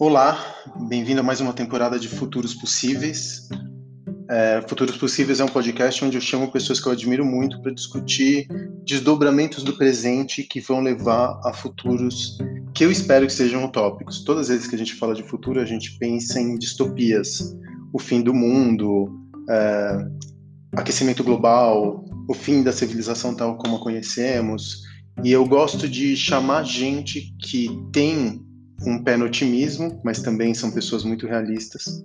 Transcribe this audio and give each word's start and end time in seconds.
Olá, 0.00 0.42
bem-vindo 0.88 1.20
a 1.20 1.22
mais 1.22 1.42
uma 1.42 1.52
temporada 1.52 1.98
de 1.98 2.08
Futuros 2.08 2.54
Possíveis. 2.54 3.46
É, 4.30 4.64
Futuros 4.66 4.96
Possíveis 4.96 5.40
é 5.40 5.44
um 5.44 5.48
podcast 5.48 6.02
onde 6.02 6.16
eu 6.16 6.22
chamo 6.22 6.50
pessoas 6.50 6.80
que 6.80 6.88
eu 6.88 6.92
admiro 6.92 7.22
muito 7.22 7.60
para 7.60 7.70
discutir 7.70 8.48
desdobramentos 8.82 9.62
do 9.62 9.76
presente 9.76 10.42
que 10.42 10.58
vão 10.58 10.80
levar 10.80 11.38
a 11.44 11.52
futuros 11.52 12.38
que 12.74 12.82
eu 12.82 12.90
espero 12.90 13.26
que 13.26 13.32
sejam 13.34 13.62
utópicos. 13.62 14.24
Todas 14.24 14.44
as 14.44 14.48
vezes 14.48 14.66
que 14.68 14.74
a 14.74 14.78
gente 14.78 14.94
fala 14.94 15.14
de 15.14 15.22
futuro, 15.22 15.60
a 15.60 15.66
gente 15.66 15.98
pensa 15.98 16.40
em 16.40 16.56
distopias, 16.56 17.54
o 17.92 17.98
fim 17.98 18.22
do 18.22 18.32
mundo, 18.32 19.20
é, 19.50 19.98
aquecimento 20.78 21.22
global, 21.22 22.06
o 22.26 22.32
fim 22.32 22.62
da 22.62 22.72
civilização 22.72 23.34
tal 23.34 23.58
como 23.58 23.76
a 23.76 23.80
conhecemos. 23.80 24.80
E 25.22 25.30
eu 25.30 25.44
gosto 25.44 25.86
de 25.86 26.16
chamar 26.16 26.62
gente 26.62 27.34
que 27.38 27.68
tem 27.92 28.48
um 28.86 29.02
pé 29.02 29.16
no 29.16 29.26
otimismo, 29.26 30.00
mas 30.04 30.22
também 30.22 30.54
são 30.54 30.70
pessoas 30.70 31.04
muito 31.04 31.26
realistas 31.26 32.04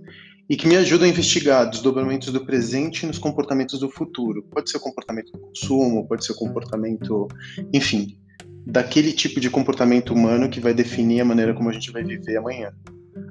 e 0.50 0.56
que 0.56 0.68
me 0.68 0.76
ajudam 0.78 1.08
a 1.08 1.10
investigar 1.10 1.70
desdobramentos 1.70 2.32
do 2.32 2.46
presente 2.46 3.06
nos 3.06 3.18
comportamentos 3.18 3.80
do 3.80 3.90
futuro. 3.90 4.44
Pode 4.44 4.70
ser 4.70 4.78
o 4.78 4.80
comportamento 4.80 5.32
do 5.32 5.40
consumo, 5.40 6.08
pode 6.08 6.24
ser 6.24 6.34
o 6.34 6.36
comportamento, 6.36 7.28
enfim, 7.74 8.18
daquele 8.66 9.12
tipo 9.12 9.40
de 9.40 9.50
comportamento 9.50 10.14
humano 10.14 10.50
que 10.50 10.60
vai 10.60 10.74
definir 10.74 11.22
a 11.22 11.26
maneira 11.26 11.54
como 11.54 11.70
a 11.70 11.74
gente 11.74 11.92
vai 11.92 12.04
viver 12.04 12.38
amanhã. 12.38 12.72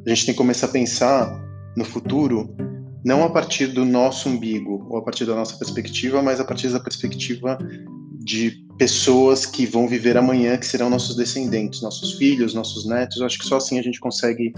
A 0.05 0.09
gente 0.09 0.27
tem 0.27 0.35
que 0.35 0.39
começar 0.39 0.67
a 0.67 0.71
pensar 0.71 1.41
no 1.77 1.85
futuro 1.85 2.55
não 3.05 3.23
a 3.23 3.31
partir 3.31 3.69
do 3.69 3.85
nosso 3.85 4.29
umbigo 4.29 4.87
ou 4.89 4.97
a 4.97 5.03
partir 5.03 5.25
da 5.25 5.35
nossa 5.35 5.57
perspectiva, 5.57 6.23
mas 6.23 6.41
a 6.41 6.45
partir 6.45 6.69
da 6.69 6.81
perspectiva 6.81 7.59
de 8.25 8.65
pessoas 8.79 9.45
que 9.45 9.67
vão 9.67 9.87
viver 9.87 10.17
amanhã, 10.17 10.57
que 10.57 10.67
serão 10.67 10.89
nossos 10.89 11.15
descendentes, 11.15 11.83
nossos 11.83 12.15
filhos, 12.15 12.55
nossos 12.55 12.87
netos. 12.87 13.19
Eu 13.19 13.27
acho 13.27 13.39
que 13.39 13.45
só 13.45 13.59
assim 13.59 13.79
a 13.79 13.83
gente 13.83 14.01
consegue, 14.01 14.53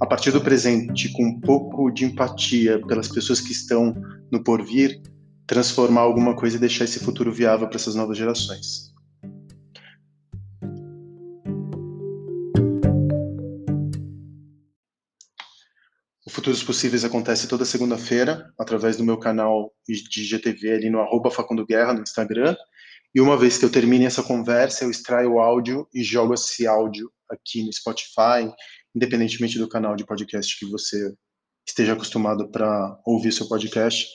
a 0.00 0.06
partir 0.06 0.32
do 0.32 0.40
presente, 0.40 1.12
com 1.12 1.24
um 1.24 1.38
pouco 1.38 1.90
de 1.90 2.06
empatia 2.06 2.80
pelas 2.86 3.08
pessoas 3.08 3.40
que 3.40 3.52
estão 3.52 3.94
no 4.32 4.42
porvir, 4.42 5.02
transformar 5.46 6.00
alguma 6.00 6.34
coisa 6.34 6.56
e 6.56 6.60
deixar 6.60 6.84
esse 6.84 6.98
futuro 6.98 7.30
viável 7.30 7.68
para 7.68 7.76
essas 7.76 7.94
novas 7.94 8.16
gerações. 8.16 8.90
O 16.26 16.30
Futuros 16.30 16.62
Possíveis 16.62 17.04
acontece 17.04 17.48
toda 17.48 17.64
segunda-feira, 17.64 18.50
através 18.58 18.96
do 18.96 19.04
meu 19.04 19.18
canal 19.18 19.72
de 19.86 20.24
GTV 20.24 20.72
ali 20.72 20.88
no 20.88 21.00
arroba 21.00 21.30
Facundo 21.30 21.66
Guerra 21.66 21.92
no 21.92 22.02
Instagram 22.02 22.56
e 23.14 23.20
uma 23.20 23.36
vez 23.36 23.58
que 23.58 23.64
eu 23.64 23.70
termine 23.70 24.04
essa 24.04 24.22
conversa, 24.22 24.84
eu 24.84 24.90
extraio 24.90 25.34
o 25.34 25.40
áudio 25.40 25.88
e 25.92 26.02
jogo 26.02 26.34
esse 26.34 26.66
áudio 26.66 27.10
aqui 27.28 27.64
no 27.64 27.72
Spotify, 27.72 28.52
independentemente 28.94 29.58
do 29.58 29.68
canal 29.68 29.96
de 29.96 30.04
podcast 30.04 30.58
que 30.58 30.70
você 30.70 31.12
esteja 31.66 31.92
acostumado 31.92 32.50
para 32.50 32.98
ouvir 33.04 33.32
seu 33.32 33.48
podcast. 33.48 34.06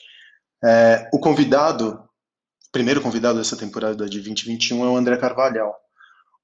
É, 0.63 1.09
o 1.13 1.19
convidado, 1.19 1.99
o 2.67 2.71
primeiro 2.71 3.01
convidado 3.01 3.37
dessa 3.37 3.57
temporada 3.57 3.95
de 3.95 4.19
2021 4.19 4.85
é 4.85 4.89
o 4.89 4.97
André 4.97 5.17
Carvalhal. 5.17 5.73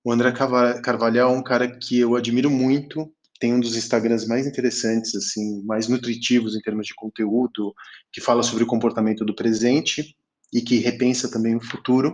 O 0.04 0.12
André 0.12 0.32
Carvalhal 0.32 1.32
é 1.32 1.38
um 1.38 1.44
cara 1.44 1.68
que 1.68 2.00
eu 2.00 2.16
admiro 2.16 2.50
muito, 2.50 3.14
tem 3.40 3.54
um 3.54 3.60
dos 3.60 3.76
Instagrams 3.76 4.28
mais 4.28 4.46
interessantes, 4.46 5.16
assim, 5.16 5.64
mais 5.64 5.88
nutritivos 5.88 6.56
em 6.56 6.62
termos 6.62 6.88
de 6.88 6.96
conteúdo, 6.96 7.74
que 8.12 8.22
fala 8.22 8.44
sobre 8.44 8.64
o 8.64 8.68
comportamento 8.68 9.24
do 9.24 9.36
presente 9.36 10.16
e 10.54 10.62
que 10.62 10.78
repensa 10.78 11.30
também 11.30 11.56
o 11.56 11.62
futuro. 11.62 12.14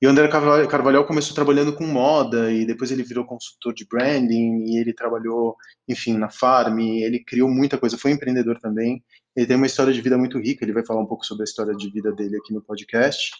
E 0.00 0.06
o 0.06 0.10
André 0.10 0.28
Carvalhal 0.28 1.04
começou 1.04 1.34
trabalhando 1.34 1.74
com 1.74 1.84
moda 1.84 2.52
e 2.52 2.64
depois 2.64 2.92
ele 2.92 3.02
virou 3.02 3.24
consultor 3.24 3.74
de 3.74 3.84
branding 3.84 4.64
e 4.64 4.78
ele 4.78 4.92
trabalhou, 4.92 5.56
enfim, 5.88 6.16
na 6.16 6.30
Farm, 6.30 6.78
ele 6.78 7.18
criou 7.24 7.48
muita 7.48 7.76
coisa, 7.76 7.98
foi 7.98 8.12
empreendedor 8.12 8.60
também. 8.60 9.02
Ele 9.34 9.46
tem 9.46 9.56
uma 9.56 9.66
história 9.66 9.92
de 9.92 10.00
vida 10.00 10.16
muito 10.16 10.38
rica, 10.38 10.64
ele 10.64 10.72
vai 10.72 10.86
falar 10.86 11.00
um 11.00 11.06
pouco 11.06 11.26
sobre 11.26 11.42
a 11.42 11.44
história 11.44 11.74
de 11.74 11.90
vida 11.90 12.12
dele 12.12 12.36
aqui 12.36 12.54
no 12.54 12.62
podcast. 12.62 13.32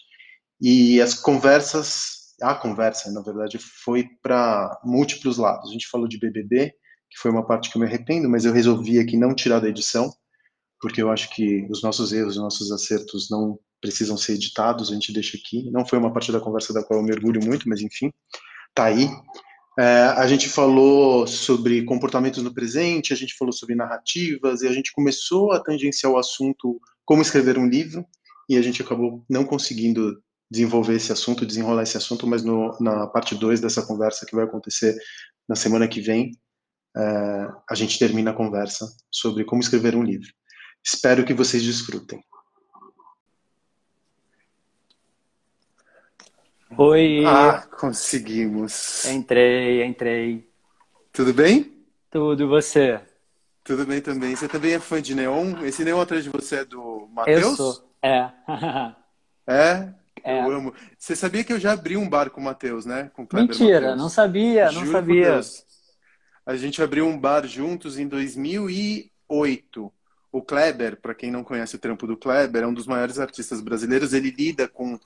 E 0.61 1.01
as 1.01 1.15
conversas, 1.15 2.35
a 2.43 2.57
conversa, 2.57 3.13
na 3.13 3.23
verdade, 3.23 3.59
foi 3.59 4.09
para 4.21 4.81
múltiplos 4.83 5.39
lados. 5.39 5.71
A 5.71 5.73
gente 5.73 5.89
falou 5.89 6.09
de 6.09 6.19
BBB, 6.19 6.75
que 7.09 7.21
foi 7.21 7.31
uma 7.31 7.47
parte 7.47 7.71
que 7.71 7.77
eu 7.77 7.81
me 7.81 7.87
arrependo, 7.87 8.29
mas 8.29 8.45
eu 8.45 8.53
resolvi 8.53 8.99
aqui 8.99 9.17
não 9.17 9.33
tirar 9.33 9.61
da 9.61 9.69
edição, 9.69 10.13
porque 10.81 11.01
eu 11.01 11.11
acho 11.11 11.31
que 11.31 11.69
os 11.71 11.83
nossos 11.85 12.13
erros, 12.13 12.37
os 12.37 12.43
nossos 12.43 12.73
acertos 12.73 13.29
não 13.31 13.61
precisam 13.81 14.17
ser 14.17 14.35
editados, 14.35 14.91
a 14.91 14.95
gente 14.95 15.13
deixa 15.13 15.37
aqui. 15.37 15.71
Não 15.71 15.87
foi 15.87 15.99
uma 15.99 16.13
parte 16.13 16.33
da 16.33 16.41
conversa 16.41 16.73
da 16.73 16.83
qual 16.83 17.01
eu 17.01 17.07
mergulho 17.07 17.45
muito, 17.45 17.69
mas 17.69 17.81
enfim, 17.81 18.13
tá 18.75 18.85
aí. 18.85 19.09
É, 19.79 20.15
a 20.17 20.27
gente 20.27 20.49
falou 20.49 21.27
sobre 21.27 21.85
comportamentos 21.85 22.43
no 22.43 22.53
presente, 22.53 23.13
a 23.13 23.17
gente 23.17 23.37
falou 23.37 23.53
sobre 23.53 23.77
narrativas, 23.77 24.63
e 24.63 24.67
a 24.67 24.73
gente 24.73 24.93
começou 24.93 25.53
a 25.53 25.61
tangenciar 25.61 26.13
o 26.13 26.19
assunto 26.19 26.81
como 27.05 27.23
escrever 27.23 27.57
um 27.57 27.69
livro, 27.69 28.05
e 28.49 28.57
a 28.57 28.63
gente 28.63 28.83
acabou 28.83 29.25
não 29.31 29.45
conseguindo 29.45 30.21
desenvolver 30.51 30.95
esse 30.95 31.13
assunto, 31.13 31.47
desenrolar 31.47 31.83
esse 31.83 31.97
assunto, 31.97 32.27
mas 32.27 32.43
no, 32.43 32.77
na 32.81 33.07
parte 33.07 33.35
2 33.35 33.61
dessa 33.61 33.83
conversa 33.83 34.27
que 34.27 34.35
vai 34.35 34.45
acontecer 34.45 34.97
na 35.49 35.55
semana 35.55 35.87
que 35.87 36.01
vem, 36.01 36.33
é, 36.97 37.49
a 37.71 37.75
gente 37.75 37.99
termina 37.99 38.31
a 38.33 38.35
conversa 38.35 38.87
sobre 39.11 39.45
como 39.45 39.61
escrever 39.61 39.95
um 39.95 40.03
livro. 40.03 40.29
Espero 40.85 41.25
que 41.25 41.35
vocês 41.35 41.63
desfrutem. 41.63 42.21
Oi. 46.81 47.25
Ah, 47.27 47.67
conseguimos. 47.77 49.05
Entrei, 49.07 49.85
entrei. 49.85 50.49
Tudo 51.13 51.35
bem? 51.35 51.77
Tudo, 52.09 52.45
e 52.45 52.47
você? 52.47 53.01
Tudo 53.65 53.85
bem 53.85 54.01
também. 54.01 54.37
Você 54.37 54.47
também 54.47 54.75
é 54.75 54.79
fã 54.79 55.03
de 55.03 55.13
Neon? 55.13 55.65
Esse 55.65 55.85
Neon 55.85 56.01
atrás 56.01 56.23
de 56.23 56.31
você 56.31 56.59
é 56.59 56.65
do 56.65 57.09
Matheus? 57.13 57.43
Eu 57.43 57.57
sou, 57.57 57.91
é. 58.01 58.31
é? 59.45 59.89
É. 60.23 60.45
Eu 60.45 60.53
amo. 60.53 60.73
Você 60.97 61.17
sabia 61.17 61.43
que 61.43 61.53
eu 61.53 61.59
já 61.59 61.73
abri 61.73 61.97
um 61.97 62.09
bar 62.09 62.31
com 62.31 62.41
o 62.41 62.45
Matheus, 62.45 62.87
né? 62.87 63.11
Com 63.13 63.27
Mentira, 63.33 63.81
Mateus. 63.81 63.99
não 63.99 64.09
sabia, 64.09 64.71
não 64.71 64.87
sabia. 64.87 65.41
A 66.47 66.55
gente 66.55 66.81
abriu 66.81 67.09
um 67.09 67.19
bar 67.19 67.45
juntos 67.45 67.99
em 67.99 68.07
2008. 68.07 69.93
O 70.31 70.43
Kleber, 70.43 71.01
para 71.01 71.15
quem 71.15 71.33
não 71.33 71.43
conhece 71.43 71.75
o 71.75 71.79
trampo 71.81 72.07
do 72.07 72.17
Kleber, 72.17 72.63
é 72.63 72.67
um 72.69 72.75
dos 72.75 72.87
maiores 72.87 73.19
artistas 73.19 73.61
brasileiros. 73.61 74.13
Ele 74.13 74.31
lida 74.31 74.69
com 74.69 74.97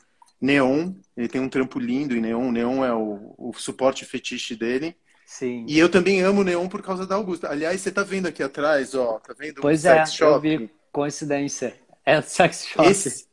neon, 0.42 0.92
ele 1.16 1.28
tem 1.28 1.40
um 1.40 1.48
trampo 1.48 1.78
lindo 1.78 2.16
em 2.16 2.20
neon. 2.20 2.50
Neon 2.50 2.84
é 2.84 2.92
o, 2.92 3.34
o 3.38 3.52
suporte 3.54 4.04
fetiche 4.04 4.56
dele. 4.56 4.96
Sim. 5.24 5.64
E 5.68 5.78
eu 5.78 5.88
também 5.88 6.20
amo 6.20 6.42
neon 6.42 6.68
por 6.68 6.82
causa 6.82 7.06
da 7.06 7.14
Augusta. 7.14 7.48
Aliás, 7.48 7.80
você 7.80 7.92
tá 7.92 8.02
vendo 8.02 8.26
aqui 8.26 8.42
atrás, 8.42 8.94
ó, 8.94 9.20
tá 9.20 9.32
vendo? 9.38 9.62
Pois 9.62 9.84
é, 9.84 10.02
eu 10.20 10.40
vi 10.40 10.68
coincidência. 10.90 11.74
É 12.04 12.18
o 12.18 12.22
sex 12.22 12.66
shop. 12.66 12.86
Esse, 12.88 13.26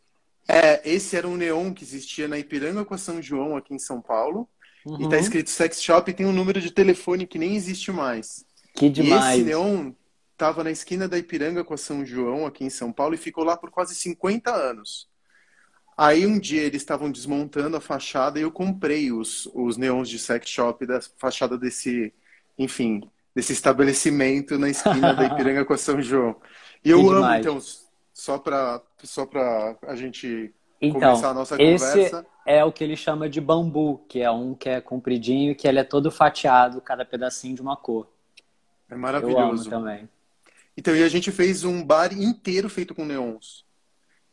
é, 0.47 0.81
esse 0.87 1.17
era 1.17 1.27
um 1.27 1.35
neon 1.35 1.73
que 1.73 1.83
existia 1.83 2.27
na 2.27 2.37
Ipiranga 2.37 2.85
com 2.85 2.93
a 2.93 2.97
São 2.97 3.21
João 3.21 3.57
aqui 3.57 3.73
em 3.73 3.79
São 3.79 3.99
Paulo. 3.99 4.47
Uhum. 4.85 5.01
E 5.01 5.09
tá 5.09 5.17
escrito 5.17 5.49
sex 5.49 5.81
shop 5.81 6.09
e 6.09 6.13
tem 6.13 6.25
um 6.25 6.31
número 6.31 6.61
de 6.61 6.71
telefone 6.71 7.27
que 7.27 7.39
nem 7.39 7.55
existe 7.55 7.91
mais. 7.91 8.45
Que 8.75 8.87
demais. 8.87 9.37
E 9.37 9.41
esse 9.41 9.43
neon 9.43 9.91
tava 10.37 10.63
na 10.63 10.71
esquina 10.71 11.07
da 11.07 11.17
Ipiranga 11.17 11.65
com 11.65 11.73
a 11.73 11.77
São 11.77 12.05
João 12.05 12.45
aqui 12.45 12.63
em 12.63 12.69
São 12.69 12.93
Paulo 12.93 13.15
e 13.15 13.17
ficou 13.17 13.43
lá 13.43 13.57
por 13.57 13.71
quase 13.71 13.93
50 13.95 14.53
anos. 14.53 15.09
Aí 16.01 16.25
um 16.25 16.39
dia 16.39 16.61
eles 16.61 16.81
estavam 16.81 17.11
desmontando 17.11 17.75
a 17.75 17.81
fachada 17.81 18.39
e 18.39 18.43
eu 18.43 18.49
comprei 18.49 19.11
os, 19.11 19.49
os 19.53 19.75
neons 19.75 20.07
de 20.07 20.17
sex 20.17 20.49
shop 20.49 20.85
da 20.85 21.01
fachada 21.17 21.57
desse, 21.57 22.13
enfim, 22.57 23.01
desse 23.35 23.51
estabelecimento 23.51 24.57
na 24.57 24.69
esquina 24.69 25.13
da 25.13 25.25
Ipiranga 25.25 25.65
com 25.65 25.73
a 25.73 25.77
São 25.77 26.01
João. 26.01 26.37
E 26.85 26.89
eu 26.89 27.11
amo, 27.11 27.35
então, 27.35 27.59
só 28.13 28.37
para 28.37 28.81
só 29.03 29.25
pra 29.25 29.75
a 29.87 29.95
gente 29.97 30.53
então, 30.79 31.01
começar 31.01 31.31
a 31.31 31.33
nossa 31.33 31.57
conversa. 31.57 31.99
Esse 31.99 32.25
é 32.45 32.63
o 32.63 32.71
que 32.71 32.81
ele 32.81 32.95
chama 32.95 33.27
de 33.27 33.41
bambu, 33.41 34.05
que 34.07 34.21
é 34.21 34.31
um 34.31 34.55
que 34.55 34.69
é 34.69 34.79
compridinho, 34.79 35.53
que 35.53 35.67
ele 35.67 35.79
é 35.79 35.83
todo 35.83 36.09
fatiado, 36.09 36.79
cada 36.79 37.03
pedacinho 37.03 37.55
de 37.55 37.61
uma 37.61 37.75
cor. 37.75 38.07
É 38.89 38.95
maravilhoso. 38.95 39.69
Eu 39.69 39.77
amo 39.77 39.85
também. 39.85 40.09
Então, 40.77 40.95
e 40.95 41.03
a 41.03 41.09
gente 41.09 41.29
fez 41.29 41.65
um 41.65 41.83
bar 41.83 42.13
inteiro 42.13 42.69
feito 42.69 42.95
com 42.95 43.03
neons. 43.03 43.67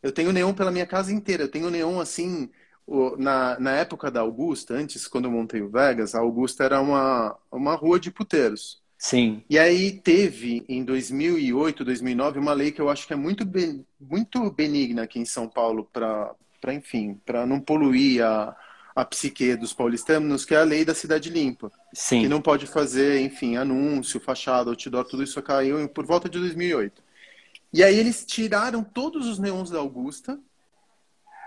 Eu 0.01 0.11
tenho 0.11 0.31
neon 0.31 0.53
pela 0.53 0.71
minha 0.71 0.85
casa 0.85 1.11
inteira. 1.11 1.43
Eu 1.43 1.51
tenho 1.51 1.69
neon 1.69 1.99
assim. 1.99 2.49
Na, 3.17 3.59
na 3.59 3.71
época 3.71 4.09
da 4.09 4.21
Augusta, 4.21 4.73
antes, 4.73 5.07
quando 5.07 5.25
eu 5.25 5.31
montei 5.31 5.61
o 5.61 5.69
Vegas, 5.69 6.15
a 6.15 6.19
Augusta 6.19 6.63
era 6.63 6.79
uma, 6.79 7.37
uma 7.51 7.75
rua 7.75 7.99
de 7.99 8.09
puteiros. 8.09 8.81
Sim. 8.97 9.43
E 9.49 9.59
aí 9.59 9.91
teve, 9.91 10.65
em 10.67 10.83
2008, 10.83 11.85
2009, 11.85 12.39
uma 12.39 12.53
lei 12.53 12.71
que 12.71 12.81
eu 12.81 12.89
acho 12.89 13.05
que 13.05 13.13
é 13.13 13.15
muito, 13.15 13.45
ben, 13.45 13.85
muito 13.99 14.49
benigna 14.51 15.03
aqui 15.03 15.19
em 15.19 15.25
São 15.25 15.47
Paulo 15.47 15.87
para, 15.91 16.33
enfim, 16.73 17.19
para 17.25 17.45
não 17.45 17.59
poluir 17.59 18.23
a, 18.25 18.55
a 18.95 19.05
psique 19.05 19.55
dos 19.55 19.71
paulistanos, 19.71 20.43
que 20.43 20.55
é 20.55 20.57
a 20.57 20.63
lei 20.63 20.83
da 20.83 20.95
cidade 20.95 21.29
limpa. 21.29 21.71
Sim. 21.93 22.21
Que 22.21 22.27
não 22.27 22.41
pode 22.41 22.65
fazer, 22.65 23.21
enfim, 23.21 23.55
anúncio, 23.55 24.19
fachada, 24.19 24.71
outdoor, 24.71 25.05
tudo 25.05 25.23
isso 25.23 25.41
caiu 25.43 25.87
por 25.89 26.05
volta 26.05 26.27
de 26.27 26.39
2008. 26.39 27.03
E 27.73 27.83
aí 27.83 27.97
eles 27.97 28.25
tiraram 28.25 28.83
todos 28.83 29.27
os 29.27 29.39
neons 29.39 29.69
da 29.69 29.79
Augusta 29.79 30.39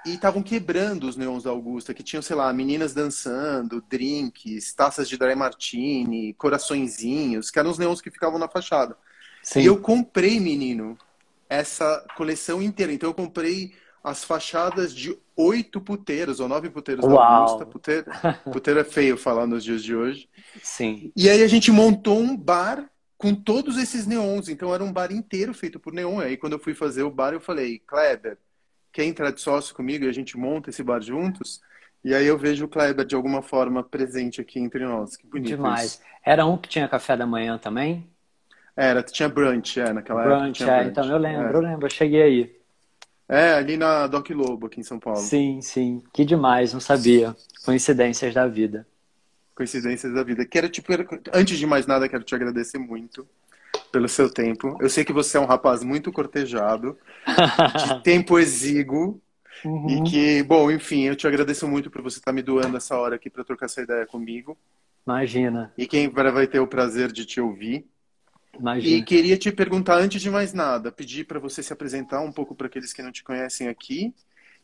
e 0.04 0.14
estavam 0.14 0.42
quebrando 0.42 1.04
os 1.04 1.16
neons 1.16 1.42
da 1.42 1.50
Augusta, 1.50 1.92
que 1.92 2.02
tinham, 2.02 2.22
sei 2.22 2.36
lá, 2.36 2.52
meninas 2.52 2.94
dançando, 2.94 3.84
drinks, 3.88 4.72
taças 4.72 5.08
de 5.08 5.16
dry 5.16 5.34
martini, 5.34 6.34
coraçõezinhos, 6.34 7.50
que 7.50 7.58
eram 7.58 7.70
os 7.70 7.78
neons 7.78 8.00
que 8.00 8.10
ficavam 8.10 8.38
na 8.38 8.48
fachada. 8.48 8.96
Sim. 9.42 9.60
E 9.60 9.66
eu 9.66 9.80
comprei, 9.80 10.40
menino, 10.40 10.96
essa 11.48 12.04
coleção 12.16 12.62
inteira. 12.62 12.92
Então 12.92 13.10
eu 13.10 13.14
comprei 13.14 13.74
as 14.02 14.24
fachadas 14.24 14.94
de 14.94 15.16
oito 15.36 15.80
puteiros 15.80 16.40
ou 16.40 16.48
nove 16.48 16.70
puteiros 16.70 17.04
Uau. 17.04 17.16
da 17.16 17.24
Augusta. 17.24 17.66
Puteiro, 17.66 18.06
puteiro 18.50 18.80
é 18.80 18.84
feio 18.84 19.16
falar 19.16 19.46
nos 19.46 19.62
dias 19.62 19.82
de 19.82 19.94
hoje. 19.94 20.28
Sim. 20.62 21.12
E 21.14 21.28
aí 21.28 21.42
a 21.42 21.48
gente 21.48 21.70
montou 21.70 22.18
um 22.18 22.36
bar 22.36 22.89
com 23.20 23.34
todos 23.34 23.76
esses 23.76 24.06
neons. 24.06 24.48
Então 24.48 24.74
era 24.74 24.82
um 24.82 24.90
bar 24.90 25.12
inteiro 25.12 25.52
feito 25.52 25.78
por 25.78 25.92
neon. 25.92 26.20
Aí 26.20 26.38
quando 26.38 26.54
eu 26.54 26.58
fui 26.58 26.74
fazer 26.74 27.02
o 27.02 27.10
bar, 27.10 27.34
eu 27.34 27.40
falei, 27.40 27.78
Kleber, 27.86 28.38
quer 28.90 29.04
entrar 29.04 29.30
de 29.30 29.42
sócio 29.42 29.74
comigo 29.74 30.06
e 30.06 30.08
a 30.08 30.12
gente 30.12 30.38
monta 30.38 30.70
esse 30.70 30.82
bar 30.82 31.02
juntos? 31.02 31.60
E 32.02 32.14
aí 32.14 32.26
eu 32.26 32.38
vejo 32.38 32.64
o 32.64 32.68
Kleber 32.68 33.04
de 33.04 33.14
alguma 33.14 33.42
forma 33.42 33.84
presente 33.84 34.40
aqui 34.40 34.58
entre 34.58 34.86
nós. 34.86 35.18
Que 35.18 35.26
bonito 35.26 35.48
Demais. 35.48 35.84
Isso. 35.84 36.00
Era 36.24 36.46
um 36.46 36.56
que 36.56 36.70
tinha 36.70 36.88
café 36.88 37.14
da 37.14 37.26
manhã 37.26 37.58
também? 37.58 38.08
Era, 38.74 39.02
tinha 39.02 39.28
brunch, 39.28 39.78
é, 39.78 39.92
naquela 39.92 40.22
brunch, 40.22 40.62
época. 40.62 40.72
É, 40.72 40.84
brunch, 40.84 40.90
então 40.90 41.04
eu 41.04 41.18
lembro, 41.18 41.46
é. 41.48 41.56
eu 41.56 41.60
lembro, 41.60 41.86
eu 41.86 41.90
cheguei 41.90 42.22
aí. 42.22 42.56
É, 43.28 43.52
ali 43.52 43.76
na 43.76 44.06
Doc 44.06 44.30
Lobo, 44.30 44.66
aqui 44.66 44.80
em 44.80 44.82
São 44.82 44.98
Paulo. 44.98 45.20
Sim, 45.20 45.60
sim. 45.60 46.02
Que 46.10 46.24
demais, 46.24 46.72
não 46.72 46.80
sabia. 46.80 47.36
Coincidências 47.66 48.32
da 48.32 48.46
vida. 48.46 48.86
Coincidências 49.60 50.14
da 50.14 50.22
vida. 50.22 50.46
Quero 50.46 50.70
te, 50.70 50.82
antes 51.34 51.58
de 51.58 51.66
mais 51.66 51.86
nada, 51.86 52.08
quero 52.08 52.24
te 52.24 52.34
agradecer 52.34 52.78
muito 52.78 53.28
pelo 53.92 54.08
seu 54.08 54.32
tempo. 54.32 54.78
Eu 54.80 54.88
sei 54.88 55.04
que 55.04 55.12
você 55.12 55.36
é 55.36 55.40
um 55.40 55.44
rapaz 55.44 55.84
muito 55.84 56.10
cortejado, 56.10 56.96
de 57.26 58.00
tempo 58.02 58.38
exíguo, 58.38 59.20
uhum. 59.62 59.90
e 59.90 60.10
que, 60.10 60.42
bom, 60.44 60.70
enfim, 60.70 61.02
eu 61.02 61.14
te 61.14 61.26
agradeço 61.26 61.68
muito 61.68 61.90
por 61.90 62.00
você 62.00 62.18
estar 62.18 62.32
me 62.32 62.40
doando 62.40 62.78
essa 62.78 62.96
hora 62.96 63.16
aqui 63.16 63.28
para 63.28 63.44
trocar 63.44 63.66
essa 63.66 63.82
ideia 63.82 64.06
comigo. 64.06 64.56
Imagina. 65.06 65.70
E 65.76 65.86
quem 65.86 66.08
vai 66.08 66.46
ter 66.46 66.60
o 66.60 66.66
prazer 66.66 67.12
de 67.12 67.26
te 67.26 67.38
ouvir. 67.38 67.86
Imagina. 68.58 68.96
E 68.96 69.02
queria 69.02 69.36
te 69.36 69.52
perguntar, 69.52 69.98
antes 69.98 70.22
de 70.22 70.30
mais 70.30 70.54
nada, 70.54 70.90
pedir 70.90 71.26
para 71.26 71.38
você 71.38 71.62
se 71.62 71.70
apresentar 71.70 72.22
um 72.22 72.32
pouco 72.32 72.54
para 72.54 72.66
aqueles 72.66 72.94
que 72.94 73.02
não 73.02 73.12
te 73.12 73.22
conhecem 73.22 73.68
aqui. 73.68 74.14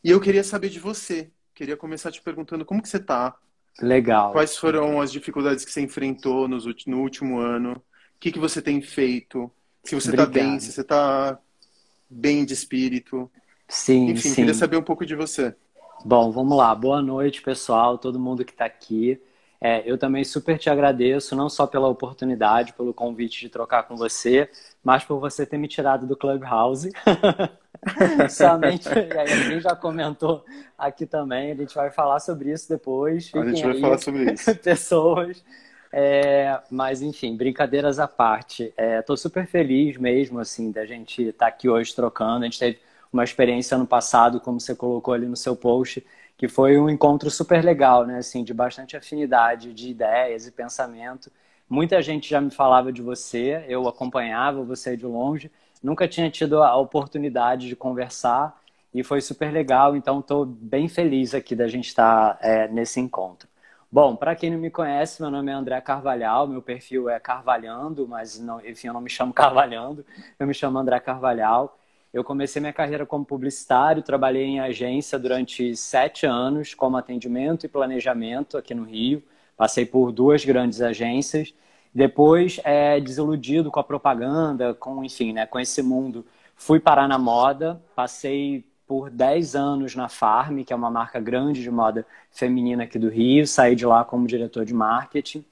E 0.03 0.09
eu 0.09 0.19
queria 0.19 0.43
saber 0.43 0.69
de 0.69 0.79
você. 0.79 1.29
Queria 1.53 1.77
começar 1.77 2.11
te 2.11 2.19
perguntando 2.19 2.65
como 2.65 2.81
que 2.81 2.89
você 2.89 2.97
está. 2.97 3.37
Legal. 3.81 4.31
Quais 4.31 4.57
foram 4.57 4.99
as 4.99 5.11
dificuldades 5.11 5.63
que 5.63 5.71
você 5.71 5.81
enfrentou 5.81 6.47
no 6.47 6.57
último 6.99 7.39
ano? 7.39 7.81
o 8.17 8.19
que, 8.19 8.31
que 8.31 8.39
você 8.39 8.61
tem 8.61 8.81
feito, 8.81 9.49
se 9.83 9.93
você 9.93 10.09
está 10.09 10.25
bem, 10.25 10.59
se 10.59 10.71
você 10.71 10.81
está 10.81 11.39
bem 12.09 12.43
de 12.43 12.53
espírito. 12.53 13.29
Sim, 13.67 14.09
Enfim, 14.09 14.29
sim. 14.29 14.35
queria 14.35 14.53
saber 14.55 14.75
um 14.75 14.83
pouco 14.83 15.05
de 15.05 15.15
você. 15.15 15.55
Bom, 16.03 16.31
vamos 16.31 16.57
lá. 16.57 16.73
Boa 16.73 17.01
noite, 17.01 17.41
pessoal, 17.43 17.97
todo 17.97 18.19
mundo 18.19 18.43
que 18.43 18.51
está 18.51 18.65
aqui. 18.65 19.21
É, 19.61 19.83
eu 19.89 19.97
também 19.97 20.23
super 20.23 20.57
te 20.57 20.69
agradeço, 20.69 21.35
não 21.35 21.49
só 21.49 21.67
pela 21.67 21.87
oportunidade, 21.87 22.73
pelo 22.73 22.93
convite 22.93 23.39
de 23.39 23.49
trocar 23.49 23.83
com 23.83 23.95
você, 23.95 24.49
mas 24.83 25.03
por 25.03 25.19
você 25.19 25.45
ter 25.45 25.57
me 25.57 25.67
tirado 25.67 26.07
do 26.07 26.17
Clubhouse. 26.17 26.91
Somente, 28.29 28.87
e 28.89 29.17
aí 29.17 29.43
alguém 29.43 29.59
já 29.59 29.75
comentou 29.75 30.43
aqui 30.77 31.05
também, 31.05 31.51
a 31.51 31.55
gente 31.55 31.75
vai 31.75 31.91
falar 31.91 32.19
sobre 32.19 32.51
isso 32.51 32.69
depois. 32.69 33.27
Fiquem 33.27 33.41
a 33.41 33.45
gente 33.45 33.63
vai 33.63 33.73
aí, 33.73 33.81
falar 33.81 33.97
sobre 33.97 34.31
isso. 34.33 34.55
Pessoas 34.55 35.43
é, 35.91 36.59
mas, 36.69 37.01
enfim, 37.01 37.35
brincadeiras 37.35 37.99
à 37.99 38.07
parte. 38.07 38.73
Estou 38.77 39.13
é, 39.15 39.17
super 39.17 39.47
feliz 39.47 39.97
mesmo, 39.97 40.39
assim, 40.39 40.71
da 40.71 40.85
gente 40.85 41.23
estar 41.23 41.45
tá 41.45 41.47
aqui 41.47 41.69
hoje 41.69 41.95
trocando. 41.95 42.43
A 42.43 42.45
gente 42.45 42.59
teve 42.59 42.79
uma 43.11 43.23
experiência 43.23 43.75
ano 43.75 43.87
passado, 43.87 44.39
como 44.39 44.59
você 44.59 44.75
colocou 44.75 45.13
ali 45.13 45.25
no 45.25 45.35
seu 45.35 45.55
post, 45.55 46.05
que 46.37 46.47
foi 46.47 46.77
um 46.77 46.89
encontro 46.89 47.31
super 47.31 47.63
legal, 47.63 48.05
né? 48.05 48.17
Assim, 48.17 48.43
de 48.43 48.53
bastante 48.53 48.95
afinidade 48.97 49.73
de 49.73 49.89
ideias 49.89 50.45
e 50.45 50.51
pensamento. 50.51 51.31
Muita 51.69 52.01
gente 52.01 52.29
já 52.29 52.39
me 52.39 52.51
falava 52.51 52.91
de 52.91 53.01
você, 53.01 53.65
eu 53.67 53.87
acompanhava 53.87 54.63
você 54.63 54.95
de 54.95 55.05
longe, 55.05 55.51
nunca 55.83 56.07
tinha 56.07 56.29
tido 56.29 56.61
a 56.63 56.75
oportunidade 56.75 57.67
de 57.67 57.75
conversar 57.75 58.59
e 58.93 59.03
foi 59.03 59.21
super 59.21 59.51
legal. 59.51 59.95
Então, 59.95 60.19
estou 60.19 60.45
bem 60.45 60.87
feliz 60.87 61.33
aqui 61.33 61.55
da 61.55 61.67
gente 61.67 61.87
estar 61.87 62.35
tá, 62.35 62.47
é, 62.47 62.67
nesse 62.67 62.99
encontro. 62.99 63.47
Bom, 63.89 64.15
para 64.15 64.35
quem 64.35 64.51
não 64.51 64.59
me 64.59 64.69
conhece, 64.69 65.21
meu 65.21 65.31
nome 65.31 65.49
é 65.49 65.53
André 65.53 65.79
Carvalhal, 65.79 66.45
meu 66.45 66.61
perfil 66.61 67.09
é 67.09 67.19
Carvalhando, 67.19 68.05
mas 68.05 68.37
não, 68.37 68.59
enfim, 68.65 68.87
eu 68.87 68.93
não 68.93 68.99
me 68.99 69.09
chamo 69.09 69.31
Carvalhando, 69.33 70.05
eu 70.37 70.45
me 70.45 70.53
chamo 70.53 70.77
André 70.77 70.99
Carvalhal. 70.99 71.77
Eu 72.13 72.23
comecei 72.23 72.59
minha 72.59 72.73
carreira 72.73 73.05
como 73.05 73.23
publicitário, 73.23 74.01
trabalhei 74.01 74.43
em 74.43 74.59
agência 74.59 75.19
durante 75.19 75.75
sete 75.75 76.25
anos 76.25 76.73
como 76.73 76.97
atendimento 76.97 77.65
e 77.65 77.69
planejamento 77.69 78.57
aqui 78.57 78.73
no 78.73 78.83
Rio. 78.83 79.23
Passei 79.55 79.85
por 79.85 80.11
duas 80.11 80.43
grandes 80.43 80.81
agências. 80.81 81.53
Depois, 81.93 82.59
é, 82.63 82.99
desiludido 82.99 83.71
com 83.71 83.79
a 83.79 83.83
propaganda, 83.83 84.73
com 84.73 85.03
enfim, 85.03 85.33
né, 85.33 85.45
com 85.45 85.59
esse 85.59 85.81
mundo, 85.81 86.25
fui 86.55 86.79
parar 86.79 87.07
na 87.07 87.17
moda. 87.17 87.81
Passei 87.95 88.63
por 88.87 89.09
10 89.09 89.55
anos 89.55 89.95
na 89.95 90.07
Farm, 90.07 90.63
que 90.63 90.71
é 90.71 90.75
uma 90.75 90.89
marca 90.89 91.19
grande 91.19 91.61
de 91.61 91.69
moda 91.69 92.05
feminina 92.31 92.83
aqui 92.83 92.97
do 92.97 93.09
Rio, 93.09 93.45
saí 93.45 93.75
de 93.75 93.85
lá 93.85 94.05
como 94.05 94.25
diretor 94.25 94.63
de 94.63 94.73
marketing. 94.73 95.43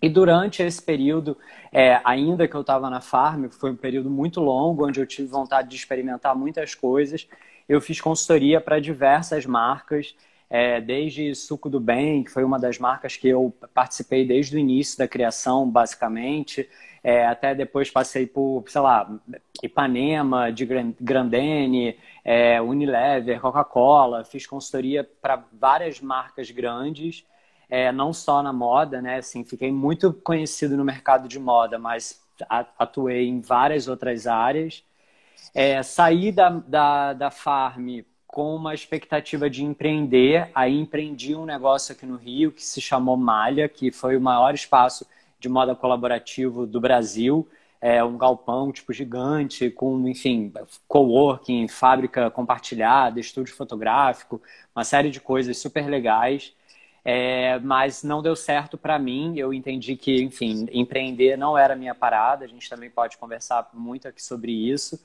E 0.00 0.08
durante 0.08 0.62
esse 0.62 0.80
período, 0.80 1.36
é, 1.72 2.00
ainda 2.04 2.46
que 2.46 2.54
eu 2.54 2.60
estava 2.60 2.88
na 2.88 3.00
Farm, 3.00 3.48
foi 3.48 3.72
um 3.72 3.76
período 3.76 4.08
muito 4.08 4.40
longo, 4.40 4.86
onde 4.86 5.00
eu 5.00 5.06
tive 5.06 5.26
vontade 5.26 5.68
de 5.68 5.76
experimentar 5.76 6.36
muitas 6.36 6.74
coisas, 6.74 7.26
eu 7.68 7.80
fiz 7.80 8.00
consultoria 8.00 8.60
para 8.60 8.78
diversas 8.78 9.44
marcas, 9.44 10.14
é, 10.50 10.80
desde 10.80 11.34
Suco 11.34 11.68
do 11.68 11.78
Bem, 11.78 12.24
que 12.24 12.30
foi 12.30 12.44
uma 12.44 12.58
das 12.58 12.78
marcas 12.78 13.16
que 13.16 13.28
eu 13.28 13.54
participei 13.74 14.26
desde 14.26 14.56
o 14.56 14.58
início 14.58 14.98
da 14.98 15.06
criação, 15.06 15.68
basicamente, 15.68 16.68
é, 17.02 17.26
até 17.26 17.54
depois 17.54 17.90
passei 17.90 18.26
por, 18.26 18.64
sei 18.68 18.80
lá, 18.80 19.10
Ipanema, 19.62 20.50
de 20.50 20.66
Grandene, 21.00 21.96
é, 22.24 22.60
Unilever, 22.60 23.40
Coca-Cola, 23.40 24.24
fiz 24.24 24.46
consultoria 24.46 25.04
para 25.04 25.44
várias 25.52 26.00
marcas 26.00 26.50
grandes, 26.50 27.24
é, 27.68 27.92
não 27.92 28.12
só 28.12 28.42
na 28.42 28.52
moda, 28.52 29.02
né? 29.02 29.18
Assim, 29.18 29.44
fiquei 29.44 29.70
muito 29.70 30.12
conhecido 30.12 30.76
no 30.76 30.84
mercado 30.84 31.28
de 31.28 31.38
moda, 31.38 31.78
mas 31.78 32.20
atuei 32.78 33.28
em 33.28 33.40
várias 33.40 33.88
outras 33.88 34.26
áreas. 34.26 34.84
É, 35.54 35.82
saí 35.82 36.32
da, 36.32 36.50
da, 36.50 37.12
da 37.12 37.30
Farm 37.30 38.00
com 38.38 38.54
uma 38.54 38.72
expectativa 38.72 39.50
de 39.50 39.64
empreender, 39.64 40.48
aí 40.54 40.78
empreendi 40.78 41.34
um 41.34 41.44
negócio 41.44 41.92
aqui 41.92 42.06
no 42.06 42.14
Rio 42.14 42.52
que 42.52 42.64
se 42.64 42.80
chamou 42.80 43.16
Malha, 43.16 43.68
que 43.68 43.90
foi 43.90 44.16
o 44.16 44.20
maior 44.20 44.54
espaço 44.54 45.04
de 45.40 45.48
moda 45.48 45.74
colaborativo 45.74 46.64
do 46.64 46.80
Brasil. 46.80 47.48
É 47.80 48.04
um 48.04 48.16
galpão 48.16 48.70
tipo 48.70 48.92
gigante, 48.92 49.68
com, 49.70 50.06
enfim, 50.06 50.52
coworking, 50.86 51.66
fábrica 51.66 52.30
compartilhada, 52.30 53.18
estúdio 53.18 53.56
fotográfico, 53.56 54.40
uma 54.72 54.84
série 54.84 55.10
de 55.10 55.20
coisas 55.20 55.58
super 55.58 55.88
legais. 55.88 56.54
É, 57.04 57.58
mas 57.58 58.04
não 58.04 58.22
deu 58.22 58.36
certo 58.36 58.78
para 58.78 59.00
mim. 59.00 59.36
Eu 59.36 59.52
entendi 59.52 59.96
que, 59.96 60.22
enfim, 60.22 60.64
empreender 60.70 61.36
não 61.36 61.58
era 61.58 61.74
minha 61.74 61.92
parada. 61.94 62.44
A 62.44 62.48
gente 62.48 62.70
também 62.70 62.88
pode 62.88 63.18
conversar 63.18 63.68
muito 63.74 64.06
aqui 64.06 64.22
sobre 64.22 64.52
isso. 64.52 65.04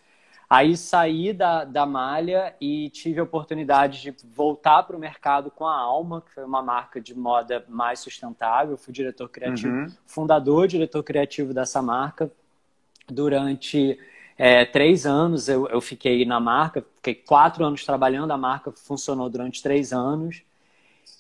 Aí 0.54 0.78
saí 0.78 1.34
da, 1.34 1.64
da 1.64 1.84
malha 1.84 2.54
e 2.62 2.88
tive 2.92 3.20
a 3.20 3.24
oportunidade 3.24 4.04
de 4.04 4.16
voltar 4.36 4.84
para 4.84 4.96
o 4.96 5.00
mercado 5.00 5.50
com 5.50 5.66
a 5.66 5.76
Alma, 5.76 6.22
que 6.22 6.32
foi 6.32 6.44
uma 6.44 6.62
marca 6.62 7.02
de 7.02 7.18
moda 7.18 7.66
mais 7.68 8.02
sustentável. 8.02 8.78
fui 8.78 8.94
diretor 8.94 9.28
criativo, 9.30 9.74
uhum. 9.74 9.88
fundador, 10.06 10.68
diretor 10.68 11.02
criativo 11.02 11.56
dessa 11.56 11.82
marca. 11.82 12.32
Durante 13.08 13.98
é, 14.38 14.64
três 14.64 15.08
anos 15.08 15.50
eu, 15.50 15.68
eu 15.70 15.82
fiquei 15.82 16.24
na 16.24 16.40
marca, 16.40 16.86
fiquei 16.98 17.16
quatro 17.16 17.66
anos 17.66 17.84
trabalhando, 17.84 18.30
a 18.30 18.38
marca 18.38 18.72
funcionou 18.72 19.32
durante 19.32 19.60
três 19.60 19.92
anos. 19.92 20.44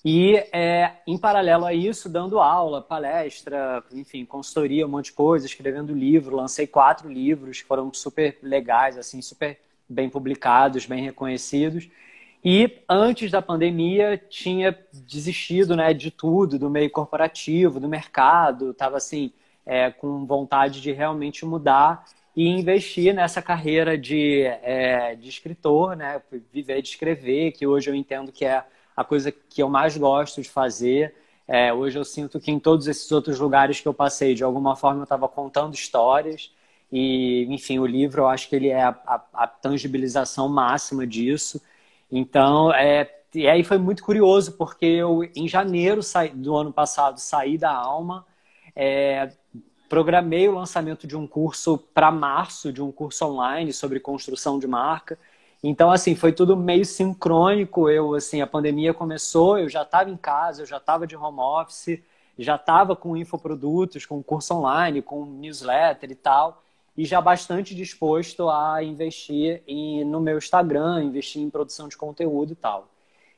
E, 0.05 0.35
é, 0.51 0.97
em 1.07 1.17
paralelo 1.17 1.65
a 1.65 1.73
isso, 1.73 2.09
dando 2.09 2.39
aula, 2.39 2.81
palestra, 2.81 3.81
enfim, 3.93 4.25
consultoria, 4.25 4.85
um 4.85 4.89
monte 4.89 5.05
de 5.05 5.13
coisa, 5.13 5.45
escrevendo 5.45 5.93
livro. 5.93 6.35
Lancei 6.35 6.67
quatro 6.67 7.09
livros 7.09 7.61
que 7.61 7.67
foram 7.67 7.93
super 7.93 8.37
legais, 8.41 8.97
assim, 8.97 9.21
super 9.21 9.57
bem 9.87 10.09
publicados, 10.09 10.85
bem 10.85 11.01
reconhecidos. 11.03 11.87
E 12.43 12.79
antes 12.89 13.31
da 13.31 13.41
pandemia, 13.41 14.17
tinha 14.17 14.77
desistido 14.91 15.77
né, 15.77 15.93
de 15.93 16.11
tudo, 16.11 16.59
do 16.59 16.69
meio 16.69 16.89
corporativo, 16.89 17.79
do 17.79 17.87
mercado, 17.87 18.71
estava 18.71 18.97
assim, 18.97 19.31
é, 19.65 19.89
com 19.89 20.25
vontade 20.25 20.81
de 20.81 20.91
realmente 20.91 21.45
mudar 21.45 22.03
e 22.35 22.49
investir 22.49 23.13
nessa 23.13 23.41
carreira 23.41 23.97
de, 23.97 24.41
é, 24.41 25.15
de 25.15 25.29
escritor, 25.29 25.95
né, 25.95 26.21
viver 26.51 26.81
de 26.81 26.89
escrever, 26.89 27.53
que 27.53 27.65
hoje 27.65 27.89
eu 27.89 27.95
entendo 27.95 28.31
que 28.31 28.43
é 28.43 28.65
a 28.95 29.03
coisa 29.03 29.31
que 29.31 29.61
eu 29.61 29.69
mais 29.69 29.97
gosto 29.97 30.41
de 30.41 30.49
fazer. 30.49 31.15
É, 31.47 31.73
hoje 31.73 31.97
eu 31.97 32.05
sinto 32.05 32.39
que 32.39 32.51
em 32.51 32.59
todos 32.59 32.87
esses 32.87 33.11
outros 33.11 33.39
lugares 33.39 33.79
que 33.79 33.87
eu 33.87 33.93
passei, 33.93 34.33
de 34.33 34.43
alguma 34.43 34.75
forma 34.75 35.01
eu 35.01 35.03
estava 35.03 35.27
contando 35.27 35.73
histórias. 35.73 36.51
E, 36.91 37.45
enfim, 37.49 37.79
o 37.79 37.85
livro 37.85 38.21
eu 38.21 38.27
acho 38.27 38.47
que 38.47 38.55
ele 38.55 38.69
é 38.69 38.83
a, 38.83 38.89
a, 39.05 39.21
a 39.33 39.47
tangibilização 39.47 40.47
máxima 40.47 41.07
disso. 41.07 41.61
Então, 42.11 42.71
é, 42.73 43.09
e 43.33 43.47
aí 43.47 43.63
foi 43.63 43.79
muito 43.79 44.03
curioso, 44.03 44.53
porque 44.53 44.85
eu, 44.85 45.23
em 45.35 45.47
janeiro 45.47 46.01
do 46.35 46.55
ano 46.55 46.71
passado, 46.71 47.17
saí 47.17 47.57
da 47.57 47.71
Alma, 47.71 48.25
é, 48.75 49.31
programei 49.89 50.47
o 50.47 50.53
lançamento 50.53 51.07
de 51.07 51.17
um 51.17 51.25
curso 51.25 51.77
para 51.77 52.11
março, 52.11 52.71
de 52.71 52.81
um 52.81 52.91
curso 52.91 53.25
online 53.25 53.73
sobre 53.73 53.99
construção 53.99 54.59
de 54.59 54.67
marca. 54.67 55.17
Então, 55.63 55.89
assim, 55.91 56.13
foi 56.13 56.33
tudo 56.33 56.57
meio 56.57 56.85
sincrônico. 56.85 57.89
Eu, 57.89 58.13
assim, 58.15 58.41
a 58.41 58.47
pandemia 58.47 58.93
começou, 58.93 59.57
eu 59.57 59.69
já 59.69 59.83
estava 59.83 60.09
em 60.09 60.17
casa, 60.17 60.63
eu 60.63 60.65
já 60.65 60.77
estava 60.77 61.07
de 61.07 61.15
home 61.15 61.39
office, 61.39 61.99
já 62.37 62.55
estava 62.55 62.95
com 62.95 63.15
infoprodutos, 63.15 64.05
com 64.05 64.21
curso 64.21 64.53
online, 64.55 65.01
com 65.01 65.25
newsletter 65.25 66.11
e 66.11 66.15
tal, 66.15 66.61
e 66.97 67.05
já 67.05 67.21
bastante 67.21 67.73
disposto 67.73 68.49
a 68.49 68.83
investir 68.83 69.63
em, 69.65 70.03
no 70.03 70.19
meu 70.19 70.37
Instagram, 70.37 71.03
investir 71.03 71.41
em 71.41 71.49
produção 71.49 71.87
de 71.87 71.95
conteúdo 71.95 72.51
e 72.51 72.55
tal. 72.55 72.89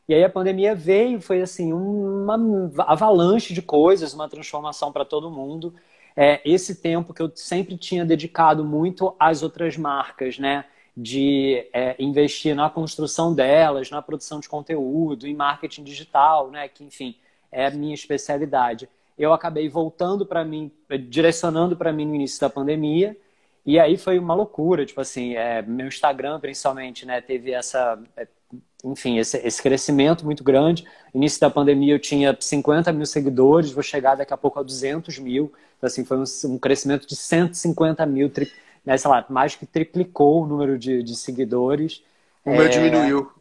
E 0.07 0.13
aí 0.13 0.23
a 0.23 0.29
pandemia 0.29 0.75
veio, 0.75 1.19
foi 1.21 1.41
assim, 1.41 1.73
uma 1.73 2.37
avalanche 2.79 3.53
de 3.53 3.61
coisas, 3.61 4.13
uma 4.13 4.29
transformação 4.29 4.91
para 4.91 5.05
todo 5.05 5.31
mundo. 5.31 5.73
É, 6.15 6.41
esse 6.45 6.75
tempo 6.75 7.13
que 7.13 7.21
eu 7.21 7.31
sempre 7.35 7.77
tinha 7.77 8.05
dedicado 8.05 8.63
muito 8.63 9.15
às 9.19 9.43
outras 9.43 9.77
marcas, 9.77 10.39
né? 10.39 10.65
De 10.95 11.67
é, 11.73 11.95
investir 11.99 12.55
na 12.55 12.69
construção 12.69 13.33
delas, 13.33 13.89
na 13.89 14.01
produção 14.01 14.39
de 14.39 14.47
conteúdo, 14.47 15.27
em 15.27 15.35
marketing 15.35 15.83
digital, 15.83 16.49
né? 16.49 16.67
Que, 16.69 16.83
enfim, 16.83 17.15
é 17.51 17.67
a 17.67 17.71
minha 17.71 17.93
especialidade. 17.93 18.87
Eu 19.17 19.33
acabei 19.33 19.67
voltando 19.67 20.25
para 20.25 20.43
mim, 20.45 20.71
direcionando 21.09 21.75
para 21.75 21.91
mim 21.91 22.05
no 22.05 22.15
início 22.15 22.39
da 22.39 22.49
pandemia, 22.49 23.17
e 23.65 23.79
aí 23.79 23.97
foi 23.97 24.19
uma 24.19 24.33
loucura, 24.33 24.85
tipo 24.85 25.01
assim, 25.01 25.35
é, 25.35 25.61
meu 25.61 25.87
Instagram 25.87 26.39
principalmente, 26.39 27.05
né? 27.05 27.19
Teve 27.19 27.51
essa 27.51 27.99
é, 28.15 28.27
enfim, 28.85 29.17
esse, 29.17 29.37
esse, 29.37 29.61
crescimento 29.61 30.23
muito 30.23 30.43
grande. 30.43 30.85
Início 31.13 31.39
da 31.39 31.49
pandemia 31.49 31.95
eu 31.95 31.99
tinha 31.99 32.37
50 32.39 32.91
mil 32.93 33.05
seguidores, 33.05 33.71
vou 33.71 33.81
chegar 33.81 34.15
daqui 34.15 34.33
a 34.33 34.37
pouco 34.37 34.59
a 34.59 34.63
200 34.63 35.17
mil. 35.17 35.51
Então, 35.77 35.87
assim, 35.87 36.05
foi 36.05 36.17
um, 36.17 36.23
um 36.45 36.59
crescimento 36.59 37.07
de 37.07 37.15
150 37.15 38.05
mil, 38.05 38.29
tri, 38.29 38.51
né, 38.85 38.97
sei 38.97 39.09
lá, 39.09 39.25
mais 39.29 39.55
que 39.55 39.65
triplicou 39.65 40.43
o 40.43 40.47
número 40.47 40.77
de, 40.77 41.01
de 41.01 41.15
seguidores. 41.15 42.03
O 42.45 42.51
é... 42.51 42.57
meu 42.57 42.69
diminuiu. 42.69 43.31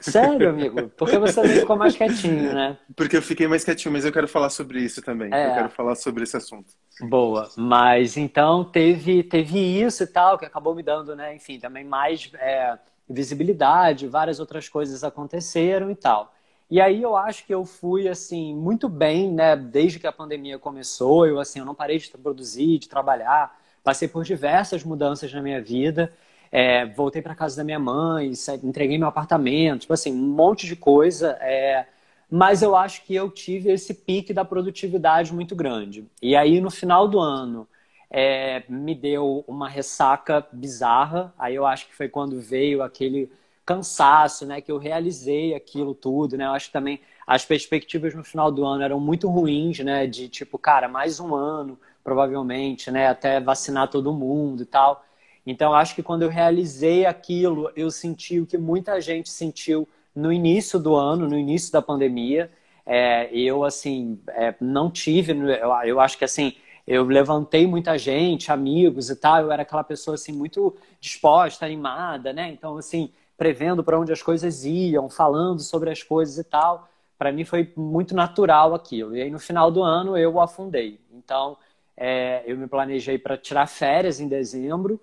Sério, 0.00 0.48
amigo? 0.48 0.88
Porque 0.96 1.18
você 1.18 1.46
ficou 1.60 1.76
mais 1.76 1.94
quietinho, 1.94 2.54
né? 2.54 2.78
Porque 2.96 3.16
eu 3.16 3.22
fiquei 3.22 3.46
mais 3.46 3.64
quietinho, 3.64 3.92
mas 3.92 4.04
eu 4.04 4.12
quero 4.12 4.28
falar 4.28 4.50
sobre 4.50 4.80
isso 4.80 5.02
também. 5.02 5.32
É. 5.32 5.50
Eu 5.50 5.54
quero 5.54 5.70
falar 5.70 5.94
sobre 5.94 6.22
esse 6.22 6.36
assunto. 6.36 6.72
Boa. 7.02 7.48
Mas 7.56 8.16
então 8.16 8.64
teve, 8.64 9.22
teve 9.22 9.58
isso 9.58 10.02
e 10.02 10.06
tal, 10.06 10.38
que 10.38 10.44
acabou 10.44 10.74
me 10.74 10.82
dando, 10.82 11.14
né? 11.14 11.34
Enfim, 11.34 11.58
também 11.58 11.84
mais 11.84 12.30
é, 12.34 12.78
visibilidade, 13.08 14.06
várias 14.06 14.40
outras 14.40 14.68
coisas 14.68 15.04
aconteceram 15.04 15.90
e 15.90 15.94
tal. 15.94 16.32
E 16.70 16.80
aí 16.80 17.02
eu 17.02 17.16
acho 17.16 17.44
que 17.44 17.52
eu 17.52 17.64
fui 17.64 18.08
assim 18.08 18.54
muito 18.54 18.88
bem, 18.88 19.30
né, 19.32 19.56
desde 19.56 19.98
que 19.98 20.06
a 20.06 20.12
pandemia 20.12 20.56
começou, 20.56 21.26
eu 21.26 21.40
assim, 21.40 21.58
eu 21.58 21.64
não 21.64 21.74
parei 21.74 21.98
de 21.98 22.08
produzir, 22.10 22.78
de 22.78 22.88
trabalhar, 22.88 23.58
passei 23.82 24.08
por 24.08 24.24
diversas 24.24 24.84
mudanças 24.84 25.32
na 25.32 25.42
minha 25.42 25.60
vida. 25.60 26.12
É, 26.52 26.86
voltei 26.86 27.22
para 27.22 27.34
casa 27.34 27.56
da 27.56 27.64
minha 27.64 27.78
mãe, 27.78 28.32
entreguei 28.62 28.98
meu 28.98 29.08
apartamento, 29.08 29.82
tipo 29.82 29.92
assim, 29.92 30.12
um 30.12 30.34
monte 30.34 30.66
de 30.66 30.76
coisa. 30.76 31.36
É, 31.40 31.86
mas 32.30 32.62
eu 32.62 32.76
acho 32.76 33.04
que 33.04 33.14
eu 33.14 33.30
tive 33.30 33.70
esse 33.72 33.92
pique 33.94 34.32
da 34.32 34.44
produtividade 34.44 35.32
muito 35.34 35.56
grande. 35.56 36.06
E 36.22 36.36
aí, 36.36 36.60
no 36.60 36.70
final 36.70 37.08
do 37.08 37.18
ano, 37.18 37.68
é, 38.10 38.64
me 38.68 38.94
deu 38.94 39.44
uma 39.46 39.68
ressaca 39.68 40.46
bizarra. 40.52 41.32
Aí 41.38 41.54
eu 41.54 41.66
acho 41.66 41.86
que 41.86 41.94
foi 41.94 42.08
quando 42.08 42.40
veio 42.40 42.82
aquele 42.82 43.30
cansaço, 43.64 44.46
né? 44.46 44.60
Que 44.60 44.72
eu 44.72 44.78
realizei 44.78 45.54
aquilo 45.54 45.94
tudo, 45.94 46.36
né? 46.36 46.44
Eu 46.46 46.50
acho 46.52 46.66
que 46.66 46.72
também 46.72 47.00
as 47.26 47.44
perspectivas 47.44 48.14
no 48.14 48.24
final 48.24 48.50
do 48.50 48.64
ano 48.64 48.82
eram 48.82 48.98
muito 49.00 49.28
ruins, 49.28 49.78
né? 49.80 50.06
De 50.06 50.28
tipo, 50.28 50.58
cara, 50.58 50.88
mais 50.88 51.20
um 51.20 51.34
ano, 51.34 51.78
provavelmente, 52.02 52.90
né? 52.90 53.08
Até 53.08 53.40
vacinar 53.40 53.88
todo 53.88 54.12
mundo 54.12 54.62
e 54.62 54.66
tal. 54.66 55.04
Então, 55.46 55.74
acho 55.74 55.94
que 55.94 56.02
quando 56.02 56.22
eu 56.22 56.28
realizei 56.28 57.06
aquilo, 57.06 57.70
eu 57.74 57.90
senti 57.90 58.40
o 58.40 58.46
que 58.46 58.58
muita 58.58 59.00
gente 59.00 59.30
sentiu 59.30 59.88
no 60.14 60.32
início 60.32 60.78
do 60.78 60.94
ano, 60.94 61.28
no 61.28 61.38
início 61.38 61.72
da 61.72 61.82
pandemia. 61.82 62.50
É, 62.84 63.32
eu, 63.32 63.64
assim, 63.64 64.20
é, 64.28 64.54
não 64.60 64.90
tive, 64.90 65.32
eu, 65.32 65.70
eu 65.84 66.00
acho 66.00 66.18
que, 66.18 66.24
assim, 66.24 66.54
eu 66.90 67.04
levantei 67.04 67.68
muita 67.68 67.96
gente, 67.96 68.50
amigos 68.50 69.10
e 69.10 69.16
tal. 69.16 69.42
Eu 69.42 69.52
era 69.52 69.62
aquela 69.62 69.84
pessoa 69.84 70.16
assim 70.16 70.32
muito 70.32 70.76
disposta, 71.00 71.64
animada, 71.64 72.32
né? 72.32 72.50
Então 72.50 72.76
assim, 72.76 73.12
prevendo 73.36 73.84
para 73.84 73.98
onde 73.98 74.12
as 74.12 74.22
coisas 74.22 74.64
iam, 74.64 75.08
falando 75.08 75.60
sobre 75.60 75.90
as 75.90 76.02
coisas 76.02 76.36
e 76.38 76.44
tal. 76.44 76.88
Para 77.16 77.30
mim 77.30 77.44
foi 77.44 77.72
muito 77.76 78.12
natural 78.12 78.74
aquilo. 78.74 79.16
E 79.16 79.22
aí 79.22 79.30
no 79.30 79.38
final 79.38 79.70
do 79.70 79.82
ano 79.84 80.16
eu 80.16 80.40
afundei. 80.40 81.00
Então 81.12 81.56
é, 82.00 82.42
eu 82.46 82.56
me 82.56 82.66
planejei 82.66 83.18
para 83.18 83.36
tirar 83.36 83.66
férias 83.66 84.18
em 84.18 84.26
dezembro 84.26 85.00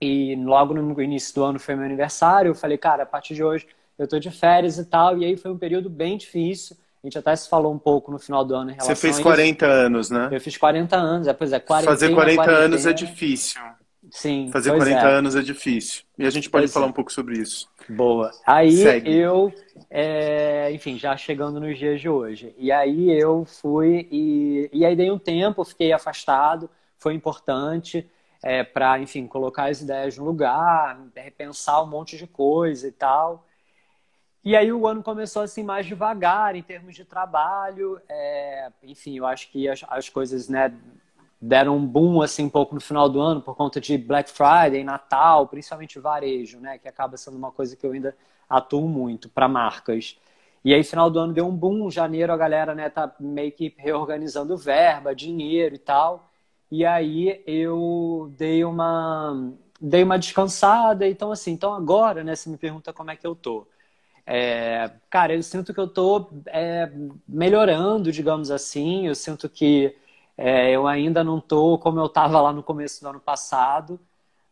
e 0.00 0.36
logo 0.36 0.74
no 0.74 1.00
início 1.00 1.34
do 1.34 1.44
ano 1.44 1.58
foi 1.58 1.74
meu 1.74 1.84
aniversário. 1.84 2.50
Eu 2.50 2.54
falei, 2.54 2.76
cara, 2.76 3.04
a 3.04 3.06
partir 3.06 3.34
de 3.34 3.42
hoje 3.42 3.66
eu 3.96 4.06
tô 4.06 4.18
de 4.18 4.30
férias 4.30 4.76
e 4.76 4.84
tal. 4.84 5.16
E 5.16 5.24
aí 5.24 5.36
foi 5.36 5.50
um 5.50 5.58
período 5.58 5.88
bem 5.88 6.18
difícil 6.18 6.76
a 7.02 7.06
gente 7.06 7.18
até 7.18 7.34
se 7.36 7.48
falou 7.48 7.72
um 7.72 7.78
pouco 7.78 8.10
no 8.10 8.18
final 8.18 8.44
do 8.44 8.54
ano 8.54 8.70
em 8.70 8.74
relação 8.74 8.94
Você 8.94 9.00
fez 9.00 9.20
40 9.20 9.66
anos, 9.66 10.10
né? 10.10 10.28
Eu 10.32 10.40
fiz 10.40 10.56
40 10.56 10.96
anos, 10.96 11.28
é, 11.28 11.32
pois 11.32 11.52
é, 11.52 11.60
40 11.60 11.90
Fazer 11.90 12.12
40 12.12 12.50
anos 12.50 12.86
é 12.86 12.92
difícil. 12.92 13.60
Sim. 14.10 14.50
Fazer 14.52 14.74
40 14.74 14.98
é. 14.98 15.12
anos 15.12 15.36
é 15.36 15.42
difícil. 15.42 16.04
E 16.16 16.26
a 16.26 16.30
gente 16.30 16.48
pode 16.48 16.62
pois 16.62 16.72
falar 16.72 16.86
é. 16.86 16.88
um 16.88 16.92
pouco 16.92 17.12
sobre 17.12 17.38
isso. 17.38 17.68
Boa. 17.88 18.30
Aí 18.46 18.76
Segue. 18.76 19.14
eu, 19.14 19.52
é, 19.90 20.70
enfim, 20.72 20.98
já 20.98 21.16
chegando 21.16 21.60
nos 21.60 21.78
dias 21.78 22.00
de 22.00 22.08
hoje. 22.08 22.54
E 22.56 22.70
aí 22.70 23.10
eu 23.10 23.44
fui 23.44 24.08
e, 24.10 24.70
e 24.72 24.84
aí 24.84 24.94
dei 24.94 25.10
um 25.10 25.18
tempo, 25.18 25.64
fiquei 25.64 25.92
afastado, 25.92 26.70
foi 26.96 27.14
importante 27.14 28.08
é, 28.42 28.62
para, 28.62 28.98
enfim, 28.98 29.26
colocar 29.26 29.68
as 29.68 29.80
ideias 29.80 30.16
no 30.16 30.24
lugar, 30.24 31.00
repensar 31.14 31.82
um 31.82 31.86
monte 31.86 32.16
de 32.16 32.26
coisa 32.26 32.86
e 32.86 32.92
tal. 32.92 33.44
E 34.44 34.56
aí 34.56 34.72
o 34.72 34.86
ano 34.86 35.02
começou 35.02 35.42
assim 35.42 35.62
mais 35.62 35.86
devagar 35.86 36.54
em 36.54 36.62
termos 36.62 36.94
de 36.94 37.04
trabalho. 37.04 38.00
É, 38.08 38.70
enfim, 38.82 39.18
eu 39.18 39.26
acho 39.26 39.50
que 39.50 39.68
as, 39.68 39.84
as 39.88 40.08
coisas 40.08 40.48
né, 40.48 40.72
deram 41.40 41.76
um 41.76 41.86
boom 41.86 42.20
assim 42.20 42.44
um 42.44 42.50
pouco 42.50 42.74
no 42.74 42.80
final 42.80 43.08
do 43.08 43.20
ano 43.20 43.40
por 43.40 43.54
conta 43.54 43.80
de 43.80 43.96
Black 43.96 44.30
Friday, 44.30 44.82
Natal, 44.84 45.46
principalmente 45.46 45.98
varejo, 45.98 46.58
né, 46.60 46.78
que 46.78 46.88
acaba 46.88 47.16
sendo 47.16 47.36
uma 47.36 47.52
coisa 47.52 47.76
que 47.76 47.86
eu 47.86 47.92
ainda 47.92 48.16
atuo 48.48 48.88
muito 48.88 49.28
para 49.28 49.48
marcas. 49.48 50.18
E 50.64 50.74
aí 50.74 50.82
final 50.82 51.10
do 51.10 51.18
ano 51.20 51.32
deu 51.32 51.46
um 51.46 51.56
boom, 51.56 51.90
janeiro 51.90 52.32
a 52.32 52.36
galera 52.36 52.74
né 52.74 52.90
tá 52.90 53.14
meio 53.20 53.52
que 53.52 53.74
reorganizando 53.78 54.56
verba, 54.56 55.14
dinheiro 55.14 55.74
e 55.74 55.78
tal. 55.78 56.28
E 56.70 56.84
aí 56.84 57.42
eu 57.46 58.32
dei 58.36 58.64
uma 58.64 59.52
dei 59.80 60.02
uma 60.02 60.18
descansada, 60.18 61.06
então 61.08 61.30
assim, 61.30 61.52
então 61.52 61.72
agora, 61.72 62.24
né, 62.24 62.34
se 62.34 62.48
me 62.50 62.56
pergunta 62.56 62.92
como 62.92 63.10
é 63.10 63.16
que 63.16 63.26
eu 63.26 63.34
tô. 63.34 63.66
É, 64.26 64.90
cara, 65.08 65.34
eu 65.34 65.42
sinto 65.42 65.72
que 65.72 65.80
eu 65.80 65.86
estou 65.86 66.30
é, 66.48 66.90
melhorando, 67.26 68.12
digamos 68.12 68.50
assim. 68.50 69.06
Eu 69.06 69.14
sinto 69.14 69.48
que 69.48 69.96
é, 70.38 70.70
eu 70.70 70.86
ainda 70.86 71.24
não 71.24 71.38
estou 71.38 71.78
como 71.78 72.00
eu 72.00 72.06
estava 72.06 72.40
lá 72.40 72.52
no 72.52 72.62
começo 72.62 73.02
do 73.02 73.08
ano 73.08 73.20
passado, 73.20 74.00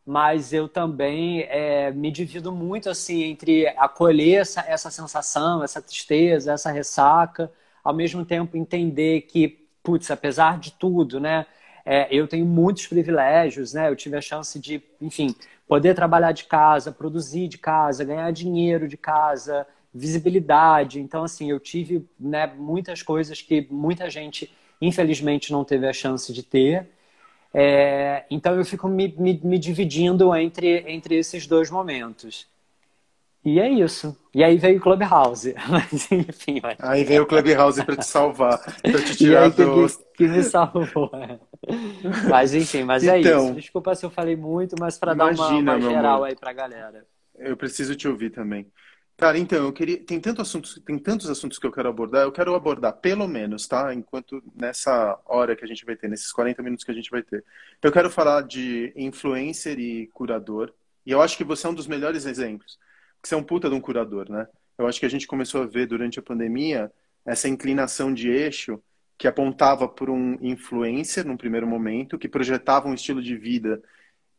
mas 0.05 0.53
eu 0.53 0.69
também 0.69 1.43
é, 1.43 1.91
me 1.93 2.11
divido 2.11 2.53
muito 2.53 2.91
assim 2.91 3.23
entre 3.25 3.69
acolher 3.69 4.41
essa, 4.43 4.61
essa 4.63 4.91
sensação, 4.91 5.63
essa 5.65 5.81
tristeza, 5.81 6.53
essa 6.53 6.71
ressaca, 6.73 7.53
ao 7.83 7.95
mesmo 7.95 8.25
tempo 8.25 8.57
entender 8.57 9.23
que, 9.23 9.69
putz, 9.83 10.11
apesar 10.11 10.59
de 10.59 10.73
tudo, 10.73 11.21
né? 11.21 11.47
É, 11.85 12.09
eu 12.11 12.27
tenho 12.27 12.45
muitos 12.45 12.87
privilégios, 12.89 13.73
né? 13.73 13.89
Eu 13.89 13.97
tive 13.97 14.17
a 14.17 14.21
chance 14.21 14.59
de, 14.59 14.83
enfim, 15.01 15.35
poder 15.69 15.95
trabalhar 15.95 16.33
de 16.33 16.45
casa, 16.45 16.93
produzir 16.93 17.49
de 17.49 17.59
casa, 17.59 18.05
ganhar 18.05 18.31
dinheiro 18.33 18.89
de 18.89 18.97
casa, 18.97 19.67
visibilidade. 19.95 21.01
Então, 21.01 21.25
assim, 21.25 21.51
eu 21.51 21.61
tive 21.61 22.09
né, 22.19 22.47
muitas 22.47 23.03
coisas 23.03 23.41
que 23.41 23.67
muita 23.71 24.11
gente, 24.11 24.53
infelizmente, 24.81 25.53
não 25.53 25.65
teve 25.65 25.87
a 25.87 25.93
chance 25.93 26.33
de 26.33 26.43
ter. 26.43 26.89
É, 27.53 28.25
então, 28.31 28.55
eu 28.55 28.65
fico 28.65 28.89
me, 28.89 29.15
me, 29.17 29.41
me, 29.43 29.59
dividindo 29.59 30.35
entre, 30.35 30.85
entre 30.87 31.17
esses 31.17 31.47
dois 31.47 31.71
momentos. 31.71 32.47
E 33.45 33.61
é 33.61 33.71
isso. 33.71 34.17
E 34.35 34.43
aí 34.43 34.59
veio 34.59 34.79
o 34.79 34.81
Clubhouse. 34.81 35.55
Mas, 35.71 36.11
enfim. 36.11 36.61
Mas... 36.63 36.77
Aí 36.81 37.05
veio 37.05 37.23
o 37.23 37.27
Clubhouse 37.27 37.83
para 37.85 37.97
te 37.97 38.07
salvar, 38.07 38.59
para 38.59 39.03
te 39.03 39.15
tirar 39.17 39.51
do... 39.51 39.87
Que, 39.87 40.25
que, 40.25 40.29
me 40.29 40.43
salvou. 40.43 41.11
É. 41.15 41.39
Mas, 42.29 42.55
enfim, 42.55 42.83
mas 42.85 43.03
então, 43.03 43.15
é 43.15 43.21
isso. 43.21 43.55
Desculpa 43.55 43.95
se 43.95 44.05
eu 44.05 44.11
falei 44.11 44.37
muito, 44.37 44.77
mas 44.79 44.99
para 44.99 45.15
dar 45.15 45.33
uma, 45.33 45.49
uma 45.49 45.81
geral 45.81 46.25
aí 46.25 46.35
para 46.35 46.53
galera. 46.53 47.07
Eu 47.39 47.57
preciso 47.57 47.95
te 47.95 48.09
ouvir 48.09 48.31
também. 48.31 48.67
Cara, 49.17 49.39
então, 49.39 49.65
eu 49.65 49.73
queria. 49.73 49.99
Tem 50.05 50.21
tantos 50.21 50.49
assuntos, 50.49 50.81
tem 50.85 50.99
tantos 50.99 51.31
assuntos 51.31 51.59
que 51.59 51.67
eu 51.67 51.73
quero 51.73 51.89
abordar. 51.89 52.25
Eu 52.25 52.33
quero 52.33 52.55
abordar, 52.55 52.93
pelo 52.95 53.27
menos, 53.27 53.67
tá? 53.67 53.95
Enquanto 53.95 54.43
nessa 54.55 55.19
hora 55.25 55.57
que 55.57 55.65
a 55.65 55.69
gente 55.69 55.87
vai 55.87 55.97
ter, 55.97 56.09
nesses 56.09 56.31
40 56.33 56.63
minutos 56.63 56.85
que 56.85 56.91
a 56.91 56.95
gente 56.95 57.11
vai 57.11 57.23
ter. 57.23 57.45
Eu 57.83 57.91
quero 57.91 58.11
falar 58.11 58.43
de 58.43 58.93
influencer 58.95 59.79
e 59.79 60.09
curador. 60.09 60.73
E 61.07 61.13
eu 61.13 61.23
acho 61.23 61.37
que 61.37 61.45
você 61.45 61.67
é 61.67 61.71
um 61.71 61.75
dos 61.75 61.87
melhores 61.87 62.27
exemplos 62.27 62.79
que 63.27 63.29
você 63.29 63.35
é 63.35 63.39
um 63.39 63.43
puta 63.43 63.69
de 63.69 63.75
um 63.75 63.81
curador, 63.81 64.31
né? 64.31 64.47
Eu 64.79 64.87
acho 64.87 65.01
que 65.01 65.07
a 65.07 65.09
gente 65.11 65.27
começou 65.27 65.63
a 65.63 65.67
ver 65.67 65.87
durante 65.87 66.19
a 66.19 66.23
pandemia 66.23 66.93
essa 67.25 67.49
inclinação 67.49 68.15
de 68.15 68.29
eixo 68.31 68.81
que 69.19 69.27
apontava 69.27 69.89
por 69.89 70.09
um 70.11 70.39
influencer 70.41 71.27
num 71.27 71.37
primeiro 71.37 71.67
momento, 71.67 72.19
que 72.19 72.29
projetava 72.29 72.87
um 72.87 72.95
estilo 72.95 73.23
de 73.23 73.37
vida 73.37 73.83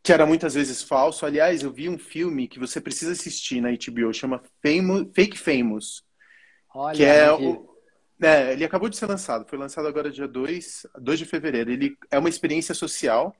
que 0.07 0.13
era 0.13 0.25
muitas 0.25 0.53
vezes 0.53 0.81
falso. 0.81 1.25
Aliás, 1.25 1.63
eu 1.63 1.69
vi 1.69 1.89
um 1.89 1.97
filme 1.97 2.47
que 2.47 2.57
você 2.57 2.79
precisa 2.79 3.11
assistir 3.11 3.59
na 3.59 3.71
HBO, 3.71 4.13
chama 4.13 4.41
Fake 5.13 5.37
Famous. 5.37 6.01
Olha, 6.73 6.95
que 6.95 7.03
é 7.03 7.29
o, 7.29 7.67
é, 8.21 8.53
ele 8.53 8.63
acabou 8.63 8.87
de 8.87 8.95
ser 8.95 9.05
lançado, 9.05 9.45
foi 9.49 9.59
lançado 9.59 9.85
agora 9.85 10.09
dia 10.09 10.25
2, 10.25 10.87
2 10.97 11.19
de 11.19 11.25
fevereiro. 11.25 11.69
Ele 11.69 11.97
é 12.09 12.17
uma 12.17 12.29
experiência 12.29 12.73
social 12.73 13.35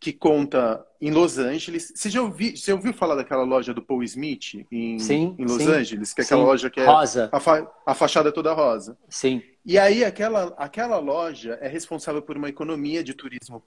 que 0.00 0.12
conta 0.12 0.84
em 1.00 1.12
Los 1.12 1.38
Angeles. 1.38 1.92
Você 1.94 2.10
já 2.10 2.20
ouviu, 2.20 2.56
você 2.56 2.72
ouviu 2.72 2.92
falar 2.92 3.14
daquela 3.14 3.44
loja 3.44 3.72
do 3.72 3.80
Paul 3.80 4.02
Smith 4.02 4.66
em, 4.72 4.98
sim, 4.98 5.36
em 5.38 5.44
Los 5.44 5.62
sim, 5.62 5.70
Angeles? 5.70 6.12
Que 6.12 6.22
é 6.22 6.24
aquela 6.24 6.40
sim. 6.40 6.46
loja 6.48 6.68
que 6.68 6.80
é 6.80 6.84
rosa. 6.84 7.30
A, 7.30 7.38
fa, 7.38 7.72
a 7.86 7.94
fachada 7.94 8.30
é 8.30 8.32
toda 8.32 8.52
rosa. 8.52 8.98
Sim. 9.08 9.40
E 9.64 9.78
aí 9.78 10.04
aquela, 10.04 10.52
aquela 10.58 10.98
loja 10.98 11.56
é 11.60 11.68
responsável 11.68 12.20
por 12.20 12.36
uma 12.36 12.48
economia 12.48 13.04
de 13.04 13.14
turismo 13.14 13.62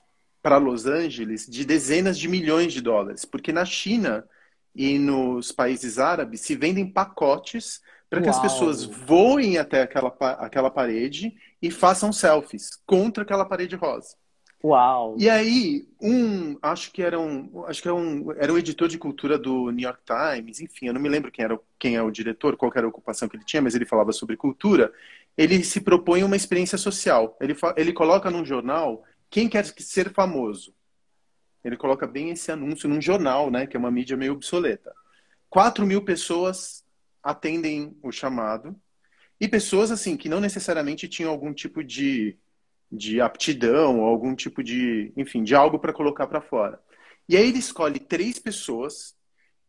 para 0.46 0.58
Los 0.58 0.86
Angeles 0.86 1.48
de 1.50 1.66
dezenas 1.66 2.20
de 2.20 2.28
milhões 2.28 2.72
de 2.72 2.80
dólares, 2.80 3.26
porque 3.26 3.52
na 3.52 3.66
China 3.66 4.24
e 4.76 5.00
nos 5.00 5.52
países 5.52 5.98
árabes 5.98 6.42
se 6.42 6.56
vendem 6.56 6.86
pacotes 6.86 7.82
para 8.08 8.22
que 8.22 8.30
as 8.30 8.40
pessoas 8.40 8.84
voem 8.84 9.58
até 9.58 9.82
aquela, 9.82 10.16
aquela 10.38 10.70
parede 10.70 11.34
e 11.60 11.72
façam 11.72 12.14
selfies 12.14 12.80
contra 12.86 13.24
aquela 13.24 13.44
parede 13.44 13.76
rosa. 13.76 14.10
Uau! 14.64 15.16
E 15.18 15.28
aí, 15.28 15.88
um, 16.00 16.60
acho 16.62 16.92
que 16.92 17.02
era 17.02 17.20
um, 17.20 17.66
acho 17.66 17.82
que 17.82 17.88
era 17.88 17.96
um, 17.96 18.32
era 18.34 18.54
um 18.54 18.58
editor 18.60 18.88
de 18.88 19.00
cultura 19.00 19.40
do 19.40 19.72
New 19.72 19.84
York 19.84 20.02
Times, 20.06 20.60
enfim, 20.60 20.86
eu 20.86 20.94
não 20.94 21.02
me 21.02 21.10
lembro 21.10 21.32
quem 21.32 21.44
era, 21.44 21.60
quem 21.80 21.96
é 21.96 22.04
o 22.04 22.12
diretor, 22.12 22.56
qual 22.56 22.72
era 22.76 22.86
a 22.86 22.90
ocupação 22.90 23.28
que 23.28 23.36
ele 23.36 23.46
tinha, 23.46 23.64
mas 23.64 23.74
ele 23.74 23.84
falava 23.84 24.12
sobre 24.12 24.38
cultura. 24.38 24.94
Ele 25.36 25.64
se 25.64 25.82
propõe 25.82 26.24
uma 26.24 26.36
experiência 26.36 26.78
social. 26.78 27.36
Ele, 27.42 27.56
ele 27.76 27.92
coloca 27.92 28.30
num 28.30 28.46
jornal 28.46 29.04
quem 29.30 29.50
quer 29.50 29.66
ser 29.66 30.14
famoso. 30.14 30.74
Ele 31.64 31.78
coloca 31.78 32.06
bem 32.06 32.30
esse 32.30 32.52
anúncio 32.52 32.88
num 32.88 33.02
jornal, 33.02 33.50
né, 33.50 33.66
que 33.66 33.76
é 33.76 33.80
uma 33.80 33.92
mídia 33.92 34.16
meio 34.16 34.34
obsoleta. 34.34 34.94
4 35.50 35.86
mil 35.86 36.04
pessoas 36.04 36.84
atendem 37.24 37.98
o 38.04 38.12
chamado 38.12 38.76
e 39.40 39.48
pessoas 39.48 39.90
assim 39.92 40.16
que 40.16 40.30
não 40.30 40.40
necessariamente 40.40 41.08
tinham 41.08 41.32
algum 41.32 41.54
tipo 41.54 41.84
de 41.84 42.38
de 42.92 43.20
aptidão 43.20 44.00
ou 44.00 44.06
algum 44.06 44.36
tipo 44.36 44.64
de, 44.64 45.12
enfim, 45.18 45.44
de 45.44 45.56
algo 45.56 45.80
para 45.80 45.94
colocar 45.94 46.28
para 46.28 46.42
fora. 46.42 46.80
E 47.28 47.36
aí 47.36 47.50
ele 47.50 47.60
escolhe 47.60 48.00
três 48.00 48.40
pessoas 48.40 49.16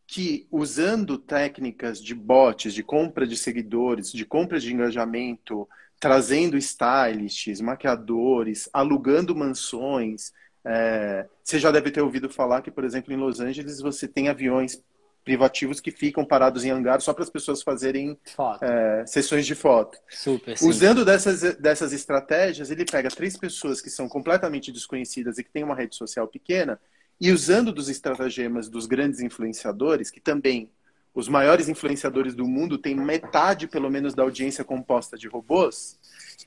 que, 0.07 0.47
usando 0.51 1.19
técnicas 1.19 2.01
de 2.01 2.15
bots, 2.15 2.73
de 2.73 2.83
compra 2.83 3.27
de 3.27 3.37
seguidores, 3.37 4.13
de 4.13 4.25
compra 4.25 4.61
de 4.61 4.73
engajamento, 4.73 5.69
trazendo 5.99 6.57
stylists, 6.57 7.61
maquiadores, 7.61 8.69
alugando 8.73 9.35
mansões. 9.35 10.33
É, 10.65 11.27
você 11.43 11.59
já 11.59 11.71
deve 11.71 11.91
ter 11.91 12.01
ouvido 12.01 12.29
falar 12.29 12.63
que, 12.63 12.71
por 12.71 12.85
exemplo, 12.85 13.13
em 13.13 13.17
Los 13.17 13.41
Angeles 13.41 13.81
você 13.81 14.07
tem 14.07 14.29
aviões 14.29 14.83
privativos 15.25 15.81
que 15.81 15.91
ficam 15.91 16.25
parados 16.25 16.65
em 16.65 16.71
hangar 16.71 17.01
só 17.01 17.13
para 17.13 17.25
as 17.25 17.31
pessoas 17.31 17.61
fazerem 17.61 18.17
é, 18.63 19.05
sessões 19.07 19.45
de 19.45 19.57
foto. 19.57 19.99
Super, 20.09 20.57
Usando 20.63 21.05
dessas, 21.05 21.57
dessas 21.57 21.93
estratégias, 21.93 22.71
ele 22.71 22.85
pega 22.85 23.09
três 23.09 23.37
pessoas 23.37 23.81
que 23.81 23.91
são 23.91 24.09
completamente 24.09 24.71
desconhecidas 24.71 25.37
e 25.37 25.43
que 25.43 25.51
têm 25.51 25.65
uma 25.65 25.75
rede 25.75 25.97
social 25.97 26.29
pequena, 26.29 26.81
e 27.21 27.33
usando 27.33 27.73
dos 27.73 27.89
estratagemas 27.89 28.69
dos 28.69 28.87
grandes 28.87 29.19
influenciadores, 29.19 30.13
que 30.13 30.21
também 30.21 30.71
os 31.17 31.29
maiores 31.29 31.67
influenciadores 31.67 32.35
do 32.35 32.47
mundo 32.47 32.77
têm 32.77 32.95
metade, 32.95 33.67
pelo 33.67 33.91
menos, 33.91 34.15
da 34.15 34.23
audiência 34.23 34.63
composta 34.63 35.17
de 35.17 35.27
robôs, 35.27 35.99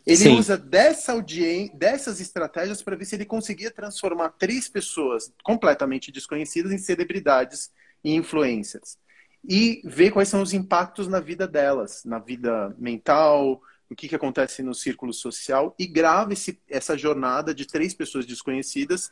ele 0.05 0.17
Sim. 0.17 0.37
usa 0.37 0.55
dessa 0.55 1.11
audien 1.11 1.71
dessas 1.73 2.21
estratégias 2.21 2.79
para 2.79 2.95
ver 2.95 3.05
se 3.05 3.15
ele 3.15 3.25
conseguia 3.25 3.71
transformar 3.71 4.29
três 4.29 4.69
pessoas 4.69 5.33
completamente 5.43 6.11
desconhecidas 6.11 6.71
em 6.71 6.77
celebridades 6.77 7.71
e 8.03 8.13
influências. 8.13 8.95
E 9.43 9.81
ver 9.83 10.11
quais 10.11 10.29
são 10.29 10.43
os 10.43 10.53
impactos 10.53 11.07
na 11.07 11.19
vida 11.19 11.47
delas, 11.47 12.05
na 12.05 12.19
vida 12.19 12.75
mental, 12.77 13.59
o 13.89 13.95
que, 13.95 14.07
que 14.07 14.15
acontece 14.15 14.61
no 14.61 14.75
círculo 14.75 15.11
social, 15.11 15.73
e 15.79 15.87
grava 15.87 16.33
esse, 16.33 16.61
essa 16.69 16.95
jornada 16.95 17.55
de 17.55 17.65
três 17.65 17.91
pessoas 17.91 18.23
desconhecidas 18.23 19.11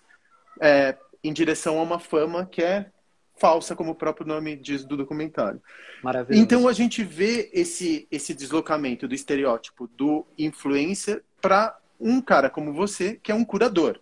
é, 0.62 0.96
em 1.24 1.34
direção 1.34 1.80
a 1.80 1.84
uma 1.84 1.98
fama 1.98 2.46
que 2.46 2.62
é 2.62 2.92
falsa, 3.38 3.76
como 3.76 3.92
o 3.92 3.96
próprio 3.96 4.28
nome 4.28 4.56
diz 4.56 4.84
do 4.84 4.98
documentário. 4.98 5.62
Maravilhoso. 6.04 6.44
Então 6.44 6.68
a 6.68 6.74
gente 6.74 7.04
vê 7.04 7.50
esse, 7.54 8.08
esse 8.12 8.34
deslocamento 8.34 9.08
do 9.08 9.16
estereótipo 9.16 9.88
do 9.88 10.26
influencer 10.38 11.24
para 11.42 11.78
um 12.00 12.22
cara 12.22 12.50
como 12.50 12.74
você, 12.74 13.20
que 13.22 13.32
é 13.32 13.36
um 13.36 13.46
curador. 13.46 14.00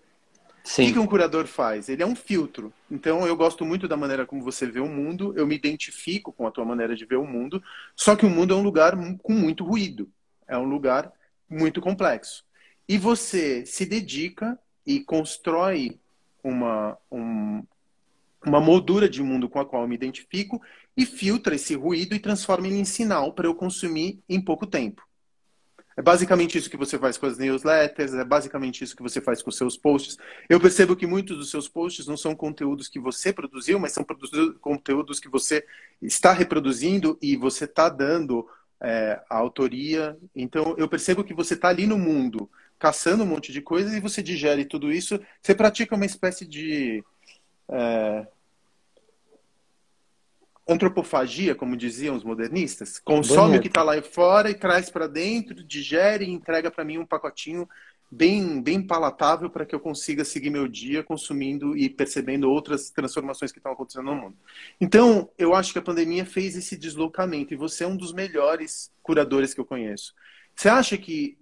Sim. 0.63 0.89
O 0.89 0.93
que 0.93 0.99
um 0.99 1.05
curador 1.05 1.45
faz? 1.45 1.89
Ele 1.89 2.01
é 2.01 2.05
um 2.05 2.15
filtro. 2.15 2.73
Então, 2.89 3.25
eu 3.27 3.35
gosto 3.35 3.63
muito 3.63 3.87
da 3.87 3.95
maneira 3.95 4.25
como 4.25 4.41
você 4.41 4.65
vê 4.65 4.79
o 4.79 4.87
mundo, 4.87 5.31
eu 5.37 5.45
me 5.45 5.53
identifico 5.53 6.33
com 6.33 6.47
a 6.47 6.51
tua 6.51 6.65
maneira 6.65 6.95
de 6.95 7.05
ver 7.05 7.17
o 7.17 7.25
mundo, 7.25 7.61
só 7.95 8.15
que 8.15 8.25
o 8.25 8.29
mundo 8.29 8.53
é 8.53 8.57
um 8.57 8.63
lugar 8.63 8.97
com 9.21 9.33
muito 9.33 9.63
ruído, 9.63 10.09
é 10.47 10.57
um 10.57 10.63
lugar 10.63 11.11
muito 11.47 11.79
complexo. 11.79 12.43
E 12.89 12.97
você 12.97 13.63
se 13.63 13.85
dedica 13.85 14.57
e 14.85 14.99
constrói 14.99 15.99
uma, 16.43 16.97
um, 17.11 17.63
uma 18.45 18.61
moldura 18.61 19.09
de 19.09 19.21
mundo 19.23 19.49
com 19.49 19.59
a 19.59 19.65
qual 19.65 19.83
eu 19.83 19.87
me 19.87 19.95
identifico 19.95 20.61
e 20.95 21.05
filtra 21.05 21.55
esse 21.55 21.75
ruído 21.75 22.15
e 22.15 22.19
transforma 22.19 22.67
ele 22.67 22.77
em 22.77 22.85
sinal 22.85 23.33
para 23.33 23.47
eu 23.47 23.55
consumir 23.55 24.19
em 24.29 24.39
pouco 24.39 24.65
tempo. 24.65 25.01
É 25.97 26.01
basicamente 26.01 26.57
isso 26.57 26.69
que 26.69 26.75
você 26.75 26.99
faz 26.99 27.17
com 27.17 27.25
as 27.25 27.37
newsletters, 27.37 28.13
é 28.13 28.25
basicamente 28.25 28.83
isso 28.83 28.95
que 28.95 29.01
você 29.01 29.21
faz 29.21 29.41
com 29.41 29.49
os 29.49 29.55
seus 29.55 29.77
posts. 29.77 30.17
Eu 30.49 30.59
percebo 30.59 30.95
que 30.95 31.07
muitos 31.07 31.37
dos 31.37 31.49
seus 31.49 31.69
posts 31.69 32.05
não 32.05 32.17
são 32.17 32.35
conteúdos 32.35 32.89
que 32.89 32.99
você 32.99 33.31
produziu, 33.31 33.79
mas 33.79 33.93
são 33.93 34.05
conteúdos 34.59 35.21
que 35.21 35.29
você 35.29 35.65
está 36.01 36.33
reproduzindo 36.33 37.17
e 37.21 37.37
você 37.37 37.63
está 37.63 37.87
dando 37.87 38.45
é, 38.81 39.21
a 39.29 39.37
autoria. 39.37 40.17
Então, 40.35 40.75
eu 40.77 40.89
percebo 40.89 41.23
que 41.23 41.33
você 41.33 41.53
está 41.53 41.69
ali 41.69 41.87
no 41.87 41.97
mundo, 41.97 42.49
caçando 42.77 43.23
um 43.23 43.27
monte 43.27 43.53
de 43.53 43.61
coisas 43.61 43.93
e 43.93 44.01
você 44.01 44.21
digere 44.21 44.65
tudo 44.65 44.91
isso. 44.91 45.17
Você 45.41 45.55
pratica 45.55 45.95
uma 45.95 46.05
espécie 46.05 46.45
de. 46.45 47.03
É, 47.69 48.27
antropofagia, 50.67 51.53
como 51.53 51.77
diziam 51.77 52.15
os 52.15 52.23
modernistas, 52.23 52.99
consome 52.99 53.41
Bonito. 53.41 53.59
o 53.59 53.61
que 53.61 53.67
está 53.67 53.83
lá 53.83 54.01
fora 54.01 54.49
e 54.49 54.55
traz 54.55 54.89
para 54.89 55.07
dentro, 55.07 55.63
digere 55.63 56.25
e 56.25 56.31
entrega 56.31 56.71
para 56.71 56.83
mim 56.83 56.97
um 56.97 57.05
pacotinho 57.05 57.67
bem, 58.09 58.61
bem 58.61 58.81
palatável 58.81 59.49
para 59.49 59.65
que 59.65 59.75
eu 59.75 59.79
consiga 59.79 60.23
seguir 60.23 60.49
meu 60.49 60.67
dia 60.67 61.03
consumindo 61.03 61.77
e 61.77 61.89
percebendo 61.89 62.49
outras 62.49 62.89
transformações 62.89 63.51
que 63.51 63.59
estão 63.59 63.73
acontecendo 63.73 64.05
no 64.05 64.15
mundo. 64.15 64.37
Então, 64.79 65.29
eu 65.37 65.53
acho 65.53 65.73
que 65.73 65.79
a 65.79 65.83
pandemia 65.83 66.25
fez 66.25 66.55
esse 66.55 66.77
deslocamento 66.77 67.53
e 67.53 67.57
você 67.57 67.83
é 67.83 67.87
um 67.87 67.97
dos 67.97 68.13
melhores 68.13 68.91
curadores 69.03 69.53
que 69.53 69.59
eu 69.59 69.65
conheço. 69.65 70.13
Você 70.55 70.69
acha 70.69 70.97
que 70.97 71.37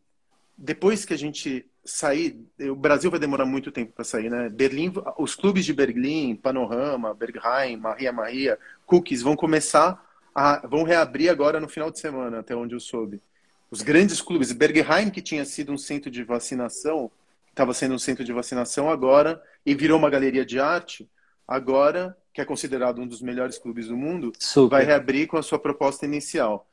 depois 0.58 1.06
que 1.06 1.14
a 1.14 1.18
gente 1.18 1.66
sair, 1.86 2.39
o 2.60 2.76
Brasil 2.76 3.12
vai 3.12 3.19
demorar 3.19 3.46
muito 3.46 3.72
tempo 3.72 3.91
para 3.93 4.06
sair, 4.06 4.30
né? 4.30 4.50
Berlim, 4.50 4.93
os 5.17 5.36
clubes 5.36 5.65
de 5.65 5.74
Berlim, 5.74 6.36
Panorama, 6.36 7.13
Bergheim, 7.13 7.78
Maria 7.78 8.12
Maria, 8.12 8.60
Cookies 8.86 9.22
vão 9.22 9.36
começar 9.36 10.02
a, 10.34 10.65
vão 10.65 10.84
reabrir 10.84 11.30
agora 11.30 11.60
no 11.60 11.67
final 11.67 11.91
de 11.91 12.00
semana, 12.00 12.39
até 12.39 12.56
onde 12.56 12.74
eu 12.74 12.80
soube. 12.80 13.22
Os 13.69 13.82
grandes 13.82 14.22
clubes, 14.22 14.52
Bergheim, 14.52 15.10
que 15.10 15.22
tinha 15.22 15.43
sido 15.46 15.72
um 15.72 15.78
centro 15.78 16.10
de 16.10 16.24
vacinação, 16.24 17.12
estava 17.50 17.74
sendo 17.74 17.96
um 17.96 18.00
centro 18.00 18.24
de 18.24 18.32
vacinação 18.32 18.89
agora 18.89 19.41
e 19.65 19.76
virou 19.76 19.98
uma 19.98 20.10
galeria 20.10 20.46
de 20.46 20.60
arte, 20.60 21.10
agora 21.48 22.15
que 22.34 22.41
é 22.41 22.46
considerado 22.46 23.00
um 23.00 23.08
dos 23.08 23.22
melhores 23.22 23.60
clubes 23.60 23.88
do 23.88 23.96
mundo, 23.96 24.32
Super. 24.39 24.78
vai 24.78 24.86
reabrir 24.86 25.28
com 25.28 25.38
a 25.38 25.43
sua 25.43 25.60
proposta 25.60 26.06
inicial. 26.06 26.67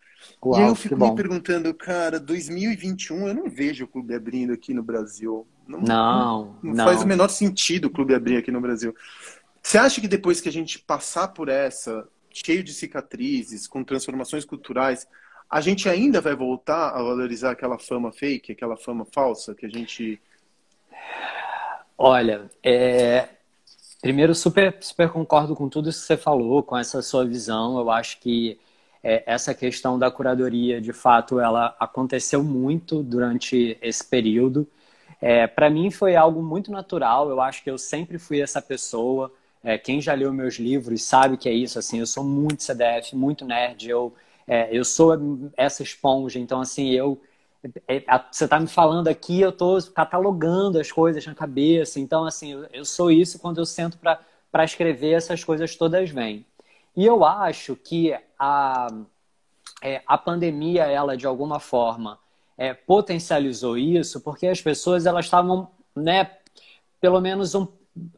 Uau, 0.44 0.58
e 0.58 0.62
aí 0.62 0.68
eu 0.68 0.74
fico 0.74 0.96
me 0.96 1.14
perguntando, 1.14 1.72
cara, 1.74 2.18
2021 2.18 3.28
eu 3.28 3.34
não 3.34 3.50
vejo 3.50 3.84
o 3.84 3.88
clube 3.88 4.14
abrindo 4.14 4.52
aqui 4.52 4.72
no 4.72 4.82
Brasil. 4.82 5.46
Não, 5.66 5.80
não, 5.80 6.58
não, 6.62 6.74
não, 6.74 6.84
faz 6.84 7.02
o 7.02 7.06
menor 7.06 7.28
sentido 7.28 7.86
o 7.86 7.90
clube 7.90 8.14
abrir 8.14 8.36
aqui 8.36 8.50
no 8.50 8.60
Brasil. 8.60 8.94
Você 9.62 9.78
acha 9.78 10.00
que 10.00 10.08
depois 10.08 10.40
que 10.40 10.48
a 10.48 10.52
gente 10.52 10.78
passar 10.78 11.28
por 11.28 11.48
essa, 11.48 12.08
cheio 12.30 12.64
de 12.64 12.72
cicatrizes, 12.72 13.68
com 13.68 13.84
transformações 13.84 14.44
culturais, 14.44 15.06
a 15.48 15.60
gente 15.60 15.88
ainda 15.88 16.20
vai 16.20 16.34
voltar 16.34 16.90
a 16.90 17.02
valorizar 17.02 17.50
aquela 17.50 17.78
fama 17.78 18.12
fake, 18.12 18.52
aquela 18.52 18.76
fama 18.76 19.04
falsa 19.04 19.54
que 19.54 19.66
a 19.66 19.68
gente. 19.68 20.20
Olha, 21.98 22.50
é... 22.62 23.28
primeiro, 24.00 24.34
super, 24.34 24.76
super 24.80 25.10
concordo 25.10 25.54
com 25.54 25.68
tudo 25.68 25.90
isso 25.90 26.00
que 26.00 26.06
você 26.06 26.16
falou, 26.16 26.62
com 26.62 26.78
essa 26.78 27.02
sua 27.02 27.26
visão. 27.26 27.78
Eu 27.78 27.90
acho 27.90 28.18
que 28.20 28.58
é, 29.02 29.22
essa 29.26 29.54
questão 29.54 29.98
da 29.98 30.10
curadoria, 30.10 30.80
de 30.80 30.92
fato, 30.92 31.40
ela 31.40 31.74
aconteceu 31.80 32.42
muito 32.42 33.02
durante 33.02 33.78
esse 33.80 34.04
período. 34.04 34.66
É, 35.20 35.46
Para 35.46 35.70
mim 35.70 35.90
foi 35.90 36.16
algo 36.16 36.42
muito 36.42 36.70
natural. 36.70 37.30
Eu 37.30 37.40
acho 37.40 37.62
que 37.62 37.70
eu 37.70 37.78
sempre 37.78 38.18
fui 38.18 38.40
essa 38.40 38.60
pessoa. 38.62 39.32
É, 39.62 39.76
quem 39.78 40.00
já 40.00 40.14
leu 40.14 40.32
meus 40.32 40.56
livros 40.58 41.02
sabe 41.02 41.36
que 41.36 41.48
é 41.48 41.52
isso. 41.52 41.78
Assim, 41.78 42.00
eu 42.00 42.06
sou 42.06 42.24
muito 42.24 42.62
CDF, 42.62 43.14
muito 43.16 43.44
nerd. 43.44 43.88
Eu, 43.88 44.14
é, 44.46 44.68
eu 44.76 44.84
sou 44.84 45.16
essa 45.56 45.82
esponja. 45.82 46.38
Então, 46.38 46.60
assim, 46.60 46.90
eu 46.90 47.20
é, 47.86 48.02
você 48.30 48.44
está 48.44 48.58
me 48.58 48.66
falando 48.66 49.08
aqui, 49.08 49.40
eu 49.40 49.50
estou 49.50 49.78
catalogando 49.92 50.78
as 50.80 50.90
coisas 50.90 51.24
na 51.26 51.34
cabeça. 51.34 52.00
Então, 52.00 52.24
assim, 52.24 52.52
eu, 52.52 52.64
eu 52.72 52.84
sou 52.84 53.10
isso 53.10 53.38
quando 53.38 53.58
eu 53.58 53.66
sento 53.66 53.98
para 53.98 54.64
escrever, 54.64 55.12
essas 55.12 55.44
coisas 55.44 55.76
todas 55.76 56.10
vêm. 56.10 56.46
E 56.96 57.04
eu 57.06 57.24
acho 57.24 57.76
que 57.76 58.16
a, 58.38 58.88
é, 59.82 60.02
a 60.06 60.18
pandemia, 60.18 60.84
ela, 60.84 61.16
de 61.16 61.26
alguma 61.26 61.60
forma, 61.60 62.18
é, 62.56 62.74
potencializou 62.74 63.78
isso, 63.78 64.20
porque 64.20 64.46
as 64.46 64.60
pessoas 64.60 65.06
elas 65.06 65.26
estavam, 65.26 65.68
né, 65.94 66.30
pelo 67.00 67.20
menos 67.20 67.54
um, 67.54 67.66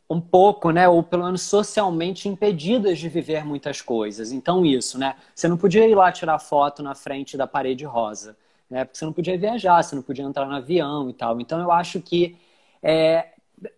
um 0.08 0.20
pouco, 0.20 0.70
né, 0.70 0.88
ou 0.88 1.02
pelo 1.02 1.24
menos 1.24 1.42
socialmente 1.42 2.28
impedidas 2.28 2.98
de 2.98 3.08
viver 3.08 3.44
muitas 3.44 3.80
coisas. 3.80 4.32
Então, 4.32 4.64
isso, 4.64 4.98
né? 4.98 5.16
Você 5.35 5.46
não 5.48 5.56
podia 5.56 5.87
ir 5.87 5.94
lá 5.94 6.11
tirar 6.11 6.38
foto 6.38 6.82
na 6.82 6.94
frente 6.94 7.37
da 7.37 7.46
parede 7.46 7.85
rosa 7.85 8.37
né? 8.72 8.87
Porque 8.87 8.98
você 8.98 9.04
não 9.04 9.12
podia 9.12 9.37
viajar, 9.37 9.82
você 9.82 9.94
não 9.94 10.02
podia 10.02 10.24
entrar 10.24 10.46
no 10.46 10.54
avião 10.54 11.11
e 11.11 11.12
tal. 11.12 11.38
Então 11.38 11.61
eu 11.61 11.70
acho 11.70 12.00
que 12.00 12.38
é, 12.82 13.32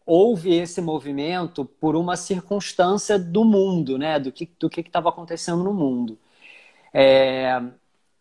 houve 0.06 0.54
esse 0.54 0.80
movimento 0.80 1.64
por 1.64 1.96
uma 1.96 2.16
circunstância 2.16 3.18
do 3.18 3.44
mundo, 3.44 3.98
né? 3.98 4.18
Do 4.18 4.32
que 4.32 4.50
do 4.58 4.70
que 4.70 4.80
estava 4.80 5.08
acontecendo 5.08 5.62
no 5.62 5.74
mundo. 5.74 6.18
É, 6.92 7.60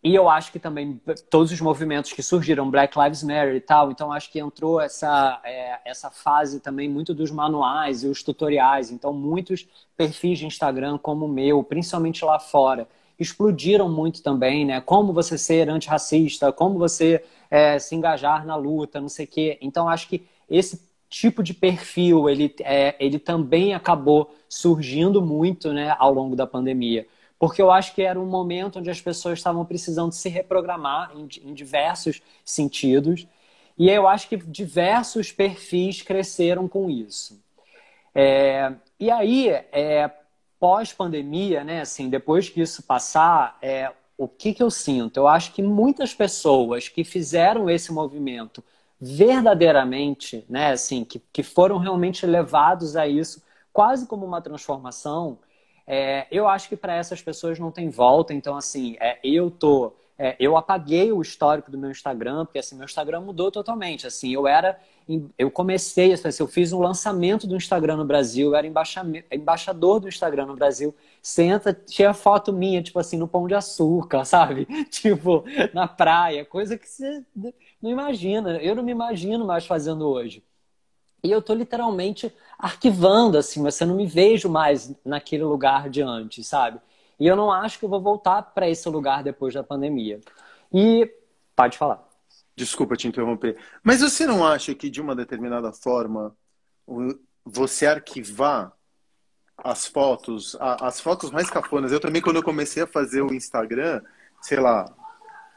e 0.04 0.14
eu 0.14 0.28
acho 0.28 0.52
que 0.52 0.58
também 0.58 1.00
todos 1.30 1.50
os 1.50 1.60
movimentos 1.62 2.12
que 2.12 2.22
surgiram, 2.22 2.70
Black 2.70 2.98
Lives 2.98 3.22
Matter 3.22 3.54
e 3.56 3.60
tal, 3.60 3.90
então 3.90 4.12
acho 4.12 4.30
que 4.30 4.38
entrou 4.38 4.78
essa, 4.78 5.40
é, 5.42 5.80
essa 5.82 6.10
fase 6.10 6.60
também 6.60 6.90
muito 6.90 7.14
dos 7.14 7.30
manuais 7.30 8.02
e 8.04 8.08
os 8.08 8.22
tutoriais. 8.22 8.90
Então, 8.90 9.14
muitos 9.14 9.66
perfis 9.96 10.38
de 10.38 10.46
Instagram, 10.46 10.98
como 10.98 11.24
o 11.24 11.28
meu, 11.28 11.64
principalmente 11.64 12.22
lá 12.22 12.38
fora, 12.38 12.86
explodiram 13.18 13.88
muito 13.88 14.22
também, 14.22 14.66
né? 14.66 14.80
Como 14.80 15.12
você 15.12 15.38
ser 15.38 15.70
antirracista, 15.70 16.52
como 16.52 16.78
você 16.78 17.24
é, 17.50 17.78
se 17.78 17.94
engajar 17.94 18.44
na 18.44 18.56
luta, 18.56 19.00
não 19.00 19.08
sei 19.08 19.24
o 19.24 19.28
quê. 19.28 19.58
Então, 19.62 19.88
acho 19.88 20.08
que 20.08 20.26
esse 20.50 20.82
tipo 21.14 21.44
de 21.44 21.54
perfil, 21.54 22.28
ele, 22.28 22.52
é, 22.60 22.96
ele 22.98 23.20
também 23.20 23.72
acabou 23.72 24.34
surgindo 24.48 25.22
muito 25.22 25.72
né, 25.72 25.94
ao 25.96 26.12
longo 26.12 26.34
da 26.34 26.44
pandemia. 26.44 27.06
Porque 27.38 27.62
eu 27.62 27.70
acho 27.70 27.94
que 27.94 28.02
era 28.02 28.18
um 28.18 28.26
momento 28.26 28.80
onde 28.80 28.90
as 28.90 29.00
pessoas 29.00 29.38
estavam 29.38 29.64
precisando 29.64 30.10
se 30.10 30.28
reprogramar 30.28 31.12
em, 31.14 31.28
em 31.48 31.54
diversos 31.54 32.20
sentidos. 32.44 33.28
E 33.78 33.88
eu 33.88 34.08
acho 34.08 34.28
que 34.28 34.36
diversos 34.36 35.30
perfis 35.30 36.02
cresceram 36.02 36.66
com 36.66 36.90
isso. 36.90 37.40
É, 38.12 38.72
e 38.98 39.08
aí, 39.08 39.50
é, 39.50 40.10
pós-pandemia, 40.58 41.62
né, 41.62 41.82
assim, 41.82 42.08
depois 42.08 42.48
que 42.48 42.60
isso 42.60 42.82
passar, 42.82 43.56
é, 43.62 43.92
o 44.18 44.26
que, 44.26 44.52
que 44.52 44.62
eu 44.62 44.70
sinto? 44.70 45.18
Eu 45.18 45.28
acho 45.28 45.52
que 45.52 45.62
muitas 45.62 46.12
pessoas 46.12 46.88
que 46.88 47.04
fizeram 47.04 47.70
esse 47.70 47.92
movimento 47.92 48.64
verdadeiramente, 49.00 50.44
né, 50.48 50.72
assim, 50.72 51.04
que, 51.04 51.20
que 51.32 51.42
foram 51.42 51.78
realmente 51.78 52.24
levados 52.26 52.96
a 52.96 53.06
isso, 53.06 53.42
quase 53.72 54.06
como 54.06 54.24
uma 54.24 54.40
transformação, 54.40 55.38
é, 55.86 56.26
eu 56.30 56.48
acho 56.48 56.68
que 56.68 56.76
para 56.76 56.94
essas 56.94 57.20
pessoas 57.20 57.58
não 57.58 57.70
tem 57.70 57.90
volta. 57.90 58.32
Então, 58.32 58.56
assim, 58.56 58.96
é, 59.00 59.18
eu 59.22 59.50
tô 59.50 59.92
é, 60.16 60.36
eu 60.38 60.56
apaguei 60.56 61.10
o 61.10 61.20
histórico 61.20 61.70
do 61.72 61.78
meu 61.78 61.90
Instagram, 61.90 62.44
porque 62.44 62.58
assim, 62.60 62.76
meu 62.76 62.84
Instagram 62.84 63.20
mudou 63.20 63.50
totalmente. 63.50 64.06
Assim, 64.06 64.32
eu 64.32 64.46
era. 64.46 64.78
Eu 65.36 65.50
comecei, 65.50 66.12
assim, 66.12 66.42
eu 66.42 66.46
fiz 66.46 66.72
um 66.72 66.78
lançamento 66.80 67.46
do 67.46 67.56
Instagram 67.56 67.96
no 67.96 68.06
Brasil, 68.06 68.50
eu 68.50 68.56
era 68.56 68.66
embaixador 69.30 70.00
do 70.00 70.08
Instagram 70.08 70.46
no 70.46 70.54
Brasil. 70.54 70.94
Senta, 71.20 71.74
tinha 71.74 72.14
foto 72.14 72.52
minha, 72.52 72.82
tipo 72.82 72.98
assim, 72.98 73.18
no 73.18 73.28
pão 73.28 73.46
de 73.46 73.54
açúcar, 73.54 74.24
sabe? 74.24 74.66
Tipo, 74.86 75.44
na 75.74 75.86
praia, 75.88 76.44
coisa 76.44 76.78
que 76.78 76.88
você 76.88 77.22
não 77.84 77.90
imagina. 77.90 78.56
Eu 78.56 78.74
não 78.74 78.82
me 78.82 78.92
imagino 78.92 79.44
mais 79.44 79.66
fazendo 79.66 80.08
hoje. 80.08 80.42
E 81.22 81.30
eu 81.30 81.42
tô 81.42 81.52
literalmente 81.52 82.34
arquivando, 82.58 83.36
assim, 83.36 83.62
mas 83.62 83.78
eu 83.78 83.86
não 83.86 83.94
me 83.94 84.06
vejo 84.06 84.48
mais 84.48 84.94
naquele 85.04 85.44
lugar 85.44 85.90
de 85.90 86.00
antes, 86.00 86.46
sabe? 86.46 86.80
E 87.20 87.26
eu 87.26 87.36
não 87.36 87.52
acho 87.52 87.78
que 87.78 87.84
eu 87.84 87.88
vou 87.88 88.00
voltar 88.00 88.40
para 88.42 88.68
esse 88.68 88.88
lugar 88.88 89.22
depois 89.22 89.52
da 89.52 89.62
pandemia. 89.62 90.18
E 90.72 91.10
pode 91.54 91.76
falar. 91.76 92.02
Desculpa 92.56 92.96
te 92.96 93.06
interromper. 93.06 93.58
Mas 93.82 94.00
você 94.00 94.26
não 94.26 94.46
acha 94.46 94.74
que, 94.74 94.88
de 94.88 95.00
uma 95.00 95.14
determinada 95.14 95.70
forma, 95.70 96.34
você 97.44 97.86
arquivar 97.86 98.72
as 99.58 99.86
fotos, 99.86 100.56
as 100.58 101.00
fotos 101.00 101.30
mais 101.30 101.50
cafonas. 101.50 101.92
Eu 101.92 102.00
também, 102.00 102.22
quando 102.22 102.36
eu 102.36 102.42
comecei 102.42 102.82
a 102.82 102.86
fazer 102.86 103.22
o 103.22 103.34
Instagram, 103.34 104.02
sei 104.40 104.58
lá, 104.58 104.90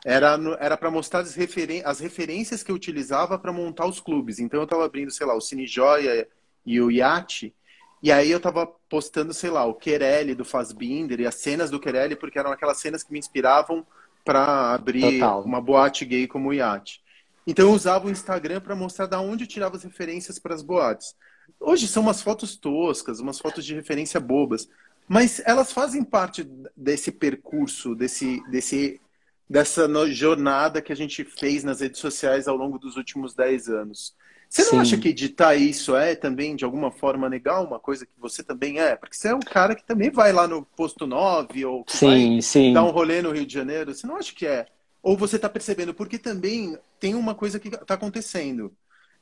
era 0.10 0.40
era 0.58 0.78
para 0.78 0.90
mostrar 0.90 1.20
as, 1.20 1.36
referen 1.36 1.82
as 1.84 2.00
referências 2.00 2.64
que 2.64 2.72
eu 2.72 2.76
utilizava 2.76 3.38
para 3.38 3.52
montar 3.52 3.86
os 3.86 4.00
clubes. 4.00 4.40
Então 4.40 4.62
eu 4.62 4.64
estava 4.64 4.86
abrindo, 4.86 5.12
sei 5.12 5.28
lá, 5.28 5.36
o 5.36 5.42
Cine 5.42 5.68
Joia 5.68 6.26
e 6.66 6.80
o 6.80 6.90
Iate, 6.90 7.54
e 8.02 8.10
aí 8.10 8.32
eu 8.32 8.40
tava 8.40 8.66
postando, 8.90 9.34
sei 9.34 9.50
lá, 9.50 9.66
o 9.66 9.74
Querelli 9.74 10.34
do 10.34 10.46
Fazbinder 10.46 11.20
e 11.20 11.28
as 11.28 11.36
cenas 11.36 11.70
do 11.70 11.80
Querelli, 11.80 12.16
porque 12.16 12.40
eram 12.40 12.52
aquelas 12.52 12.80
cenas 12.80 13.04
que 13.04 13.12
me 13.12 13.20
inspiravam 13.20 13.86
para 14.24 14.74
abrir 14.74 15.20
Total. 15.20 15.44
uma 15.44 15.60
boate 15.60 16.06
gay 16.06 16.26
como 16.26 16.50
o 16.50 16.54
Iate. 16.54 17.02
Então 17.46 17.68
eu 17.68 17.74
usava 17.74 18.08
o 18.08 18.10
Instagram 18.10 18.62
para 18.62 18.76
mostrar 18.76 19.08
da 19.08 19.20
onde 19.20 19.44
eu 19.44 19.48
tirava 19.48 19.76
as 19.76 19.84
referências 19.84 20.40
para 20.40 20.56
as 20.56 20.62
boates. 20.62 21.16
Hoje 21.60 21.86
são 21.86 22.04
umas 22.04 22.22
fotos 22.22 22.56
toscas, 22.56 23.20
umas 23.20 23.40
fotos 23.40 23.66
de 23.66 23.74
referência 23.74 24.22
bobas, 24.22 24.70
mas 25.08 25.42
elas 25.46 25.74
fazem 25.74 26.04
parte 26.04 26.50
desse 26.76 27.12
percurso, 27.12 27.96
desse, 27.96 28.42
desse, 28.50 29.02
dessa 29.50 29.88
jornada 30.12 30.82
que 30.82 30.92
a 30.92 30.96
gente 30.96 31.24
fez 31.24 31.64
nas 31.64 31.80
redes 31.80 32.00
sociais 32.00 32.48
ao 32.48 32.56
longo 32.56 32.78
dos 32.78 32.98
últimos 32.98 33.34
10 33.34 33.70
anos. 33.70 34.16
Você 34.50 34.64
não 34.64 34.72
sim. 34.72 34.80
acha 34.80 34.98
que 34.98 35.10
editar 35.10 35.56
isso 35.56 35.96
é 35.96 36.16
também, 36.16 36.56
de 36.56 36.64
alguma 36.64 36.90
forma, 36.90 37.28
legal? 37.28 37.66
Uma 37.66 37.80
coisa 37.80 38.06
que 38.06 38.14
você 38.18 38.42
também 38.42 38.80
é? 38.80 38.96
Porque 38.96 39.16
você 39.16 39.30
é 39.30 39.36
um 39.36 39.42
cara 39.42 39.76
que 39.76 39.86
também 39.86 40.10
vai 40.10 40.32
lá 40.32 40.48
no 40.48 40.64
posto 40.64 41.06
9 41.06 41.66
ou 41.66 41.86
sim, 41.88 42.40
sim. 42.42 42.74
dar 42.74 42.84
um 42.84 42.92
rolê 42.92 43.22
no 43.22 43.32
Rio 43.32 43.46
de 43.46 43.54
Janeiro. 43.54 43.94
Você 43.94 44.08
não 44.08 44.16
acha 44.16 44.34
que 44.34 44.46
é? 44.46 44.66
Ou 45.04 45.18
você 45.18 45.36
está 45.36 45.50
percebendo? 45.50 45.94
Porque 45.94 46.18
também 46.18 46.78
tem 47.00 47.14
uma 47.14 47.36
coisa 47.36 47.60
que 47.60 47.68
está 47.68 47.96
acontecendo. 47.96 48.74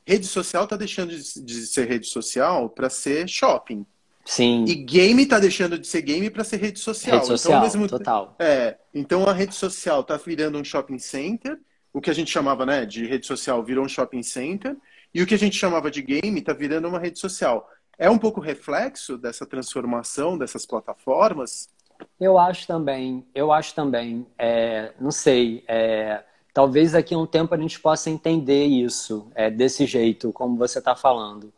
Rede 0.06 0.26
social 0.26 0.64
está 0.64 0.76
deixando 0.76 1.10
de 1.10 1.66
ser 1.66 1.88
rede 1.88 2.06
social 2.06 2.70
para 2.70 2.88
ser 2.88 3.28
shopping. 3.28 3.84
Sim. 4.26 4.64
E 4.66 4.74
game 4.74 5.22
está 5.22 5.38
deixando 5.38 5.78
de 5.78 5.86
ser 5.86 6.02
game 6.02 6.28
para 6.28 6.42
ser 6.42 6.56
rede 6.56 6.80
social. 6.80 7.14
Rede 7.14 7.28
social, 7.28 7.52
então, 7.52 7.62
mesmo... 7.62 7.88
total. 7.88 8.34
É, 8.40 8.76
então 8.92 9.24
a 9.24 9.32
rede 9.32 9.54
social 9.54 10.00
está 10.00 10.16
virando 10.16 10.58
um 10.58 10.64
shopping 10.64 10.98
center. 10.98 11.58
O 11.92 12.00
que 12.00 12.10
a 12.10 12.12
gente 12.12 12.30
chamava 12.30 12.66
né, 12.66 12.84
de 12.84 13.06
rede 13.06 13.24
social 13.24 13.62
virou 13.62 13.84
um 13.84 13.88
shopping 13.88 14.24
center. 14.24 14.76
E 15.14 15.22
o 15.22 15.26
que 15.26 15.34
a 15.34 15.38
gente 15.38 15.56
chamava 15.56 15.90
de 15.90 16.02
game 16.02 16.40
está 16.40 16.52
virando 16.52 16.88
uma 16.88 16.98
rede 16.98 17.20
social. 17.20 17.70
É 17.96 18.10
um 18.10 18.18
pouco 18.18 18.40
reflexo 18.40 19.16
dessa 19.16 19.46
transformação 19.46 20.36
dessas 20.36 20.66
plataformas? 20.66 21.68
Eu 22.20 22.36
acho 22.36 22.66
também, 22.66 23.24
eu 23.32 23.52
acho 23.52 23.74
também. 23.74 24.26
É, 24.36 24.92
não 25.00 25.12
sei, 25.12 25.64
é, 25.68 26.22
talvez 26.52 26.92
daqui 26.92 27.14
a 27.14 27.18
um 27.18 27.26
tempo 27.26 27.54
a 27.54 27.58
gente 27.58 27.80
possa 27.80 28.10
entender 28.10 28.64
isso 28.64 29.30
é, 29.34 29.48
desse 29.48 29.86
jeito, 29.86 30.32
como 30.32 30.58
você 30.58 30.80
está 30.80 30.94
falando. 30.96 31.50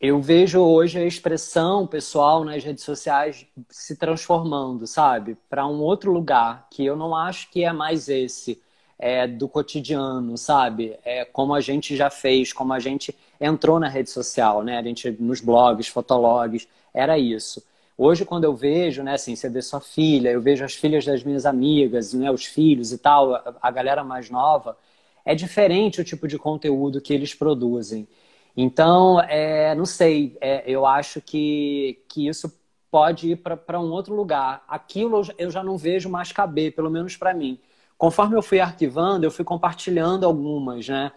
Eu 0.00 0.20
vejo 0.20 0.60
hoje 0.60 0.98
a 0.98 1.04
expressão 1.04 1.86
pessoal 1.86 2.42
nas 2.42 2.64
redes 2.64 2.82
sociais 2.84 3.46
se 3.68 3.96
transformando, 3.96 4.86
sabe, 4.86 5.36
para 5.48 5.66
um 5.66 5.80
outro 5.80 6.10
lugar 6.10 6.66
que 6.70 6.84
eu 6.86 6.96
não 6.96 7.14
acho 7.14 7.50
que 7.50 7.64
é 7.64 7.72
mais 7.72 8.08
esse 8.08 8.62
é, 8.98 9.26
do 9.26 9.46
cotidiano, 9.46 10.38
sabe? 10.38 10.98
É, 11.04 11.24
como 11.26 11.54
a 11.54 11.60
gente 11.60 11.96
já 11.96 12.08
fez, 12.08 12.50
como 12.52 12.72
a 12.72 12.78
gente 12.78 13.14
entrou 13.38 13.78
na 13.78 13.88
rede 13.88 14.08
social, 14.08 14.62
né? 14.62 14.78
A 14.78 14.82
gente 14.82 15.10
nos 15.20 15.40
blogs, 15.42 15.88
fotologs, 15.88 16.66
era 16.94 17.18
isso. 17.18 17.62
Hoje, 17.96 18.24
quando 18.24 18.44
eu 18.44 18.56
vejo, 18.56 19.02
né, 19.02 19.14
assim, 19.14 19.36
você 19.36 19.50
vê 19.50 19.60
sua 19.60 19.80
filha, 19.80 20.30
eu 20.30 20.40
vejo 20.40 20.64
as 20.64 20.74
filhas 20.74 21.04
das 21.04 21.22
minhas 21.22 21.44
amigas, 21.44 22.14
né, 22.14 22.30
os 22.30 22.46
filhos 22.46 22.90
e 22.92 22.98
tal, 22.98 23.34
a 23.60 23.70
galera 23.70 24.02
mais 24.02 24.30
nova, 24.30 24.78
é 25.24 25.34
diferente 25.34 26.00
o 26.00 26.04
tipo 26.04 26.26
de 26.26 26.38
conteúdo 26.38 27.00
que 27.02 27.12
eles 27.12 27.34
produzem. 27.34 28.08
Então, 28.56 29.20
é, 29.20 29.74
não 29.74 29.86
sei, 29.86 30.36
é, 30.40 30.62
eu 30.70 30.84
acho 30.86 31.20
que, 31.20 32.04
que 32.08 32.28
isso 32.28 32.52
pode 32.90 33.30
ir 33.32 33.36
para 33.36 33.80
um 33.80 33.90
outro 33.90 34.14
lugar. 34.14 34.64
Aquilo 34.68 35.22
eu 35.38 35.50
já 35.50 35.62
não 35.62 35.78
vejo 35.78 36.08
mais 36.10 36.32
caber, 36.32 36.74
pelo 36.74 36.90
menos 36.90 37.16
para 37.16 37.32
mim 37.34 37.60
conforme 38.00 38.34
eu 38.34 38.42
fui 38.42 38.58
arquivando, 38.60 39.26
eu 39.26 39.30
fui 39.30 39.44
compartilhando 39.44 40.24
algumas, 40.24 40.88
né? 40.88 41.12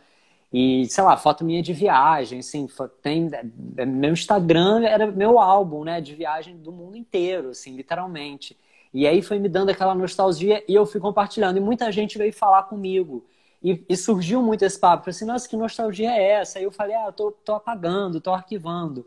E, 0.51 0.85
sei 0.87 1.01
lá, 1.03 1.15
foto 1.15 1.45
minha 1.45 1.63
de 1.63 1.71
viagem, 1.73 2.39
assim, 2.39 2.67
tem, 3.01 3.29
é, 3.77 3.85
meu 3.85 4.11
Instagram 4.11 4.85
era 4.85 5.07
meu 5.09 5.39
álbum, 5.39 5.85
né, 5.85 6.01
de 6.01 6.13
viagem 6.13 6.57
do 6.57 6.73
mundo 6.73 6.97
inteiro, 6.97 7.51
assim, 7.51 7.75
literalmente. 7.75 8.57
E 8.93 9.07
aí 9.07 9.21
foi 9.21 9.39
me 9.39 9.47
dando 9.49 9.69
aquela 9.69 9.95
nostalgia 9.95 10.61
e 10.67 10.75
eu 10.75 10.85
fui 10.85 10.99
compartilhando. 10.99 11.57
E 11.57 11.61
muita 11.61 11.89
gente 11.91 12.17
veio 12.17 12.33
falar 12.33 12.63
comigo. 12.63 13.25
E, 13.63 13.83
e 13.87 13.95
surgiu 13.97 14.41
muito 14.41 14.63
esse 14.63 14.79
papo. 14.79 15.05
Falei 15.05 15.15
assim, 15.15 15.25
nossa, 15.25 15.47
que 15.49 15.55
nostalgia 15.55 16.11
é 16.11 16.31
essa? 16.33 16.59
Aí 16.59 16.65
eu 16.65 16.71
falei, 16.71 16.95
ah, 16.95 17.05
eu 17.07 17.13
tô, 17.13 17.31
tô 17.31 17.53
apagando, 17.55 18.19
tô 18.21 18.31
arquivando. 18.31 19.05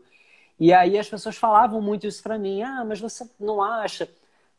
E 0.59 0.73
aí 0.73 0.97
as 0.97 1.09
pessoas 1.09 1.35
falavam 1.37 1.81
muito 1.81 2.07
isso 2.07 2.23
para 2.23 2.37
mim. 2.37 2.61
Ah, 2.63 2.83
mas 2.85 2.99
você 2.99 3.29
não 3.39 3.61
acha? 3.61 4.09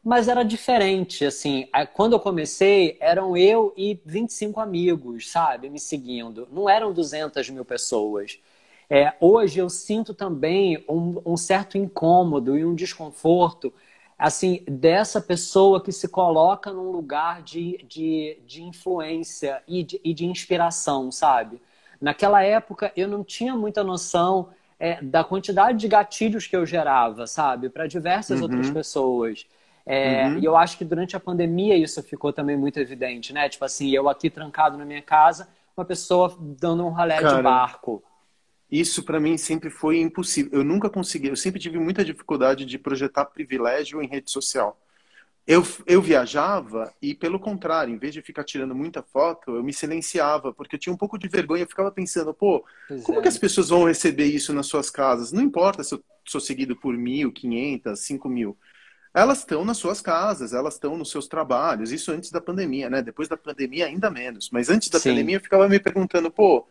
Mas 0.02 0.28
era 0.28 0.44
diferente, 0.44 1.24
assim. 1.24 1.68
Quando 1.94 2.12
eu 2.14 2.20
comecei, 2.20 2.96
eram 3.00 3.37
eu 3.37 3.74
e 3.76 4.00
25 4.04 4.61
amigos, 4.61 5.30
sabe, 5.30 5.68
me 5.68 5.80
seguindo. 5.80 6.48
Não 6.52 6.68
eram 6.68 6.92
200 6.92 7.50
mil 7.50 7.64
pessoas. 7.64 8.38
É, 8.88 9.12
hoje 9.20 9.58
eu 9.58 9.68
sinto 9.68 10.14
também 10.14 10.82
um, 10.88 11.20
um 11.26 11.37
certo 11.37 11.76
incômodo 11.76 12.56
e 12.56 12.64
um 12.64 12.74
desconforto 12.74 13.72
assim, 14.18 14.64
dessa 14.66 15.20
pessoa 15.20 15.81
que 15.81 15.92
se 15.92 16.09
coloca 16.09 16.72
num 16.72 16.90
lugar 16.90 17.40
de, 17.42 17.78
de, 17.88 18.38
de 18.44 18.62
influência 18.62 19.62
e 19.68 19.85
de, 19.85 20.00
e 20.02 20.12
de 20.12 20.26
inspiração, 20.26 21.12
sabe? 21.12 21.62
Naquela 22.00 22.42
época 22.42 22.92
eu 22.96 23.07
não 23.07 23.22
tinha 23.22 23.54
muita 23.54 23.85
noção 23.85 24.48
é, 24.78 25.00
da 25.00 25.22
quantidade 25.22 25.78
de 25.78 25.88
gatilhos 25.88 26.46
que 26.46 26.57
eu 26.57 26.66
gerava, 26.66 27.26
sabe? 27.26 27.68
Para 27.68 27.87
diversas 27.87 28.38
uhum. 28.38 28.44
outras 28.44 28.70
pessoas. 28.70 29.46
É, 29.87 30.26
uhum. 30.26 30.38
E 30.38 30.44
eu 30.44 30.57
acho 30.57 30.76
que 30.76 30.85
durante 30.85 31.16
a 31.16 31.20
pandemia 31.20 31.76
isso 31.76 32.02
ficou 32.02 32.33
também 32.33 32.57
muito 32.57 32.78
evidente, 32.78 33.33
né? 33.33 33.48
Tipo 33.48 33.64
assim, 33.64 33.90
eu 33.90 34.09
aqui 34.09 34.28
trancado 34.28 34.76
na 34.76 34.85
minha 34.85 35.00
casa, 35.00 35.48
uma 35.76 35.85
pessoa 35.85 36.37
dando 36.38 36.85
um 36.85 36.90
ralé 36.90 37.20
Cara, 37.20 37.37
de 37.37 37.42
barco. 37.42 38.02
Isso 38.70 39.02
para 39.02 39.18
mim 39.18 39.38
sempre 39.38 39.70
foi 39.70 39.98
impossível. 39.98 40.59
Eu 40.59 40.64
nunca 40.64 40.90
consegui, 40.90 41.28
eu 41.28 41.37
sempre 41.37 41.61
tive 41.61 41.78
muita 41.78 42.04
dificuldade 42.04 42.66
de 42.66 42.78
projetar 42.78 43.24
privilégio 43.24 44.02
em 44.02 44.07
rede 44.07 44.31
social. 44.31 44.78
Eu, 45.46 45.66
eu 45.87 46.02
viajava 46.02 46.92
e, 47.00 47.14
pelo 47.14 47.40
contrário, 47.40 47.94
em 47.94 47.96
vez 47.96 48.12
de 48.12 48.20
ficar 48.20 48.44
tirando 48.44 48.74
muita 48.74 49.02
foto, 49.02 49.57
eu 49.57 49.62
me 49.62 49.72
silenciava, 49.72 50.52
porque 50.52 50.76
eu 50.76 50.78
tinha 50.78 50.92
um 50.92 50.96
pouco 50.96 51.18
de 51.18 51.26
vergonha. 51.26 51.62
Eu 51.62 51.66
ficava 51.66 51.90
pensando, 51.90 52.35
pô, 52.35 52.62
pois 52.87 53.02
como 53.02 53.20
é. 53.20 53.22
que 53.22 53.28
as 53.28 53.38
pessoas 53.38 53.70
vão 53.70 53.85
receber 53.85 54.26
isso 54.26 54.52
nas 54.52 54.66
suas 54.66 54.90
casas? 54.90 55.33
Não 55.33 55.40
importa 55.40 55.83
se 55.83 55.94
eu 55.94 56.04
sou 56.26 56.38
seguido 56.38 56.76
por 56.76 56.94
mil, 56.94 57.33
quinhentas, 57.33 58.00
cinco 58.00 58.28
mil. 58.28 58.59
Elas 59.14 59.38
estão 59.38 59.64
nas 59.64 59.78
suas 59.78 60.02
casas, 60.02 60.52
elas 60.52 60.74
estão 60.74 60.98
nos 60.98 61.11
seus 61.11 61.26
trabalhos. 61.26 61.92
Isso 61.92 62.12
antes 62.12 62.31
da 62.31 62.42
pandemia, 62.42 62.90
né? 62.90 63.00
Depois 63.00 63.26
da 63.26 63.37
pandemia, 63.38 63.87
ainda 63.87 64.11
menos. 64.11 64.50
Mas 64.52 64.68
antes 64.68 64.90
da 64.90 65.00
Sim. 65.00 65.11
pandemia, 65.11 65.37
eu 65.37 65.40
ficava 65.40 65.66
me 65.66 65.81
perguntando, 65.81 66.31
pô, 66.31 66.68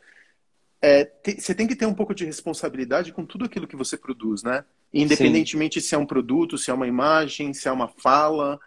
é, 0.82 1.06
te, 1.06 1.42
você 1.42 1.56
tem 1.56 1.68
que 1.68 1.76
ter 1.76 1.86
um 1.86 1.94
pouco 1.94 2.13
de 2.13 2.26
responsabilidade 2.26 3.12
com 3.12 3.26
tudo 3.26 3.46
aquilo 3.46 3.68
que 3.68 3.76
você 3.76 3.98
produz, 3.98 4.44
né? 4.44 4.63
Independentemente 4.94 5.82
Sim. 5.82 5.88
se 5.88 5.96
é 5.96 5.98
um 5.98 6.06
produto, 6.06 6.58
se 6.58 6.70
é 6.72 6.74
uma 6.74 6.88
imagem, 6.88 7.54
se 7.54 7.68
é 7.68 7.72
uma 7.72 7.88
fala. 7.88 8.60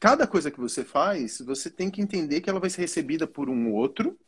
Cada 0.00 0.26
coisa 0.26 0.50
que 0.50 0.60
você 0.60 0.84
faz, 0.84 1.40
você 1.40 1.70
tem 1.70 1.90
que 1.90 2.00
entender 2.00 2.40
que 2.40 2.48
ela 2.48 2.60
vai 2.60 2.70
ser 2.70 2.82
recebida 2.82 3.26
por 3.26 3.48
um 3.48 3.72
outro 3.72 4.18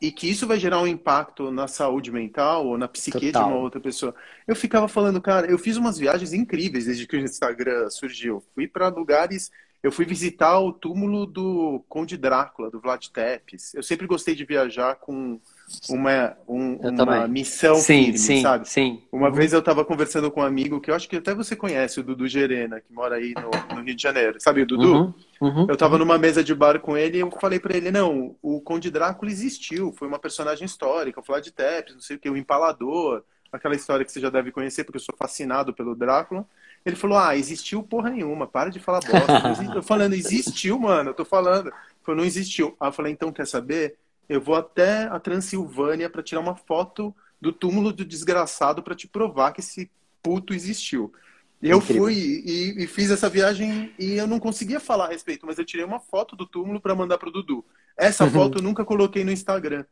e 0.00 0.10
que 0.10 0.28
isso 0.28 0.46
vai 0.46 0.58
gerar 0.58 0.80
um 0.80 0.86
impacto 0.86 1.50
na 1.50 1.68
saúde 1.68 2.10
mental 2.10 2.66
ou 2.66 2.76
na 2.76 2.88
psique 2.88 3.26
Total. 3.26 3.44
de 3.44 3.48
uma 3.50 3.60
outra 3.60 3.80
pessoa. 3.80 4.14
Eu 4.46 4.56
ficava 4.56 4.88
falando, 4.88 5.20
cara, 5.20 5.48
eu 5.48 5.58
fiz 5.58 5.76
umas 5.76 5.96
viagens 5.96 6.32
incríveis 6.32 6.86
desde 6.86 7.06
que 7.06 7.16
o 7.16 7.20
Instagram 7.20 7.88
surgiu. 7.88 8.42
Fui 8.54 8.66
para 8.66 8.88
lugares 8.88 9.50
eu 9.82 9.90
fui 9.90 10.04
visitar 10.04 10.60
o 10.60 10.72
túmulo 10.72 11.26
do 11.26 11.84
Conde 11.88 12.16
Drácula, 12.16 12.70
do 12.70 12.80
Vlad 12.80 13.08
Tepes. 13.08 13.74
Eu 13.74 13.82
sempre 13.82 14.06
gostei 14.06 14.34
de 14.34 14.44
viajar 14.44 14.94
com 14.94 15.40
uma, 15.88 16.36
um, 16.48 16.76
uma 16.76 17.26
missão 17.26 17.76
sim, 17.76 18.04
firme, 18.04 18.18
sim, 18.18 18.42
sabe? 18.42 18.68
Sim. 18.68 19.02
Uma 19.10 19.28
uhum. 19.28 19.34
vez 19.34 19.52
eu 19.52 19.58
estava 19.58 19.84
conversando 19.84 20.30
com 20.30 20.40
um 20.40 20.44
amigo 20.44 20.80
que 20.80 20.90
eu 20.90 20.94
acho 20.94 21.08
que 21.08 21.16
até 21.16 21.34
você 21.34 21.56
conhece, 21.56 22.00
o 22.00 22.02
Dudu 22.02 22.26
Gerena, 22.28 22.80
que 22.80 22.92
mora 22.92 23.16
aí 23.16 23.34
no, 23.34 23.76
no 23.76 23.82
Rio 23.82 23.94
de 23.94 24.02
Janeiro. 24.02 24.40
Sabe 24.40 24.62
o 24.62 24.66
Dudu? 24.66 24.92
Uhum, 24.92 25.14
uhum, 25.40 25.66
eu 25.68 25.74
estava 25.74 25.98
numa 25.98 26.18
mesa 26.18 26.44
de 26.44 26.54
bar 26.54 26.78
com 26.80 26.96
ele 26.96 27.18
e 27.18 27.20
eu 27.20 27.30
falei 27.40 27.58
para 27.58 27.76
ele, 27.76 27.90
não, 27.90 28.36
o 28.42 28.60
Conde 28.60 28.90
Drácula 28.90 29.30
existiu, 29.30 29.92
foi 29.92 30.06
uma 30.06 30.18
personagem 30.18 30.64
histórica, 30.64 31.20
o 31.20 31.22
Vlad 31.22 31.46
Tepes, 31.48 31.94
não 31.94 32.02
sei 32.02 32.16
o 32.16 32.18
que, 32.18 32.30
o 32.30 32.36
Empalador, 32.36 33.22
aquela 33.52 33.74
história 33.74 34.04
que 34.04 34.10
você 34.10 34.20
já 34.20 34.30
deve 34.30 34.50
conhecer, 34.50 34.84
porque 34.84 34.96
eu 34.96 35.02
sou 35.02 35.14
fascinado 35.16 35.74
pelo 35.74 35.94
Drácula. 35.94 36.46
Ele 36.84 36.96
falou, 36.96 37.18
ah, 37.18 37.36
existiu 37.36 37.82
porra 37.82 38.10
nenhuma, 38.10 38.46
para 38.46 38.70
de 38.70 38.80
falar 38.80 39.00
bosta. 39.00 39.74
eu 39.76 39.82
falando, 39.82 40.14
existiu, 40.14 40.78
mano, 40.78 41.10
eu 41.10 41.14
tô 41.14 41.24
falando. 41.24 41.68
Ele 41.68 41.76
falou, 42.02 42.20
não 42.20 42.26
existiu. 42.26 42.74
Aí 42.80 42.88
eu 42.88 42.92
falei, 42.92 43.12
então 43.12 43.30
quer 43.30 43.46
saber? 43.46 43.96
Eu 44.32 44.40
vou 44.40 44.54
até 44.54 45.04
a 45.04 45.18
Transilvânia 45.20 46.08
para 46.08 46.22
tirar 46.22 46.40
uma 46.40 46.56
foto 46.56 47.14
do 47.40 47.52
túmulo 47.52 47.92
do 47.92 48.04
desgraçado 48.04 48.82
para 48.82 48.94
te 48.94 49.06
provar 49.06 49.52
que 49.52 49.60
esse 49.60 49.90
puto 50.22 50.54
existiu. 50.54 51.12
E 51.60 51.70
eu 51.70 51.78
Incrível. 51.78 52.04
fui 52.04 52.14
e, 52.14 52.84
e, 52.84 52.86
fiz 52.86 53.10
essa 53.10 53.28
viagem 53.28 53.92
e 53.98 54.14
eu 54.14 54.26
não 54.26 54.40
conseguia 54.40 54.80
falar 54.80 55.06
a 55.06 55.10
respeito, 55.10 55.46
mas 55.46 55.58
eu 55.58 55.64
tirei 55.64 55.84
uma 55.84 56.00
foto 56.00 56.34
do 56.34 56.46
túmulo 56.46 56.80
para 56.80 56.94
mandar 56.94 57.18
pro 57.18 57.30
Dudu. 57.30 57.64
Essa 57.96 58.24
uhum. 58.24 58.30
foto 58.30 58.58
eu 58.58 58.62
nunca 58.62 58.84
coloquei 58.84 59.22
no 59.22 59.30
Instagram. 59.30 59.84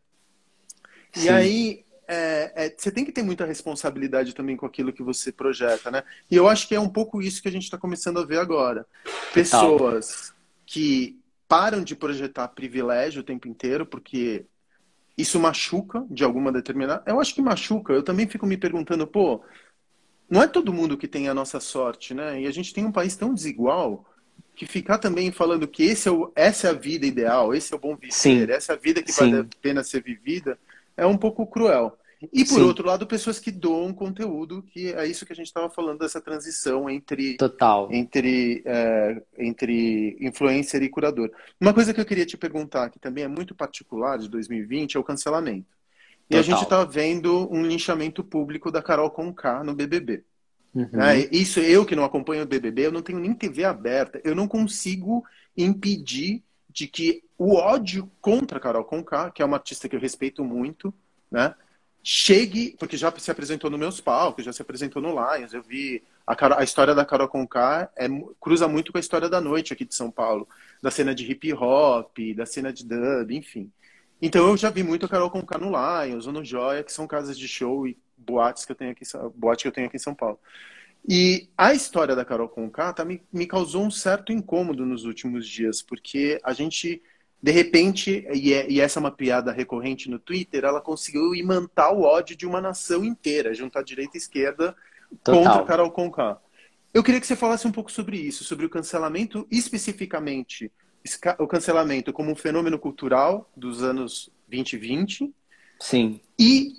Sim. 1.13 1.27
E 1.27 1.29
aí 1.29 1.85
é, 2.09 2.53
é, 2.57 2.75
você 2.77 2.91
tem 2.91 3.05
que 3.05 3.13
ter 3.13 3.23
muita 3.23 3.45
responsabilidade 3.45 4.35
também 4.35 4.57
com 4.57 4.67
aquilo 4.67 4.93
que 4.93 5.03
você 5.03 5.31
projeta, 5.31 5.93
né? 5.93 6.03
E 6.29 6.35
eu 6.35 6.49
acho 6.49 6.67
que 6.67 6.75
é 6.75 6.81
um 6.81 6.89
pouco 6.89 7.23
isso 7.23 7.41
que 7.41 7.47
a 7.47 7.53
gente 7.53 7.65
está 7.65 7.79
começando 7.79 8.19
a 8.19 8.25
ver 8.25 8.39
agora. 8.39 8.85
Pessoas 9.33 10.35
que 10.67 11.20
param 11.51 11.83
de 11.83 11.97
projetar 11.97 12.47
privilégio 12.47 13.23
o 13.23 13.25
tempo 13.25 13.49
inteiro, 13.49 13.85
porque 13.85 14.47
isso 15.19 15.41
machuca 15.41 16.07
de 16.09 16.23
alguma 16.23 16.53
determinada. 16.53 17.03
Eu 17.05 17.21
acho 17.21 17.35
que 17.35 17.43
machuca. 17.43 17.93
Eu 17.93 18.05
também 18.05 18.29
fico 18.29 18.47
me 18.47 18.57
perguntando, 18.57 19.05
pô, 19.05 19.43
não 20.31 20.41
é 20.41 20.47
todo 20.47 20.73
mundo 20.73 20.97
que 20.97 21.09
tem 21.09 21.29
a 21.29 21.35
nossa 21.35 21.59
sorte, 21.59 22.15
né? 22.15 22.41
E 22.41 22.47
a 22.47 22.53
gente 22.53 22.73
tem 22.73 22.85
um 22.85 22.93
país 22.93 23.17
tão 23.17 23.35
desigual 23.35 24.07
que 24.55 24.65
ficar 24.65 24.99
também 24.99 25.33
falando 25.33 25.67
que 25.67 25.83
esse 25.83 26.09
é 26.09 26.13
o, 26.13 26.31
essa 26.37 26.69
é 26.69 26.71
a 26.71 26.75
vida 26.75 27.05
ideal, 27.05 27.53
esse 27.53 27.75
é 27.75 27.77
o 27.77 27.81
bom 27.81 27.97
viver, 27.97 28.13
Sim. 28.13 28.47
essa 28.49 28.73
é 28.73 28.77
a 28.77 28.79
vida 28.79 29.03
que 29.03 29.11
Sim. 29.11 29.33
vale 29.33 29.41
a 29.41 29.47
pena 29.61 29.83
ser 29.83 30.05
vivida, 30.05 30.57
é 30.97 31.05
um 31.05 31.17
pouco 31.17 31.45
cruel. 31.49 31.99
E 32.33 32.45
por 32.45 32.57
Sim. 32.57 32.63
outro 32.63 32.87
lado, 32.87 33.07
pessoas 33.07 33.39
que 33.39 33.51
doam 33.51 33.95
conteúdo, 33.95 34.63
que 34.63 34.93
é 34.93 35.07
isso 35.07 35.25
que 35.25 35.33
a 35.33 35.37
gente 35.37 35.47
estava 35.47 35.71
falando 35.71 36.01
dessa 36.01 36.21
transição 36.21 36.89
entre 36.91 37.37
Total. 37.37 37.89
entre 37.91 38.63
é, 38.67 39.23
entre 39.39 40.19
influencer 40.21 40.83
e 40.83 40.89
curador. 40.89 41.31
Uma 41.59 41.73
coisa 41.73 41.95
que 41.95 42.01
eu 42.01 42.05
queria 42.05 42.27
te 42.27 42.37
perguntar, 42.37 42.91
que 42.91 42.99
também 42.99 43.25
é 43.25 43.29
muito 43.29 43.55
particular 43.55 44.19
de 44.19 44.29
2020, 44.29 44.97
é 44.97 45.01
o 45.01 45.05
cancelamento. 45.05 45.75
E 46.29 46.37
Total. 46.37 46.41
a 46.41 46.43
gente 46.43 46.63
está 46.63 46.85
vendo 46.85 47.49
um 47.51 47.65
linchamento 47.65 48.23
público 48.23 48.71
da 48.71 48.83
Carol 48.83 49.11
Conká 49.11 49.65
no 49.65 49.75
BBB. 49.75 50.23
Uhum. 50.75 51.01
É, 51.01 51.29
isso 51.33 51.59
eu 51.59 51.87
que 51.87 51.97
não 51.97 52.05
acompanho 52.05 52.43
o 52.43 52.47
BBB, 52.47 52.87
eu 52.87 52.93
não 52.93 53.03
tenho 53.03 53.19
nem 53.19 53.35
TV 53.35 53.65
aberta, 53.65 54.21
eu 54.23 54.35
não 54.35 54.47
consigo 54.47 55.25
impedir 55.57 56.43
de 56.69 56.87
que 56.87 57.25
o 57.37 57.55
ódio 57.55 58.11
contra 58.21 58.59
a 58.59 58.61
Carol 58.61 58.85
Conká, 58.85 59.31
que 59.31 59.43
é 59.43 59.45
uma 59.45 59.57
artista 59.57 59.89
que 59.89 59.97
eu 59.97 60.01
respeito 60.01 60.45
muito, 60.45 60.95
né? 61.31 61.55
Chegue, 62.03 62.77
porque 62.79 62.97
já 62.97 63.13
se 63.19 63.31
apresentou 63.31 63.71
nos 63.71 63.79
meus 63.79 64.01
palcos, 64.01 64.45
já 64.45 64.53
se 64.53 64.63
apresentou 64.63 65.03
no 65.03 65.11
Lions, 65.11 65.53
eu 65.53 65.63
vi 65.63 66.03
a, 66.27 66.61
a 66.61 66.65
história 66.65 66.95
da 66.95 67.05
Carol 67.05 67.29
Conká 67.29 67.91
é, 67.97 68.07
cruza 68.41 68.67
muito 68.67 68.93
com 68.93 68.99
a 68.99 69.01
história 69.01 69.29
da 69.29 69.41
noite 69.41 69.73
aqui 69.73 69.85
de 69.85 69.95
São 69.95 70.11
Paulo, 70.11 70.49
da 70.83 70.91
cena 70.91 71.15
de 71.15 71.31
hip 71.31 71.53
hop, 71.53 72.17
da 72.35 72.47
cena 72.47 72.73
de 72.73 72.85
dub, 72.85 73.31
enfim. 73.33 73.71
Então 74.23 74.49
eu 74.49 74.57
já 74.57 74.71
vi 74.71 74.83
muito 74.83 75.07
a 75.07 75.09
Carol 75.09 75.31
Conká 75.31 75.59
no 75.59 75.71
Lions 75.71 76.27
ou 76.27 76.33
no 76.33 76.45
Joia, 76.45 76.85
que 76.85 76.93
são 76.93 77.07
casas 77.07 77.39
de 77.39 77.49
show 77.49 77.87
e 77.87 77.99
boates 78.17 78.65
que 78.65 78.73
eu 78.73 78.77
tenho 78.77 78.91
aqui, 78.93 79.05
boate 79.35 79.63
que 79.63 79.69
eu 79.69 79.73
tenho 79.73 79.87
aqui 79.87 79.97
em 79.97 80.01
São 80.01 80.15
Paulo. 80.15 80.39
E 81.09 81.49
a 81.57 81.73
história 81.73 82.15
da 82.15 82.25
Carol 82.25 82.49
Conká 82.49 82.93
tá, 82.93 83.05
me, 83.05 83.23
me 83.33 83.47
causou 83.47 83.85
um 83.85 83.91
certo 83.91 84.33
incômodo 84.33 84.85
nos 84.85 85.05
últimos 85.05 85.49
dias, 85.49 85.81
porque 85.81 86.39
a 86.45 86.53
gente 86.53 87.03
de 87.43 87.51
repente, 87.51 88.27
e, 88.33 88.53
é, 88.53 88.71
e, 88.71 88.81
essa 88.81 88.99
é 88.99 89.01
uma 89.01 89.11
piada 89.11 89.51
recorrente 89.51 90.11
no 90.11 90.19
Twitter, 90.19 90.65
ela 90.65 90.81
conseguiu 90.81 91.35
imantar 91.35 91.93
o 91.93 92.03
ódio 92.03 92.37
de 92.37 92.47
uma 92.47 92.61
nação 92.61 93.05
inteira, 93.05 93.55
juntar 93.55 93.83
direita 93.83 94.17
e 94.17 94.19
esquerda 94.19 94.77
Total. 95.25 95.43
contra 95.43 95.65
Carol 95.65 95.91
Conká. 95.91 96.39
Eu 96.93 97.03
queria 97.03 97.21
que 97.21 97.27
você 97.27 97.37
falasse 97.37 97.67
um 97.67 97.73
pouco 97.73 97.91
sobre 97.91 98.19
isso, 98.19 98.45
sobre 98.45 98.67
o 98.67 98.71
cancelamento, 98.71 99.47
especificamente 99.51 100.71
o 101.39 101.47
cancelamento 101.47 102.13
como 102.13 102.31
um 102.31 102.37
fenômeno 102.37 102.79
cultural 102.79 103.51
dos 103.57 103.83
anos 103.83 104.31
2020. 104.49 105.33
Sim. 105.79 106.21
E 106.39 106.75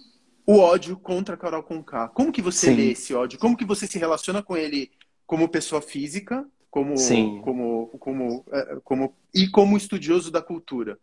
o 0.45 0.60
ódio 0.60 0.95
contra 0.95 1.38
Carol 1.38 1.63
Conká. 1.63 2.08
Como 2.10 2.32
que 2.32 2.41
você 2.41 2.67
Sim. 2.67 2.76
lê 2.76 2.91
esse 2.91 3.13
ódio? 3.15 3.39
Como 3.39 3.58
que 3.58 3.65
você 3.65 3.88
se 3.88 3.97
relaciona 3.97 4.43
com 4.43 4.56
ele 4.56 4.91
como 5.26 5.50
pessoa 5.50 5.82
física 5.82 6.45
como, 6.71 6.97
Sim. 6.97 7.41
como, 7.43 7.88
como, 7.99 8.45
é, 8.49 8.77
como 8.84 9.13
e 9.36 9.47
como 9.49 9.75
estudioso 9.75 10.31
da 10.31 10.41
cultura. 10.41 10.97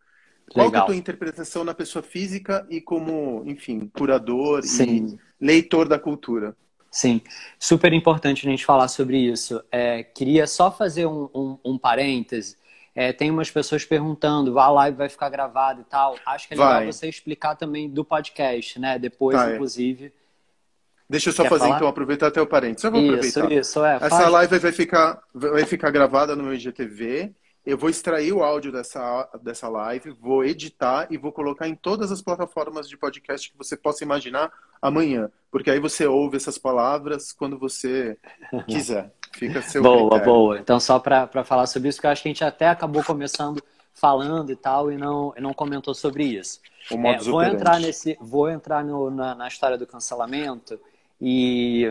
Qual 0.51 0.73
é 0.73 0.77
a 0.77 0.81
tua 0.81 0.95
interpretação 0.95 1.63
na 1.63 1.75
pessoa 1.75 2.01
física 2.01 2.65
e 2.71 2.81
como, 2.81 3.43
enfim, 3.45 3.87
curador 3.95 4.63
Sim. 4.63 5.15
e 5.39 5.45
leitor 5.45 5.87
da 5.87 5.99
cultura? 5.99 6.57
Sim, 6.91 7.21
super 7.59 7.93
importante 7.93 8.47
a 8.47 8.49
gente 8.49 8.65
falar 8.65 8.87
sobre 8.87 9.19
isso. 9.19 9.63
É, 9.71 10.01
queria 10.03 10.47
só 10.47 10.71
fazer 10.71 11.05
um, 11.05 11.29
um, 11.35 11.57
um 11.63 11.77
parêntese. 11.77 12.57
É, 12.95 13.13
tem 13.13 13.29
umas 13.29 13.51
pessoas 13.51 13.85
perguntando, 13.85 14.57
a 14.59 14.69
live 14.69 14.97
vai 14.97 15.07
ficar 15.07 15.29
gravada 15.29 15.81
e 15.81 15.83
tal. 15.83 16.17
Acho 16.25 16.47
que 16.47 16.55
é 16.55 16.57
legal 16.57 16.73
vai. 16.73 16.85
você 16.87 17.07
explicar 17.07 17.55
também 17.55 17.87
do 17.87 18.03
podcast, 18.03 18.79
né? 18.79 18.97
Depois, 18.97 19.37
vai. 19.37 19.53
inclusive, 19.53 20.11
Deixa 21.09 21.29
eu 21.29 21.33
só 21.33 21.43
Quer 21.43 21.49
fazer, 21.49 21.63
falar? 21.63 21.75
então, 21.77 21.87
aproveitar 21.87 22.27
até 22.27 22.41
o 22.41 22.45
parênteses. 22.45 22.83
Eu 22.83 22.91
vou 22.91 23.01
isso, 23.01 23.39
aproveitar. 23.39 23.51
Isso, 23.51 23.83
é. 23.83 23.95
Essa 23.95 24.09
faz. 24.09 24.31
live 24.31 24.59
vai 24.59 24.71
ficar, 24.71 25.21
vai 25.33 25.65
ficar 25.65 25.89
gravada 25.89 26.35
no 26.35 26.43
meu 26.43 26.53
IGTV 26.53 27.33
eu 27.69 27.77
vou 27.77 27.89
extrair 27.89 28.33
o 28.33 28.41
áudio 28.41 28.71
dessa, 28.71 29.29
dessa 29.43 29.67
live, 29.67 30.09
vou 30.11 30.43
editar 30.43 31.07
e 31.09 31.17
vou 31.17 31.31
colocar 31.31 31.67
em 31.67 31.75
todas 31.75 32.11
as 32.11 32.21
plataformas 32.21 32.89
de 32.89 32.97
podcast 32.97 33.51
que 33.51 33.57
você 33.57 33.77
possa 33.77 34.03
imaginar 34.03 34.51
amanhã. 34.81 35.29
Porque 35.51 35.69
aí 35.69 35.79
você 35.79 36.07
ouve 36.07 36.37
essas 36.37 36.57
palavras 36.57 37.31
quando 37.31 37.59
você 37.59 38.17
quiser. 38.67 39.13
Fica 39.33 39.61
seu 39.61 39.83
Boa, 39.83 40.09
critério. 40.09 40.25
boa. 40.25 40.59
Então, 40.59 40.79
só 40.79 40.99
para 40.99 41.43
falar 41.43 41.67
sobre 41.67 41.89
isso, 41.89 41.97
porque 41.97 42.07
eu 42.07 42.11
acho 42.11 42.23
que 42.23 42.29
a 42.29 42.31
gente 42.31 42.43
até 42.43 42.67
acabou 42.67 43.03
começando 43.03 43.61
falando 43.93 44.49
e 44.51 44.55
tal, 44.55 44.91
e 44.91 44.97
não, 44.97 45.33
e 45.37 45.41
não 45.41 45.53
comentou 45.53 45.93
sobre 45.93 46.23
isso. 46.23 46.61
É, 46.89 47.17
vou 47.19 47.43
entrar 47.43 47.79
nesse, 47.79 48.17
vou 48.19 48.49
entrar 48.49 48.83
no, 48.83 49.11
na, 49.11 49.35
na 49.35 49.47
história 49.47 49.77
do 49.77 49.85
cancelamento 49.85 50.79
e 51.21 51.83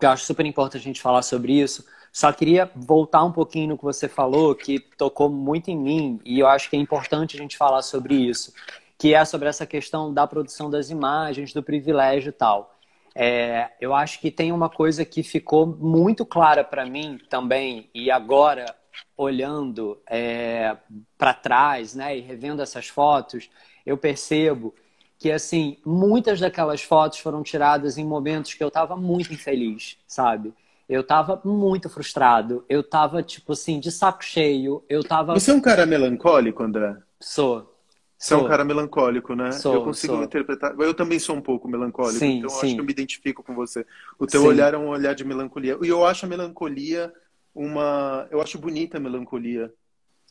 eu 0.00 0.10
acho 0.10 0.24
super 0.24 0.44
importante 0.44 0.82
a 0.82 0.84
gente 0.84 1.00
falar 1.00 1.22
sobre 1.22 1.52
isso. 1.52 1.84
Só 2.12 2.32
queria 2.32 2.70
voltar 2.74 3.24
um 3.24 3.32
pouquinho 3.32 3.68
no 3.68 3.78
que 3.78 3.84
você 3.84 4.08
falou, 4.08 4.54
que 4.54 4.80
tocou 4.96 5.28
muito 5.28 5.70
em 5.70 5.76
mim, 5.76 6.20
e 6.24 6.38
eu 6.38 6.46
acho 6.46 6.70
que 6.70 6.76
é 6.76 6.78
importante 6.78 7.36
a 7.36 7.38
gente 7.38 7.56
falar 7.56 7.82
sobre 7.82 8.14
isso, 8.14 8.54
que 8.98 9.14
é 9.14 9.24
sobre 9.24 9.48
essa 9.48 9.66
questão 9.66 10.12
da 10.12 10.26
produção 10.26 10.70
das 10.70 10.88
imagens, 10.90 11.52
do 11.52 11.62
privilégio 11.62 12.30
e 12.30 12.32
tal. 12.32 12.74
É, 13.14 13.70
eu 13.80 13.94
acho 13.94 14.20
que 14.20 14.30
tem 14.30 14.52
uma 14.52 14.68
coisa 14.68 15.04
que 15.04 15.22
ficou 15.22 15.66
muito 15.66 16.24
clara 16.24 16.64
para 16.64 16.86
mim 16.86 17.18
também, 17.28 17.90
e 17.94 18.10
agora 18.10 18.74
olhando 19.16 19.98
é, 20.08 20.76
para 21.18 21.34
trás, 21.34 21.94
né, 21.94 22.16
e 22.16 22.20
revendo 22.20 22.62
essas 22.62 22.88
fotos, 22.88 23.50
eu 23.84 23.96
percebo 23.96 24.74
que 25.18 25.30
assim 25.30 25.78
muitas 25.84 26.40
daquelas 26.40 26.82
fotos 26.82 27.18
foram 27.18 27.42
tiradas 27.42 27.98
em 27.98 28.04
momentos 28.04 28.54
que 28.54 28.62
eu 28.62 28.68
estava 28.68 28.96
muito 28.96 29.32
infeliz, 29.32 29.96
sabe? 30.06 30.52
Eu 30.88 31.00
estava 31.00 31.40
muito 31.44 31.88
frustrado, 31.88 32.64
eu 32.68 32.80
estava 32.80 33.22
tipo 33.22 33.52
assim 33.52 33.80
de 33.80 33.90
saco 33.90 34.24
cheio, 34.24 34.84
eu 34.88 35.00
estava 35.00 35.32
Você 35.32 35.50
é 35.50 35.54
um 35.54 35.60
cara 35.60 35.86
melancólico, 35.86 36.62
André? 36.64 36.96
sou 37.20 37.72
Você 38.18 38.34
é 38.34 38.36
um 38.36 38.40
Sou. 38.40 38.48
cara 38.48 38.64
melancólico, 38.64 39.34
né? 39.34 39.50
Sou, 39.52 39.74
eu 39.74 39.82
consigo 39.82 40.14
sou. 40.14 40.24
interpretar. 40.24 40.74
Eu 40.80 40.94
também 40.94 41.18
sou 41.18 41.36
um 41.36 41.40
pouco 41.42 41.68
melancólico, 41.68 42.18
Sim, 42.18 42.38
então 42.38 42.50
eu 42.50 42.60
sim. 42.60 42.66
acho 42.66 42.74
que 42.74 42.80
eu 42.80 42.84
me 42.84 42.92
identifico 42.92 43.42
com 43.42 43.54
você. 43.54 43.86
O 44.18 44.26
teu 44.26 44.42
Sim. 44.42 44.48
olhar 44.48 44.74
é 44.74 44.78
um 44.78 44.88
olhar 44.88 45.14
de 45.14 45.24
melancolia. 45.24 45.78
E 45.82 45.88
eu 45.88 46.04
acho 46.04 46.24
a 46.26 46.28
melancolia 46.28 47.12
uma. 47.54 48.26
Eu 48.30 48.40
acho 48.40 48.58
bonita 48.58 48.96
a 48.96 49.00
melancolia. 49.00 49.72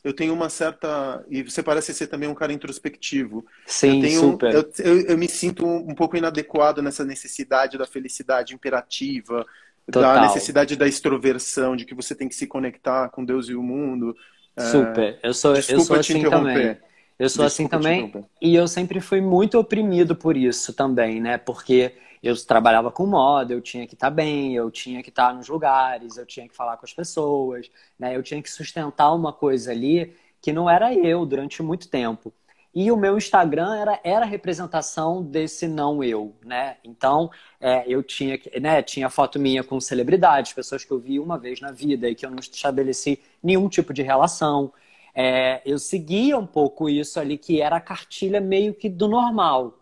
Eu 0.06 0.14
tenho 0.14 0.32
uma 0.32 0.48
certa. 0.48 1.24
E 1.28 1.42
você 1.42 1.64
parece 1.64 1.92
ser 1.92 2.06
também 2.06 2.28
um 2.28 2.34
cara 2.34 2.52
introspectivo. 2.52 3.44
sim, 3.66 3.96
eu 3.96 4.00
tenho, 4.00 4.20
super. 4.20 4.54
Eu, 4.54 4.72
eu, 4.78 5.00
eu 5.08 5.18
me 5.18 5.28
sinto 5.28 5.66
um 5.66 5.96
pouco 5.96 6.16
inadequado 6.16 6.80
nessa 6.80 7.04
necessidade 7.04 7.76
da 7.76 7.86
felicidade 7.88 8.54
imperativa, 8.54 9.44
Total. 9.90 10.14
da 10.14 10.20
necessidade 10.20 10.76
da 10.76 10.86
extroversão, 10.86 11.74
de 11.74 11.84
que 11.84 11.92
você 11.92 12.14
tem 12.14 12.28
que 12.28 12.36
se 12.36 12.46
conectar 12.46 13.08
com 13.08 13.24
Deus 13.24 13.48
e 13.48 13.56
o 13.56 13.62
mundo. 13.64 14.16
É, 14.56 14.60
Super. 14.60 15.18
Eu 15.24 15.34
sou, 15.34 15.50
eu 15.50 15.56
Desculpa 15.56 15.84
sou 15.84 15.98
te 15.98 16.12
assim 16.12 16.20
interromper. 16.20 16.54
também. 16.54 16.78
Eu 17.18 17.28
sou 17.28 17.44
assim 17.44 17.64
Desculpa 17.64 17.90
te 17.90 18.12
também. 18.12 18.26
E 18.40 18.54
eu 18.54 18.68
sempre 18.68 19.00
fui 19.00 19.20
muito 19.20 19.58
oprimido 19.58 20.14
por 20.14 20.36
isso 20.36 20.72
também, 20.72 21.20
né? 21.20 21.36
Porque 21.36 21.96
eu 22.26 22.36
trabalhava 22.46 22.90
com 22.90 23.06
moda, 23.06 23.52
eu 23.52 23.60
tinha 23.60 23.86
que 23.86 23.94
estar 23.94 24.10
bem, 24.10 24.54
eu 24.54 24.70
tinha 24.70 25.02
que 25.02 25.10
estar 25.10 25.34
nos 25.34 25.48
lugares, 25.48 26.16
eu 26.16 26.26
tinha 26.26 26.48
que 26.48 26.54
falar 26.54 26.76
com 26.76 26.84
as 26.84 26.92
pessoas, 26.92 27.70
né? 27.98 28.16
Eu 28.16 28.22
tinha 28.22 28.42
que 28.42 28.50
sustentar 28.50 29.12
uma 29.14 29.32
coisa 29.32 29.70
ali 29.70 30.14
que 30.40 30.52
não 30.52 30.68
era 30.68 30.94
eu 30.94 31.24
durante 31.26 31.62
muito 31.62 31.88
tempo. 31.88 32.32
E 32.74 32.92
o 32.92 32.96
meu 32.96 33.16
Instagram 33.16 33.74
era, 33.74 34.00
era 34.04 34.26
a 34.26 34.28
representação 34.28 35.22
desse 35.22 35.66
não 35.66 36.04
eu, 36.04 36.36
né? 36.44 36.76
Então, 36.84 37.30
é, 37.58 37.84
eu 37.88 38.02
tinha, 38.02 38.38
né, 38.60 38.82
tinha 38.82 39.08
foto 39.08 39.38
minha 39.38 39.64
com 39.64 39.80
celebridades, 39.80 40.52
pessoas 40.52 40.84
que 40.84 40.92
eu 40.92 40.98
vi 40.98 41.18
uma 41.18 41.38
vez 41.38 41.58
na 41.60 41.72
vida 41.72 42.08
e 42.08 42.14
que 42.14 42.26
eu 42.26 42.30
não 42.30 42.38
estabeleci 42.38 43.18
nenhum 43.42 43.68
tipo 43.68 43.94
de 43.94 44.02
relação. 44.02 44.72
É, 45.14 45.62
eu 45.64 45.78
seguia 45.78 46.36
um 46.36 46.46
pouco 46.46 46.88
isso 46.88 47.18
ali, 47.18 47.38
que 47.38 47.62
era 47.62 47.76
a 47.76 47.80
cartilha 47.80 48.40
meio 48.42 48.74
que 48.74 48.90
do 48.90 49.08
normal. 49.08 49.78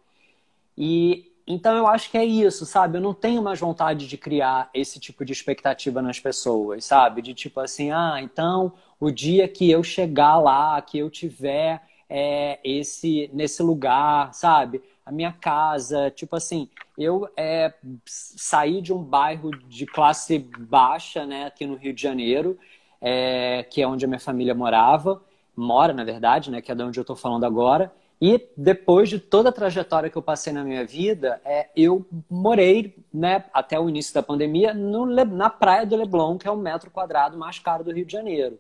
E 0.79 1.34
então 1.47 1.77
eu 1.77 1.87
acho 1.87 2.11
que 2.11 2.17
é 2.19 2.25
isso, 2.25 2.65
sabe? 2.65 2.99
Eu 2.99 3.03
não 3.03 3.13
tenho 3.15 3.43
mais 3.43 3.61
vontade 3.61 4.07
de 4.07 4.17
criar 4.17 4.71
esse 4.73 4.99
tipo 4.99 5.25
de 5.25 5.33
expectativa 5.33 6.01
nas 6.01 6.19
pessoas, 6.19 6.85
sabe? 6.85 7.21
De 7.23 7.35
tipo 7.35 7.61
assim, 7.61 7.91
ah, 7.91 8.17
então 8.23 8.73
o 8.99 9.11
dia 9.11 9.47
que 9.47 9.71
eu 9.71 9.83
chegar 9.83 10.39
lá, 10.39 10.81
que 10.81 10.99
eu 10.99 11.11
tiver 11.11 11.83
é, 12.09 12.59
esse 12.65 13.31
nesse 13.33 13.63
lugar, 13.63 14.33
sabe? 14.33 14.83
A 15.05 15.13
minha 15.13 15.33
casa, 15.33 16.11
tipo 16.11 16.35
assim, 16.37 16.69
eu 16.97 17.29
é, 17.37 17.75
saí 18.07 18.81
de 18.81 18.93
um 18.93 19.03
bairro 19.03 19.51
de 19.69 19.85
classe 19.87 20.39
baixa, 20.39 21.27
né, 21.27 21.47
aqui 21.47 21.67
no 21.67 21.77
Rio 21.77 21.93
de 21.93 22.01
Janeiro, 22.01 22.59
é, 23.01 23.65
que 23.65 23.83
é 23.83 23.87
onde 23.87 24.05
a 24.05 24.09
minha 24.09 24.21
família 24.21 24.55
morava, 24.55 25.23
mora, 25.57 25.93
na 25.93 26.05
verdade, 26.05 26.51
né, 26.51 26.63
que 26.63 26.73
é 26.73 26.75
de 26.75 26.83
onde 26.83 26.99
eu 26.99 27.03
estou 27.03 27.17
falando 27.17 27.45
agora. 27.45 27.93
E 28.21 28.49
depois 28.57 29.09
de 29.09 29.19
toda 29.19 29.49
a 29.49 29.53
trajetória 29.53 30.09
que 30.09 30.17
eu 30.17 30.23
passei 30.23 30.53
na 30.53 30.65
minha 30.65 30.87
vida, 30.87 31.41
é, 31.45 31.69
eu 31.77 32.07
morei, 32.31 32.97
né, 33.13 33.45
até 33.53 33.79
o 33.79 33.89
início 33.89 34.15
da 34.15 34.23
pandemia, 34.23 34.73
no 34.73 35.05
na 35.07 35.51
praia 35.51 35.85
do 35.85 35.97
Leblon, 35.97 36.39
que 36.39 36.47
é 36.47 36.51
o 36.51 36.57
metro 36.57 36.91
quadrado 36.91 37.37
mais 37.37 37.59
caro 37.59 37.85
do 37.85 37.93
Rio 37.93 38.07
de 38.07 38.13
Janeiro. 38.13 38.59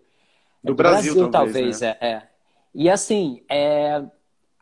É 0.62 0.66
Do 0.66 0.74
Brasil, 0.74 1.30
talvez, 1.30 1.82
é, 1.82 1.96
é. 2.00 2.22
E 2.74 2.90
assim, 2.90 3.42
é, 3.48 4.02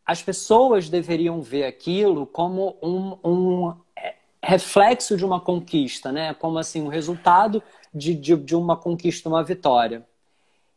as 0.04 0.22
pessoas 0.22 0.88
deveriam 0.88 1.40
ver 1.40 1.64
aquilo 1.64 2.26
como 2.26 2.76
um, 2.82 3.16
um, 3.24 3.74
é, 3.96 4.16
reflexo 4.42 5.16
de 5.16 5.24
uma 5.24 5.40
conquista, 5.40 6.12
né? 6.12 6.34
Como 6.34 6.58
assim, 6.58 6.82
um 6.82 6.88
resultado 6.88 7.62
de, 7.94 8.14
de, 8.14 8.36
de 8.36 8.54
uma 8.54 8.76
conquista, 8.76 9.28
uma 9.28 9.42
vitória. 9.42 10.06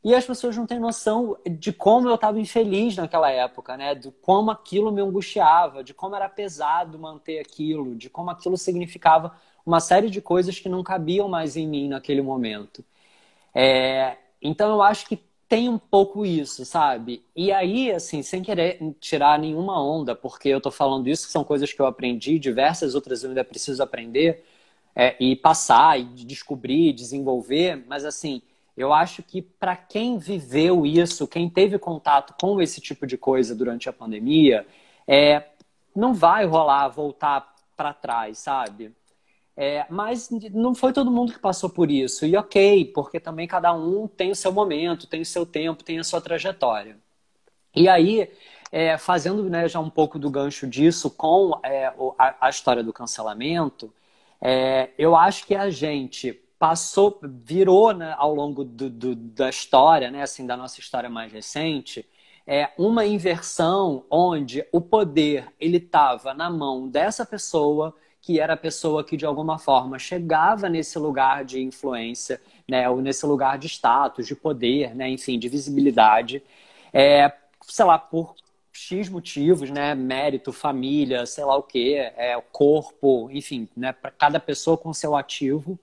E 0.06 0.14
as 0.14 0.24
pessoas 0.26 0.56
não 0.56 0.68
têm 0.68 0.80
noção 0.80 1.36
de 1.50 1.74
como 1.74 2.08
eu 2.08 2.14
estava 2.16 2.40
infeliz 2.40 2.96
naquela 2.96 3.32
época, 3.32 3.76
né? 3.76 3.96
De 3.96 4.12
como 4.22 4.52
aquilo 4.52 4.92
me 4.92 5.02
angustiava, 5.02 5.84
de 5.84 5.96
como 5.96 6.16
era 6.16 6.30
pesado 6.30 7.00
manter 7.00 7.40
aquilo, 7.40 7.96
de 7.96 8.08
como 8.08 8.30
aquilo 8.30 8.56
significava 8.56 9.36
uma 9.66 9.80
série 9.80 10.12
de 10.12 10.22
coisas 10.22 10.60
que 10.60 10.70
não 10.70 10.84
cabiam 10.84 11.28
mais 11.28 11.58
em 11.58 11.68
mim 11.68 11.90
naquele 11.90 12.22
momento. 12.22 12.86
É, 13.54 14.18
então 14.42 14.70
eu 14.72 14.82
acho 14.82 15.08
que 15.08 15.18
tem 15.50 15.70
um 15.70 15.78
pouco 15.80 16.26
isso, 16.26 16.66
sabe? 16.66 17.24
E 17.36 17.52
aí, 17.52 17.92
assim, 17.92 18.22
sem 18.24 18.44
querer 18.44 18.80
tirar 19.00 19.40
nenhuma 19.40 19.82
onda, 19.84 20.16
porque 20.16 20.50
eu 20.50 20.62
tô 20.62 20.72
falando 20.72 21.08
isso, 21.08 21.28
que 21.28 21.32
são 21.32 21.44
coisas 21.44 21.74
que 21.74 21.82
eu 21.82 21.86
aprendi, 21.88 22.40
diversas 22.40 22.96
outras 22.96 23.24
eu 23.24 23.30
ainda 23.30 23.44
preciso 23.44 23.82
aprender 23.84 24.44
é, 24.96 25.16
e 25.20 25.36
passar, 25.36 26.00
e 26.00 26.04
descobrir, 26.06 26.94
desenvolver, 26.94 27.84
mas 27.88 28.06
assim, 28.06 28.42
eu 28.78 28.94
acho 28.94 29.24
que 29.24 29.42
para 29.42 29.76
quem 29.76 30.18
viveu 30.18 30.86
isso, 30.86 31.28
quem 31.28 31.50
teve 31.50 31.80
contato 31.80 32.36
com 32.40 32.62
esse 32.62 32.82
tipo 32.82 33.08
de 33.08 33.18
coisa 33.18 33.56
durante 33.56 33.88
a 33.88 33.94
pandemia, 33.94 34.68
é, 35.08 35.44
não 35.96 36.14
vai 36.14 36.46
rolar 36.46 36.88
voltar 36.90 37.56
para 37.76 37.94
trás, 37.94 38.40
sabe? 38.40 38.94
É, 39.58 39.86
mas 39.90 40.30
não 40.52 40.76
foi 40.76 40.92
todo 40.92 41.10
mundo 41.10 41.32
que 41.32 41.40
passou 41.40 41.70
por 41.70 41.90
isso. 41.90 42.26
E 42.26 42.36
ok, 42.36 42.86
porque 42.94 43.20
também 43.20 43.48
cada 43.48 43.74
um 43.74 44.08
tem 44.08 44.32
o 44.32 44.36
seu 44.36 44.52
momento, 44.52 45.08
tem 45.08 45.22
o 45.22 45.26
seu 45.26 45.46
tempo, 45.46 45.84
tem 45.84 45.98
a 46.00 46.04
sua 46.04 46.20
trajetória. 46.20 46.98
E 47.74 47.88
aí, 47.88 48.30
é, 48.72 48.98
fazendo 48.98 49.50
né, 49.50 49.68
já 49.68 49.80
um 49.80 49.90
pouco 49.90 50.20
do 50.20 50.30
gancho 50.30 50.68
disso 50.68 51.10
com 51.10 51.60
é, 51.64 51.88
a, 52.18 52.48
a, 52.48 52.50
história 52.50 52.84
do 52.84 52.94
cancelamento, 52.94 53.94
é, 54.42 54.90
eu 54.98 55.16
acho 55.16 55.46
que 55.48 55.56
a 55.56 55.70
gente 55.70 56.42
passou, 56.58 57.20
virou 57.22 57.94
né, 57.94 58.16
ao 58.18 58.34
longo 58.34 58.64
do, 58.64 58.90
do, 58.90 59.16
da 59.16 59.50
história, 59.50 60.10
né, 60.10 60.24
assim, 60.24 60.46
da 60.46 60.56
nossa 60.56 60.80
história 60.80 61.10
mais 61.10 61.32
recente, 61.32 62.06
é 62.48 62.72
uma 62.78 63.06
inversão 63.06 64.06
onde 64.10 64.66
o 64.72 64.80
poder 64.80 65.48
ele 65.60 65.78
estava 65.78 66.34
na 66.34 66.50
mão 66.50 66.88
dessa 66.88 67.26
pessoa 67.26 67.96
que 68.22 68.40
era 68.40 68.54
a 68.54 68.58
pessoa 68.58 69.04
que 69.04 69.16
de 69.16 69.26
alguma 69.26 69.60
forma 69.60 70.00
chegava 70.00 70.68
nesse 70.68 70.98
lugar 70.98 71.46
de 71.46 71.62
influência, 71.62 72.42
né, 72.68 72.90
ou 72.90 73.00
nesse 73.00 73.24
lugar 73.26 73.60
de 73.60 73.68
status, 73.68 74.26
de 74.26 74.36
poder, 74.36 74.96
né, 74.96 75.08
enfim, 75.08 75.38
de 75.38 75.48
visibilidade, 75.48 76.42
é, 76.92 77.32
sei 77.62 77.86
lá, 77.86 78.00
por 78.00 78.36
X 78.74 79.10
motivos, 79.10 79.70
né, 79.70 79.94
mérito, 79.94 80.52
família, 80.52 81.26
sei 81.26 81.46
lá 81.46 81.56
o 81.56 81.64
que, 81.64 81.94
é, 81.96 82.36
corpo, 82.52 83.30
enfim, 83.32 83.70
né, 83.78 83.92
para 83.94 84.10
cada 84.10 84.40
pessoa 84.40 84.76
com 84.76 84.92
seu 84.92 85.16
ativo. 85.16 85.78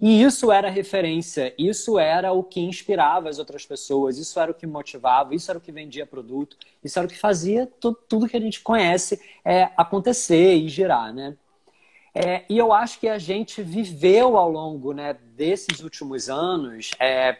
E 0.00 0.22
isso 0.22 0.50
era 0.50 0.70
referência, 0.70 1.54
isso 1.58 1.98
era 1.98 2.32
o 2.32 2.42
que 2.42 2.60
inspirava 2.60 3.28
as 3.28 3.38
outras 3.38 3.66
pessoas, 3.66 4.16
isso 4.16 4.40
era 4.40 4.50
o 4.50 4.54
que 4.54 4.66
motivava, 4.66 5.34
isso 5.34 5.50
era 5.50 5.58
o 5.58 5.60
que 5.60 5.70
vendia 5.70 6.06
produto, 6.06 6.56
isso 6.82 6.98
era 6.98 7.06
o 7.06 7.10
que 7.10 7.18
fazia 7.18 7.66
tudo, 7.78 7.98
tudo 8.08 8.28
que 8.28 8.36
a 8.36 8.40
gente 8.40 8.62
conhece 8.62 9.20
é, 9.44 9.68
acontecer 9.76 10.54
e 10.54 10.68
girar, 10.68 11.12
né? 11.12 11.36
É, 12.14 12.44
e 12.48 12.58
eu 12.58 12.72
acho 12.72 12.98
que 12.98 13.08
a 13.08 13.18
gente 13.18 13.62
viveu 13.62 14.36
ao 14.36 14.50
longo 14.50 14.92
né, 14.92 15.16
desses 15.36 15.80
últimos 15.80 16.28
anos, 16.28 16.90
é, 16.98 17.36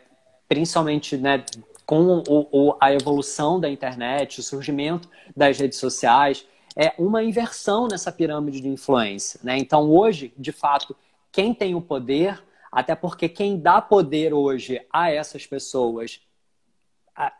principalmente 0.49 1.17
né, 1.17 1.45
com 1.85 2.23
o, 2.29 2.47
o, 2.53 2.77
a 2.81 2.93
evolução 2.93 3.59
da 3.59 3.69
internet, 3.69 4.39
o 4.39 4.43
surgimento 4.43 5.09
das 5.37 5.59
redes 5.59 5.79
sociais, 5.79 6.47
é 6.77 6.93
uma 6.99 7.23
inversão 7.25 7.89
nessa 7.89 8.13
pirâmide 8.13 8.61
de 8.61 8.69
influência. 8.69 9.41
Né? 9.43 9.59
Então, 9.59 9.91
hoje, 9.91 10.33
de 10.39 10.53
fato, 10.53 10.95
quem 11.33 11.53
tem 11.53 11.75
o 11.75 11.81
poder, 11.81 12.41
até 12.71 12.95
porque 12.95 13.29
quem 13.29 13.59
dá 13.59 13.81
poder 13.81 14.33
hoje 14.33 14.81
a 14.93 15.11
essas 15.11 15.47
pessoas 15.47 16.21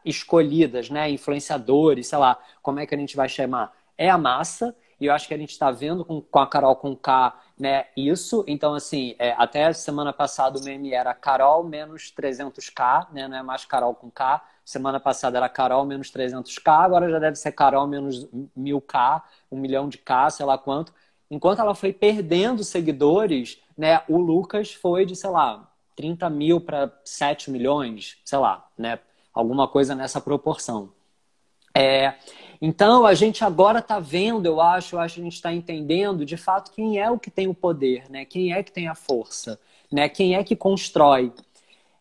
escolhidas, 0.05 0.91
né? 0.91 1.11
Influenciadores, 1.11 2.09
sei 2.09 2.19
lá, 2.19 2.39
como 2.63 2.81
é 2.81 2.87
que 2.87 2.95
a 2.95 2.99
gente 2.99 3.17
vai 3.17 3.29
chamar? 3.29 3.75
É 3.97 4.11
a 4.11 4.19
massa, 4.19 4.77
e 5.01 5.07
eu 5.07 5.15
acho 5.15 5.27
que 5.27 5.33
a 5.35 5.39
gente 5.39 5.51
está 5.51 5.71
vendo 5.71 6.05
com, 6.05 6.21
com 6.21 6.39
a 6.39 6.47
Carol 6.47 6.77
com 6.77 6.95
K 6.95 7.35
né, 7.59 7.87
isso. 7.97 8.45
Então, 8.47 8.75
assim, 8.75 9.15
é, 9.19 9.33
até 9.33 9.73
semana 9.73 10.13
passada 10.13 10.59
o 10.59 10.63
meme 10.63 10.93
era 10.93 11.15
Carol 11.15 11.65
menos 11.65 12.13
300k, 12.15 13.09
né? 13.13 13.27
Não 13.27 13.37
é 13.39 13.43
mais 13.43 13.65
Carol 13.65 13.95
com 13.95 14.11
K. 14.11 14.45
Semana 14.65 15.01
passada 15.01 15.39
era 15.39 15.49
Carol 15.49 15.85
menos 15.87 16.13
300k, 16.13 16.85
agora 16.85 17.11
já 17.11 17.19
deve 17.19 17.37
ser 17.37 17.53
Carol 17.53 17.87
menos 17.87 18.27
1000k, 18.57 19.23
um 19.51 19.59
milhão 19.59 19.89
de 19.89 19.99
K, 19.99 20.31
sei 20.31 20.45
lá 20.45 20.59
quanto. 20.59 20.93
Enquanto 21.31 21.61
ela 21.61 21.75
foi 21.75 21.93
perdendo 21.93 22.65
seguidores, 22.65 23.59
né, 23.77 24.03
o 24.09 24.19
Lucas 24.19 24.73
foi 24.73 25.07
de, 25.07 25.15
sei 25.15 25.31
lá, 25.31 25.71
30 25.95 26.29
mil 26.31 26.61
para 26.61 26.93
7 27.05 27.51
milhões, 27.51 28.19
sei 28.25 28.39
lá, 28.39 28.67
né? 28.77 28.99
Alguma 29.33 29.69
coisa 29.69 29.95
nessa 29.95 30.21
proporção. 30.21 30.93
É, 31.75 32.15
então, 32.61 33.07
a 33.07 33.15
gente 33.15 33.45
agora 33.45 33.79
está 33.79 34.01
vendo, 34.01 34.47
eu 34.47 34.61
acho, 34.61 34.97
eu 34.97 35.01
acho 35.01 35.15
que 35.15 35.21
a 35.21 35.25
gente 35.25 35.35
está 35.35 35.53
entendendo, 35.53 36.27
de 36.27 36.37
fato, 36.37 36.73
quem 36.73 36.99
é 36.99 37.11
o 37.11 37.19
que 37.19 37.31
tem 37.31 37.49
o 37.49 37.55
poder, 37.55 38.11
né? 38.11 38.25
Quem 38.25 38.53
é 38.53 38.63
que 38.63 38.73
tem 38.73 38.89
a 38.89 38.95
força, 38.95 39.59
né? 39.91 40.09
Quem 40.09 40.35
é 40.35 40.43
que 40.43 40.57
constrói. 40.57 41.33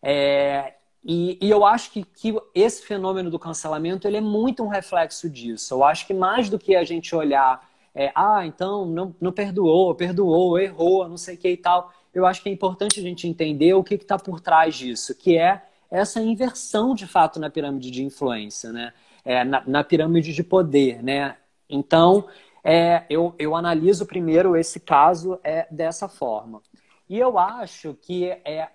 É, 0.02 0.74
e, 1.04 1.38
e, 1.40 1.48
eu 1.48 1.64
acho 1.64 1.90
que, 1.92 2.04
que 2.04 2.34
esse 2.54 2.82
fenômeno 2.82 3.30
do 3.30 3.38
cancelamento, 3.38 4.06
ele 4.06 4.18
é 4.18 4.20
muito 4.20 4.62
um 4.62 4.68
reflexo 4.68 5.30
disso. 5.30 5.74
Eu 5.74 5.84
acho 5.84 6.06
que 6.06 6.12
mais 6.12 6.50
do 6.50 6.58
que 6.58 6.76
a 6.76 6.84
gente 6.84 7.14
olhar, 7.14 7.69
é, 7.94 8.12
ah, 8.14 8.46
então, 8.46 8.86
não, 8.86 9.14
não 9.20 9.32
perdoou, 9.32 9.94
perdoou, 9.94 10.58
errou, 10.58 11.08
não 11.08 11.16
sei 11.16 11.34
o 11.34 11.38
que 11.38 11.48
e 11.48 11.56
tal, 11.56 11.92
eu 12.14 12.26
acho 12.26 12.42
que 12.42 12.48
é 12.48 12.52
importante 12.52 13.00
a 13.00 13.02
gente 13.02 13.26
entender 13.26 13.74
o 13.74 13.84
que 13.84 13.94
está 13.94 14.18
por 14.18 14.40
trás 14.40 14.74
disso, 14.74 15.14
que 15.14 15.36
é 15.36 15.62
essa 15.90 16.20
inversão, 16.20 16.94
de 16.94 17.06
fato, 17.06 17.40
na 17.40 17.50
pirâmide 17.50 17.90
de 17.90 18.04
influência, 18.04 18.72
né? 18.72 18.92
é, 19.24 19.44
na, 19.44 19.62
na, 19.66 19.84
pirâmide 19.84 20.32
de 20.32 20.42
poder, 20.42 21.02
né? 21.02 21.36
Então, 21.68 22.26
é, 22.64 23.04
eu, 23.08 23.34
eu 23.38 23.54
analiso 23.54 24.06
primeiro 24.06 24.56
esse 24.56 24.80
caso 24.80 25.38
é, 25.44 25.66
dessa 25.70 26.08
forma. 26.08 26.62
E 27.08 27.18
eu 27.18 27.38
acho 27.38 27.94
que 27.94 28.26
é 28.26 28.68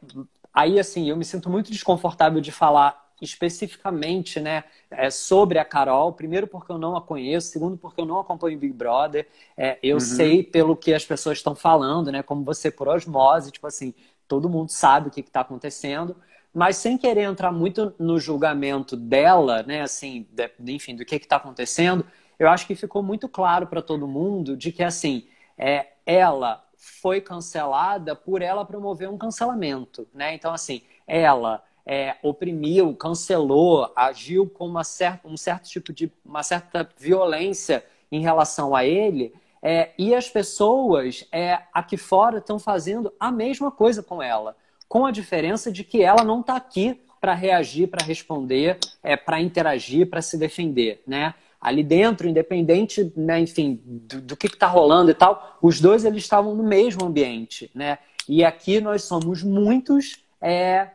aí 0.54 0.80
assim 0.80 1.10
eu 1.10 1.18
me 1.18 1.26
sinto 1.26 1.50
muito 1.50 1.72
desconfortável 1.72 2.42
de 2.42 2.52
falar 2.52 3.05
especificamente 3.22 4.40
né, 4.40 4.64
é, 4.92 5.10
sobre 5.10 5.60
a 5.60 5.66
Carol. 5.66 6.14
Primeiro, 6.14 6.48
porque 6.48 6.72
eu 6.72 6.78
não 6.78 6.96
a 6.96 7.02
conheço. 7.02 7.50
Segundo, 7.50 7.78
porque 7.78 8.02
eu 8.02 8.06
não 8.06 8.20
acompanho 8.20 8.58
Big 8.58 8.74
Brother. 8.74 9.28
É, 9.58 9.78
eu 9.82 9.96
uhum. 9.96 10.00
sei 10.00 10.44
pelo 10.44 10.76
que 10.76 10.94
as 10.94 11.06
pessoas 11.06 11.38
estão 11.38 11.56
falando, 11.56 12.12
né? 12.12 12.22
Como 12.24 12.44
você 12.44 12.70
por 12.70 12.88
osmose, 12.88 13.52
tipo 13.52 13.68
assim, 13.68 13.94
todo 14.28 14.50
mundo 14.50 14.70
sabe 14.70 15.08
o 15.08 15.12
que 15.12 15.22
está 15.22 15.42
acontecendo 15.42 16.16
mas 16.56 16.78
sem 16.78 16.98
querer 16.98 17.24
entrar 17.24 17.52
muito 17.52 17.94
no 18.00 18.18
julgamento 18.18 18.96
dela, 18.96 19.62
né, 19.64 19.82
assim, 19.82 20.26
de, 20.32 20.50
enfim, 20.74 20.96
do 20.96 21.04
que 21.04 21.18
está 21.18 21.36
acontecendo, 21.36 22.06
eu 22.40 22.48
acho 22.48 22.66
que 22.66 22.76
ficou 22.76 23.04
muito 23.04 23.28
claro 23.28 23.68
para 23.68 23.82
todo 23.82 24.08
mundo 24.08 24.56
de 24.56 24.72
que, 24.72 24.82
assim, 24.82 25.28
é, 25.58 25.88
ela 26.06 26.64
foi 26.78 27.20
cancelada 27.20 28.16
por 28.16 28.42
ela 28.42 28.64
promover 28.64 29.10
um 29.10 29.18
cancelamento, 29.18 30.08
né? 30.14 30.34
Então, 30.34 30.54
assim, 30.54 30.82
ela 31.06 31.62
é, 31.86 32.16
oprimiu, 32.24 32.96
cancelou, 32.96 33.92
agiu 33.96 34.50
com 34.50 34.66
uma 34.66 34.84
certa, 34.84 35.28
um 35.28 35.38
certo 35.38 35.70
tipo 35.70 35.94
de, 35.94 36.12
uma 36.26 36.44
certa 36.44 36.90
violência 36.98 37.86
em 38.12 38.22
relação 38.22 38.76
a 38.76 38.86
ele, 38.86 39.34
é, 39.62 39.92
e 39.98 40.14
as 40.14 40.30
pessoas 40.30 41.28
é, 41.32 41.60
aqui 41.74 41.98
fora 41.98 42.38
estão 42.38 42.60
fazendo 42.60 43.12
a 43.20 43.32
mesma 43.32 43.72
coisa 43.72 44.04
com 44.04 44.22
ela 44.22 44.56
com 44.88 45.06
a 45.06 45.12
diferença 45.12 45.72
de 45.72 45.84
que 45.84 46.02
ela 46.02 46.24
não 46.24 46.42
está 46.42 46.56
aqui 46.56 47.00
para 47.20 47.34
reagir, 47.34 47.88
para 47.88 48.06
responder, 48.06 48.78
é, 49.04 49.16
para 49.18 49.42
interagir, 49.42 50.10
para 50.10 50.22
se 50.22 50.38
defender, 50.38 51.02
né? 51.08 51.34
Ali 51.60 51.84
dentro, 51.84 52.28
independente, 52.28 53.12
né, 53.16 53.40
enfim, 53.40 53.82
do, 53.84 54.22
do 54.22 54.38
que 54.38 54.46
está 54.46 54.68
rolando 54.68 55.10
e 55.10 55.16
tal, 55.16 55.58
os 55.62 55.82
dois 55.82 56.06
eles 56.06 56.24
estavam 56.24 56.54
no 56.54 56.64
mesmo 56.64 57.06
ambiente, 57.06 57.72
né? 57.74 57.98
E 58.30 58.44
aqui 58.44 58.80
nós 58.80 59.04
somos 59.04 59.42
muitos 59.42 60.24
é, 60.40 60.90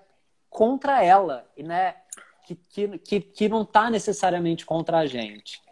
contra 0.50 1.02
ela, 1.02 1.46
né? 1.56 1.94
Que, 2.46 2.54
que, 2.68 2.98
que, 2.98 3.20
que 3.20 3.48
não 3.48 3.62
está 3.62 3.88
necessariamente 3.88 4.66
contra 4.66 4.98
a 4.98 5.06
gente. 5.06 5.62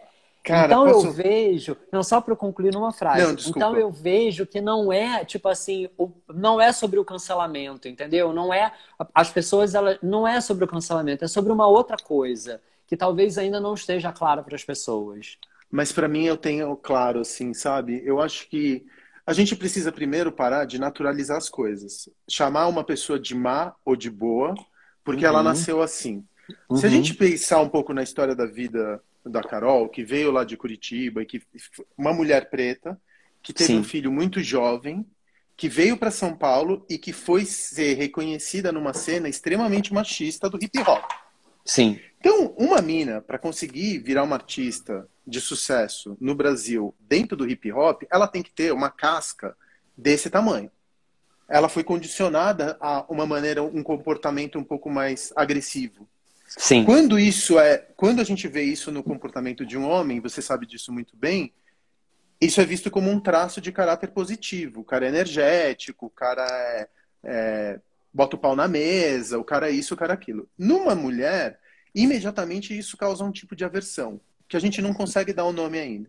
Cara, 0.45 0.67
então 0.67 0.87
posso... 0.87 1.09
eu 1.09 1.13
vejo, 1.13 1.77
não 1.93 2.03
só 2.03 2.21
para 2.21 2.35
concluir 2.35 2.73
numa 2.73 2.91
frase. 2.91 3.23
Não, 3.23 3.51
então 3.51 3.77
eu 3.77 3.91
vejo 3.91 4.47
que 4.47 4.61
não 4.61 4.91
é 4.91 5.25
tipo 5.25 5.47
assim, 5.49 5.91
o, 5.99 6.11
não 6.33 6.59
é 6.59 6.73
sobre 6.73 6.99
o 6.99 7.05
cancelamento, 7.05 7.87
entendeu? 7.87 8.33
Não 8.33 8.55
é 8.55 8.73
as 9.15 9.31
pessoas, 9.31 9.75
ela 9.75 9.99
não 10.03 10.27
é 10.27 10.41
sobre 10.41 10.65
o 10.65 10.69
cancelamento, 10.69 11.25
é 11.25 11.29
sobre 11.29 11.53
uma 11.53 11.67
outra 11.67 11.99
coisa 11.99 12.63
que 12.87 12.97
talvez 12.97 13.37
ainda 13.37 13.61
não 13.61 13.75
esteja 13.75 14.11
clara 14.11 14.43
para 14.43 14.57
as 14.57 14.65
pessoas. 14.65 15.37
Mas 15.71 15.93
para 15.93 16.09
mim 16.09 16.25
eu 16.25 16.37
tenho 16.37 16.75
claro, 16.77 17.21
assim, 17.21 17.53
sabe? 17.53 18.01
Eu 18.03 18.19
acho 18.19 18.49
que 18.49 18.87
a 19.29 19.35
gente 19.35 19.55
precisa 19.55 19.93
primeiro 19.93 20.33
parar 20.33 20.65
de 20.65 20.79
naturalizar 20.79 21.37
as 21.37 21.51
coisas, 21.51 22.09
chamar 22.27 22.67
uma 22.67 22.83
pessoa 22.83 23.21
de 23.21 23.35
má 23.35 23.75
ou 23.85 23.95
de 23.95 24.09
boa, 24.11 24.55
porque 25.05 25.27
uhum. 25.27 25.29
ela 25.29 25.43
nasceu 25.43 25.83
assim. 25.83 26.25
Uhum. 26.67 26.79
Se 26.79 26.87
a 26.87 26.89
uhum. 26.89 26.95
gente 26.95 27.13
pensar 27.13 27.61
um 27.61 27.69
pouco 27.69 27.93
na 27.93 28.03
história 28.03 28.35
da 28.35 28.47
vida 28.47 29.03
da 29.23 29.43
Carol, 29.43 29.91
que 29.91 30.03
veio 30.03 30.31
lá 30.31 30.45
de 30.45 30.57
Curitiba, 30.57 31.23
e 31.23 31.27
que 31.27 31.43
uma 31.95 32.11
mulher 32.11 32.49
preta, 32.49 32.99
que 33.43 33.53
teve 33.53 33.75
Sim. 33.75 33.81
um 33.81 33.85
filho 33.85 34.11
muito 34.11 34.43
jovem, 34.43 35.05
que 35.55 35.69
veio 35.69 35.99
para 35.99 36.11
São 36.11 36.35
Paulo 36.35 36.87
e 36.89 36.97
que 36.97 37.13
foi 37.13 37.45
ser 37.45 37.99
reconhecida 37.99 38.73
numa 38.73 38.95
cena 38.95 39.29
extremamente 39.29 39.93
machista 39.93 40.49
do 40.49 40.57
hip 40.57 40.79
hop. 40.81 41.05
Sim. 41.67 42.01
Então, 42.19 42.55
uma 42.57 42.81
mina, 42.81 43.21
para 43.21 43.39
conseguir 43.39 43.99
virar 43.99 44.23
uma 44.23 44.37
artista 44.37 45.07
de 45.29 45.41
sucesso 45.41 46.17
no 46.21 46.35
Brasil, 46.35 46.95
dentro 46.99 47.37
do 47.37 47.49
hip 47.49 47.71
hop, 47.73 48.03
ela 48.11 48.27
tem 48.27 48.43
que 48.43 48.51
ter 48.51 48.73
uma 48.73 48.91
casca 48.91 49.55
desse 49.97 50.31
tamanho. 50.31 50.71
Ela 51.49 51.69
foi 51.69 51.85
condicionada 51.85 52.77
a 52.81 53.05
uma 53.09 53.27
maneira, 53.27 53.63
um 53.63 53.83
comportamento 53.83 54.59
um 54.59 54.65
pouco 54.65 54.91
mais 54.91 55.33
agressivo. 55.37 56.09
Sim. 56.47 56.85
Quando 56.85 57.19
isso 57.19 57.59
é, 57.59 57.79
quando 57.95 58.21
a 58.21 58.25
gente 58.25 58.49
vê 58.49 58.63
isso 58.63 58.91
no 58.91 59.03
comportamento 59.03 59.67
de 59.67 59.77
um 59.77 59.87
homem, 59.87 60.21
você 60.21 60.41
sabe 60.41 60.67
disso 60.67 60.91
muito 60.93 61.15
bem, 61.15 61.53
isso 62.41 62.61
é 62.61 62.65
visto 62.65 62.91
como 62.91 63.11
um 63.11 63.21
traço 63.21 63.61
de 63.61 63.71
caráter 63.71 64.09
positivo. 64.11 64.81
O 64.81 64.85
cara 64.85 65.05
é 65.05 65.09
energético, 65.09 66.07
o 66.07 66.11
cara 66.11 66.47
é, 66.47 66.89
é, 67.25 67.81
bota 68.13 68.37
o 68.37 68.39
pau 68.39 68.57
na 68.57 68.67
mesa, 68.67 69.39
o 69.39 69.45
cara 69.45 69.69
é 69.69 69.73
isso, 69.73 69.93
o 69.93 69.97
cara 69.97 70.13
é 70.13 70.15
aquilo. 70.15 70.49
Numa 70.57 70.95
mulher, 70.95 71.59
imediatamente 71.95 72.77
isso 72.77 72.97
causa 72.97 73.25
um 73.25 73.33
tipo 73.33 73.55
de 73.55 73.65
aversão, 73.65 74.21
que 74.49 74.57
a 74.57 74.61
gente 74.61 74.81
não 74.81 74.95
consegue 74.95 75.33
dar 75.33 75.45
o 75.45 75.53
nome 75.53 75.79
ainda. 75.79 76.09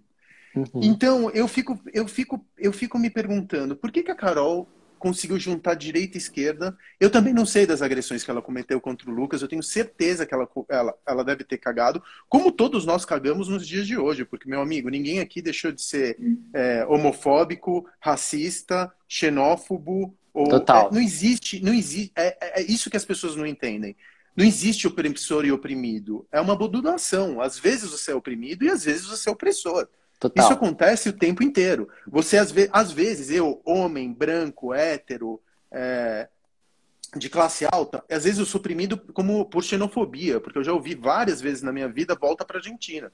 Uhum. 0.56 0.82
Então, 0.82 1.30
eu 1.32 1.48
fico, 1.48 1.80
eu, 1.94 2.08
fico, 2.08 2.44
eu 2.58 2.74
fico 2.74 2.98
me 2.98 3.10
perguntando, 3.10 3.76
por 3.76 3.92
que, 3.92 4.04
que 4.04 4.12
a 4.12 4.16
Carol 4.16 4.68
conseguiu 5.00 5.40
juntar 5.40 5.74
direita 5.74 6.18
e 6.18 6.20
esquerda. 6.20 6.78
Eu 7.00 7.10
também 7.10 7.34
não 7.34 7.46
sei 7.46 7.66
das 7.66 7.82
agressões 7.82 8.24
que 8.24 8.30
ela 8.30 8.42
cometeu 8.42 8.80
contra 8.80 9.10
o 9.10 9.14
Lucas, 9.14 9.42
eu 9.42 9.48
tenho 9.48 9.64
certeza 9.64 10.26
que 10.26 10.34
ela, 10.34 10.48
ela, 10.68 10.94
ela 11.08 11.24
deve 11.24 11.44
ter 11.44 11.58
cagado, 11.58 12.04
como 12.28 12.52
todos 12.52 12.86
nós 12.86 13.06
cagamos 13.06 13.48
nos 13.48 13.66
dias 13.66 13.88
de 13.88 13.98
hoje, 13.98 14.26
porque, 14.26 14.48
meu 14.48 14.62
amigo, 14.62 14.90
ninguém 14.90 15.20
aqui 15.20 15.42
deixou 15.42 15.72
de 15.72 15.82
ser 15.82 16.18
é, 16.54 16.86
homofóbico, 16.88 17.88
racista, 18.00 18.92
xenófobo. 19.08 20.14
Ou, 20.32 20.48
Total. 20.48 20.90
É, 20.90 20.94
não 20.94 21.02
existe, 21.02 21.64
não 21.64 21.74
existe. 21.74 22.12
É, 22.16 22.38
é, 22.42 22.62
é 22.62 22.64
isso 22.64 22.90
que 22.90 22.98
as 22.98 23.06
pessoas 23.06 23.36
não 23.36 23.48
entendem. 23.48 23.96
Não 24.40 24.46
existe 24.46 24.88
opressor 24.88 25.44
e 25.44 25.52
oprimido. 25.52 26.26
É 26.32 26.40
uma 26.40 26.56
modulação. 26.56 27.42
Às 27.42 27.60
vezes 27.60 27.92
você 27.92 28.14
é 28.14 28.16
oprimido 28.16 28.64
e 28.64 28.70
às 28.70 28.86
vezes 28.86 29.06
você 29.06 29.28
é 29.28 29.34
opressor. 29.34 29.86
Total. 30.18 30.46
Isso 30.46 30.54
acontece 30.54 31.10
o 31.10 31.14
tempo 31.14 31.44
inteiro. 31.44 31.90
Você, 32.08 32.38
às, 32.38 32.50
ve 32.50 32.70
às 32.72 32.90
vezes, 32.90 33.30
eu, 33.30 33.62
homem, 33.66 34.14
branco, 34.14 34.74
hétero, 34.74 35.42
é, 35.70 36.30
de 37.18 37.30
classe 37.30 37.68
alta, 37.70 38.02
às 38.10 38.24
vezes 38.24 38.40
eu 38.40 38.46
sou 38.46 38.60
oprimido 38.60 38.98
como 39.14 39.44
por 39.44 39.62
xenofobia, 39.62 40.40
porque 40.40 40.58
eu 40.58 40.64
já 40.64 40.72
ouvi 40.72 40.96
várias 40.96 41.42
vezes 41.42 41.62
na 41.62 41.74
minha 41.74 41.90
vida 41.90 42.16
volta 42.16 42.46
para 42.46 42.60
Argentina. 42.60 43.12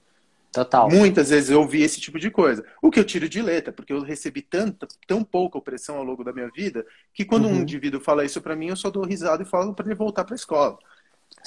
Total. 0.51 0.89
Muitas 0.89 1.31
vezes 1.31 1.49
eu 1.49 1.59
ouvi 1.59 1.81
esse 1.81 1.99
tipo 1.99 2.19
de 2.19 2.29
coisa. 2.29 2.63
O 2.81 2.91
que 2.91 2.99
eu 2.99 3.03
tiro 3.03 3.27
de 3.27 3.41
letra, 3.41 3.73
porque 3.73 3.91
eu 3.91 4.01
recebi 4.01 4.43
tanta, 4.43 4.87
tão 5.07 5.23
pouca 5.23 5.57
opressão 5.57 5.97
ao 5.97 6.03
longo 6.03 6.23
da 6.23 6.31
minha 6.31 6.49
vida, 6.49 6.85
que 7.13 7.25
quando 7.25 7.45
uhum. 7.45 7.55
um 7.55 7.61
indivíduo 7.61 7.99
fala 7.99 8.23
isso 8.23 8.39
para 8.41 8.55
mim, 8.55 8.67
eu 8.67 8.75
só 8.75 8.91
dou 8.91 9.03
risada 9.03 9.41
e 9.41 9.45
falo 9.45 9.73
para 9.73 9.87
ele 9.87 9.95
voltar 9.95 10.23
para 10.23 10.33
a 10.33 10.37
escola. 10.37 10.77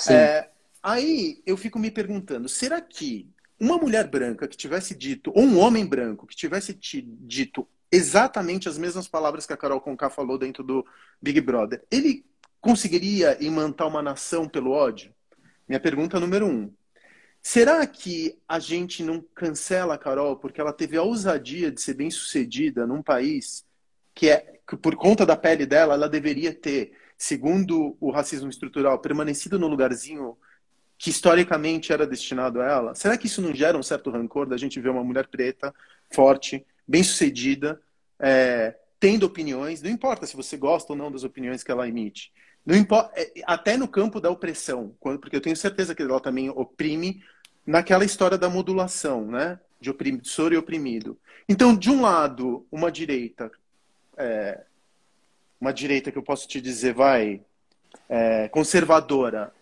É, 0.08 0.48
aí 0.82 1.42
eu 1.44 1.56
fico 1.56 1.78
me 1.78 1.90
perguntando, 1.90 2.48
será 2.48 2.80
que 2.80 3.28
uma 3.58 3.76
mulher 3.76 4.08
branca 4.08 4.46
que 4.46 4.56
tivesse 4.56 4.94
dito, 4.94 5.32
ou 5.34 5.42
um 5.42 5.58
homem 5.58 5.84
branco 5.84 6.26
que 6.26 6.36
tivesse 6.36 6.72
dito 6.72 7.66
exatamente 7.90 8.68
as 8.68 8.78
mesmas 8.78 9.08
palavras 9.08 9.46
que 9.46 9.52
a 9.52 9.56
Carol 9.56 9.80
Conká 9.80 10.08
falou 10.08 10.38
dentro 10.38 10.62
do 10.62 10.86
Big 11.20 11.40
Brother, 11.40 11.82
ele 11.90 12.24
conseguiria 12.60 13.36
imantar 13.42 13.88
uma 13.88 14.02
nação 14.02 14.48
pelo 14.48 14.70
ódio? 14.70 15.12
Minha 15.68 15.80
pergunta 15.80 16.20
número 16.20 16.46
um. 16.46 16.72
Será 17.42 17.86
que 17.86 18.38
a 18.48 18.58
gente 18.58 19.02
não 19.02 19.24
cancela 19.34 19.94
a 19.94 19.98
Carol 19.98 20.36
porque 20.36 20.60
ela 20.60 20.72
teve 20.72 20.96
a 20.96 21.02
ousadia 21.02 21.70
de 21.70 21.80
ser 21.80 21.94
bem 21.94 22.10
sucedida 22.10 22.86
num 22.86 23.02
país 23.02 23.64
que 24.14 24.28
é 24.28 24.58
que 24.68 24.76
por 24.76 24.96
conta 24.96 25.24
da 25.24 25.36
pele 25.36 25.64
dela 25.64 25.94
ela 25.94 26.08
deveria 26.08 26.52
ter, 26.52 26.92
segundo 27.18 27.96
o 28.00 28.10
racismo 28.10 28.48
estrutural, 28.48 29.00
permanecido 29.00 29.58
no 29.58 29.66
lugarzinho 29.66 30.38
que 30.96 31.10
historicamente 31.10 31.92
era 31.92 32.06
destinado 32.06 32.60
a 32.60 32.64
ela? 32.64 32.94
Será 32.94 33.18
que 33.18 33.26
isso 33.26 33.42
não 33.42 33.52
gera 33.52 33.76
um 33.76 33.82
certo 33.82 34.10
rancor 34.10 34.46
da 34.46 34.56
gente 34.56 34.80
ver 34.80 34.88
uma 34.88 35.04
mulher 35.04 35.26
preta, 35.26 35.74
forte, 36.10 36.64
bem-sucedida, 36.86 37.80
é, 38.18 38.76
tendo 39.00 39.26
opiniões, 39.26 39.82
não 39.82 39.90
importa 39.90 40.26
se 40.26 40.36
você 40.36 40.56
gosta 40.56 40.92
ou 40.92 40.96
não 40.96 41.10
das 41.10 41.24
opiniões 41.24 41.62
que 41.62 41.70
ela 41.70 41.88
emite, 41.88 42.32
não 42.64 42.76
importa, 42.76 43.12
é, 43.20 43.32
até 43.46 43.76
no 43.76 43.88
campo 43.88 44.20
da 44.20 44.30
opressão, 44.30 44.94
porque 45.00 45.36
eu 45.36 45.40
tenho 45.40 45.56
certeza 45.56 45.94
que 45.94 46.02
ela 46.02 46.20
também 46.20 46.50
oprime 46.50 47.22
naquela 47.66 48.04
história 48.04 48.38
da 48.38 48.48
modulação, 48.48 49.26
né? 49.26 49.60
De 49.80 49.90
opressor 49.90 50.52
e 50.52 50.56
oprimido. 50.56 51.18
Então, 51.48 51.76
de 51.76 51.90
um 51.90 52.00
lado, 52.00 52.66
uma 52.70 52.90
direita, 52.90 53.50
é, 54.16 54.64
uma 55.60 55.72
direita 55.72 56.10
que 56.10 56.18
eu 56.18 56.22
posso 56.22 56.46
te 56.46 56.60
dizer, 56.60 56.94
vai, 56.94 57.40
é, 58.08 58.48
conservadora, 58.48 59.52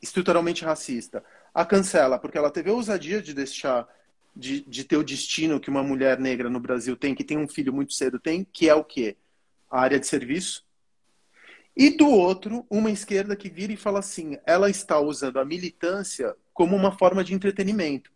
estruturalmente 0.00 0.64
racista, 0.64 1.22
a 1.54 1.64
cancela 1.64 2.18
porque 2.18 2.38
ela 2.38 2.50
teve 2.50 2.70
a 2.70 2.74
ousadia 2.74 3.20
de 3.20 3.34
deixar 3.34 3.88
de, 4.34 4.60
de 4.62 4.84
ter 4.84 4.96
o 4.96 5.04
destino 5.04 5.60
que 5.60 5.70
uma 5.70 5.82
mulher 5.82 6.18
negra 6.18 6.48
no 6.48 6.60
Brasil 6.60 6.96
tem, 6.96 7.14
que 7.14 7.24
tem 7.24 7.36
um 7.36 7.48
filho 7.48 7.72
muito 7.72 7.92
cedo 7.92 8.18
tem, 8.18 8.44
que 8.44 8.68
é 8.68 8.74
o 8.74 8.84
quê? 8.84 9.16
A 9.70 9.80
área 9.80 9.98
de 9.98 10.06
serviço. 10.06 10.64
E 11.76 11.90
do 11.90 12.08
outro, 12.08 12.66
uma 12.68 12.90
esquerda 12.90 13.36
que 13.36 13.48
vira 13.48 13.72
e 13.72 13.76
fala 13.76 14.00
assim, 14.00 14.36
ela 14.46 14.68
está 14.68 14.98
usando 15.00 15.38
a 15.38 15.44
militância 15.44 16.34
como 16.52 16.76
uma 16.76 16.96
forma 16.96 17.24
de 17.24 17.34
entretenimento. 17.34 18.10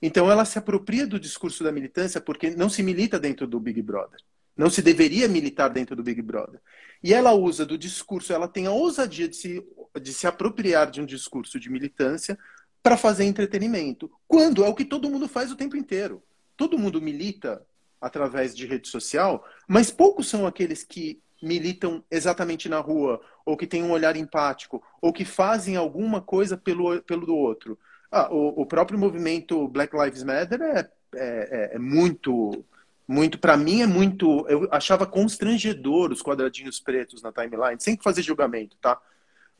Então 0.00 0.30
ela 0.30 0.44
se 0.44 0.58
apropria 0.58 1.06
do 1.06 1.18
discurso 1.20 1.62
da 1.62 1.70
militância 1.70 2.20
porque 2.20 2.50
não 2.50 2.68
se 2.68 2.82
milita 2.82 3.18
dentro 3.18 3.46
do 3.46 3.60
Big 3.60 3.80
Brother. 3.82 4.18
Não 4.56 4.68
se 4.68 4.82
deveria 4.82 5.28
militar 5.28 5.68
dentro 5.68 5.96
do 5.96 6.02
Big 6.02 6.20
Brother. 6.20 6.60
E 7.02 7.12
ela 7.12 7.32
usa 7.32 7.66
do 7.66 7.76
discurso, 7.78 8.32
ela 8.32 8.46
tem 8.46 8.66
a 8.66 8.72
ousadia 8.72 9.28
de 9.28 9.36
se, 9.36 9.66
de 10.00 10.12
se 10.12 10.26
apropriar 10.26 10.90
de 10.90 11.00
um 11.00 11.06
discurso 11.06 11.58
de 11.58 11.70
militância 11.70 12.38
para 12.82 12.96
fazer 12.96 13.24
entretenimento. 13.24 14.10
Quando 14.26 14.64
é 14.64 14.68
o 14.68 14.74
que 14.74 14.84
todo 14.84 15.10
mundo 15.10 15.28
faz 15.28 15.50
o 15.50 15.56
tempo 15.56 15.76
inteiro. 15.76 16.22
Todo 16.56 16.78
mundo 16.78 17.00
milita 17.00 17.64
através 18.00 18.54
de 18.54 18.66
rede 18.66 18.88
social, 18.88 19.44
mas 19.66 19.90
poucos 19.90 20.28
são 20.28 20.46
aqueles 20.46 20.82
que 20.82 21.20
militam 21.40 22.04
exatamente 22.10 22.68
na 22.68 22.78
rua, 22.78 23.20
ou 23.44 23.56
que 23.56 23.66
têm 23.66 23.82
um 23.82 23.90
olhar 23.90 24.16
empático, 24.16 24.82
ou 25.00 25.12
que 25.12 25.24
fazem 25.24 25.76
alguma 25.76 26.20
coisa 26.20 26.56
pelo, 26.56 27.00
pelo 27.02 27.26
do 27.26 27.34
outro. 27.34 27.78
Ah, 28.10 28.28
o, 28.32 28.62
o 28.62 28.66
próprio 28.66 28.98
movimento 28.98 29.66
Black 29.68 29.96
Lives 29.96 30.22
Matter 30.22 30.60
é, 30.60 30.78
é, 30.80 30.88
é, 31.14 31.70
é 31.74 31.78
muito 31.78 32.64
muito 33.12 33.38
para 33.38 33.56
mim 33.56 33.82
é 33.82 33.86
muito 33.86 34.46
eu 34.48 34.68
achava 34.70 35.06
constrangedor 35.06 36.10
os 36.10 36.22
quadradinhos 36.22 36.80
pretos 36.80 37.22
na 37.22 37.32
timeline 37.32 37.80
sem 37.80 37.96
fazer 37.96 38.22
julgamento 38.22 38.76
tá 38.80 39.00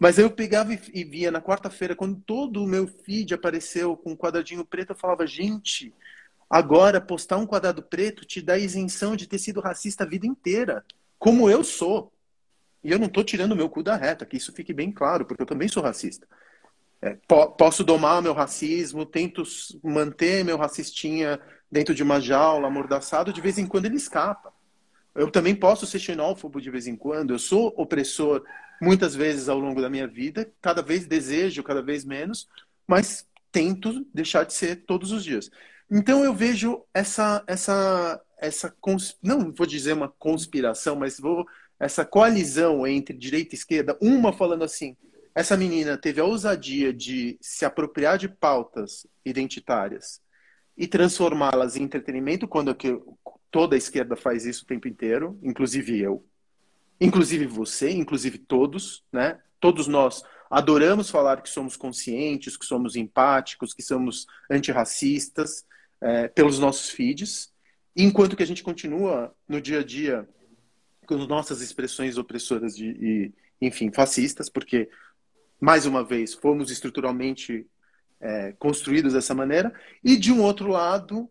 mas 0.02 0.18
eu 0.18 0.28
pegava 0.28 0.72
e 0.72 1.04
via 1.04 1.30
na 1.30 1.40
quarta-feira, 1.40 1.94
quando 1.94 2.20
todo 2.26 2.64
o 2.64 2.66
meu 2.66 2.88
feed 2.88 3.34
apareceu 3.34 3.96
com 3.96 4.10
um 4.10 4.16
quadradinho 4.16 4.64
preto, 4.64 4.90
eu 4.90 4.96
falava, 4.96 5.24
gente, 5.28 5.94
agora 6.50 7.00
postar 7.00 7.36
um 7.36 7.46
quadrado 7.46 7.84
preto 7.84 8.24
te 8.24 8.42
dá 8.42 8.58
isenção 8.58 9.14
de 9.14 9.28
ter 9.28 9.38
sido 9.38 9.60
racista 9.60 10.02
a 10.02 10.06
vida 10.06 10.26
inteira, 10.26 10.84
como 11.20 11.48
eu 11.48 11.62
sou. 11.62 12.12
E 12.82 12.90
eu 12.90 12.98
não 12.98 13.06
estou 13.06 13.22
tirando 13.22 13.54
meu 13.54 13.70
cu 13.70 13.80
da 13.80 13.94
reta, 13.94 14.26
que 14.26 14.36
isso 14.36 14.52
fique 14.52 14.72
bem 14.72 14.90
claro, 14.90 15.24
porque 15.24 15.42
eu 15.42 15.46
também 15.46 15.68
sou 15.68 15.80
racista. 15.80 16.26
É, 17.00 17.16
po 17.28 17.52
posso 17.52 17.84
domar 17.84 18.20
meu 18.20 18.32
racismo, 18.32 19.06
tento 19.06 19.44
manter 19.84 20.44
meu 20.44 20.56
racistinha 20.56 21.40
dentro 21.72 21.94
de 21.94 22.02
uma 22.02 22.20
jaula, 22.20 22.66
amordaçado, 22.66 23.32
de 23.32 23.40
vez 23.40 23.56
em 23.56 23.66
quando 23.66 23.86
ele 23.86 23.96
escapa. 23.96 24.52
Eu 25.14 25.30
também 25.30 25.54
posso 25.54 25.86
ser 25.86 25.98
xenófobo 25.98 26.60
de 26.60 26.70
vez 26.70 26.86
em 26.86 26.94
quando, 26.94 27.32
eu 27.32 27.38
sou 27.38 27.72
opressor 27.78 28.44
muitas 28.80 29.14
vezes 29.14 29.48
ao 29.48 29.58
longo 29.58 29.80
da 29.80 29.88
minha 29.88 30.06
vida, 30.06 30.50
cada 30.60 30.82
vez 30.82 31.06
desejo, 31.06 31.62
cada 31.62 31.80
vez 31.80 32.04
menos, 32.04 32.46
mas 32.86 33.26
tento 33.50 34.06
deixar 34.12 34.44
de 34.44 34.52
ser 34.52 34.84
todos 34.84 35.12
os 35.12 35.24
dias. 35.24 35.50
Então 35.90 36.22
eu 36.22 36.34
vejo 36.34 36.84
essa 36.92 37.42
essa 37.46 38.20
essa 38.38 38.74
não 39.22 39.52
vou 39.52 39.66
dizer 39.66 39.92
uma 39.94 40.08
conspiração, 40.08 40.96
mas 40.96 41.18
vou 41.18 41.46
essa 41.78 42.04
coalizão 42.04 42.86
entre 42.86 43.16
direita 43.16 43.54
e 43.54 43.58
esquerda, 43.58 43.96
uma 44.00 44.32
falando 44.32 44.62
assim, 44.62 44.96
essa 45.34 45.56
menina 45.56 45.96
teve 45.96 46.20
a 46.20 46.24
ousadia 46.24 46.92
de 46.92 47.36
se 47.40 47.64
apropriar 47.64 48.18
de 48.18 48.28
pautas 48.28 49.06
identitárias 49.24 50.21
e 50.76 50.86
transformá-las 50.86 51.76
em 51.76 51.82
entretenimento, 51.82 52.48
quando 52.48 52.76
toda 53.50 53.76
a 53.76 53.78
esquerda 53.78 54.16
faz 54.16 54.46
isso 54.46 54.64
o 54.64 54.66
tempo 54.66 54.88
inteiro, 54.88 55.38
inclusive 55.42 55.98
eu 55.98 56.24
inclusive 57.00 57.46
você, 57.46 57.90
inclusive 57.90 58.38
todos, 58.38 59.02
né? 59.12 59.40
Todos 59.58 59.88
nós 59.88 60.22
adoramos 60.48 61.10
falar 61.10 61.42
que 61.42 61.48
somos 61.48 61.76
conscientes, 61.76 62.56
que 62.56 62.64
somos 62.64 62.94
empáticos, 62.94 63.74
que 63.74 63.82
somos 63.82 64.26
antirracistas 64.48 65.66
é, 66.00 66.28
pelos 66.28 66.58
nossos 66.60 66.90
feeds, 66.90 67.52
enquanto 67.96 68.36
que 68.36 68.42
a 68.42 68.46
gente 68.46 68.62
continua 68.62 69.34
no 69.48 69.60
dia 69.60 69.80
a 69.80 69.84
dia 69.84 70.28
com 71.06 71.16
nossas 71.16 71.60
expressões 71.60 72.16
opressoras 72.16 72.76
de, 72.76 72.86
e, 72.86 73.32
enfim, 73.60 73.90
fascistas, 73.90 74.48
porque 74.48 74.88
mais 75.60 75.86
uma 75.86 76.04
vez 76.04 76.34
fomos 76.34 76.70
estruturalmente 76.70 77.66
é, 78.22 78.52
construídos 78.52 79.12
dessa 79.12 79.34
maneira, 79.34 79.74
e 80.02 80.16
de 80.16 80.32
um 80.32 80.40
outro 80.40 80.68
lado 80.68 81.28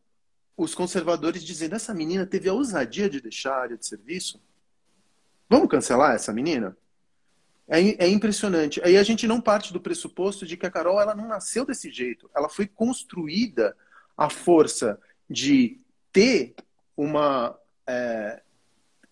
os 0.55 0.75
conservadores 0.75 1.43
dizendo 1.43 1.75
essa 1.75 1.93
menina 1.93 2.27
teve 2.27 2.47
a 2.47 2.53
ousadia 2.53 3.09
de 3.09 3.19
deixar 3.19 3.53
a 3.53 3.61
área 3.61 3.77
de 3.77 3.85
serviço 3.85 4.39
Vamos 5.51 5.67
cancelar 5.67 6.15
essa 6.15 6.31
menina? 6.31 6.77
É, 7.67 8.05
é, 8.05 8.07
impressionante. 8.07 8.81
Aí 8.85 8.95
a 8.95 9.03
gente 9.03 9.27
não 9.27 9.41
parte 9.41 9.73
do 9.73 9.81
pressuposto 9.81 10.45
de 10.45 10.55
que 10.55 10.65
a 10.65 10.71
Carol 10.71 11.01
ela 11.01 11.13
não 11.13 11.27
nasceu 11.27 11.65
desse 11.65 11.91
jeito. 11.91 12.31
Ela 12.33 12.47
foi 12.47 12.65
construída 12.65 13.75
à 14.15 14.29
força 14.29 14.97
de 15.29 15.77
ter 16.09 16.55
uma. 16.95 17.59
É, 17.85 18.41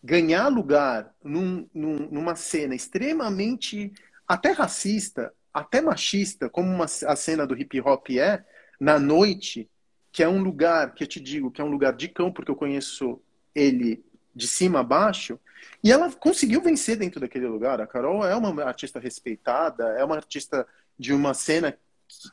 ganhar 0.01 0.47
lugar 0.47 1.13
num, 1.21 1.67
num, 1.73 2.09
numa 2.09 2.33
cena 2.33 2.73
extremamente 2.73 3.91
até 4.25 4.51
racista, 4.51 5.33
até 5.53 5.81
machista, 5.81 6.49
como 6.49 6.69
uma, 6.69 6.85
a 6.85 7.15
cena 7.15 7.45
do 7.45 7.57
hip 7.57 7.79
hop 7.81 8.09
é, 8.11 8.43
na 8.79 8.99
noite, 8.99 9.69
que 10.11 10.23
é 10.23 10.27
um 10.27 10.41
lugar, 10.41 10.93
que 10.93 11.03
eu 11.03 11.07
te 11.07 11.19
digo, 11.19 11.51
que 11.51 11.61
é 11.61 11.63
um 11.63 11.69
lugar 11.69 11.93
de 11.93 12.07
cão, 12.07 12.31
porque 12.31 12.51
eu 12.51 12.55
conheço 12.55 13.21
ele 13.53 14.03
de 14.35 14.47
cima 14.47 14.79
a 14.79 14.83
baixo, 14.83 15.39
e 15.83 15.91
ela 15.91 16.11
conseguiu 16.11 16.61
vencer 16.61 16.97
dentro 16.97 17.19
daquele 17.19 17.47
lugar. 17.47 17.81
A 17.81 17.87
Carol 17.87 18.25
é 18.25 18.35
uma 18.35 18.63
artista 18.63 18.99
respeitada, 18.99 19.83
é 19.97 20.03
uma 20.03 20.15
artista 20.15 20.67
de 20.97 21.13
uma 21.13 21.33
cena 21.33 21.77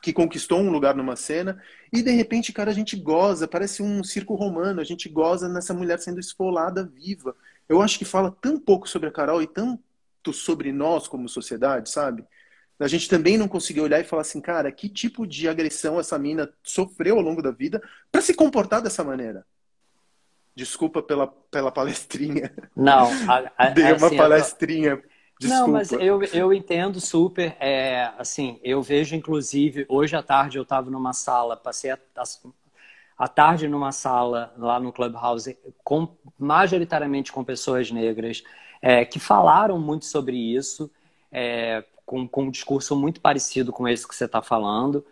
que 0.01 0.11
conquistou 0.11 0.59
um 0.59 0.71
lugar 0.71 0.95
numa 0.95 1.15
cena, 1.15 1.61
e 1.93 2.01
de 2.01 2.11
repente, 2.11 2.51
cara, 2.51 2.71
a 2.71 2.73
gente 2.73 2.95
goza, 2.95 3.47
parece 3.47 3.83
um 3.83 4.03
circo 4.03 4.33
romano, 4.33 4.81
a 4.81 4.83
gente 4.83 5.07
goza 5.07 5.47
nessa 5.47 5.73
mulher 5.73 5.99
sendo 5.99 6.19
esfolada 6.19 6.83
viva. 6.83 7.35
Eu 7.69 7.81
acho 7.81 7.99
que 7.99 8.05
fala 8.05 8.35
tão 8.41 8.59
pouco 8.59 8.89
sobre 8.89 9.09
a 9.09 9.11
Carol 9.11 9.41
e 9.41 9.47
tanto 9.47 10.33
sobre 10.33 10.71
nós 10.71 11.07
como 11.07 11.29
sociedade, 11.29 11.89
sabe? 11.89 12.23
A 12.79 12.87
gente 12.87 13.09
também 13.09 13.37
não 13.37 13.47
conseguiu 13.47 13.83
olhar 13.83 13.99
e 13.99 14.03
falar 14.03 14.21
assim, 14.21 14.39
cara, 14.39 14.71
que 14.71 14.87
tipo 14.87 15.25
de 15.25 15.47
agressão 15.47 15.99
essa 15.99 16.17
mina 16.19 16.51
sofreu 16.63 17.17
ao 17.17 17.23
longo 17.23 17.41
da 17.41 17.49
vida 17.49 17.81
para 18.11 18.21
se 18.21 18.33
comportar 18.33 18.81
dessa 18.81 19.03
maneira? 19.03 19.45
Desculpa 20.55 21.01
pela, 21.01 21.27
pela 21.27 21.71
palestrinha. 21.71 22.51
Não, 22.75 23.09
a, 23.29 23.51
a, 23.57 23.69
Dei 23.71 23.93
uma 23.93 24.07
assim, 24.07 24.17
palestrinha. 24.17 25.01
Desculpa. 25.39 25.65
Não, 25.65 25.71
mas 25.71 25.91
eu, 25.91 26.23
eu 26.23 26.53
entendo 26.53 26.99
super. 26.99 27.55
É, 27.59 28.11
assim, 28.17 28.59
eu 28.63 28.81
vejo, 28.81 29.15
inclusive, 29.15 29.85
hoje 29.87 30.15
à 30.15 30.23
tarde 30.23 30.57
eu 30.57 30.63
estava 30.63 30.89
numa 30.89 31.13
sala, 31.13 31.55
passei 31.55 31.91
a, 31.91 31.99
a, 32.15 32.23
a, 33.19 33.27
tarde 33.27 33.67
numa 33.67 33.91
sala 33.91 34.53
lá 34.57 34.79
no 34.79 34.91
Clubhouse, 34.91 35.57
com, 35.83 36.15
majoritariamente 36.39 37.31
com 37.31 37.43
pessoas 37.43 37.91
negras, 37.91 38.43
é, 38.81 39.05
que 39.05 39.19
falaram 39.19 39.79
muito 39.79 40.05
sobre 40.05 40.35
isso, 40.35 40.89
é, 41.31 41.83
com, 42.07 42.25
com 42.25 42.43
um 42.43 42.49
discurso 42.49 42.95
muito 42.95 43.19
parecido 43.19 43.73
com 43.73 43.85
esse 43.85 44.07
que 44.07 44.15
você 44.15 44.25
está 44.25 44.41
falando. 44.41 45.05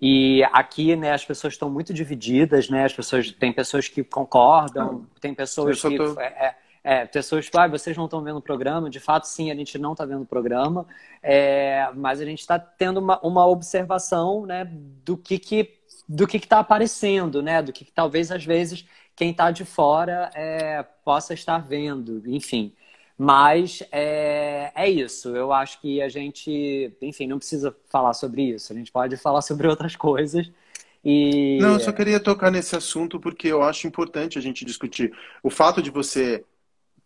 E 0.00 0.42
aqui, 0.44 0.96
né, 0.96 1.12
as 1.12 1.24
pessoas 1.24 1.52
estão 1.52 1.70
muito 1.70 1.92
divididas, 1.92 2.70
né? 2.70 2.84
As 2.86 2.94
pessoas 2.94 3.30
tem 3.30 3.52
pessoas 3.52 3.86
que 3.86 4.02
concordam, 4.02 5.06
tem 5.20 5.34
pessoas 5.34 5.82
que 5.82 5.96
tô... 5.98 6.18
é, 6.18 6.24
é, 6.24 6.56
é, 6.82 7.06
pessoas 7.06 7.46
que 7.46 7.58
ah, 7.58 7.68
vocês 7.68 7.94
não 7.94 8.06
estão 8.06 8.22
vendo 8.22 8.38
o 8.38 8.42
programa. 8.42 8.88
De 8.88 8.98
fato, 8.98 9.24
sim, 9.24 9.50
a 9.50 9.54
gente 9.54 9.76
não 9.76 9.92
está 9.92 10.06
vendo 10.06 10.22
o 10.22 10.26
programa, 10.26 10.86
é, 11.22 11.90
mas 11.94 12.18
a 12.22 12.24
gente 12.24 12.40
está 12.40 12.58
tendo 12.58 12.98
uma, 12.98 13.20
uma 13.20 13.46
observação, 13.46 14.46
né, 14.46 14.66
do 15.04 15.18
que 15.18 15.38
que 15.38 15.78
do 16.08 16.26
que 16.26 16.38
está 16.38 16.58
aparecendo, 16.60 17.42
né? 17.42 17.62
Do 17.62 17.72
que, 17.72 17.84
que, 17.84 17.92
talvez 17.92 18.32
às 18.32 18.44
vezes 18.44 18.86
quem 19.14 19.30
está 19.32 19.50
de 19.50 19.66
fora 19.66 20.30
é, 20.34 20.82
possa 21.04 21.34
estar 21.34 21.58
vendo, 21.58 22.22
enfim. 22.26 22.72
Mas 23.22 23.82
é, 23.92 24.72
é 24.74 24.88
isso. 24.88 25.36
Eu 25.36 25.52
acho 25.52 25.78
que 25.82 26.00
a 26.00 26.08
gente, 26.08 26.90
enfim, 27.02 27.26
não 27.26 27.36
precisa 27.36 27.76
falar 27.90 28.14
sobre 28.14 28.44
isso. 28.44 28.72
A 28.72 28.76
gente 28.76 28.90
pode 28.90 29.14
falar 29.18 29.42
sobre 29.42 29.68
outras 29.68 29.94
coisas. 29.94 30.50
E... 31.04 31.58
Não, 31.60 31.74
eu 31.74 31.80
só 31.80 31.92
queria 31.92 32.18
tocar 32.18 32.50
nesse 32.50 32.74
assunto 32.74 33.20
porque 33.20 33.48
eu 33.48 33.62
acho 33.62 33.86
importante 33.86 34.38
a 34.38 34.40
gente 34.40 34.64
discutir. 34.64 35.12
O 35.42 35.50
fato 35.50 35.82
de 35.82 35.90
você 35.90 36.42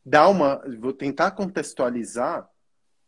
dar 0.07 0.29
uma. 0.29 0.63
Vou 0.79 0.93
tentar 0.93 1.33
contextualizar 1.33 2.49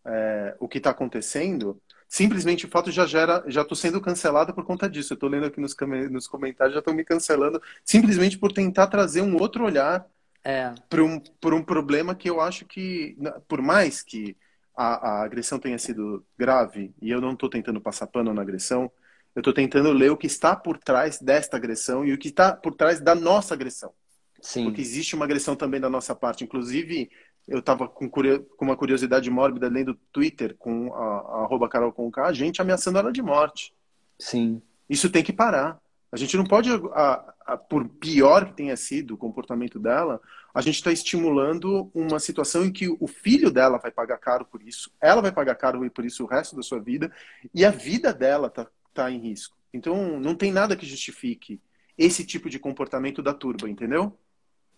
é, 0.04 0.57
o 0.59 0.66
que 0.66 0.78
está 0.78 0.90
acontecendo 0.90 1.80
simplesmente 2.09 2.66
o 2.66 2.68
fato 2.68 2.90
já 2.90 3.04
gera, 3.04 3.44
já 3.46 3.62
estou 3.62 3.76
sendo 3.76 4.00
cancelada 4.00 4.52
por 4.52 4.64
conta 4.64 4.88
disso. 4.88 5.12
Eu 5.12 5.16
estou 5.16 5.28
lendo 5.28 5.46
aqui 5.46 5.61
nos, 5.61 5.76
nos 6.11 6.26
comentários, 6.26 6.74
já 6.74 6.80
estão 6.80 6.94
me 6.94 7.04
cancelando, 7.04 7.62
simplesmente 7.84 8.36
por 8.36 8.52
tentar 8.52 8.88
trazer 8.88 9.20
um 9.20 9.36
outro 9.40 9.64
olhar 9.64 10.07
é. 10.47 10.72
para 10.88 11.03
um, 11.03 11.20
um 11.44 11.62
problema 11.62 12.14
que 12.14 12.30
eu 12.30 12.40
acho 12.40 12.64
que, 12.64 13.18
por 13.49 13.61
mais 13.61 14.01
que 14.01 14.36
a, 14.76 15.09
a 15.09 15.24
agressão 15.24 15.59
tenha 15.59 15.76
sido 15.76 16.24
grave, 16.38 16.94
e 17.03 17.11
eu 17.11 17.20
não 17.20 17.32
estou 17.32 17.49
tentando 17.49 17.80
passar 17.80 18.07
pano 18.07 18.32
na 18.32 18.42
agressão, 18.42 18.90
eu 19.34 19.40
estou 19.40 19.53
tentando 19.53 19.92
ler 19.92 20.11
o 20.11 20.16
que 20.16 20.28
está 20.28 20.55
por 20.55 20.78
trás 20.78 21.18
desta 21.18 21.57
agressão 21.57 22.05
e 22.05 22.12
o 22.12 22.18
que 22.18 22.28
está 22.28 22.55
por 22.55 22.74
trás 22.74 23.01
da 23.01 23.14
nossa 23.14 23.55
agressão. 23.55 23.92
Sim. 24.40 24.64
Porque 24.64 24.80
existe 24.80 25.16
uma 25.16 25.24
agressão 25.24 25.57
também 25.57 25.80
da 25.80 25.90
nossa 25.90 26.14
parte. 26.14 26.44
Inclusive, 26.44 27.11
eu 27.49 27.59
estava 27.59 27.88
com, 27.88 28.09
com, 28.09 28.20
uma 28.61 28.76
curiosidade 28.76 29.28
mórbida 29.28 29.68
lendo 29.68 29.99
Twitter 30.12 30.55
com 30.57 30.94
a, 30.94 30.99
a 30.99 31.42
arroba 31.42 31.68
Carol 31.68 31.92
a 32.18 32.32
gente 32.32 32.62
ameaçando 32.62 32.99
ela 32.99 33.12
de 33.12 33.20
morte. 33.20 33.74
Sim. 34.18 34.62
Isso 34.88 35.11
tem 35.11 35.24
que 35.24 35.32
parar. 35.32 35.80
A 36.12 36.16
gente 36.16 36.36
não 36.36 36.44
pode, 36.44 36.70
a, 36.70 37.34
por 37.68 37.88
pior 37.88 38.47
que 38.47 38.55
tenha 38.55 38.76
sido 38.76 39.14
o 39.14 39.16
comportamento 39.16 39.78
dela, 39.78 40.20
a 40.55 40.61
gente 40.61 40.76
está 40.76 40.90
estimulando 40.90 41.90
uma 41.94 42.18
situação 42.18 42.64
em 42.64 42.72
que 42.72 42.88
o 42.88 43.07
filho 43.07 43.51
dela 43.51 43.78
vai 43.78 43.90
pagar 43.90 44.18
caro 44.18 44.44
por 44.44 44.62
isso, 44.62 44.90
ela 45.01 45.22
vai 45.22 45.30
pagar 45.30 45.55
caro 45.55 45.88
por 45.90 46.05
isso 46.05 46.24
o 46.24 46.26
resto 46.26 46.57
da 46.57 46.62
sua 46.62 46.80
vida, 46.80 47.12
e 47.55 47.64
a 47.64 47.70
vida 47.70 48.12
dela 48.12 48.49
está 48.49 48.66
tá 48.92 49.11
em 49.11 49.18
risco. 49.18 49.57
Então, 49.72 50.18
não 50.18 50.34
tem 50.34 50.51
nada 50.51 50.76
que 50.76 50.86
justifique 50.86 51.61
esse 51.97 52.24
tipo 52.24 52.49
de 52.49 52.59
comportamento 52.59 53.22
da 53.22 53.32
turba, 53.32 53.68
entendeu? 53.68 54.16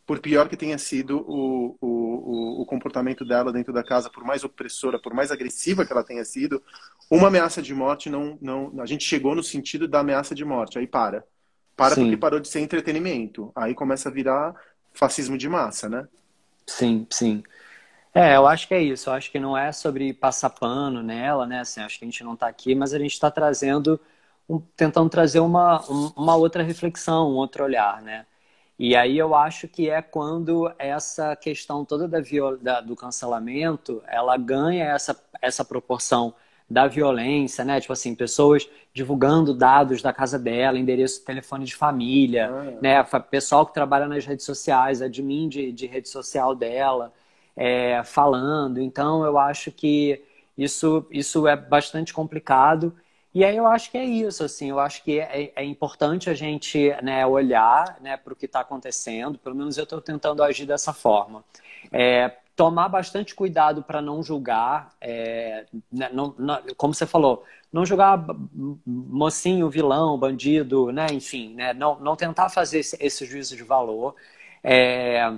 por 0.08 0.20
pior 0.20 0.48
que 0.48 0.56
tenha 0.56 0.78
sido 0.78 1.18
o, 1.28 1.76
o, 1.82 2.62
o, 2.62 2.64
comportamento 2.64 3.26
dela 3.26 3.52
dentro 3.52 3.74
da 3.74 3.84
casa, 3.84 4.08
por 4.08 4.24
mais 4.24 4.42
opressora, 4.42 4.98
por 4.98 5.12
mais 5.12 5.30
agressiva 5.30 5.84
que 5.84 5.92
ela 5.92 6.02
tenha 6.02 6.24
sido, 6.24 6.62
uma 7.10 7.28
ameaça 7.28 7.60
de 7.60 7.74
morte 7.74 8.08
não, 8.08 8.38
não. 8.40 8.80
A 8.80 8.86
gente 8.86 9.04
chegou 9.04 9.34
no 9.34 9.42
sentido 9.42 9.86
da 9.86 10.00
ameaça 10.00 10.34
de 10.34 10.46
morte, 10.46 10.78
aí 10.78 10.86
para. 10.86 11.26
Para 11.78 11.96
Sim. 11.96 12.02
porque 12.02 12.18
parou 12.18 12.40
de 12.40 12.48
ser 12.48 12.60
entretenimento. 12.60 13.52
Aí 13.56 13.74
começa 13.74 14.10
a 14.10 14.12
virar 14.12 14.54
fascismo 14.92 15.38
de 15.38 15.48
massa, 15.48 15.88
né? 15.88 16.08
Sim, 16.66 17.06
sim. 17.10 17.42
É, 18.14 18.36
eu 18.36 18.46
acho 18.46 18.68
que 18.68 18.74
é 18.74 18.82
isso. 18.82 19.10
Eu 19.10 19.14
acho 19.14 19.30
que 19.30 19.40
não 19.40 19.56
é 19.56 19.72
sobre 19.72 20.12
passar 20.12 20.50
pano 20.50 21.02
nela, 21.02 21.46
né? 21.46 21.60
Assim, 21.60 21.80
acho 21.80 21.98
que 21.98 22.04
a 22.04 22.08
gente 22.08 22.24
não 22.24 22.34
está 22.34 22.48
aqui, 22.48 22.74
mas 22.74 22.94
a 22.94 22.98
gente 22.98 23.12
está 23.12 23.30
trazendo, 23.30 24.00
um, 24.48 24.60
tentando 24.76 25.10
trazer 25.10 25.40
uma, 25.40 25.80
uma 26.16 26.36
outra 26.36 26.62
reflexão, 26.62 27.30
um 27.30 27.36
outro 27.36 27.64
olhar, 27.64 28.02
né? 28.02 28.26
E 28.78 28.96
aí 28.96 29.18
eu 29.18 29.34
acho 29.34 29.68
que 29.68 29.90
é 29.90 30.02
quando 30.02 30.72
essa 30.78 31.34
questão 31.36 31.84
toda 31.84 32.08
da, 32.08 32.20
da, 32.62 32.80
do 32.80 32.96
cancelamento, 32.96 34.02
ela 34.06 34.36
ganha 34.36 34.84
essa, 34.86 35.20
essa 35.42 35.64
proporção 35.64 36.34
da 36.68 36.86
violência, 36.86 37.64
né? 37.64 37.80
Tipo 37.80 37.92
assim, 37.92 38.14
pessoas 38.14 38.68
divulgando 38.92 39.54
dados 39.54 40.02
da 40.02 40.12
casa 40.12 40.38
dela, 40.38 40.78
endereço, 40.78 41.24
telefone 41.24 41.64
de 41.64 41.74
família, 41.74 42.50
ah, 42.50 42.78
né? 42.82 43.02
Pessoal 43.30 43.64
que 43.64 43.72
trabalha 43.72 44.06
nas 44.06 44.26
redes 44.26 44.44
sociais, 44.44 45.00
admin 45.00 45.48
de, 45.48 45.72
de 45.72 45.86
rede 45.86 46.08
social 46.08 46.54
dela, 46.54 47.12
é, 47.56 48.02
falando. 48.04 48.80
Então, 48.80 49.24
eu 49.24 49.38
acho 49.38 49.72
que 49.72 50.22
isso, 50.56 51.06
isso 51.10 51.46
é 51.48 51.56
bastante 51.56 52.12
complicado. 52.12 52.94
E 53.34 53.44
aí 53.44 53.56
eu 53.56 53.66
acho 53.66 53.90
que 53.90 53.98
é 53.98 54.04
isso, 54.04 54.42
assim, 54.42 54.70
eu 54.70 54.80
acho 54.80 55.04
que 55.04 55.20
é, 55.20 55.52
é 55.54 55.64
importante 55.64 56.28
a 56.28 56.34
gente 56.34 56.90
né, 57.02 57.26
olhar 57.26 57.98
né, 58.00 58.16
para 58.16 58.32
o 58.32 58.36
que 58.36 58.46
está 58.46 58.60
acontecendo, 58.60 59.38
pelo 59.38 59.54
menos 59.54 59.78
eu 59.78 59.84
estou 59.84 60.00
tentando 60.00 60.42
agir 60.42 60.66
dessa 60.66 60.92
forma. 60.92 61.44
É, 61.92 62.32
tomar 62.58 62.88
bastante 62.88 63.36
cuidado 63.36 63.84
para 63.84 64.02
não 64.02 64.20
julgar, 64.20 64.90
é, 65.00 65.64
né, 65.92 66.10
não, 66.12 66.34
não, 66.36 66.60
como 66.76 66.92
você 66.92 67.06
falou, 67.06 67.44
não 67.72 67.86
julgar 67.86 68.26
mocinho, 68.84 69.70
vilão, 69.70 70.18
bandido, 70.18 70.90
né, 70.90 71.06
enfim, 71.12 71.54
né, 71.54 71.72
não, 71.72 72.00
não 72.00 72.16
tentar 72.16 72.48
fazer 72.48 72.80
esse, 72.80 72.96
esse 73.00 73.24
juízo 73.24 73.56
de 73.56 73.62
valor. 73.62 74.16
É, 74.60 75.32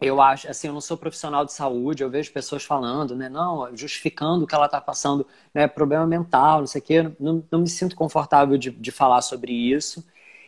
eu 0.00 0.20
acho, 0.22 0.48
assim, 0.48 0.68
eu 0.68 0.72
não 0.72 0.80
sou 0.80 0.96
profissional 0.96 1.44
de 1.44 1.52
saúde, 1.52 2.02
eu 2.02 2.08
vejo 2.10 2.32
pessoas 2.32 2.64
falando, 2.64 3.14
né, 3.14 3.28
não, 3.28 3.76
justificando 3.76 4.46
que 4.46 4.54
ela 4.54 4.64
está 4.66 4.80
passando, 4.80 5.26
né, 5.54 5.68
problema 5.68 6.06
mental, 6.06 6.60
não 6.60 6.66
sei 6.66 6.80
o 6.80 6.84
quê, 6.84 7.02
não, 7.20 7.44
não 7.50 7.60
me 7.60 7.68
sinto 7.68 7.94
confortável 7.94 8.56
de, 8.56 8.70
de 8.70 8.90
falar 8.90 9.20
sobre 9.20 9.52
isso 9.52 10.02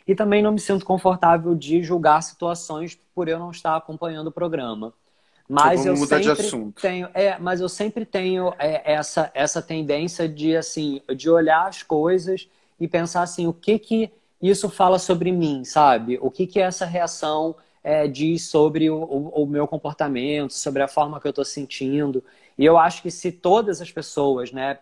e 0.07 0.15
também 0.15 0.43
não 0.43 0.53
me 0.53 0.61
sinto 0.61 0.87
confortável 0.87 1.55
de 1.55 1.83
julgar 1.83 2.23
situações 2.23 2.99
por 3.15 3.29
eu 3.29 3.39
não 3.39 3.51
estar 3.51 3.77
acompanhando 3.77 4.29
o 4.29 4.33
programa. 4.33 4.95
Mas 5.53 5.85
eu 5.85 5.97
sempre 5.97 6.73
tenho, 6.81 7.09
é, 7.13 7.39
mas 7.39 7.61
eu 7.61 7.69
sempre 7.69 8.07
tenho 8.07 8.55
é, 8.59 8.93
essa 8.95 9.31
essa 9.35 9.61
tendência 9.61 10.27
de 10.27 10.57
assim, 10.57 11.03
de 11.15 11.29
olhar 11.29 11.69
as 11.69 11.83
coisas 11.83 12.49
e 12.81 12.89
pensar 12.89 13.23
assim, 13.23 13.47
o 13.47 13.53
que 13.53 13.79
que 13.79 14.11
isso 14.41 14.71
fala 14.71 14.99
sobre 14.99 15.31
mim, 15.31 15.63
sabe? 15.63 16.19
O 16.23 16.31
que 16.31 16.47
que 16.47 16.59
essa 16.59 16.87
reação 16.87 17.55
é, 17.85 18.09
diz 18.09 18.47
sobre 18.47 18.89
o, 18.91 18.97
o, 18.97 19.43
o, 19.43 19.47
meu 19.47 19.69
comportamento, 19.69 20.53
sobre 20.55 20.83
a 20.83 20.89
forma 20.89 21.21
que 21.21 21.27
eu 21.27 21.31
estou 21.31 21.45
sentindo. 21.45 22.25
E 22.57 22.65
eu 22.65 22.79
acho 22.79 23.03
que 23.03 23.11
se 23.11 23.31
todas 23.31 23.81
as 23.81 23.91
pessoas, 23.91 24.53
né, 24.53 24.79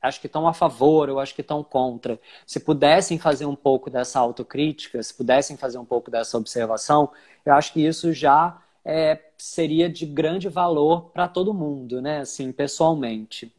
acho 0.00 0.20
que 0.20 0.26
estão 0.26 0.46
a 0.48 0.54
favor 0.54 1.10
ou 1.10 1.18
acho 1.18 1.34
que 1.34 1.40
estão 1.40 1.62
contra, 1.62 2.18
se 2.46 2.60
pudessem 2.60 3.18
fazer 3.18 3.46
um 3.46 3.56
pouco 3.56 3.90
dessa 3.90 4.18
autocrítica, 4.18 5.02
se 5.02 5.12
pudessem 5.14 5.56
fazer 5.56 5.78
um 5.78 5.84
pouco 5.84 6.10
dessa 6.10 6.38
observação, 6.38 7.10
eu 7.44 7.54
acho 7.54 7.72
que 7.72 7.84
isso 7.84 8.12
já 8.12 8.62
é, 8.84 9.18
seria 9.42 9.88
de 9.88 10.06
grande 10.06 10.48
valor 10.48 11.10
para 11.10 11.28
todo 11.28 11.54
mundo, 11.54 12.00
né, 12.00 12.20
assim, 12.20 12.52
pessoalmente. 12.52 13.52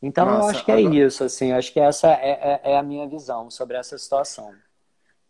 Então 0.00 0.26
Nossa, 0.26 0.38
eu 0.38 0.50
acho 0.50 0.64
que 0.64 0.72
é 0.72 0.78
agora... 0.78 0.94
isso, 0.94 1.24
assim, 1.24 1.52
acho 1.52 1.72
que 1.72 1.80
essa 1.80 2.08
é, 2.08 2.60
é, 2.64 2.72
é 2.72 2.78
a 2.78 2.82
minha 2.82 3.06
visão 3.08 3.50
sobre 3.50 3.76
essa 3.76 3.96
situação. 3.96 4.52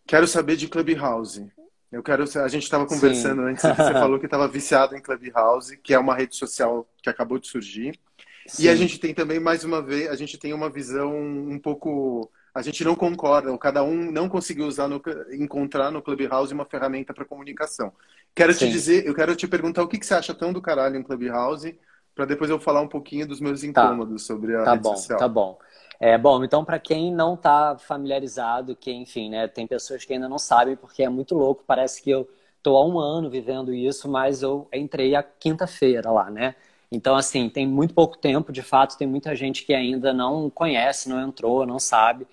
Quero 0.06 0.26
saber 0.26 0.56
de 0.56 0.68
Clubhouse. 0.68 1.50
Eu 1.90 2.02
quero. 2.02 2.24
A 2.40 2.48
gente 2.48 2.64
estava 2.64 2.86
conversando 2.86 3.42
Sim. 3.42 3.48
antes, 3.50 3.62
você 3.62 3.92
falou 3.94 4.18
que 4.18 4.26
estava 4.26 4.46
viciado 4.46 4.94
em 4.96 5.00
Clubhouse, 5.00 5.76
que 5.78 5.94
é 5.94 5.98
uma 5.98 6.14
rede 6.14 6.36
social 6.36 6.86
que 7.02 7.08
acabou 7.08 7.38
de 7.38 7.48
surgir. 7.48 7.98
Sim. 8.46 8.64
E 8.64 8.68
a 8.68 8.76
gente 8.76 8.98
tem 8.98 9.14
também, 9.14 9.40
mais 9.40 9.64
uma 9.64 9.82
vez, 9.82 10.08
a 10.08 10.16
gente 10.16 10.38
tem 10.38 10.52
uma 10.52 10.70
visão 10.70 11.16
um 11.16 11.58
pouco. 11.58 12.30
A 12.56 12.62
gente 12.62 12.82
não 12.82 12.94
concorda, 12.94 13.52
ou 13.52 13.58
cada 13.58 13.82
um 13.82 14.10
não 14.10 14.30
conseguiu 14.30 14.66
usar 14.66 14.88
no, 14.88 15.02
encontrar 15.30 15.90
no 15.90 16.00
Clubhouse 16.00 16.54
uma 16.54 16.64
ferramenta 16.64 17.12
para 17.12 17.22
comunicação. 17.22 17.92
Quero 18.34 18.54
Sim. 18.54 18.60
te 18.60 18.72
dizer, 18.72 19.06
eu 19.06 19.14
quero 19.14 19.36
te 19.36 19.46
perguntar 19.46 19.82
o 19.82 19.88
que, 19.88 19.98
que 19.98 20.06
você 20.06 20.14
acha 20.14 20.32
tão 20.32 20.54
do 20.54 20.62
caralho 20.62 20.96
em 20.96 21.02
Clubhouse, 21.02 21.78
para 22.14 22.24
depois 22.24 22.48
eu 22.48 22.58
falar 22.58 22.80
um 22.80 22.88
pouquinho 22.88 23.28
dos 23.28 23.42
meus 23.42 23.60
tá. 23.60 23.66
incômodos 23.66 24.22
tá. 24.26 24.32
sobre 24.32 24.56
a 24.56 24.64
tá 24.64 24.70
rede 24.70 24.84
bom, 24.84 24.96
social. 24.96 25.18
Tá 25.18 25.28
bom. 25.28 25.58
É, 26.00 26.16
bom, 26.16 26.42
então 26.42 26.64
para 26.64 26.78
quem 26.78 27.12
não 27.12 27.34
está 27.34 27.76
familiarizado, 27.76 28.74
que 28.74 28.90
enfim, 28.90 29.28
né, 29.28 29.46
tem 29.46 29.66
pessoas 29.66 30.06
que 30.06 30.14
ainda 30.14 30.26
não 30.28 30.38
sabem 30.38 30.76
porque 30.76 31.02
é 31.02 31.10
muito 31.10 31.34
louco, 31.34 31.62
parece 31.66 32.02
que 32.02 32.08
eu 32.08 32.26
estou 32.56 32.78
há 32.78 32.86
um 32.86 32.98
ano 32.98 33.28
vivendo 33.28 33.74
isso, 33.74 34.08
mas 34.08 34.42
eu 34.42 34.66
entrei 34.72 35.14
a 35.14 35.22
quinta-feira 35.22 36.10
lá, 36.10 36.30
né? 36.30 36.54
Então, 36.90 37.16
assim, 37.16 37.48
tem 37.50 37.66
muito 37.66 37.92
pouco 37.92 38.16
tempo, 38.16 38.50
de 38.50 38.62
fato, 38.62 38.96
tem 38.96 39.06
muita 39.06 39.34
gente 39.34 39.64
que 39.64 39.74
ainda 39.74 40.14
não 40.14 40.48
conhece, 40.48 41.08
não 41.08 41.20
entrou, 41.20 41.66
não 41.66 41.78
sabe. 41.78 42.26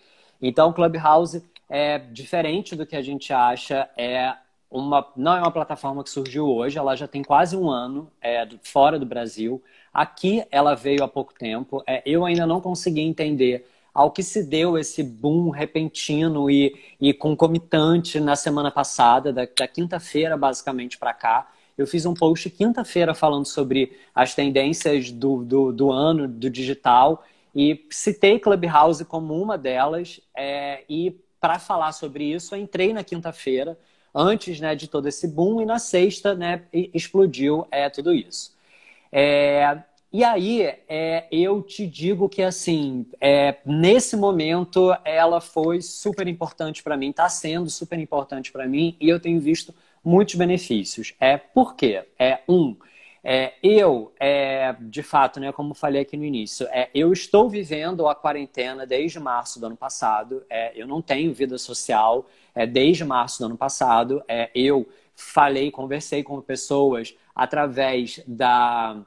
Então, 0.45 0.69
o 0.69 0.73
Clubhouse 0.73 1.41
é 1.69 1.97
diferente 1.97 2.75
do 2.75 2.85
que 2.85 2.97
a 2.97 3.01
gente 3.01 3.31
acha, 3.31 3.89
é 3.97 4.33
uma, 4.69 5.07
não 5.15 5.37
é 5.37 5.39
uma 5.39 5.51
plataforma 5.51 6.03
que 6.03 6.09
surgiu 6.09 6.49
hoje, 6.49 6.77
ela 6.77 6.97
já 6.97 7.07
tem 7.07 7.23
quase 7.23 7.55
um 7.55 7.69
ano 7.69 8.11
é, 8.21 8.45
fora 8.61 8.99
do 8.99 9.05
Brasil. 9.05 9.63
Aqui 9.93 10.43
ela 10.51 10.75
veio 10.75 11.01
há 11.01 11.07
pouco 11.07 11.33
tempo. 11.33 11.81
É, 11.87 12.03
eu 12.05 12.25
ainda 12.25 12.45
não 12.45 12.59
consegui 12.59 12.99
entender 12.99 13.65
ao 13.93 14.11
que 14.11 14.21
se 14.21 14.43
deu 14.43 14.77
esse 14.77 15.01
boom 15.01 15.49
repentino 15.49 16.49
e, 16.49 16.75
e 16.99 17.13
concomitante 17.13 18.19
na 18.19 18.35
semana 18.35 18.69
passada, 18.69 19.31
da, 19.31 19.45
da 19.45 19.67
quinta-feira 19.67 20.35
basicamente 20.35 20.97
para 20.97 21.13
cá. 21.13 21.47
Eu 21.77 21.87
fiz 21.87 22.05
um 22.05 22.13
post 22.13 22.49
quinta-feira 22.49 23.13
falando 23.13 23.45
sobre 23.45 23.97
as 24.13 24.35
tendências 24.35 25.09
do, 25.09 25.43
do, 25.43 25.71
do, 25.71 25.91
ano 25.91 26.27
do 26.27 26.49
digital 26.49 27.23
e 27.56 27.86
citei 27.91 28.39
Clubhouse 28.39 29.04
como 29.06 29.41
uma 29.41 29.58
delas. 29.58 30.20
É, 30.36 30.84
e 30.89 31.12
para 31.39 31.60
falar 31.60 31.91
sobre 31.91 32.24
isso, 32.24 32.56
entrei 32.56 32.93
na 32.93 33.04
quinta-feira, 33.04 33.78
antes 34.16 34.60
né, 34.60 34.76
de 34.76 34.88
todo 34.88 35.08
esse 35.08 35.28
boom, 35.28 35.62
e 35.62 35.66
na 35.66 35.80
sexta 35.80 36.34
né, 36.34 36.64
explodiu 36.72 37.68
é, 37.72 37.89
tudo 37.89 38.14
isso. 38.14 38.56
É, 39.12 39.84
e 40.12 40.24
aí, 40.24 40.62
é, 40.88 41.28
eu 41.32 41.62
te 41.64 41.88
digo 41.88 42.30
que, 42.30 42.43
assim, 42.43 43.06
é, 43.20 43.58
nesse 43.66 44.16
momento, 44.16 44.95
ela 45.04 45.41
foi 45.41 45.82
super 45.82 46.28
importante 46.28 46.84
para 46.84 46.95
mim, 46.95 47.10
está 47.10 47.28
sendo 47.28 47.68
super 47.70 47.97
importante 47.97 48.51
para 48.51 48.68
mim, 48.68 48.95
e 49.01 49.10
eu 49.10 49.20
tenho 49.20 49.39
visto 49.41 49.74
muitos 50.04 50.36
benefícios. 50.36 51.16
É, 51.20 51.36
por 51.38 51.76
quê? 51.76 52.06
É, 52.20 52.41
um, 52.47 52.76
é, 53.24 53.53
eu, 53.63 54.13
é, 54.19 54.76
de 54.82 55.01
fato, 55.01 55.39
né, 55.39 55.51
como 55.53 55.74
falei 55.74 56.01
aqui 56.01 56.17
no 56.17 56.26
início, 56.26 56.67
é, 56.71 56.89
eu 56.93 57.13
estou 57.13 57.49
vivendo 57.49 58.07
a 58.07 58.13
quarentena 58.13 58.86
desde 58.86 59.19
março 59.19 59.59
do 59.61 59.67
ano 59.67 59.78
passado, 59.78 60.43
é, 60.49 60.74
eu 60.76 60.86
não 60.86 61.01
tenho 61.01 61.34
vida 61.34 61.57
social 61.57 62.26
é, 62.53 62.67
desde 62.67 63.05
março 63.05 63.39
do 63.39 63.45
ano 63.45 63.57
passado, 63.57 64.21
é, 64.28 64.51
eu 64.53 64.86
falei, 65.15 65.71
conversei 65.71 66.21
com 66.21 66.41
pessoas 66.41 67.15
através 67.34 68.21
da 68.28 69.01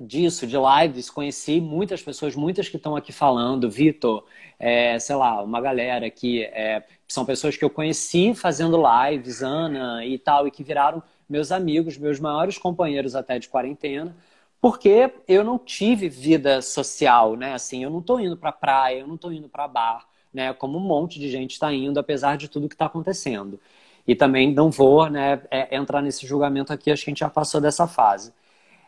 disso, 0.00 0.46
de 0.46 0.56
lives, 0.56 1.10
conheci 1.10 1.60
muitas 1.60 2.00
pessoas, 2.00 2.36
muitas 2.36 2.68
que 2.68 2.76
estão 2.76 2.94
aqui 2.94 3.12
falando, 3.12 3.68
Vitor, 3.68 4.24
é, 4.58 4.96
sei 4.98 5.16
lá, 5.16 5.42
uma 5.42 5.60
galera 5.60 6.08
que 6.08 6.44
é, 6.44 6.84
são 7.06 7.24
pessoas 7.24 7.56
que 7.56 7.64
eu 7.64 7.70
conheci 7.70 8.32
fazendo 8.32 8.80
lives, 8.80 9.42
Ana 9.42 10.04
e 10.04 10.16
tal, 10.16 10.46
e 10.46 10.52
que 10.52 10.62
viraram 10.62 11.02
meus 11.28 11.52
amigos, 11.52 11.98
meus 11.98 12.18
maiores 12.20 12.58
companheiros 12.58 13.14
até 13.14 13.38
de 13.38 13.48
quarentena, 13.48 14.16
porque 14.60 15.12
eu 15.26 15.44
não 15.44 15.58
tive 15.58 16.08
vida 16.08 16.60
social, 16.62 17.36
né? 17.36 17.54
Assim, 17.54 17.84
eu 17.84 17.90
não 17.90 18.00
estou 18.00 18.20
indo 18.20 18.36
para 18.36 18.50
praia, 18.52 19.00
eu 19.00 19.06
não 19.06 19.14
estou 19.14 19.32
indo 19.32 19.48
para 19.48 19.68
bar, 19.68 20.08
né? 20.32 20.52
Como 20.52 20.78
um 20.78 20.80
monte 20.80 21.18
de 21.18 21.30
gente 21.30 21.52
está 21.52 21.72
indo, 21.72 21.98
apesar 22.00 22.36
de 22.36 22.48
tudo 22.48 22.68
que 22.68 22.74
está 22.74 22.86
acontecendo. 22.86 23.60
E 24.06 24.14
também 24.14 24.52
não 24.54 24.70
vou, 24.70 25.08
né, 25.10 25.42
é, 25.50 25.76
entrar 25.76 26.00
nesse 26.02 26.26
julgamento 26.26 26.72
aqui, 26.72 26.90
acho 26.90 27.04
que 27.04 27.10
a 27.10 27.12
gente 27.12 27.20
já 27.20 27.30
passou 27.30 27.60
dessa 27.60 27.86
fase. 27.86 28.32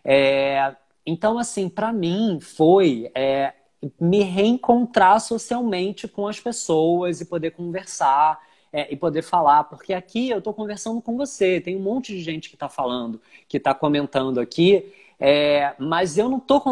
É, 0.04 0.74
então, 1.04 1.38
assim, 1.38 1.68
para 1.68 1.92
mim 1.92 2.38
foi 2.40 3.10
é, 3.14 3.52
me 4.00 4.22
reencontrar 4.22 5.20
socialmente 5.20 6.08
com 6.08 6.26
as 6.26 6.40
pessoas 6.40 7.20
e 7.20 7.26
poder 7.26 7.52
conversar 7.52 8.40
é, 8.72 8.92
e 8.92 8.96
poder 8.96 9.22
falar, 9.22 9.64
porque 9.64 9.92
aqui 9.92 10.30
eu 10.30 10.38
estou 10.38 10.54
conversando 10.54 11.00
com 11.00 11.16
você, 11.16 11.60
tem 11.60 11.76
um 11.76 11.80
monte 11.80 12.12
de 12.12 12.22
gente 12.22 12.48
que 12.48 12.56
está 12.56 12.68
falando, 12.68 13.20
que 13.48 13.56
está 13.56 13.74
comentando 13.74 14.38
aqui, 14.38 14.92
é, 15.18 15.74
mas 15.78 16.16
eu 16.16 16.28
não 16.28 16.38
estou 16.38 16.62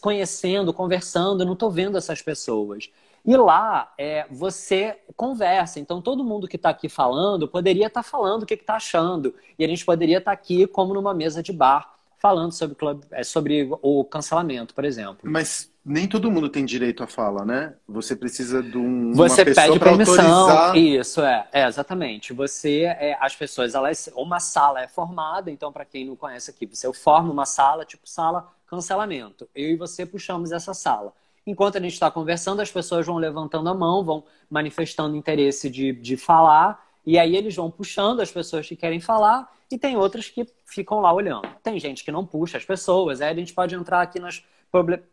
conhecendo, 0.00 0.72
conversando, 0.72 1.44
não 1.44 1.52
estou 1.52 1.70
vendo 1.70 1.98
essas 1.98 2.22
pessoas. 2.22 2.90
E 3.24 3.36
lá 3.36 3.92
é, 3.98 4.26
você 4.30 4.96
conversa. 5.14 5.78
Então, 5.78 6.00
todo 6.00 6.24
mundo 6.24 6.48
que 6.48 6.56
está 6.56 6.70
aqui 6.70 6.88
falando 6.88 7.46
poderia 7.46 7.88
estar 7.88 8.02
tá 8.02 8.08
falando 8.08 8.44
o 8.44 8.46
que 8.46 8.54
está 8.54 8.76
achando. 8.76 9.34
E 9.58 9.64
a 9.64 9.68
gente 9.68 9.84
poderia 9.84 10.18
estar 10.18 10.30
tá 10.30 10.34
aqui 10.34 10.66
como 10.66 10.94
numa 10.94 11.12
mesa 11.12 11.42
de 11.42 11.52
bar, 11.52 11.94
falando 12.16 12.52
sobre, 12.52 12.76
é, 13.10 13.22
sobre 13.22 13.68
o 13.82 14.04
cancelamento, 14.04 14.74
por 14.74 14.84
exemplo. 14.84 15.30
Mas 15.30 15.70
nem 15.88 16.06
todo 16.06 16.30
mundo 16.30 16.48
tem 16.48 16.64
direito 16.64 17.02
à 17.02 17.06
fala, 17.06 17.44
né? 17.44 17.74
Você 17.88 18.14
precisa 18.14 18.62
de 18.62 18.76
um, 18.76 19.12
você 19.12 19.44
pede 19.44 19.80
permissão. 19.80 20.24
Autorizar... 20.24 20.76
Isso 20.76 21.22
é, 21.22 21.48
é 21.50 21.66
exatamente. 21.66 22.32
Você, 22.34 22.82
é, 22.82 23.16
as 23.20 23.34
pessoas, 23.34 23.74
elas, 23.74 24.10
uma 24.14 24.38
sala 24.38 24.82
é 24.82 24.86
formada. 24.86 25.50
Então, 25.50 25.72
para 25.72 25.84
quem 25.84 26.04
não 26.04 26.14
conhece 26.14 26.50
aqui, 26.50 26.66
você 26.66 26.92
forma 26.92 27.32
uma 27.32 27.46
sala, 27.46 27.84
tipo 27.84 28.08
sala 28.08 28.52
cancelamento. 28.66 29.48
Eu 29.54 29.70
e 29.70 29.76
você 29.76 30.04
puxamos 30.04 30.52
essa 30.52 30.74
sala. 30.74 31.12
Enquanto 31.46 31.78
a 31.78 31.80
gente 31.80 31.94
está 31.94 32.10
conversando, 32.10 32.60
as 32.60 32.70
pessoas 32.70 33.06
vão 33.06 33.16
levantando 33.16 33.68
a 33.70 33.74
mão, 33.74 34.04
vão 34.04 34.24
manifestando 34.50 35.16
interesse 35.16 35.70
de, 35.70 35.92
de 35.92 36.16
falar. 36.16 36.86
E 37.06 37.18
aí 37.18 37.34
eles 37.34 37.56
vão 37.56 37.70
puxando 37.70 38.20
as 38.20 38.30
pessoas 38.30 38.68
que 38.68 38.76
querem 38.76 39.00
falar 39.00 39.50
e 39.70 39.78
tem 39.78 39.96
outras 39.96 40.28
que 40.28 40.46
ficam 40.66 41.00
lá 41.00 41.12
olhando. 41.12 41.48
Tem 41.62 41.78
gente 41.78 42.04
que 42.04 42.12
não 42.12 42.26
puxa 42.26 42.58
as 42.58 42.64
pessoas, 42.64 43.20
aí 43.20 43.30
a 43.30 43.34
gente 43.34 43.54
pode 43.54 43.74
entrar 43.74 44.02
aqui 44.02 44.20
nas 44.20 44.44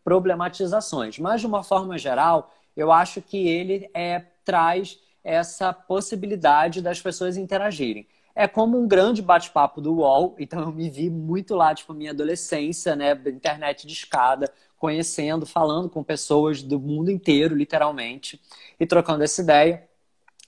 problematizações. 0.04 1.18
Mas, 1.18 1.40
de 1.40 1.46
uma 1.46 1.62
forma 1.62 1.96
geral, 1.98 2.52
eu 2.76 2.92
acho 2.92 3.22
que 3.22 3.48
ele 3.48 3.90
é, 3.94 4.22
traz 4.44 4.98
essa 5.24 5.72
possibilidade 5.72 6.80
das 6.80 7.00
pessoas 7.00 7.36
interagirem. 7.36 8.06
É 8.34 8.46
como 8.46 8.78
um 8.78 8.86
grande 8.86 9.22
bate-papo 9.22 9.80
do 9.80 9.94
UOL, 9.94 10.36
então 10.38 10.60
eu 10.60 10.70
me 10.70 10.90
vi 10.90 11.08
muito 11.08 11.54
lá, 11.54 11.74
tipo, 11.74 11.94
minha 11.94 12.10
adolescência, 12.10 12.94
né, 12.94 13.12
internet 13.26 13.86
de 13.86 13.94
escada, 13.94 14.52
conhecendo, 14.76 15.46
falando 15.46 15.88
com 15.88 16.04
pessoas 16.04 16.62
do 16.62 16.78
mundo 16.78 17.10
inteiro, 17.10 17.56
literalmente, 17.56 18.40
e 18.78 18.86
trocando 18.86 19.24
essa 19.24 19.40
ideia. 19.40 19.88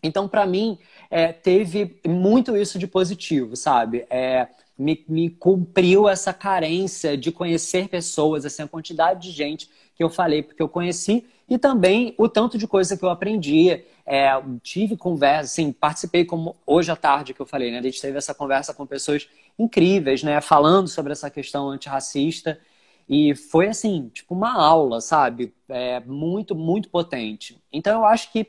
Então, 0.03 0.29
para 0.29 0.47
mim, 0.47 0.79
é, 1.11 1.33
teve 1.33 2.01
muito 2.07 2.57
isso 2.57 2.79
de 2.79 2.87
positivo, 2.87 3.57
sabe? 3.57 4.07
É, 4.11 4.49
me, 4.79 5.05
me 5.09 5.29
cumpriu 5.29 6.09
essa 6.09 6.33
carência 6.33 7.16
de 7.16 7.33
conhecer 7.33 7.89
pessoas, 7.89 8.45
assim, 8.45 8.62
a 8.62 8.68
quantidade 8.68 9.29
de 9.29 9.35
gente 9.35 9.68
que 9.95 10.05
eu 10.05 10.09
falei, 10.09 10.43
porque 10.43 10.62
eu 10.62 10.68
conheci, 10.68 11.26
e 11.49 11.59
também 11.59 12.14
o 12.16 12.29
tanto 12.29 12.57
de 12.57 12.66
coisa 12.66 12.97
que 12.97 13.05
eu 13.05 13.11
aprendi. 13.11 13.83
É, 14.07 14.31
tive 14.62 14.97
conversa, 14.97 15.53
assim, 15.53 15.72
participei 15.72 16.24
como 16.24 16.57
hoje 16.66 16.91
à 16.91 16.97
tarde 16.97 17.35
que 17.35 17.41
eu 17.41 17.47
falei, 17.47 17.70
né? 17.70 17.79
A 17.79 17.83
gente 17.83 18.01
teve 18.01 18.16
essa 18.16 18.35
conversa 18.35 18.72
com 18.72 18.87
pessoas 18.87 19.29
incríveis, 19.59 20.22
né? 20.22 20.41
Falando 20.41 20.89
sobre 20.89 21.12
essa 21.12 21.29
questão 21.31 21.68
antirracista. 21.70 22.59
E 23.09 23.35
foi 23.35 23.68
assim, 23.68 24.11
tipo 24.12 24.35
uma 24.35 24.53
aula, 24.53 25.01
sabe? 25.01 25.55
É, 25.68 26.01
muito, 26.01 26.55
muito 26.55 26.89
potente. 26.91 27.61
Então 27.72 28.01
eu 28.01 28.05
acho 28.05 28.31
que 28.33 28.47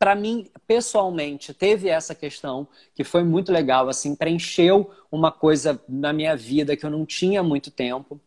para 0.00 0.14
mim, 0.14 0.46
pessoalmente, 0.66 1.52
teve 1.52 1.90
essa 1.90 2.14
questão 2.14 2.66
que 2.94 3.04
foi 3.04 3.22
muito 3.22 3.52
legal, 3.52 3.86
assim, 3.86 4.14
preencheu 4.14 4.90
uma 5.12 5.30
coisa 5.30 5.78
na 5.86 6.10
minha 6.10 6.34
vida 6.34 6.74
que 6.74 6.86
eu 6.86 6.88
não 6.88 7.04
tinha 7.04 7.42
muito 7.42 7.70
tempo. 7.70 8.18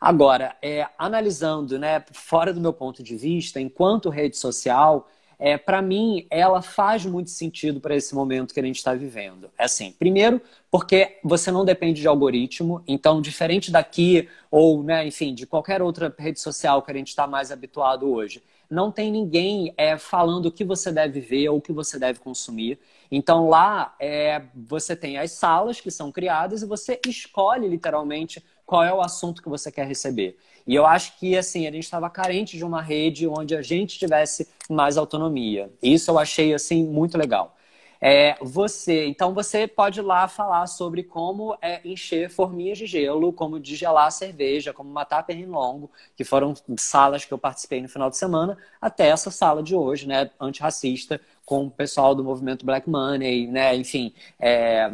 Agora, 0.00 0.56
é, 0.60 0.88
analisando, 0.98 1.78
né, 1.78 2.04
fora 2.10 2.52
do 2.52 2.60
meu 2.60 2.72
ponto 2.72 3.00
de 3.00 3.16
vista, 3.16 3.60
enquanto 3.60 4.08
rede 4.08 4.36
social, 4.36 5.08
é, 5.38 5.56
para 5.56 5.80
mim, 5.80 6.26
ela 6.30 6.62
faz 6.62 7.06
muito 7.06 7.30
sentido 7.30 7.80
para 7.80 7.94
esse 7.94 8.12
momento 8.12 8.52
que 8.52 8.58
a 8.58 8.64
gente 8.64 8.78
está 8.78 8.92
vivendo. 8.92 9.48
É 9.56 9.66
assim, 9.66 9.92
primeiro, 9.92 10.42
porque 10.68 11.20
você 11.22 11.52
não 11.52 11.64
depende 11.64 12.00
de 12.00 12.08
algoritmo, 12.08 12.82
então, 12.88 13.20
diferente 13.20 13.70
daqui, 13.70 14.28
ou, 14.50 14.82
né, 14.82 15.06
enfim, 15.06 15.32
de 15.32 15.46
qualquer 15.46 15.80
outra 15.80 16.12
rede 16.18 16.40
social 16.40 16.82
que 16.82 16.90
a 16.90 16.94
gente 16.94 17.08
está 17.08 17.28
mais 17.28 17.52
habituado 17.52 18.10
hoje, 18.10 18.42
não 18.70 18.92
tem 18.92 19.10
ninguém 19.10 19.74
é, 19.76 19.98
falando 19.98 20.46
o 20.46 20.52
que 20.52 20.64
você 20.64 20.92
deve 20.92 21.20
ver 21.20 21.48
ou 21.48 21.58
o 21.58 21.60
que 21.60 21.72
você 21.72 21.98
deve 21.98 22.20
consumir. 22.20 22.78
Então 23.10 23.48
lá 23.48 23.94
é, 23.98 24.42
você 24.54 24.94
tem 24.94 25.18
as 25.18 25.32
salas 25.32 25.80
que 25.80 25.90
são 25.90 26.12
criadas 26.12 26.62
e 26.62 26.66
você 26.66 27.00
escolhe 27.06 27.66
literalmente 27.66 28.42
qual 28.64 28.84
é 28.84 28.94
o 28.94 29.00
assunto 29.00 29.42
que 29.42 29.48
você 29.48 29.72
quer 29.72 29.86
receber. 29.86 30.36
E 30.64 30.74
eu 30.74 30.86
acho 30.86 31.18
que 31.18 31.36
assim 31.36 31.66
a 31.66 31.72
gente 31.72 31.82
estava 31.82 32.08
carente 32.08 32.56
de 32.56 32.64
uma 32.64 32.80
rede 32.80 33.26
onde 33.26 33.56
a 33.56 33.62
gente 33.62 33.98
tivesse 33.98 34.48
mais 34.70 34.96
autonomia. 34.96 35.68
Isso 35.82 36.10
eu 36.12 36.18
achei 36.18 36.54
assim 36.54 36.84
muito 36.84 37.18
legal. 37.18 37.56
É, 38.00 38.36
você, 38.40 39.06
então 39.06 39.34
você 39.34 39.66
pode 39.68 40.00
lá 40.00 40.26
falar 40.26 40.66
sobre 40.66 41.02
como 41.02 41.56
é, 41.60 41.86
encher 41.86 42.30
forminhas 42.30 42.78
de 42.78 42.86
gelo, 42.86 43.32
como 43.32 43.60
desgelar 43.60 44.06
a 44.06 44.10
cerveja, 44.10 44.72
como 44.72 44.90
matar 44.90 45.22
pernilongo, 45.24 45.90
que 46.16 46.24
foram 46.24 46.54
salas 46.78 47.24
que 47.26 47.32
eu 47.32 47.38
participei 47.38 47.82
no 47.82 47.88
final 47.88 48.08
de 48.08 48.16
semana, 48.16 48.56
até 48.80 49.08
essa 49.08 49.30
sala 49.30 49.62
de 49.62 49.74
hoje, 49.74 50.08
né, 50.08 50.30
antirracista, 50.40 51.20
com 51.44 51.66
o 51.66 51.70
pessoal 51.70 52.14
do 52.14 52.24
movimento 52.24 52.64
Black 52.64 52.88
Money, 52.88 53.46
né, 53.48 53.76
enfim, 53.76 54.14
é, 54.38 54.90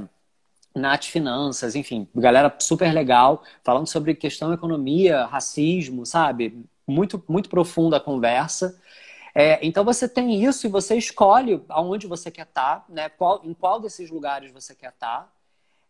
Nath 0.75 1.05
Finanças, 1.05 1.75
enfim, 1.75 2.07
galera 2.15 2.55
super 2.61 2.93
legal, 2.93 3.43
falando 3.65 3.87
sobre 3.87 4.15
questão 4.15 4.53
economia, 4.53 5.25
racismo, 5.25 6.05
sabe? 6.05 6.65
Muito, 6.87 7.23
muito 7.29 7.49
profunda 7.49 7.97
a 7.97 8.01
conversa. 8.01 8.79
É, 9.39 9.59
então 9.61 9.85
você 9.85 10.09
tem 10.09 10.43
isso 10.43 10.67
e 10.67 10.71
você 10.71 10.97
escolhe 10.97 11.63
aonde 11.69 12.07
você 12.07 12.31
quer 12.31 12.47
estar, 12.47 12.77
tá, 12.77 12.85
né? 12.89 13.11
Qual, 13.11 13.43
em 13.45 13.53
qual 13.53 13.79
desses 13.79 14.11
lugares 14.11 14.51
você 14.51 14.75
quer 14.75 14.89
estar. 14.89 15.25
Tá, 15.25 15.33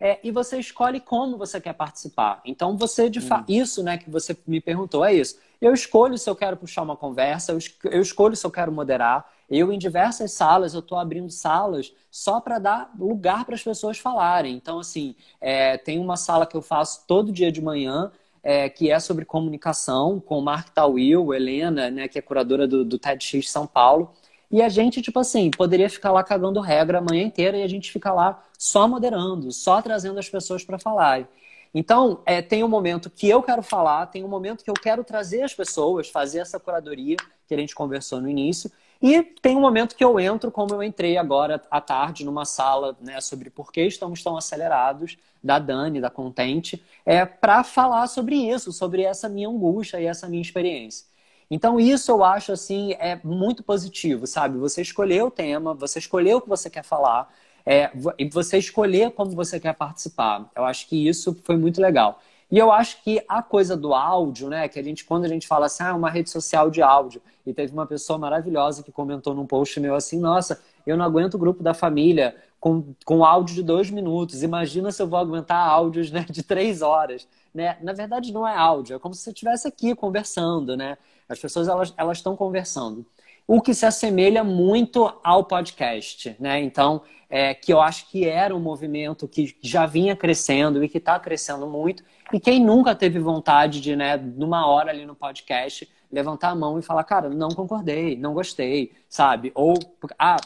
é, 0.01 0.19
e 0.25 0.33
você 0.33 0.59
escolhe 0.59 0.99
como 0.99 1.39
você 1.39 1.61
quer 1.61 1.73
participar. 1.73 2.41
Então 2.45 2.77
você 2.77 3.09
de 3.09 3.21
uhum. 3.21 3.45
isso, 3.47 3.85
né, 3.85 3.97
que 3.99 4.11
você 4.11 4.37
me 4.49 4.61
perguntou 4.61 5.05
é 5.05 5.15
isso. 5.15 5.39
Eu 5.61 5.73
escolho 5.73 6.19
se 6.19 6.29
eu 6.29 6.35
quero 6.35 6.57
puxar 6.57 6.83
uma 6.83 6.97
conversa, 6.97 7.53
eu, 7.53 7.59
eu 7.85 8.03
escolho 8.03 8.35
se 8.35 8.45
eu 8.45 8.51
quero 8.51 8.73
moderar. 8.73 9.25
Eu 9.49 9.73
em 9.73 9.79
diversas 9.79 10.33
salas 10.33 10.75
eu 10.75 10.81
estou 10.81 10.99
abrindo 10.99 11.31
salas 11.31 11.95
só 12.11 12.41
para 12.41 12.59
dar 12.59 12.91
lugar 12.99 13.45
para 13.45 13.55
as 13.55 13.63
pessoas 13.63 13.97
falarem. 13.97 14.57
Então 14.57 14.81
assim, 14.81 15.15
é, 15.41 15.79
tem 15.79 16.01
uma 16.01 16.17
sala 16.17 16.47
que 16.47 16.57
eu 16.57 16.63
faço 16.63 17.07
todo 17.07 17.33
dia 17.33 17.53
de 17.53 17.63
manhã 17.63 18.11
é, 18.47 18.69
que 18.69 18.93
é 18.93 19.01
sobre 19.01 19.25
comunicação, 19.25 20.21
com 20.21 20.39
o 20.39 20.41
Mark 20.41 20.69
Tawil, 20.69 21.35
Helena, 21.35 21.91
né, 21.91 22.07
que 22.07 22.17
é 22.17 22.23
curadora 22.23 22.65
do, 22.65 22.85
do 22.85 22.97
TEDx 22.97 23.51
São 23.51 23.67
Paulo. 23.67 24.13
E 24.49 24.63
a 24.63 24.69
gente, 24.69 25.03
tipo 25.03 25.19
assim, 25.19 25.51
poderia 25.51 25.91
ficar 25.91 26.13
lá 26.13 26.23
cagando 26.23 26.61
regra 26.61 26.99
a 26.99 27.01
manhã 27.01 27.25
inteira 27.25 27.59
e 27.59 27.65
a 27.65 27.67
gente 27.67 27.91
fica 27.91 28.13
lá 28.13 28.41
só 28.57 28.87
moderando, 28.87 29.51
só 29.51 29.83
trazendo 29.83 30.21
as 30.21 30.29
pessoas 30.29 30.65
para 30.65 30.79
falar. 30.79 31.29
Então, 31.75 32.21
é, 32.25 32.41
tem 32.41 32.63
um 32.63 32.69
momento 32.69 33.11
que 33.11 33.29
eu 33.29 33.43
quero 33.43 33.65
falar, 33.65 34.07
tem 34.07 34.23
um 34.23 34.29
momento 34.29 34.63
que 34.63 34.71
eu 34.71 34.75
quero 34.75 35.03
trazer 35.03 35.43
as 35.43 35.53
pessoas, 35.53 36.09
fazer 36.09 36.39
essa 36.39 36.61
curadoria 36.61 37.17
que 37.49 37.55
a 37.55 37.59
gente 37.59 37.75
conversou 37.75 38.21
no 38.21 38.29
início, 38.31 38.71
e 39.03 39.23
tem 39.23 39.57
um 39.57 39.61
momento 39.61 39.95
que 39.97 40.05
eu 40.05 40.19
entro, 40.21 40.53
como 40.53 40.73
eu 40.73 40.83
entrei 40.83 41.19
agora 41.19 41.61
à 41.69 41.81
tarde, 41.81 42.25
numa 42.25 42.45
sala 42.45 42.97
né, 43.01 43.21
sobre 43.21 43.51
por 43.51 43.73
que 43.73 43.83
estamos 43.83 44.23
tão 44.23 44.37
acelerados, 44.37 45.19
da 45.47 45.59
Dani, 45.59 46.01
da 46.01 46.11
Contente, 46.11 46.85
é, 47.07 47.25
para 47.25 47.65
falar 47.65 48.07
sobre 48.09 48.37
isso, 48.37 48.73
sobre 48.73 49.03
essa 49.03 49.29
minha 49.29 49.49
angústia 49.49 50.01
e 50.01 50.07
essa 50.07 50.29
minha 50.29 50.43
experiência. 50.43 51.07
Então, 51.51 51.79
isso 51.79 52.11
eu 52.11 52.25
acho 52.25 52.53
assim 52.53 52.93
é 52.99 53.21
muito 53.25 53.63
positivo, 53.63 54.27
sabe? 54.27 54.59
Você 54.59 54.83
escolher 54.83 55.23
o 55.23 55.31
tema, 55.31 55.75
você 55.75 55.99
escolher 55.99 56.35
o 56.35 56.41
que 56.41 56.49
você 56.49 56.69
quer 56.69 56.83
falar, 56.83 57.33
é, 57.65 57.91
e 58.19 58.29
você 58.29 58.59
escolher 58.59 59.13
como 59.13 59.31
você 59.33 59.59
quer 59.61 59.75
participar. 59.75 60.51
Eu 60.55 60.65
acho 60.65 60.89
que 60.89 61.09
isso 61.09 61.35
foi 61.45 61.57
muito 61.57 61.81
legal. 61.81 62.21
E 62.51 62.59
eu 62.59 62.71
acho 62.71 63.03
que 63.03 63.23
a 63.29 63.43
coisa 63.43 63.77
do 63.77 63.93
áudio, 63.93 64.49
né, 64.49 64.69
que 64.69 64.79
a 64.79 64.83
gente, 64.83 65.05
quando 65.05 65.25
a 65.25 65.29
gente 65.29 65.47
fala 65.47 65.67
assim, 65.67 65.83
ah, 65.83 65.95
uma 65.95 66.09
rede 66.09 66.31
social 66.31 66.71
de 66.71 66.81
áudio, 66.81 67.21
e 67.45 67.53
teve 67.53 67.73
uma 67.73 67.87
pessoa 67.87 68.19
maravilhosa 68.19 68.83
que 68.83 68.93
comentou 68.93 69.35
num 69.35 69.47
post 69.47 69.79
meu 69.81 69.95
assim, 69.95 70.19
nossa, 70.19 70.61
eu 70.87 70.97
não 70.97 71.05
aguento 71.05 71.35
o 71.35 71.39
grupo 71.39 71.63
da 71.63 71.75
família 71.75 72.37
com, 72.61 72.95
com 73.05 73.25
áudio 73.25 73.57
de 73.57 73.63
dois 73.63 73.91
minutos, 73.91 74.43
imagina 74.43 74.93
se 74.93 75.03
eu 75.03 75.09
vou 75.09 75.19
aguentar 75.19 75.69
áudios 75.69 76.11
né, 76.11 76.25
de 76.29 76.43
três 76.43 76.83
horas. 76.83 77.27
Né? 77.53 77.77
Na 77.83 77.93
verdade, 77.93 78.33
não 78.33 78.47
é 78.47 78.57
áudio, 78.57 78.97
é 78.97 78.99
como 78.99 79.15
se 79.15 79.23
você 79.23 79.31
estivesse 79.31 79.67
aqui 79.67 79.95
conversando, 79.95 80.77
né? 80.77 80.99
As 81.29 81.41
pessoas, 81.41 81.67
elas 81.97 82.19
estão 82.19 82.37
conversando 82.37 83.05
o 83.47 83.61
que 83.61 83.73
se 83.73 83.87
assemelha 83.87 84.43
muito 84.43 85.13
ao 85.23 85.45
podcast, 85.45 86.35
né? 86.41 86.61
Então, 86.61 87.03
é, 87.31 87.55
que 87.55 87.73
eu 87.73 87.81
acho 87.81 88.09
que 88.09 88.25
era 88.25 88.55
um 88.55 88.61
movimento 88.61 89.29
que 89.29 89.57
já 89.63 89.87
vinha 89.87 90.17
crescendo 90.17 90.83
e 90.83 90.89
que 90.89 90.99
está 90.99 91.19
crescendo 91.19 91.67
muito. 91.67 92.03
E 92.33 92.41
quem 92.41 92.61
nunca 92.64 92.95
teve 92.95 93.18
vontade 93.18 93.81
de, 93.81 93.95
né, 93.95 94.16
numa 94.16 94.66
hora 94.66 94.91
ali 94.91 95.07
no 95.07 95.14
podcast, 95.14 95.89
levantar 96.11 96.51
a 96.51 96.55
mão 96.55 96.79
e 96.79 96.83
falar, 96.83 97.05
cara, 97.05 97.29
não 97.29 97.49
concordei, 97.51 98.16
não 98.16 98.35
gostei, 98.35 98.93
sabe? 99.09 99.53
Ou, 99.55 99.74
ah, 100.18 100.37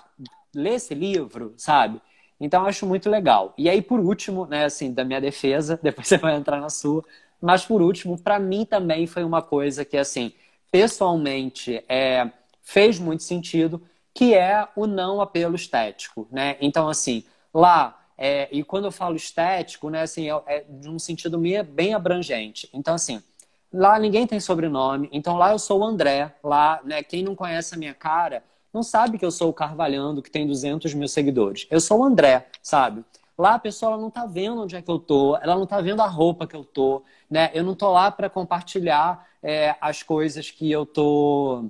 lê 0.54 0.74
esse 0.74 0.94
livro, 0.94 1.54
sabe? 1.56 2.00
Então, 2.38 2.62
eu 2.62 2.68
acho 2.68 2.86
muito 2.86 3.08
legal. 3.08 3.54
E 3.56 3.68
aí, 3.68 3.82
por 3.82 4.00
último, 4.00 4.46
né, 4.46 4.64
assim, 4.64 4.92
da 4.92 5.04
minha 5.04 5.20
defesa, 5.20 5.78
depois 5.82 6.08
você 6.08 6.18
vai 6.18 6.36
entrar 6.36 6.60
na 6.60 6.70
sua, 6.70 7.04
mas 7.40 7.64
por 7.64 7.80
último, 7.82 8.18
para 8.18 8.38
mim 8.38 8.64
também 8.64 9.06
foi 9.06 9.24
uma 9.24 9.42
coisa 9.42 9.84
que, 9.84 9.96
assim, 9.96 10.32
pessoalmente, 10.70 11.82
é 11.88 12.30
fez 12.62 12.98
muito 13.00 13.24
sentido, 13.24 13.82
que 14.14 14.34
é 14.34 14.68
o 14.76 14.86
não 14.86 15.20
apelo 15.20 15.56
estético, 15.56 16.28
né? 16.30 16.56
Então, 16.60 16.88
assim, 16.88 17.24
lá, 17.52 17.99
é, 18.22 18.48
e 18.52 18.62
quando 18.62 18.84
eu 18.84 18.92
falo 18.92 19.16
estético, 19.16 19.88
né, 19.88 20.02
assim, 20.02 20.30
é, 20.30 20.42
é 20.46 20.64
de 20.68 20.90
um 20.90 20.98
sentido 20.98 21.40
bem 21.72 21.94
abrangente. 21.94 22.68
Então, 22.70 22.94
assim, 22.94 23.22
lá 23.72 23.98
ninguém 23.98 24.26
tem 24.26 24.38
sobrenome, 24.38 25.08
então 25.10 25.38
lá 25.38 25.52
eu 25.52 25.58
sou 25.58 25.80
o 25.80 25.84
André, 25.84 26.34
lá, 26.44 26.80
né, 26.84 27.02
quem 27.02 27.22
não 27.22 27.34
conhece 27.34 27.74
a 27.74 27.78
minha 27.78 27.94
cara 27.94 28.44
não 28.72 28.82
sabe 28.82 29.18
que 29.18 29.24
eu 29.24 29.30
sou 29.30 29.48
o 29.48 29.54
Carvalhando, 29.54 30.22
que 30.22 30.30
tem 30.30 30.46
200 30.46 30.94
mil 30.94 31.08
seguidores. 31.08 31.66
Eu 31.70 31.80
sou 31.80 32.00
o 32.00 32.04
André, 32.04 32.46
sabe? 32.62 33.04
Lá 33.36 33.54
a 33.54 33.58
pessoa 33.58 33.96
não 33.96 34.10
tá 34.10 34.26
vendo 34.26 34.62
onde 34.62 34.76
é 34.76 34.82
que 34.82 34.90
eu 34.90 34.98
tô, 34.98 35.36
ela 35.38 35.56
não 35.56 35.66
tá 35.66 35.80
vendo 35.80 36.02
a 36.02 36.06
roupa 36.06 36.46
que 36.46 36.54
eu 36.54 36.64
tô, 36.64 37.02
né? 37.28 37.50
Eu 37.54 37.64
não 37.64 37.74
tô 37.74 37.90
lá 37.90 38.10
para 38.10 38.30
compartilhar 38.30 39.26
é, 39.42 39.74
as 39.80 40.02
coisas 40.02 40.50
que 40.50 40.70
eu 40.70 40.86
tô 40.86 41.64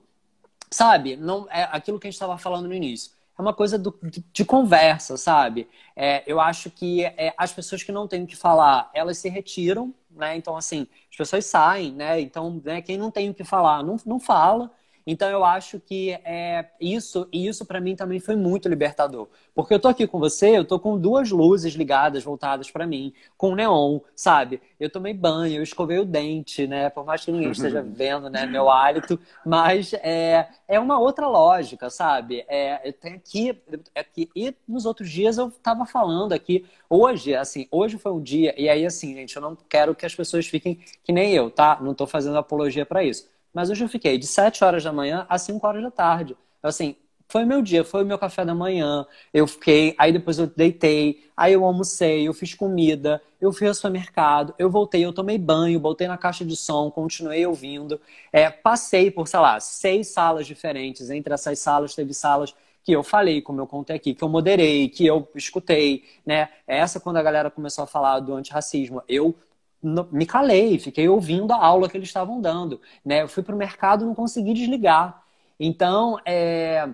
sabe? 0.70 1.16
Não 1.16 1.46
é 1.50 1.64
aquilo 1.72 1.98
que 1.98 2.06
a 2.06 2.10
gente 2.10 2.16
estava 2.16 2.38
falando 2.38 2.68
no 2.68 2.74
início. 2.74 3.12
É 3.40 3.42
uma 3.42 3.54
coisa 3.54 3.78
do, 3.78 3.98
de, 4.02 4.44
conversa, 4.44 5.16
sabe? 5.16 5.66
É, 5.96 6.22
eu 6.30 6.38
acho 6.38 6.70
que 6.70 7.02
é, 7.04 7.32
as 7.38 7.50
pessoas 7.52 7.82
que 7.82 7.90
não 7.90 8.06
têm 8.06 8.22
o 8.24 8.26
que 8.26 8.36
falar, 8.36 8.90
elas 8.92 9.16
se 9.16 9.30
retiram, 9.30 9.94
né? 10.10 10.36
Então, 10.36 10.54
assim, 10.58 10.86
as 11.10 11.16
pessoas 11.16 11.46
saem, 11.46 11.90
né? 11.94 12.20
Então, 12.20 12.60
né, 12.62 12.82
quem 12.82 12.98
não 12.98 13.10
tem 13.10 13.30
o 13.30 13.34
que 13.34 13.42
falar, 13.42 13.82
não, 13.82 13.96
não 14.04 14.20
fala. 14.20 14.70
Então 15.06 15.28
eu 15.28 15.44
acho 15.44 15.80
que 15.80 16.10
é 16.24 16.70
isso 16.80 17.28
e 17.32 17.46
isso 17.46 17.64
para 17.64 17.80
mim 17.80 17.96
também 17.96 18.20
foi 18.20 18.36
muito 18.36 18.68
libertador, 18.68 19.28
porque 19.54 19.74
eu 19.74 19.80
tô 19.80 19.88
aqui 19.88 20.06
com 20.06 20.18
você, 20.18 20.56
eu 20.56 20.64
tô 20.64 20.78
com 20.78 20.98
duas 20.98 21.30
luzes 21.30 21.74
ligadas 21.74 22.22
voltadas 22.22 22.70
para 22.70 22.86
mim, 22.86 23.12
com 23.36 23.54
neon, 23.54 24.00
sabe? 24.14 24.60
Eu 24.78 24.90
tomei 24.90 25.14
banho, 25.14 25.56
eu 25.56 25.62
escovei 25.62 25.98
o 25.98 26.04
dente, 26.04 26.66
né? 26.66 26.90
Por 26.90 27.04
mais 27.04 27.24
que 27.24 27.32
ninguém 27.32 27.50
esteja 27.50 27.82
vendo, 27.86 28.28
né, 28.30 28.46
meu 28.46 28.70
hálito, 28.70 29.18
mas 29.44 29.92
é, 29.94 30.48
é 30.68 30.78
uma 30.78 30.98
outra 30.98 31.26
lógica, 31.28 31.90
sabe? 31.90 32.44
É, 32.48 32.92
tem 32.92 33.14
aqui, 33.14 33.58
aqui 33.94 34.30
e 34.34 34.54
nos 34.68 34.86
outros 34.86 35.10
dias 35.10 35.38
eu 35.38 35.50
tava 35.50 35.86
falando 35.86 36.32
aqui 36.32 36.64
hoje, 36.88 37.34
assim, 37.34 37.66
hoje 37.70 37.98
foi 37.98 38.12
um 38.12 38.22
dia 38.22 38.54
e 38.60 38.68
aí 38.68 38.84
assim, 38.84 39.14
gente, 39.14 39.36
eu 39.36 39.42
não 39.42 39.56
quero 39.56 39.94
que 39.94 40.06
as 40.06 40.14
pessoas 40.14 40.46
fiquem 40.46 40.78
que 41.02 41.12
nem 41.12 41.32
eu, 41.34 41.50
tá? 41.50 41.78
Não 41.80 41.94
tô 41.94 42.06
fazendo 42.06 42.38
apologia 42.38 42.84
para 42.86 43.02
isso 43.04 43.28
mas 43.52 43.70
hoje 43.70 43.84
eu 43.84 43.88
fiquei 43.88 44.18
de 44.18 44.26
7 44.26 44.64
horas 44.64 44.84
da 44.84 44.92
manhã 44.92 45.26
às 45.28 45.42
5 45.42 45.66
horas 45.66 45.82
da 45.82 45.90
tarde. 45.90 46.36
Assim, 46.62 46.96
foi 47.28 47.44
meu 47.44 47.62
dia, 47.62 47.84
foi 47.84 48.02
o 48.02 48.06
meu 48.06 48.18
café 48.18 48.44
da 48.44 48.54
manhã. 48.54 49.06
Eu 49.32 49.46
fiquei, 49.46 49.94
aí 49.96 50.12
depois 50.12 50.38
eu 50.38 50.48
deitei, 50.48 51.24
aí 51.36 51.52
eu 51.52 51.64
almocei, 51.64 52.26
eu 52.26 52.34
fiz 52.34 52.54
comida, 52.54 53.22
eu 53.40 53.52
fui 53.52 53.68
ao 53.68 53.74
supermercado, 53.74 54.52
eu 54.58 54.68
voltei, 54.68 55.04
eu 55.04 55.12
tomei 55.12 55.38
banho, 55.38 55.78
botei 55.78 56.08
na 56.08 56.18
caixa 56.18 56.44
de 56.44 56.56
som, 56.56 56.90
continuei 56.90 57.46
ouvindo. 57.46 58.00
É, 58.32 58.50
passei 58.50 59.10
por, 59.10 59.28
sei 59.28 59.38
lá, 59.40 59.60
seis 59.60 60.08
salas 60.08 60.46
diferentes. 60.46 61.08
Entre 61.08 61.32
essas 61.32 61.58
salas, 61.60 61.94
teve 61.94 62.12
salas 62.12 62.54
que 62.82 62.92
eu 62.92 63.02
falei, 63.02 63.40
como 63.42 63.60
eu 63.60 63.66
contei 63.66 63.94
aqui, 63.96 64.14
que 64.14 64.24
eu 64.24 64.28
moderei, 64.28 64.88
que 64.88 65.06
eu 65.06 65.28
escutei, 65.34 66.04
né? 66.26 66.48
Essa 66.66 66.98
quando 66.98 67.18
a 67.18 67.22
galera 67.22 67.50
começou 67.50 67.84
a 67.84 67.86
falar 67.86 68.20
do 68.20 68.34
antirracismo, 68.34 69.02
eu 69.08 69.36
me 69.82 70.26
calei, 70.26 70.78
fiquei 70.78 71.08
ouvindo 71.08 71.52
a 71.52 71.64
aula 71.64 71.88
que 71.88 71.96
eles 71.96 72.08
estavam 72.08 72.40
dando. 72.40 72.80
Né? 73.04 73.22
Eu 73.22 73.28
fui 73.28 73.42
para 73.42 73.54
o 73.54 73.58
mercado 73.58 74.04
e 74.04 74.06
não 74.06 74.14
consegui 74.14 74.52
desligar. 74.52 75.22
Então, 75.58 76.18
é... 76.24 76.88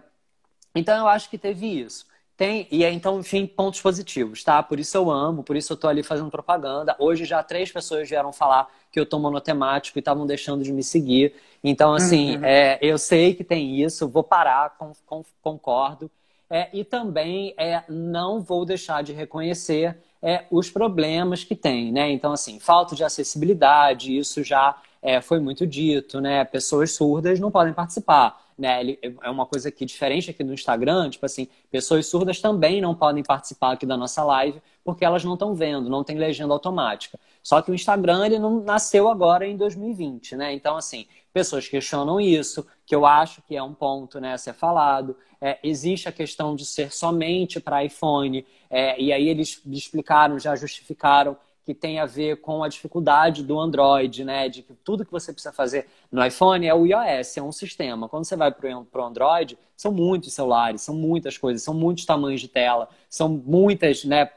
então 0.74 0.97
eu 0.97 1.09
acho 1.09 1.28
que 1.30 1.39
teve 1.39 1.66
isso. 1.66 2.07
Tem, 2.37 2.68
e 2.70 2.84
é, 2.84 2.93
então, 2.93 3.18
enfim, 3.18 3.47
pontos 3.47 3.80
positivos, 3.80 4.45
tá? 4.45 4.62
Por 4.62 4.78
isso 4.78 4.95
eu 4.95 5.11
amo, 5.11 5.43
por 5.43 5.57
isso 5.57 5.72
eu 5.72 5.76
tô 5.76 5.89
ali 5.89 6.03
fazendo 6.03 6.30
propaganda. 6.30 6.95
Hoje 6.99 7.24
já 7.24 7.43
três 7.43 7.72
pessoas 7.72 8.07
vieram 8.07 8.30
falar 8.30 8.68
que 8.93 9.01
eu 9.01 9.07
tô 9.07 9.18
monotemático 9.18 9.97
e 9.97 10.01
estavam 10.01 10.26
deixando 10.26 10.62
de 10.62 10.70
me 10.70 10.82
seguir. 10.82 11.32
Então, 11.64 11.95
assim, 11.95 12.37
uhum. 12.37 12.45
é, 12.45 12.78
eu 12.82 12.99
sei 12.99 13.34
que 13.34 13.43
tem 13.43 13.80
isso, 13.80 14.07
vou 14.07 14.22
parar, 14.22 14.76
com, 14.76 14.93
com, 15.07 15.24
concordo. 15.41 16.11
É, 16.51 16.68
e 16.74 16.84
também 16.84 17.55
é, 17.57 17.82
não 17.89 18.43
vou 18.43 18.66
deixar 18.66 19.03
de 19.03 19.14
reconhecer 19.14 19.99
é, 20.26 20.44
os 20.50 20.68
problemas 20.68 21.44
que 21.44 21.54
tem, 21.54 21.92
né? 21.92 22.10
Então, 22.10 22.32
assim, 22.32 22.58
falta 22.58 22.96
de 22.96 23.04
acessibilidade, 23.04 24.18
isso 24.18 24.42
já 24.42 24.76
é, 25.00 25.20
foi 25.20 25.38
muito 25.38 25.64
dito, 25.64 26.20
né? 26.20 26.44
Pessoas 26.44 26.90
surdas 26.90 27.38
não 27.38 27.48
podem 27.48 27.72
participar, 27.72 28.36
né? 28.58 28.96
É 29.22 29.30
uma 29.30 29.46
coisa 29.46 29.70
que 29.70 29.84
diferente 29.84 30.28
aqui 30.28 30.42
no 30.42 30.52
Instagram, 30.52 31.10
tipo 31.10 31.24
assim, 31.24 31.46
pessoas 31.70 32.06
surdas 32.06 32.40
também 32.40 32.80
não 32.80 32.92
podem 32.92 33.22
participar 33.22 33.74
aqui 33.74 33.86
da 33.86 33.96
nossa 33.96 34.24
live 34.24 34.60
porque 34.84 35.04
elas 35.04 35.22
não 35.22 35.34
estão 35.34 35.54
vendo, 35.54 35.88
não 35.88 36.02
tem 36.02 36.18
legenda 36.18 36.52
automática. 36.52 37.20
Só 37.40 37.62
que 37.62 37.70
o 37.70 37.74
Instagram 37.74 38.26
ele 38.26 38.38
não 38.40 38.60
nasceu 38.60 39.08
agora 39.08 39.46
em 39.46 39.56
2020, 39.56 40.34
né? 40.34 40.52
Então, 40.52 40.76
assim, 40.76 41.06
pessoas 41.37 41.68
questionam 41.68 42.18
isso, 42.18 42.66
que 42.87 42.95
eu 42.95 43.05
acho 43.05 43.43
que 43.43 43.55
é 43.55 43.62
um 43.62 43.74
ponto 43.74 44.18
né, 44.18 44.32
a 44.32 44.39
ser 44.39 44.55
falado. 44.55 45.14
É, 45.39 45.59
existe 45.62 46.09
a 46.09 46.12
questão 46.12 46.57
de 46.57 46.64
ser 46.64 46.91
somente 46.91 47.61
para 47.61 47.84
iPhone, 47.84 48.43
é, 48.70 48.99
e 48.99 49.12
aí 49.12 49.28
eles 49.28 49.61
explicaram, 49.66 50.39
já 50.39 50.57
justificaram 50.57 51.37
que 51.62 51.74
tem 51.74 51.99
a 51.99 52.07
ver 52.07 52.41
com 52.41 52.64
a 52.64 52.68
dificuldade 52.68 53.43
do 53.43 53.61
Android, 53.61 54.24
né? 54.24 54.49
De 54.49 54.62
que 54.62 54.72
tudo 54.72 55.05
que 55.05 55.12
você 55.12 55.30
precisa 55.30 55.53
fazer 55.53 55.89
no 56.11 56.24
iPhone 56.24 56.66
é 56.66 56.72
o 56.72 56.87
iOS, 56.87 57.37
é 57.37 57.43
um 57.43 57.53
sistema. 57.53 58.09
Quando 58.09 58.24
você 58.24 58.37
vai 58.37 58.51
para 58.51 58.70
o 58.72 59.05
Android, 59.05 59.59
são 59.76 59.93
muitos 59.93 60.32
celulares, 60.32 60.80
são 60.80 60.95
muitas 60.95 61.37
coisas, 61.37 61.62
são 61.62 61.74
muitos 61.74 62.07
tamanhos 62.07 62.41
de 62.41 62.49
tela, 62.49 62.89
são 63.11 63.28
muitas 63.28 64.05
né, 64.05 64.30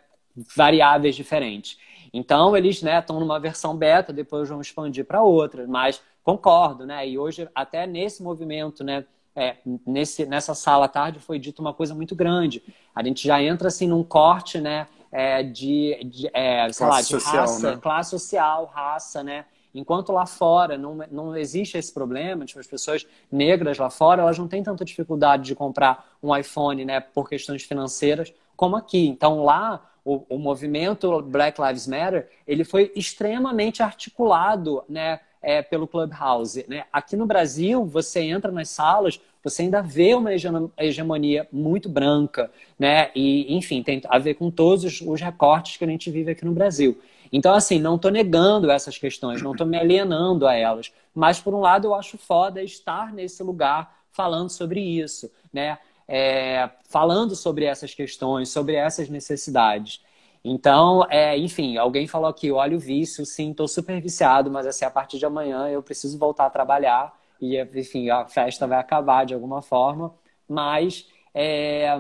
variáveis 0.53 1.15
diferentes. 1.15 1.77
Então, 2.11 2.57
eles 2.57 2.81
estão 2.83 3.15
né, 3.15 3.21
numa 3.21 3.39
versão 3.39 3.77
beta, 3.77 4.11
depois 4.11 4.49
vão 4.49 4.59
expandir 4.59 5.05
para 5.05 5.21
outra, 5.21 5.65
mas 5.67 6.01
concordo, 6.37 6.85
né? 6.85 7.07
E 7.07 7.17
hoje, 7.17 7.47
até 7.55 7.87
nesse 7.87 8.21
movimento, 8.21 8.83
né? 8.83 9.05
É, 9.35 9.57
nesse, 9.85 10.25
nessa 10.25 10.53
sala 10.53 10.85
à 10.85 10.87
tarde 10.89 11.19
foi 11.19 11.39
dito 11.39 11.59
uma 11.59 11.73
coisa 11.73 11.95
muito 11.95 12.15
grande. 12.15 12.61
A 12.93 13.01
gente 13.03 13.25
já 13.25 13.41
entra 13.41 13.69
assim 13.69 13.87
num 13.87 14.03
corte, 14.03 14.59
né? 14.59 14.87
É, 15.11 15.41
de, 15.41 16.03
de, 16.05 16.29
é, 16.33 16.71
sei 16.71 16.87
lá, 16.87 17.01
de 17.01 17.07
social, 17.07 17.41
raça, 17.41 17.71
né? 17.71 17.79
classe 17.81 18.09
social, 18.11 18.65
raça, 18.65 19.23
né? 19.23 19.45
Enquanto 19.73 20.11
lá 20.11 20.25
fora 20.25 20.77
não, 20.77 20.95
não 21.11 21.35
existe 21.37 21.77
esse 21.77 21.93
problema, 21.93 22.45
tipo, 22.45 22.59
as 22.59 22.67
pessoas 22.67 23.05
negras 23.31 23.77
lá 23.77 23.89
fora, 23.89 24.23
elas 24.23 24.37
não 24.37 24.47
têm 24.47 24.63
tanta 24.63 24.83
dificuldade 24.83 25.43
de 25.43 25.55
comprar 25.55 26.09
um 26.21 26.35
iPhone, 26.35 26.83
né, 26.85 26.99
por 26.99 27.29
questões 27.29 27.63
financeiras, 27.63 28.33
como 28.55 28.75
aqui. 28.75 29.07
Então 29.07 29.43
lá 29.43 29.89
o, 30.03 30.25
o 30.27 30.39
movimento 30.39 31.21
Black 31.21 31.61
Lives 31.61 31.87
Matter, 31.87 32.29
ele 32.47 32.63
foi 32.63 32.91
extremamente 32.95 33.83
articulado, 33.83 34.83
né, 34.89 35.19
é, 35.41 35.61
pelo 35.61 35.87
Clubhouse. 35.87 36.65
Né? 36.67 36.85
Aqui 36.91 37.15
no 37.15 37.25
Brasil, 37.25 37.85
você 37.85 38.21
entra 38.21 38.51
nas 38.51 38.69
salas, 38.69 39.19
você 39.43 39.63
ainda 39.63 39.81
vê 39.81 40.13
uma 40.13 40.31
hegemonia 40.77 41.47
muito 41.51 41.87
branca, 41.87 42.51
né? 42.77 43.09
E, 43.15 43.55
enfim, 43.55 43.81
tem 43.81 44.01
a 44.09 44.19
ver 44.19 44.33
com 44.33 44.51
todos 44.51 45.01
os 45.01 45.21
recortes 45.21 45.77
que 45.77 45.83
a 45.85 45.87
gente 45.87 46.11
vive 46.11 46.31
aqui 46.31 46.43
no 46.43 46.51
Brasil. 46.51 46.99
Então, 47.31 47.53
assim, 47.53 47.79
não 47.79 47.95
estou 47.95 48.11
negando 48.11 48.69
essas 48.69 48.97
questões, 48.97 49.41
não 49.41 49.51
estou 49.51 49.65
me 49.65 49.77
alienando 49.77 50.45
a 50.45 50.55
elas. 50.55 50.91
Mas, 51.13 51.39
por 51.39 51.53
um 51.53 51.59
lado, 51.59 51.87
eu 51.87 51.95
acho 51.95 52.17
foda 52.17 52.61
estar 52.61 53.13
nesse 53.13 53.41
lugar 53.41 53.99
falando 54.11 54.49
sobre 54.49 54.81
isso, 54.81 55.31
né? 55.53 55.77
É, 56.07 56.69
falando 56.89 57.35
sobre 57.35 57.65
essas 57.65 57.93
questões, 57.93 58.49
sobre 58.49 58.73
essas 58.73 59.07
necessidades. 59.09 60.01
Então, 60.43 61.05
é, 61.09 61.37
enfim, 61.37 61.77
alguém 61.77 62.07
falou 62.07 62.29
aqui, 62.29 62.51
olha 62.51 62.75
o 62.77 62.79
vício, 62.79 63.25
sim, 63.25 63.51
estou 63.51 63.67
super 63.67 64.01
viciado, 64.01 64.49
mas 64.49 64.65
assim, 64.65 64.85
a 64.85 64.91
partir 64.91 65.19
de 65.19 65.25
amanhã 65.25 65.67
eu 65.69 65.83
preciso 65.83 66.17
voltar 66.17 66.45
a 66.45 66.49
trabalhar 66.49 67.17
e, 67.41 67.59
enfim, 67.75 68.09
a 68.09 68.25
festa 68.25 68.65
vai 68.67 68.79
acabar 68.79 69.25
de 69.25 69.33
alguma 69.33 69.61
forma. 69.61 70.13
Mas 70.47 71.07
é, 71.33 71.99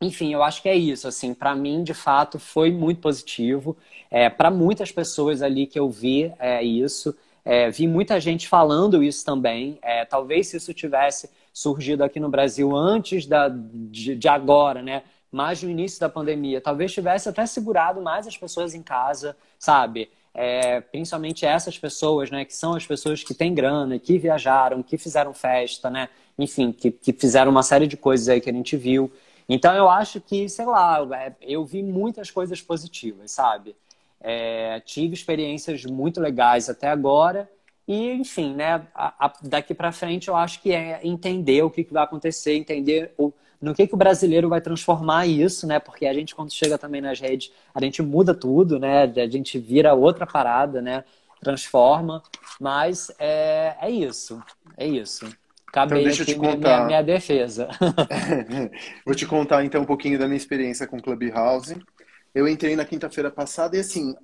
enfim, 0.00 0.32
eu 0.32 0.42
acho 0.42 0.60
que 0.62 0.68
é 0.68 0.76
isso. 0.76 1.08
Assim, 1.08 1.32
para 1.34 1.54
mim, 1.54 1.82
de 1.82 1.94
fato, 1.94 2.38
foi 2.38 2.70
muito 2.70 3.00
positivo. 3.00 3.76
É, 4.10 4.28
para 4.28 4.50
muitas 4.50 4.92
pessoas 4.92 5.42
ali 5.42 5.66
que 5.66 5.78
eu 5.78 5.88
vi 5.90 6.32
é 6.38 6.62
isso. 6.62 7.16
É, 7.44 7.70
vi 7.70 7.86
muita 7.86 8.20
gente 8.20 8.48
falando 8.48 9.02
isso 9.02 9.24
também. 9.24 9.78
É, 9.82 10.04
talvez 10.04 10.48
se 10.48 10.56
isso 10.58 10.74
tivesse 10.74 11.30
surgido 11.52 12.04
aqui 12.04 12.20
no 12.20 12.28
Brasil 12.28 12.74
antes 12.76 13.26
da, 13.26 13.48
de, 13.48 14.14
de, 14.16 14.28
agora, 14.28 14.82
né? 14.82 15.02
Mais 15.30 15.62
no 15.62 15.70
início 15.70 16.00
da 16.00 16.08
pandemia, 16.08 16.60
talvez 16.60 16.92
tivesse 16.92 17.28
até 17.28 17.44
segurado 17.46 18.00
mais 18.00 18.26
as 18.26 18.36
pessoas 18.36 18.74
em 18.74 18.82
casa, 18.82 19.36
sabe? 19.58 20.10
É, 20.32 20.80
principalmente 20.80 21.46
essas 21.46 21.78
pessoas, 21.78 22.30
né? 22.30 22.44
Que 22.44 22.54
são 22.54 22.74
as 22.74 22.86
pessoas 22.86 23.22
que 23.24 23.34
têm 23.34 23.54
grana, 23.54 23.98
que 23.98 24.18
viajaram, 24.18 24.82
que 24.82 24.98
fizeram 24.98 25.32
festa, 25.32 25.90
né? 25.90 26.08
Enfim, 26.38 26.72
que, 26.72 26.90
que 26.90 27.12
fizeram 27.12 27.50
uma 27.50 27.62
série 27.62 27.86
de 27.86 27.96
coisas 27.96 28.28
aí 28.28 28.40
que 28.40 28.50
a 28.50 28.52
gente 28.52 28.76
viu. 28.76 29.10
Então 29.48 29.74
eu 29.74 29.88
acho 29.88 30.20
que, 30.20 30.48
sei 30.48 30.66
lá, 30.66 30.98
é, 31.14 31.32
eu 31.40 31.64
vi 31.64 31.82
muitas 31.82 32.30
coisas 32.30 32.60
positivas, 32.60 33.30
sabe? 33.30 33.76
É, 34.20 34.80
tive 34.80 35.14
experiências 35.14 35.84
muito 35.84 36.20
legais 36.20 36.68
até 36.68 36.88
agora 36.88 37.48
e, 37.86 38.12
enfim, 38.12 38.54
né? 38.54 38.86
A, 38.94 39.26
a, 39.26 39.32
daqui 39.42 39.72
para 39.74 39.92
frente 39.92 40.28
eu 40.28 40.36
acho 40.36 40.60
que 40.60 40.72
é 40.72 41.00
entender 41.04 41.62
o 41.62 41.70
que, 41.70 41.84
que 41.84 41.92
vai 41.92 42.02
acontecer, 42.02 42.54
entender 42.54 43.14
o, 43.16 43.32
no 43.60 43.74
que, 43.74 43.86
que 43.86 43.94
o 43.94 43.98
brasileiro 43.98 44.48
vai 44.48 44.60
transformar 44.60 45.26
isso, 45.26 45.66
né? 45.66 45.78
Porque 45.78 46.06
a 46.06 46.12
gente, 46.12 46.34
quando 46.34 46.52
chega 46.52 46.78
também 46.78 47.00
nas 47.00 47.20
redes, 47.20 47.52
a 47.74 47.80
gente 47.80 48.02
muda 48.02 48.34
tudo, 48.34 48.78
né? 48.78 49.02
A 49.04 49.28
gente 49.28 49.58
vira 49.58 49.94
outra 49.94 50.26
parada, 50.26 50.82
né? 50.82 51.04
Transforma. 51.40 52.22
Mas 52.60 53.10
é, 53.18 53.76
é 53.80 53.90
isso. 53.90 54.42
É 54.76 54.86
isso. 54.86 55.26
Acabei 55.68 56.00
então, 56.00 56.08
deixa 56.08 56.22
eu 56.22 56.26
te 56.26 56.34
contar. 56.36 56.56
Minha, 56.56 56.86
minha 56.86 57.02
defesa. 57.02 57.68
Vou 59.04 59.14
te 59.14 59.26
contar 59.26 59.64
então 59.64 59.82
um 59.82 59.86
pouquinho 59.86 60.18
da 60.18 60.26
minha 60.26 60.36
experiência 60.36 60.86
com 60.86 61.00
Clubhouse. 61.00 61.76
Eu 62.34 62.46
entrei 62.46 62.76
na 62.76 62.84
quinta-feira 62.84 63.30
passada 63.30 63.76
e 63.76 63.80
assim, 63.80 64.14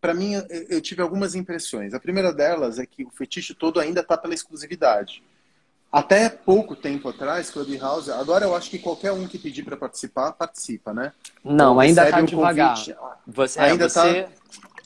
para 0.00 0.12
mim 0.12 0.32
eu 0.68 0.80
tive 0.80 1.00
algumas 1.00 1.36
impressões. 1.36 1.94
A 1.94 2.00
primeira 2.00 2.32
delas 2.32 2.78
é 2.78 2.84
que 2.84 3.04
o 3.04 3.10
fetiche 3.10 3.54
todo 3.54 3.78
ainda 3.78 4.00
está 4.00 4.16
pela 4.16 4.34
exclusividade. 4.34 5.22
Até 5.92 6.30
pouco 6.30 6.74
tempo 6.74 7.10
atrás, 7.10 7.50
Clubhouse, 7.50 8.10
agora 8.10 8.46
eu 8.46 8.56
acho 8.56 8.70
que 8.70 8.78
qualquer 8.78 9.12
um 9.12 9.28
que 9.28 9.38
pedir 9.38 9.62
para 9.62 9.76
participar, 9.76 10.32
participa, 10.32 10.94
né? 10.94 11.12
Não, 11.44 11.52
então, 11.52 11.80
ainda 11.80 12.04
está 12.04 12.20
devagar. 12.22 12.76
Você, 13.26 13.60
é, 13.60 13.62
ainda 13.64 13.84
está 13.84 14.02
você, 14.04 14.28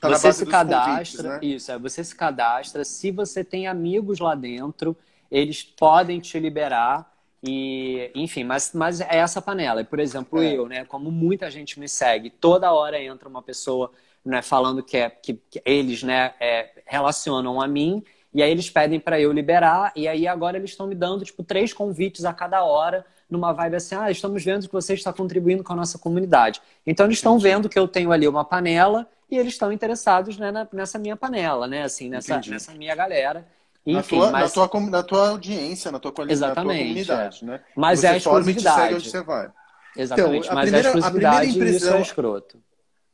tá 0.01 0.09
você 0.09 0.33
se 0.33 0.47
cadastra, 0.47 1.29
né? 1.29 1.39
isso, 1.43 1.71
é, 1.71 1.79
você 1.79 2.03
se 2.03 2.13
cadastra. 2.13 2.85
Se 2.85 3.13
você 3.13 3.45
tem 3.45 3.69
amigos 3.69 4.19
lá 4.19 4.35
dentro, 4.35 4.97
eles 5.31 5.63
podem 5.63 6.19
te 6.19 6.41
liberar 6.41 7.09
e, 7.41 8.11
enfim, 8.13 8.43
mas, 8.43 8.73
mas 8.75 9.01
é 9.01 9.19
essa 9.19 9.41
panela. 9.41 9.85
Por 9.85 10.01
exemplo, 10.01 10.43
é. 10.43 10.57
eu, 10.57 10.67
né, 10.67 10.85
como 10.85 11.13
muita 11.13 11.49
gente 11.53 11.79
me 11.79 11.89
segue, 11.89 12.31
toda 12.31 12.73
hora 12.73 13.01
entra 13.01 13.29
uma 13.29 13.43
pessoa 13.43 13.93
né, 14.25 14.43
falando 14.43 14.83
que, 14.83 14.97
é, 14.97 15.09
que, 15.09 15.35
que 15.35 15.63
eles 15.65 16.03
né, 16.03 16.35
é, 16.41 16.69
relacionam 16.85 17.61
a 17.61 17.69
mim 17.69 18.03
e 18.37 18.43
aí 18.43 18.51
eles 18.51 18.68
pedem 18.68 19.01
para 19.01 19.18
eu 19.18 19.32
liberar 19.32 19.93
e 19.97 20.07
aí 20.07 20.28
agora 20.28 20.59
eles 20.59 20.68
estão 20.68 20.87
me 20.87 20.95
dando 20.95 21.24
tipo 21.24 21.43
três 21.43 21.72
convites 21.72 22.26
a 22.26 22.34
cada 22.34 22.62
hora 22.62 23.03
numa 23.30 23.51
vibe 23.51 23.76
assim, 23.76 23.95
ah, 23.95 24.11
estamos 24.11 24.45
vendo 24.45 24.66
que 24.66 24.72
você 24.74 24.93
está 24.93 25.11
contribuindo 25.11 25.64
com 25.64 25.72
a 25.72 25.76
nossa 25.76 25.99
comunidade. 25.99 26.61
Então 26.87 27.07
eles 27.07 27.16
estão 27.16 27.39
vendo 27.39 27.66
que 27.66 27.78
eu 27.78 27.89
tenho 27.89 28.12
ali 28.12 28.28
uma 28.28 28.45
panela 28.45 29.09
e 29.30 29.39
eles 29.39 29.55
estão 29.55 29.72
interessados 29.72 30.37
né, 30.37 30.53
nessa 30.70 30.99
minha 30.99 31.16
panela, 31.16 31.66
né, 31.66 31.84
assim, 31.84 32.11
nessa, 32.11 32.39
nessa 32.47 32.74
minha 32.74 32.95
galera. 32.95 33.49
Enfim, 33.87 34.18
na, 34.18 34.22
tua, 34.24 34.30
mas... 34.30 34.55
na, 34.55 34.68
tua, 34.68 34.80
na 34.80 35.03
tua 35.03 35.28
audiência, 35.30 35.91
na 35.91 35.99
tua 35.99 36.12
qualidade, 36.12 36.39
Exatamente, 36.39 37.01
na 37.01 37.05
tua 37.07 37.16
comunidade, 37.16 37.41
é. 37.43 37.47
né? 37.47 37.61
Mas 37.74 38.01
você 38.01 38.07
é 38.07 38.11
a 38.11 38.16
exclusividade. 38.18 38.80
Segue 38.82 38.95
onde 38.97 39.11
você 39.11 39.22
vai. 39.22 39.51
Exatamente, 39.97 40.45
então, 40.45 40.55
mas 40.55 40.64
primeira, 40.64 40.89
é 40.89 40.93
a 40.93 40.95
exclusividade 40.95 41.37
a 41.37 41.41
primeira 41.41 41.68
impressão, 41.70 41.89
isso 41.89 41.97
é 41.97 42.03
escroto. 42.03 42.66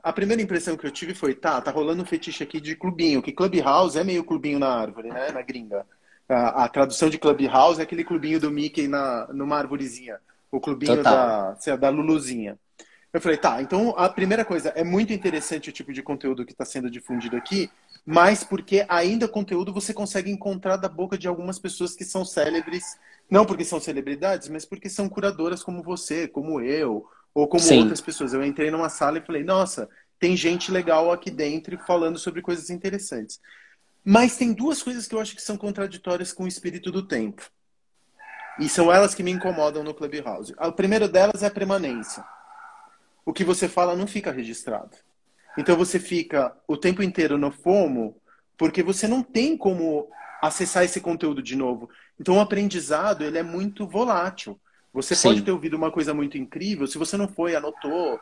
A 0.03 0.13
primeira 0.13 0.43
impressão 0.43 0.77
que 0.77 0.85
eu 0.85 0.91
tive 0.91 1.15
foi, 1.15 1.35
tá, 1.35 1.61
tá 1.61 1.71
rolando 1.71 2.03
um 2.03 2.07
fetiche 2.07 2.43
aqui 2.43 2.61
de 2.61 2.75
clubinho, 2.75 3.23
que 3.23 3.31
Clubhouse 3.31 3.97
é 3.97 4.03
meio 4.03 4.25
clubinho 4.25 4.59
na 4.59 4.69
árvore, 4.69 5.09
né, 5.09 5.31
na 5.31 5.43
gringa. 5.43 5.87
A, 6.29 6.65
a 6.65 6.69
tradução 6.69 7.09
de 7.09 7.19
Clubhouse 7.19 7.79
é 7.79 7.85
aquele 7.85 8.03
clubinho 8.03 8.41
do 8.41 8.51
Mickey 8.51 8.89
na, 8.89 9.29
numa 9.33 9.57
árvorezinha. 9.57 10.19
O 10.51 10.61
clubinho 10.61 11.03
da, 11.03 11.55
sei, 11.59 11.77
da 11.77 11.89
Luluzinha. 11.89 12.59
Eu 13.13 13.21
falei, 13.21 13.37
tá, 13.37 13.61
então 13.61 13.95
a 13.97 14.09
primeira 14.09 14.45
coisa, 14.45 14.71
é 14.71 14.83
muito 14.83 15.13
interessante 15.13 15.69
o 15.69 15.73
tipo 15.73 15.93
de 15.93 16.03
conteúdo 16.03 16.47
que 16.47 16.53
está 16.53 16.65
sendo 16.65 16.91
difundido 16.91 17.37
aqui, 17.37 17.71
mas 18.05 18.43
porque 18.43 18.87
ainda 18.89 19.29
conteúdo 19.29 19.73
você 19.73 19.93
consegue 19.93 20.31
encontrar 20.31 20.77
da 20.77 20.89
boca 20.89 21.17
de 21.17 21.29
algumas 21.29 21.59
pessoas 21.59 21.95
que 21.95 22.05
são 22.05 22.25
célebres, 22.25 22.99
não 23.31 23.45
porque 23.45 23.65
são 23.65 23.79
celebridades, 23.79 24.49
mas 24.49 24.65
porque 24.65 24.89
são 24.89 25.09
curadoras 25.09 25.63
como 25.63 25.83
você, 25.83 26.27
como 26.27 26.61
eu, 26.61 27.07
ou 27.35 27.49
como 27.49 27.63
Sim. 27.63 27.81
outras 27.81 28.01
pessoas. 28.01 28.33
Eu 28.33 28.45
entrei 28.45 28.71
numa 28.71 28.89
sala 28.89 29.19
e 29.19 29.27
falei, 29.27 29.43
nossa, 29.43 29.89
tem 30.19 30.37
gente 30.37 30.71
legal 30.71 31.11
aqui 31.11 31.31
dentro 31.31 31.79
falando 31.79 32.19
sobre 32.19 32.43
coisas 32.43 32.71
interessantes. 32.71 33.41
Mas 34.05 34.37
tem 34.37 34.53
duas 34.53 34.83
coisas 34.83 35.07
que 35.07 35.15
eu 35.15 35.21
acho 35.21 35.35
que 35.35 35.43
são 35.43 35.57
contraditórias 35.57 36.33
com 36.33 36.45
o 36.45 36.49
espírito 36.49 36.91
do 36.91 37.07
tempo. 37.07 37.51
E 38.59 38.69
são 38.69 38.93
elas 38.93 39.15
que 39.15 39.23
me 39.23 39.31
incomodam 39.31 39.83
no 39.83 39.95
Clubhouse. 39.95 40.55
A 40.59 40.71
primeira 40.71 41.09
delas 41.09 41.43
é 41.43 41.47
a 41.47 41.51
permanência. 41.51 42.25
O 43.25 43.33
que 43.33 43.45
você 43.45 43.69
fala 43.69 43.97
não 43.97 44.07
fica 44.07 44.31
registrado. 44.31 44.97
Então 45.57 45.77
você 45.77 45.99
fica 45.99 46.55
o 46.67 46.77
tempo 46.77 47.03
inteiro 47.03 47.39
no 47.39 47.51
FOMO 47.51 48.17
porque 48.57 48.83
você 48.83 49.09
não 49.09 49.23
tem 49.23 49.57
como 49.57 50.09
acessar 50.41 50.85
esse 50.85 51.01
conteúdo 51.01 51.43
de 51.43 51.57
novo. 51.57 51.89
Então 52.21 52.37
o 52.37 52.41
aprendizado 52.41 53.23
ele 53.23 53.39
é 53.39 53.43
muito 53.43 53.87
volátil. 53.87 54.61
Você 54.93 55.15
Sim. 55.15 55.29
pode 55.29 55.43
ter 55.43 55.51
ouvido 55.51 55.77
uma 55.77 55.91
coisa 55.91 56.13
muito 56.13 56.37
incrível, 56.37 56.87
se 56.87 56.99
você 56.99 57.17
não 57.17 57.27
foi, 57.27 57.57
anotou, 57.57 58.21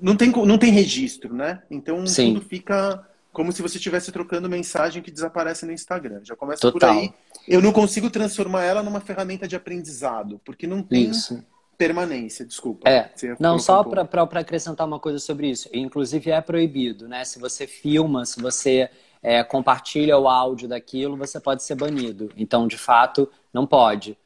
não 0.00 0.16
tem, 0.16 0.30
não 0.30 0.58
tem 0.58 0.70
registro, 0.70 1.34
né? 1.34 1.62
Então 1.70 2.06
Sim. 2.06 2.34
tudo 2.34 2.46
fica 2.46 3.06
como 3.32 3.52
se 3.52 3.62
você 3.62 3.76
estivesse 3.76 4.12
trocando 4.12 4.48
mensagem 4.48 5.02
que 5.02 5.10
desaparece 5.10 5.66
no 5.66 5.72
Instagram. 5.72 6.20
Já 6.22 6.36
começa 6.36 6.62
Total. 6.62 6.94
por 6.94 6.98
aí. 7.00 7.12
Eu 7.48 7.60
não 7.60 7.72
consigo 7.72 8.08
transformar 8.08 8.64
ela 8.64 8.82
numa 8.82 9.00
ferramenta 9.00 9.46
de 9.46 9.56
aprendizado, 9.56 10.40
porque 10.44 10.66
não 10.66 10.82
tem 10.82 11.10
Isso 11.10 11.44
permanência, 11.76 12.46
desculpa. 12.46 12.88
É, 12.88 13.10
não, 13.38 13.58
só 13.58 13.82
para 13.84 14.40
acrescentar 14.40 14.86
uma 14.86 14.98
coisa 14.98 15.18
sobre 15.18 15.50
isso. 15.50 15.68
Inclusive 15.72 16.30
é 16.30 16.40
proibido, 16.40 17.08
né? 17.08 17.24
Se 17.24 17.38
você 17.38 17.66
filma, 17.66 18.24
se 18.24 18.40
você 18.40 18.88
é, 19.22 19.42
compartilha 19.42 20.16
o 20.16 20.28
áudio 20.28 20.68
daquilo, 20.68 21.16
você 21.16 21.40
pode 21.40 21.62
ser 21.62 21.74
banido. 21.74 22.30
Então, 22.36 22.66
de 22.66 22.78
fato, 22.78 23.30
não 23.52 23.66
pode. 23.66 24.16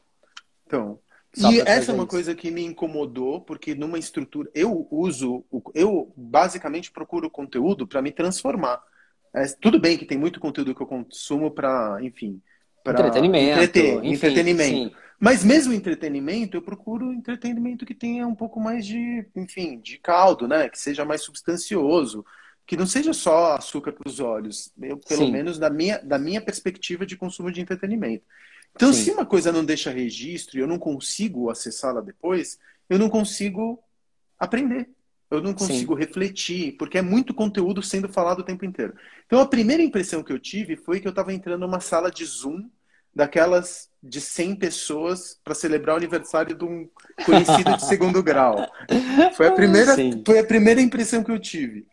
Então, 0.67 0.99
só 1.35 1.53
e 1.53 1.61
essa 1.61 1.93
é 1.93 1.95
uma 1.95 2.05
isso. 2.05 2.11
coisa 2.11 2.35
que 2.35 2.51
me 2.51 2.65
incomodou, 2.65 3.41
porque 3.41 3.75
numa 3.75 3.99
estrutura. 3.99 4.51
Eu 4.55 4.89
uso. 4.91 5.45
Eu 5.75 6.13
basicamente 6.17 6.91
procuro 6.91 7.31
conteúdo 7.31 7.87
para 7.87 8.03
me 8.03 8.11
transformar. 8.11 8.83
É, 9.35 9.45
tudo 9.61 9.79
bem 9.79 9.99
que 9.99 10.07
tem 10.07 10.19
muito 10.19 10.41
conteúdo 10.41 10.75
que 10.75 10.83
eu 10.83 10.87
consumo 10.87 11.51
para, 11.51 11.99
enfim. 12.03 12.41
Pra 12.83 12.95
entretenimento. 12.95 13.53
Entreter, 13.53 13.97
enfim, 13.99 14.13
entretenimento. 14.15 14.91
Sim. 14.91 14.93
Mas 15.21 15.45
mesmo 15.45 15.73
entretenimento, 15.73 16.57
eu 16.57 16.63
procuro 16.63 17.13
entretenimento 17.13 17.85
que 17.85 17.95
tenha 17.95 18.27
um 18.27 18.35
pouco 18.35 18.61
mais 18.61 18.87
de, 18.87 19.27
enfim, 19.35 19.79
de 19.81 19.99
caldo, 19.99 20.47
né? 20.47 20.69
Que 20.69 20.79
seja 20.79 21.05
mais 21.05 21.23
substancioso, 21.23 22.25
que 22.65 22.77
não 22.77 22.87
seja 22.87 23.13
só 23.13 23.57
açúcar 23.57 23.93
para 23.93 24.09
os 24.09 24.21
olhos. 24.21 24.73
Eu, 24.81 24.97
pelo 24.97 25.27
Sim. 25.27 25.33
menos 25.33 25.59
da 25.59 25.69
minha, 25.69 25.99
da 25.99 26.19
minha 26.19 26.41
perspectiva 26.41 27.05
de 27.05 27.17
consumo 27.17 27.51
de 27.51 27.61
entretenimento. 27.61 28.25
Então, 28.75 28.93
Sim. 28.93 29.05
se 29.05 29.11
uma 29.11 29.27
coisa 29.27 29.53
não 29.53 29.65
deixa 29.65 29.91
registro 29.91 30.57
e 30.57 30.61
eu 30.61 30.67
não 30.67 30.79
consigo 30.79 31.51
acessá-la 31.51 32.01
depois, 32.01 32.59
eu 32.89 32.99
não 32.99 33.09
consigo 33.09 33.83
aprender. 34.39 34.89
Eu 35.31 35.43
não 35.43 35.53
consigo 35.53 35.95
Sim. 35.95 36.01
refletir, 36.01 36.77
porque 36.79 36.97
é 36.97 37.03
muito 37.03 37.35
conteúdo 37.35 37.83
sendo 37.83 38.09
falado 38.09 38.39
o 38.39 38.45
tempo 38.45 38.65
inteiro. 38.65 38.95
Então, 39.27 39.41
a 39.41 39.47
primeira 39.47 39.83
impressão 39.83 40.23
que 40.23 40.33
eu 40.33 40.39
tive 40.39 40.75
foi 40.75 41.01
que 41.01 41.07
eu 41.07 41.11
estava 41.11 41.35
entrando 41.35 41.61
numa 41.61 41.81
sala 41.81 42.11
de 42.11 42.25
Zoom 42.25 42.71
daquelas 43.15 43.91
de 44.03 44.21
100 44.21 44.57
pessoas 44.57 45.39
para 45.45 45.55
celebrar 45.55 45.97
o 45.97 45.99
aniversário 45.99 46.57
de 46.57 46.65
um 46.65 46.89
conhecido 47.27 47.77
de 47.77 47.85
segundo 47.85 48.23
grau. 48.23 48.57
Foi 49.35 49.49
a 49.49 49.53
primeira, 49.53 49.97
foi 50.25 50.39
a 50.39 50.45
primeira 50.45 50.81
impressão 50.81 51.23
que 51.23 51.31
eu 51.31 51.39
tive. 51.39 51.87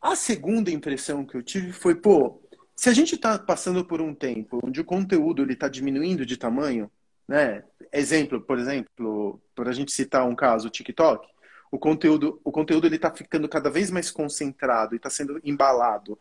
A 0.00 0.16
segunda 0.16 0.70
impressão 0.70 1.24
que 1.24 1.36
eu 1.36 1.42
tive 1.42 1.72
foi, 1.72 1.94
pô, 1.94 2.40
se 2.76 2.90
a 2.90 2.92
gente 2.92 3.14
está 3.14 3.38
passando 3.38 3.84
por 3.84 4.00
um 4.00 4.14
tempo 4.14 4.60
onde 4.62 4.80
o 4.80 4.84
conteúdo 4.84 5.42
ele 5.42 5.54
está 5.54 5.68
diminuindo 5.68 6.26
de 6.26 6.36
tamanho, 6.36 6.90
né? 7.26 7.64
Exemplo, 7.92 8.40
por 8.40 8.58
exemplo, 8.58 9.40
para 9.54 9.70
a 9.70 9.72
gente 9.72 9.90
citar 9.90 10.28
um 10.28 10.36
caso, 10.36 10.68
o 10.68 10.70
TikTok, 10.70 11.26
o 11.72 11.78
conteúdo, 11.78 12.40
o 12.44 12.52
conteúdo 12.52 12.86
ele 12.86 12.96
está 12.96 13.10
ficando 13.10 13.48
cada 13.48 13.70
vez 13.70 13.90
mais 13.90 14.10
concentrado 14.10 14.94
e 14.94 14.98
está 14.98 15.10
sendo 15.10 15.40
embalado 15.42 16.18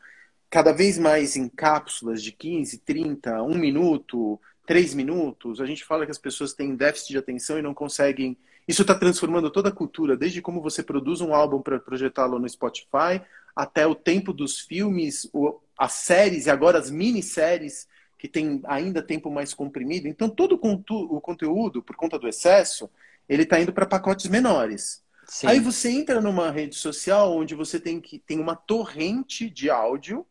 cada 0.50 0.72
vez 0.72 0.98
mais 0.98 1.36
em 1.36 1.50
cápsulas 1.50 2.24
de 2.24 2.32
15, 2.32 2.78
30, 2.80 3.44
1 3.44 3.58
minuto, 3.58 4.40
3 4.66 4.94
minutos. 4.94 5.60
A 5.60 5.66
gente 5.66 5.84
fala 5.84 6.06
que 6.06 6.12
as 6.12 6.18
pessoas 6.18 6.54
têm 6.54 6.76
déficit 6.76 7.10
de 7.10 7.18
atenção 7.18 7.60
e 7.60 7.62
não 7.62 7.74
conseguem. 7.74 8.38
Isso 8.68 8.82
está 8.82 8.96
transformando 8.96 9.52
toda 9.52 9.70
a 9.70 9.72
cultura, 9.72 10.16
desde 10.16 10.42
como 10.42 10.62
você 10.62 10.82
produz 10.82 11.20
um 11.20 11.36
álbum 11.36 11.62
para 11.62 11.80
projetá-lo 11.80 12.40
no 12.40 12.48
Spotify, 12.48 13.22
até 13.56 13.88
o 13.88 13.96
tempo 13.96 14.34
dos 14.34 14.60
filmes, 14.60 15.30
as 15.78 15.94
séries 15.94 16.46
e 16.46 16.50
agora 16.50 16.78
as 16.78 16.90
minisséries, 16.90 17.88
que 18.18 18.28
tem 18.28 18.62
ainda 18.66 19.02
tempo 19.02 19.30
mais 19.30 19.54
comprimido. 19.54 20.08
Então, 20.08 20.30
todo 20.30 20.60
o 20.60 21.22
conteúdo, 21.22 21.82
por 21.82 21.96
conta 21.96 22.18
do 22.20 22.28
excesso, 22.28 22.90
ele 23.30 23.44
está 23.44 23.60
indo 23.60 23.74
para 23.74 23.86
pacotes 23.86 24.28
menores. 24.28 25.04
Sim. 25.28 25.48
Aí 25.48 25.60
você 25.60 25.90
entra 25.90 26.22
numa 26.22 26.52
rede 26.52 26.76
social 26.76 27.36
onde 27.36 27.56
você 27.56 27.80
tem 27.80 28.00
que 28.00 28.20
tem 28.20 28.40
uma 28.40 28.56
torrente 28.56 29.50
de 29.50 29.70
áudio 29.70 30.26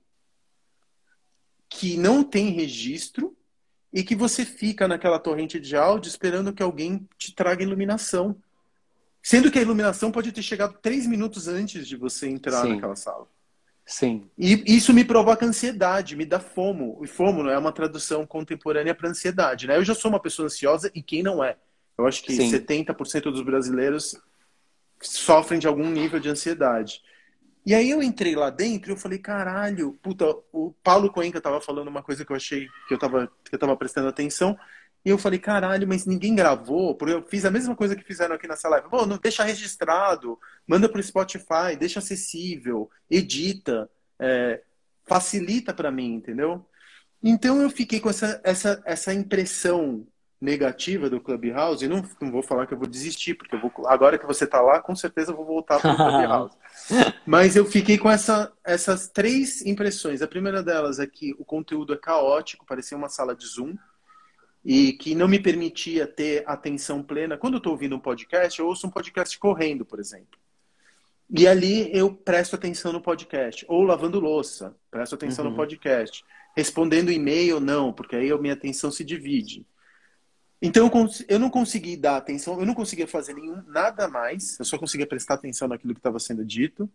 que 1.68 1.97
não 1.97 2.22
tem 2.22 2.51
registro 2.51 3.37
e 3.93 4.05
que 4.05 4.14
você 4.14 4.45
fica 4.45 4.87
naquela 4.87 5.18
torrente 5.18 5.59
de 5.59 5.77
áudio 5.77 6.09
esperando 6.09 6.53
que 6.53 6.62
alguém 6.62 7.09
te 7.18 7.35
traga 7.35 7.62
iluminação. 7.62 8.37
Sendo 9.25 9.51
que 9.51 9.59
a 9.59 9.62
iluminação 9.62 10.12
pode 10.12 10.31
ter 10.33 10.43
chegado 10.43 10.77
três 10.83 11.07
minutos 11.07 11.49
antes 11.49 11.89
de 11.89 11.97
você 11.97 12.29
entrar 12.29 12.61
Sim. 12.61 12.75
naquela 12.75 12.95
sala. 12.95 13.27
Sim. 13.87 14.29
E 14.37 14.62
isso 14.66 14.93
me 14.93 15.03
provoca 15.03 15.47
ansiedade, 15.47 16.14
me 16.14 16.27
dá 16.27 16.39
fomo. 16.39 17.01
E 17.03 17.07
fomo 17.07 17.43
não 17.43 17.51
é 17.51 17.57
uma 17.57 17.72
tradução 17.72 18.27
contemporânea 18.27 18.95
para 18.95 19.09
ansiedade, 19.09 19.66
né? 19.66 19.79
Eu 19.79 19.85
já 19.85 19.95
sou 19.95 20.11
uma 20.11 20.20
pessoa 20.20 20.45
ansiosa 20.45 20.91
e 20.95 21.03
quem 21.03 21.22
não 21.22 21.43
é? 21.43 21.57
Eu 21.97 22.07
acho 22.07 22.22
que 22.22 22.37
Sim. 22.37 22.51
70% 22.51 23.22
dos 23.22 23.41
brasileiros 23.41 24.14
sofrem 25.01 25.59
de 25.59 25.66
algum 25.66 25.89
nível 25.91 26.20
de 26.20 26.29
ansiedade. 26.29 27.01
E 27.64 27.75
aí 27.75 27.89
eu 27.89 28.03
entrei 28.03 28.37
lá 28.37 28.51
dentro 28.51 28.91
e 28.91 28.93
eu 28.93 28.97
falei, 28.97 29.18
caralho, 29.18 29.99
puta, 30.03 30.27
o 30.53 30.75
Paulo 30.83 31.11
Coenca 31.11 31.41
tava 31.41 31.62
falando 31.62 31.89
uma 31.89 32.03
coisa 32.03 32.27
que 32.27 32.31
eu 32.31 32.37
achei 32.37 32.68
que 32.87 32.93
eu 32.93 32.99
tava, 32.99 33.33
que 33.43 33.55
eu 33.55 33.59
tava 33.59 33.75
prestando 33.75 34.09
atenção. 34.09 34.55
E 35.05 35.11
eu 35.11 35.19
falei, 35.19 35.39
caralho, 35.39 35.87
mas 35.87 36.07
ninguém 36.07 36.35
gravou, 36.35 36.95
porque 36.95 37.15
eu 37.15 37.23
fiz 37.23 37.45
a 37.45 37.51
mesma 37.51 37.77
coisa 37.77 37.95
que 37.95 38.03
fizeram 38.03 38.35
aqui 38.35 38.49
nessa 38.49 38.69
live. 38.71 38.89
Pô, 38.89 39.05
não 39.05 39.19
deixa 39.19 39.45
registrado, 39.45 40.39
manda 40.67 40.89
pro 40.89 41.03
Spotify, 41.03 41.77
deixa 41.79 41.99
acessível, 41.99 42.91
edita, 43.11 43.91
é, 44.19 44.63
facilita 45.05 45.75
para 45.75 45.91
mim, 45.91 46.15
entendeu? 46.15 46.65
Então 47.23 47.61
eu 47.61 47.69
fiquei 47.69 48.01
com 48.01 48.09
essa, 48.09 48.41
essa, 48.43 48.83
essa 48.87 49.13
impressão 49.13 50.07
negativa 50.41 51.09
do 51.09 51.21
Clubhouse, 51.21 51.85
e 51.85 51.89
não, 51.89 52.03
não 52.21 52.31
vou 52.31 52.43
falar 52.43 52.67
que 52.67 52.75
eu 52.75 52.79
vou 52.79 52.87
desistir, 52.87 53.35
porque 53.35 53.55
eu 53.55 53.61
vou, 53.61 53.73
agora 53.87 54.19
que 54.19 54.27
você 54.27 54.45
está 54.45 54.61
lá, 54.61 54.81
com 54.81 54.95
certeza 54.95 55.33
eu 55.33 55.37
vou 55.37 55.45
voltar 55.45 55.81
para 55.81 55.93
o 55.93 55.97
Clubhouse. 55.97 56.57
Mas 57.27 57.57
eu 57.57 57.65
fiquei 57.65 57.99
com 57.99 58.11
essa, 58.11 58.53
essas 58.63 59.09
três 59.09 59.65
impressões. 59.65 60.21
A 60.21 60.29
primeira 60.29 60.63
delas 60.63 60.99
é 60.99 61.07
que 61.07 61.35
o 61.39 61.45
conteúdo 61.45 61.95
é 61.95 61.97
caótico, 61.97 62.67
parecia 62.67 62.97
uma 62.97 63.09
sala 63.09 63.35
de 63.35 63.47
Zoom 63.47 63.75
e 64.65 64.95
que 64.95 65.15
não 65.15 65.29
me 65.29 65.39
permitia 65.39 66.07
ter 66.07 66.43
atenção 66.47 67.03
plena. 67.03 67.37
Quando 67.37 67.55
eu 67.55 67.59
estou 67.59 67.73
ouvindo 67.73 67.95
um 67.95 68.01
podcast, 68.01 68.59
eu 68.59 68.67
ouço 68.67 68.87
um 68.87 68.91
podcast 68.91 69.39
correndo, 69.39 69.85
por 69.85 70.01
exemplo. 70.01 70.39
E 71.29 71.47
ali 71.47 71.91
eu 71.95 72.15
presto 72.15 72.57
atenção 72.57 72.93
no 72.93 73.01
podcast. 73.01 73.65
Ou 73.69 73.83
lavando 73.83 74.21
louça, 74.21 74.75
presto 74.91 75.15
atenção 75.15 75.45
uhum. 75.45 75.51
no 75.51 75.57
podcast. 75.57 76.25
Respondendo 76.57 77.12
e-mail, 77.12 77.61
não, 77.61 77.93
porque 77.93 78.17
aí 78.17 78.31
a 78.31 78.39
minha 78.39 78.55
atenção 78.55 78.91
se 78.91 79.05
divide. 79.05 79.67
Então 80.62 80.91
eu 81.29 81.39
não 81.39 81.51
consegui 81.51 81.95
dar 81.95 82.17
atenção, 82.17 82.59
eu 82.59 82.65
não 82.65 82.75
conseguia 82.75 83.07
fazer 83.07 83.35
nenhum, 83.35 83.62
nada 83.67 84.09
mais, 84.09 84.59
eu 84.59 84.65
só 84.65 84.79
conseguia 84.79 85.07
prestar 85.07 85.35
atenção 85.35 85.69
naquilo 85.69 85.93
que 85.93 86.01
estava 86.01 86.19
sendo 86.19 86.43
dito. 86.43 86.89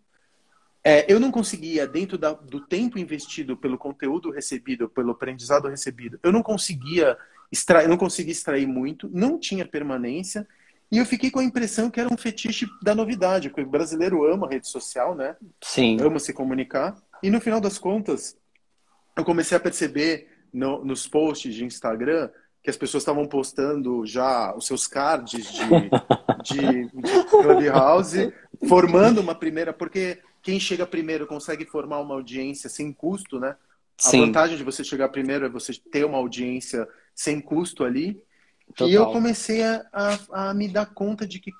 É, 0.83 1.11
eu 1.11 1.19
não 1.19 1.29
conseguia, 1.29 1.85
dentro 1.85 2.17
da, 2.17 2.31
do 2.31 2.65
tempo 2.65 2.97
investido 2.97 3.55
pelo 3.55 3.77
conteúdo 3.77 4.31
recebido, 4.31 4.89
pelo 4.89 5.11
aprendizado 5.11 5.67
recebido, 5.67 6.19
eu 6.23 6.31
não 6.31 6.41
conseguia 6.41 7.15
extrair, 7.51 7.87
não 7.87 7.97
consegui 7.97 8.31
extrair 8.31 8.67
muito, 8.67 9.09
não 9.11 9.39
tinha 9.39 9.65
permanência, 9.65 10.47
e 10.91 10.97
eu 10.97 11.05
fiquei 11.05 11.29
com 11.29 11.39
a 11.39 11.43
impressão 11.43 11.89
que 11.89 11.99
era 11.99 12.11
um 12.11 12.17
fetiche 12.17 12.67
da 12.81 12.95
novidade, 12.95 13.49
porque 13.49 13.61
o 13.61 13.69
brasileiro 13.69 14.25
ama 14.25 14.47
a 14.47 14.49
rede 14.49 14.67
social, 14.67 15.13
né? 15.13 15.35
Sim. 15.61 15.97
Ama 16.01 16.19
se 16.19 16.33
comunicar. 16.33 16.95
E 17.21 17.29
no 17.29 17.39
final 17.39 17.61
das 17.61 17.77
contas, 17.77 18.35
eu 19.15 19.23
comecei 19.23 19.55
a 19.55 19.59
perceber 19.59 20.27
no, 20.51 20.83
nos 20.83 21.07
posts 21.07 21.53
de 21.53 21.63
Instagram 21.63 22.29
que 22.63 22.69
as 22.69 22.77
pessoas 22.77 23.03
estavam 23.03 23.25
postando 23.25 24.05
já 24.05 24.53
os 24.55 24.65
seus 24.65 24.87
cards 24.87 25.53
de, 25.53 25.63
de, 26.43 26.85
de 26.87 27.23
Clubhouse, 27.29 28.33
formando 28.67 29.21
uma 29.21 29.35
primeira, 29.35 29.71
porque 29.71 30.19
quem 30.41 30.59
chega 30.59 30.87
primeiro 30.87 31.27
consegue 31.27 31.65
formar 31.65 31.99
uma 31.99 32.15
audiência 32.15 32.69
sem 32.69 32.91
custo, 32.91 33.39
né? 33.39 33.55
Sim. 33.97 34.23
A 34.23 34.25
vantagem 34.25 34.57
de 34.57 34.63
você 34.63 34.83
chegar 34.83 35.09
primeiro 35.09 35.45
é 35.45 35.49
você 35.49 35.73
ter 35.91 36.05
uma 36.05 36.17
audiência 36.17 36.87
sem 37.19 37.41
custo 37.41 37.83
ali. 37.83 38.23
Total. 38.67 38.87
E 38.87 38.93
eu 38.93 39.11
comecei 39.11 39.61
a, 39.61 39.85
a, 39.91 40.49
a, 40.49 40.53
me 40.53 40.69
dar 40.69 40.85
conta 40.85 41.27
de 41.27 41.37
que, 41.37 41.51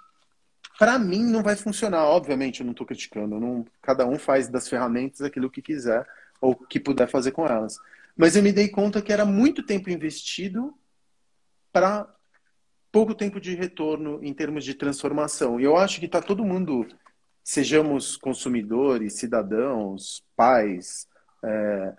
para 0.78 0.98
mim, 0.98 1.22
não 1.22 1.44
vai 1.44 1.58
funcionar. 1.58 2.06
Obviamente, 2.06 2.62
eu 2.62 2.66
não 2.66 2.72
estou 2.72 2.88
criticando. 2.88 3.38
Não, 3.38 3.66
cada 3.82 4.08
um 4.08 4.18
faz 4.18 4.48
das 4.48 4.70
ferramentas 4.70 5.22
aquilo 5.22 5.50
que 5.50 5.62
quiser 5.62 6.08
ou 6.40 6.56
que 6.56 6.80
puder 6.80 7.10
fazer 7.10 7.32
com 7.32 7.46
elas. 7.46 7.78
Mas 8.16 8.38
eu 8.38 8.44
me 8.44 8.54
dei 8.54 8.70
conta 8.70 9.02
que 9.02 9.12
era 9.12 9.26
muito 9.26 9.62
tempo 9.62 9.90
investido 9.90 10.74
para 11.74 12.08
pouco 12.90 13.14
tempo 13.14 13.38
de 13.42 13.54
retorno 13.54 14.24
em 14.24 14.34
termos 14.34 14.64
de 14.64 14.74
transformação. 14.74 15.60
E 15.60 15.66
eu 15.66 15.76
acho 15.76 16.00
que 16.00 16.06
está 16.06 16.22
todo 16.22 16.46
mundo, 16.46 16.88
sejamos 17.44 18.16
consumidores, 18.16 19.16
cidadãos, 19.16 20.24
pais, 20.38 21.06
é, 21.44 21.94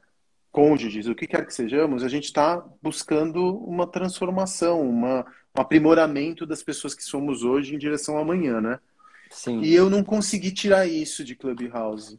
cônjuges, 0.53 1.07
o 1.07 1.15
que 1.15 1.27
quer 1.27 1.47
que 1.47 1.55
sejamos, 1.55 2.03
a 2.03 2.09
gente 2.09 2.25
está 2.25 2.65
buscando 2.83 3.57
uma 3.59 3.87
transformação, 3.87 4.81
uma, 4.81 5.25
um 5.57 5.61
aprimoramento 5.61 6.45
das 6.45 6.63
pessoas 6.63 6.95
que 6.95 7.05
somos 7.05 7.43
hoje 7.43 7.75
em 7.75 7.79
direção 7.79 8.17
ao 8.17 8.23
amanhã, 8.23 8.61
né? 8.61 8.79
Sim. 9.31 9.61
E 9.61 9.73
eu 9.73 9.89
não 9.89 10.03
consegui 10.03 10.51
tirar 10.51 10.87
isso 10.87 11.23
de 11.25 11.37
Clubhouse. 11.37 12.19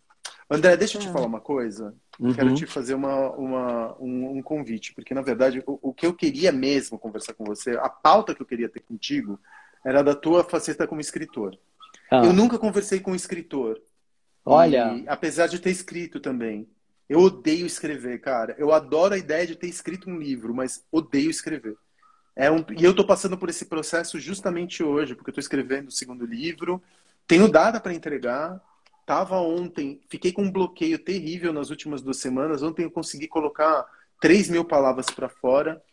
André, 0.50 0.78
deixa 0.78 0.98
eu 0.98 1.02
te 1.02 1.08
é. 1.08 1.12
falar 1.12 1.28
uma 1.28 1.42
coisa. 1.42 1.94
Uhum. 2.20 2.34
Quero 2.34 2.54
te 2.54 2.66
fazer 2.66 2.94
uma, 2.94 3.32
uma 3.32 3.96
um, 4.00 4.38
um, 4.38 4.42
convite, 4.42 4.94
porque 4.94 5.14
na 5.14 5.22
verdade 5.22 5.64
o, 5.66 5.80
o, 5.90 5.94
que 5.94 6.06
eu 6.06 6.14
queria 6.14 6.52
mesmo 6.52 7.00
conversar 7.00 7.34
com 7.34 7.44
você, 7.44 7.72
a 7.72 7.90
pauta 7.90 8.36
que 8.36 8.42
eu 8.42 8.46
queria 8.46 8.70
ter 8.70 8.82
contigo, 8.82 9.40
era 9.84 10.02
da 10.04 10.14
tua 10.14 10.44
faceta 10.44 10.88
como 10.88 11.02
escritor. 11.02 11.58
Ah. 12.10 12.24
Eu 12.26 12.34
nunca 12.34 12.60
conversei 12.60 13.00
com 13.00 13.12
um 13.12 13.16
escritor. 13.16 13.82
Olha. 14.46 14.94
E, 14.94 15.08
apesar 15.08 15.48
de 15.48 15.60
ter 15.60 15.72
escrito 15.72 16.20
também. 16.20 16.68
Eu 17.12 17.20
odeio 17.20 17.66
escrever, 17.66 18.22
cara. 18.22 18.56
Eu 18.58 18.72
adoro 18.72 19.14
a 19.14 19.18
ideia 19.18 19.46
de 19.46 19.58
ter 19.58 19.68
escrito 19.68 20.10
um 20.10 20.18
livro, 20.18 20.56
mas 20.56 20.82
odeio 20.90 21.30
escrever. 21.30 21.76
É 22.34 22.50
um... 22.50 22.64
E 22.78 22.86
eu 22.86 22.92
estou 22.92 23.06
passando 23.06 23.38
por 23.38 23.50
esse 23.50 23.66
processo 23.66 24.18
justamente 24.18 24.82
hoje, 24.82 25.14
porque 25.14 25.30
eu 25.30 25.34
estou 25.34 25.42
escrevendo 25.42 25.90
o 25.90 25.92
segundo 25.92 26.26
livro, 26.26 26.82
tenho 27.28 27.52
data 27.52 27.82
para 27.82 27.94
entregar. 27.94 28.62
Tava 29.06 29.36
ontem, 29.42 30.00
fiquei 30.10 30.32
com 30.32 30.44
um 30.44 30.52
bloqueio 30.52 30.98
terrível 30.98 31.52
nas 31.52 31.70
últimas 31.70 32.02
duas 32.02 32.16
semanas. 32.16 32.64
Ontem 32.64 32.84
eu 32.84 32.92
consegui 32.92 33.28
colocar 33.28 33.86
3 34.22 34.50
mil 34.50 34.64
palavras 34.64 35.08
para 35.08 35.28
fora. 35.28 35.84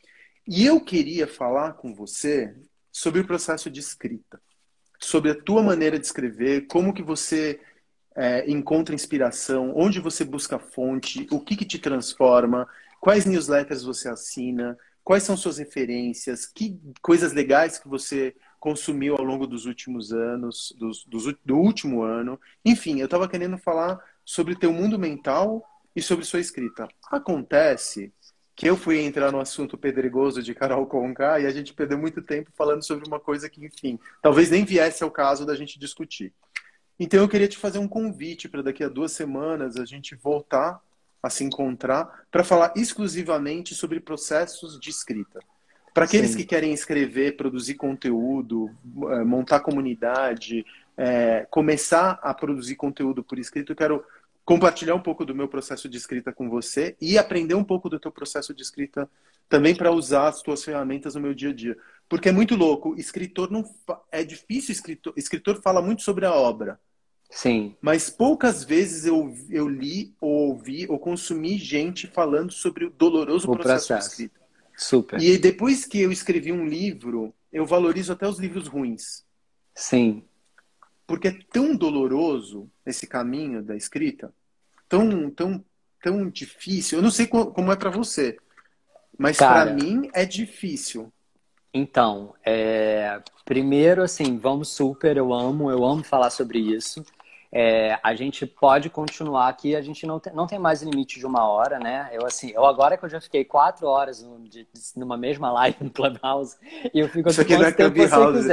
E 0.47 0.65
eu 0.65 0.81
queria 0.81 1.27
falar 1.27 1.73
com 1.73 1.93
você 1.93 2.55
sobre 2.93 3.23
o 3.23 3.27
processo 3.27 3.69
de 3.69 3.81
escrita, 3.81 4.41
sobre 5.01 5.33
a 5.33 5.35
tua 5.35 5.65
maneira 5.65 5.99
de 5.99 6.07
escrever, 6.07 6.69
como 6.69 6.95
que 6.95 7.03
você 7.03 7.59
é, 8.19 8.51
encontra 8.51 8.97
inspiração, 8.97 9.73
onde 9.77 10.01
você 10.01 10.25
busca 10.25 10.59
fonte, 10.59 11.25
o 11.31 11.39
que, 11.39 11.55
que 11.55 11.65
te 11.65 11.79
transforma, 11.79 12.69
quais 13.01 13.25
newsletters 13.25 13.85
você 13.85 14.09
assina, 14.09 14.77
quais 15.05 15.23
são 15.23 15.37
suas 15.37 15.59
referências, 15.59 16.45
que 16.45 16.81
coisas 17.01 17.33
legais 17.33 17.79
que 17.79 17.87
você 17.87 18.35
consumiu 18.59 19.15
ao 19.15 19.23
longo 19.23 19.47
dos 19.47 19.67
últimos 19.67 20.13
anos, 20.13 20.75
dos, 20.77 21.05
dos, 21.05 21.33
do 21.45 21.57
último 21.57 22.03
ano. 22.03 22.41
Enfim, 22.65 22.99
eu 22.99 23.05
estava 23.05 23.29
querendo 23.29 23.57
falar 23.57 24.01
sobre 24.25 24.57
teu 24.57 24.73
mundo 24.73 24.99
mental 24.99 25.65
e 25.95 26.03
sobre 26.03 26.25
sua 26.25 26.41
escrita. 26.41 26.89
Acontece 27.13 28.13
que 28.59 28.69
eu 28.69 28.77
fui 28.77 28.99
entrar 28.99 29.31
no 29.31 29.39
assunto 29.39 29.79
pedregoso 29.79 30.43
de 30.43 30.53
Carol 30.53 30.85
Conká 30.85 31.39
e 31.39 31.47
a 31.47 31.51
gente 31.53 31.73
perdeu 31.73 31.97
muito 31.97 32.21
tempo 32.21 32.51
falando 32.57 32.85
sobre 32.85 33.07
uma 33.07 33.21
coisa 33.21 33.49
que, 33.49 33.65
enfim, 33.65 34.01
talvez 34.21 34.51
nem 34.51 34.65
viesse 34.65 35.05
ao 35.05 35.13
caso 35.13 35.47
da 35.47 35.55
gente 35.55 35.79
discutir. 35.79 36.35
Então 36.99 37.21
eu 37.21 37.29
queria 37.29 37.49
te 37.49 37.57
fazer 37.57 37.79
um 37.79 37.89
convite 37.89 38.49
para 38.49 38.63
daqui 38.63 38.83
a 38.83 38.89
duas 38.89 39.13
semanas 39.13 39.77
a 39.77 39.85
gente 39.85 40.15
voltar 40.17 40.81
a 41.23 41.31
se 41.31 41.45
encontrar 41.45 42.25
para 42.31 42.45
falar 42.45 42.73
exclusivamente 42.77 43.75
sobre 43.75 44.01
processos 44.01 44.79
de 44.81 44.91
escrita. 44.91 45.41
Para 45.95 46.05
aqueles 46.05 46.33
Sim. 46.33 46.39
que 46.39 46.45
querem 46.45 46.73
escrever, 46.73 47.37
produzir 47.37 47.75
conteúdo, 47.75 48.71
eh, 49.11 49.25
montar 49.25 49.61
comunidade, 49.61 50.65
é, 50.97 51.47
começar 51.51 52.19
a 52.23 52.35
produzir 52.35 52.77
conteúdo 52.77 53.23
por 53.23 53.39
escrito, 53.39 53.73
eu 53.73 53.77
quero 53.77 54.05
compartilhar 54.45 54.95
um 54.95 55.01
pouco 55.01 55.25
do 55.25 55.35
meu 55.35 55.47
processo 55.47 55.89
de 55.89 55.97
escrita 55.97 56.33
com 56.33 56.49
você 56.49 56.97
e 57.01 57.19
aprender 57.19 57.55
um 57.55 57.65
pouco 57.65 57.89
do 57.89 58.01
teu 58.01 58.11
processo 58.11 58.55
de 58.55 58.63
escrita 58.63 59.09
também 59.49 59.75
para 59.75 59.93
usar 59.93 60.29
as 60.29 60.43
tuas 60.43 60.65
ferramentas 60.65 61.15
no 61.15 61.21
meu 61.21 61.35
dia 61.35 61.51
a 61.51 61.55
dia. 61.55 61.77
Porque 62.09 62.29
é 62.29 62.33
muito 62.33 62.57
louco, 62.57 62.95
escritor 62.99 63.51
não 63.51 63.65
é 64.11 64.25
difícil 64.25 64.73
escritor, 64.73 65.13
escritor 65.17 65.61
fala 65.61 65.83
muito 65.83 66.03
sobre 66.03 66.25
a 66.25 66.33
obra, 66.33 66.81
Sim. 67.31 67.77
Mas 67.81 68.09
poucas 68.09 68.65
vezes 68.65 69.05
eu, 69.05 69.35
eu 69.51 69.69
li, 69.69 70.15
ou 70.21 70.49
ouvi, 70.49 70.87
ou 70.89 70.99
consumi 70.99 71.59
gente 71.59 72.07
falando 72.07 72.51
sobre 72.53 72.87
o 72.87 72.91
doloroso 72.91 73.51
o 73.51 73.57
processo, 73.57 73.89
processo. 73.89 74.09
de 74.09 74.13
escrita. 74.25 74.41
Super. 74.77 75.21
E 75.21 75.37
depois 75.37 75.85
que 75.85 76.01
eu 76.01 76.11
escrevi 76.11 76.53
um 76.53 76.67
livro, 76.67 77.35
eu 77.53 77.67
valorizo 77.67 78.13
até 78.13 78.27
os 78.27 78.39
livros 78.39 78.67
ruins. 78.67 79.25
Sim. 79.75 80.25
Porque 81.07 81.29
é 81.29 81.39
tão 81.51 81.77
doloroso 81.77 82.71
esse 82.87 83.07
caminho 83.07 83.63
da 83.63 83.77
escrita, 83.77 84.33
tão, 84.89 85.31
tão, 85.31 85.65
tão 86.03 86.31
difícil. 86.31 86.99
Eu 86.99 87.03
não 87.03 87.11
sei 87.11 87.27
como 87.27 87.73
é 87.73 87.77
para 87.77 87.91
você, 87.91 88.39
mas 89.19 89.37
para 89.37 89.73
mim 89.73 90.09
é 90.15 90.25
difícil. 90.25 91.13
Então, 91.73 92.35
é... 92.45 93.21
primeiro, 93.45 94.03
assim, 94.03 94.39
vamos 94.39 94.69
super, 94.69 95.17
eu 95.17 95.33
amo, 95.33 95.71
eu 95.71 95.85
amo 95.85 96.03
falar 96.03 96.31
sobre 96.31 96.59
isso. 96.59 97.05
É, 97.51 97.99
a 98.03 98.15
gente 98.15 98.45
pode 98.45 98.91
continuar 98.91 99.49
aqui, 99.49 99.75
a 99.75 99.81
gente 99.81 100.07
não 100.07 100.21
tem, 100.21 100.33
não 100.35 100.47
tem 100.47 100.59
mais 100.59 100.83
limite 100.83 101.19
de 101.19 101.25
uma 101.25 101.49
hora, 101.49 101.79
né? 101.79 102.11
Eu 102.13 102.27
assim, 102.27 102.51
eu 102.51 102.67
agora 102.67 102.99
que 102.99 103.05
eu 103.07 103.09
já 103.09 103.23
fiquei 103.23 103.43
quatro 103.43 103.87
horas 103.87 104.23
de, 104.51 104.67
numa 104.95 105.17
mesma 105.17 105.51
live 105.53 105.77
no 105.81 105.91
Clubhouse, 105.91 106.57
e 106.93 107.01
eu 107.01 107.09
fico 107.09 107.31
Isso 107.31 107.41
aqui 107.41 107.57
não 107.57 107.65
é 107.65 107.73
Clubhouse. 107.73 108.49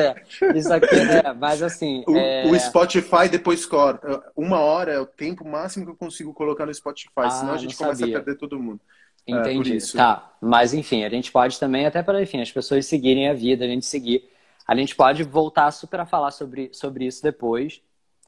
Isso 0.56 0.74
aqui 0.74 0.96
é, 0.96 1.34
mas 1.34 1.62
assim. 1.62 2.06
O, 2.08 2.16
é... 2.16 2.46
o, 2.46 2.58
Spotify 2.58 3.28
depois 3.30 3.66
corta. 3.66 4.24
Uma 4.36 4.60
hora 4.60 4.94
é 4.94 5.00
o 5.00 5.06
tempo 5.06 5.46
máximo 5.46 5.86
que 5.86 5.92
eu 5.92 5.98
consigo 5.98 6.34
colocar 6.34 6.66
no 6.66 6.74
Spotify, 6.74 7.10
ah, 7.16 7.30
senão 7.30 7.54
a 7.54 7.58
gente 7.58 7.76
começa 7.76 8.00
sabia. 8.00 8.18
a 8.18 8.22
perder 8.22 8.40
todo 8.40 8.58
mundo. 8.58 8.80
É, 9.28 9.32
Entendi. 9.32 9.78
É, 9.78 9.98
tá, 9.98 10.32
mas 10.40 10.74
enfim, 10.74 11.04
a 11.04 11.10
gente 11.10 11.34
pode 11.34 11.60
também, 11.60 11.86
até 11.86 12.02
para 12.02 12.22
enfim, 12.22 12.42
as 12.42 12.52
pessoas 12.52 12.86
seguirem 12.86 13.28
a 13.28 13.34
vida, 13.34 13.66
a 13.66 13.68
gente 13.68 13.86
seguir. 13.86 14.30
A 14.66 14.74
gente 14.76 14.96
pode 14.96 15.22
voltar 15.24 15.70
super 15.72 16.00
a 16.00 16.06
falar 16.06 16.32
sobre, 16.32 16.70
sobre 16.72 17.06
isso 17.06 17.22
depois. 17.22 17.82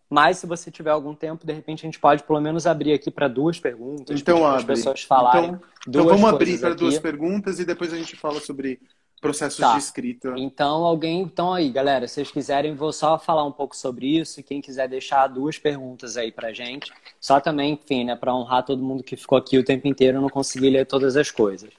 Mas 0.09 0.37
se 0.37 0.47
você 0.47 0.71
tiver 0.71 0.91
algum 0.91 1.13
tempo, 1.13 1.45
de 1.45 1.51
repente 1.51 1.85
a 1.85 1.87
gente 1.87 1.99
pode 1.99 2.23
pelo 2.23 2.39
menos 2.39 2.65
abrir 2.65 2.93
aqui 2.93 3.11
para 3.11 3.27
duas 3.27 3.59
perguntas. 3.59 4.19
Então 4.19 4.39
para 4.39 4.55
as 4.55 4.63
pessoas 4.63 5.03
falarem. 5.03 5.49
Então, 5.49 5.61
então 5.87 6.05
vamos 6.05 6.29
abrir 6.29 6.59
para 6.59 6.73
duas 6.73 6.97
perguntas 6.97 7.59
e 7.59 7.65
depois 7.65 7.91
a 7.91 7.97
gente 7.97 8.15
fala 8.15 8.39
sobre 8.39 8.79
processos 9.19 9.59
tá. 9.59 9.73
de 9.73 9.79
escrita. 9.79 10.33
Então 10.37 10.85
alguém, 10.85 11.21
então 11.21 11.53
aí, 11.53 11.69
galera, 11.69 12.07
se 12.07 12.15
vocês 12.15 12.31
quiserem, 12.31 12.73
vou 12.75 12.93
só 12.93 13.19
falar 13.19 13.43
um 13.43 13.51
pouco 13.51 13.75
sobre 13.75 14.17
isso. 14.17 14.41
Quem 14.43 14.61
quiser 14.61 14.87
deixar 14.87 15.27
duas 15.27 15.57
perguntas 15.57 16.15
aí 16.15 16.31
para 16.31 16.53
gente, 16.53 16.93
só 17.19 17.39
também, 17.41 17.73
enfim, 17.73 18.05
né, 18.05 18.15
para 18.15 18.33
honrar 18.33 18.63
todo 18.63 18.81
mundo 18.81 19.03
que 19.03 19.17
ficou 19.17 19.37
aqui 19.37 19.57
o 19.57 19.65
tempo 19.65 19.87
inteiro, 19.87 20.17
eu 20.17 20.21
não 20.21 20.29
consegui 20.29 20.69
ler 20.69 20.85
todas 20.85 21.17
as 21.17 21.31
coisas. 21.31 21.71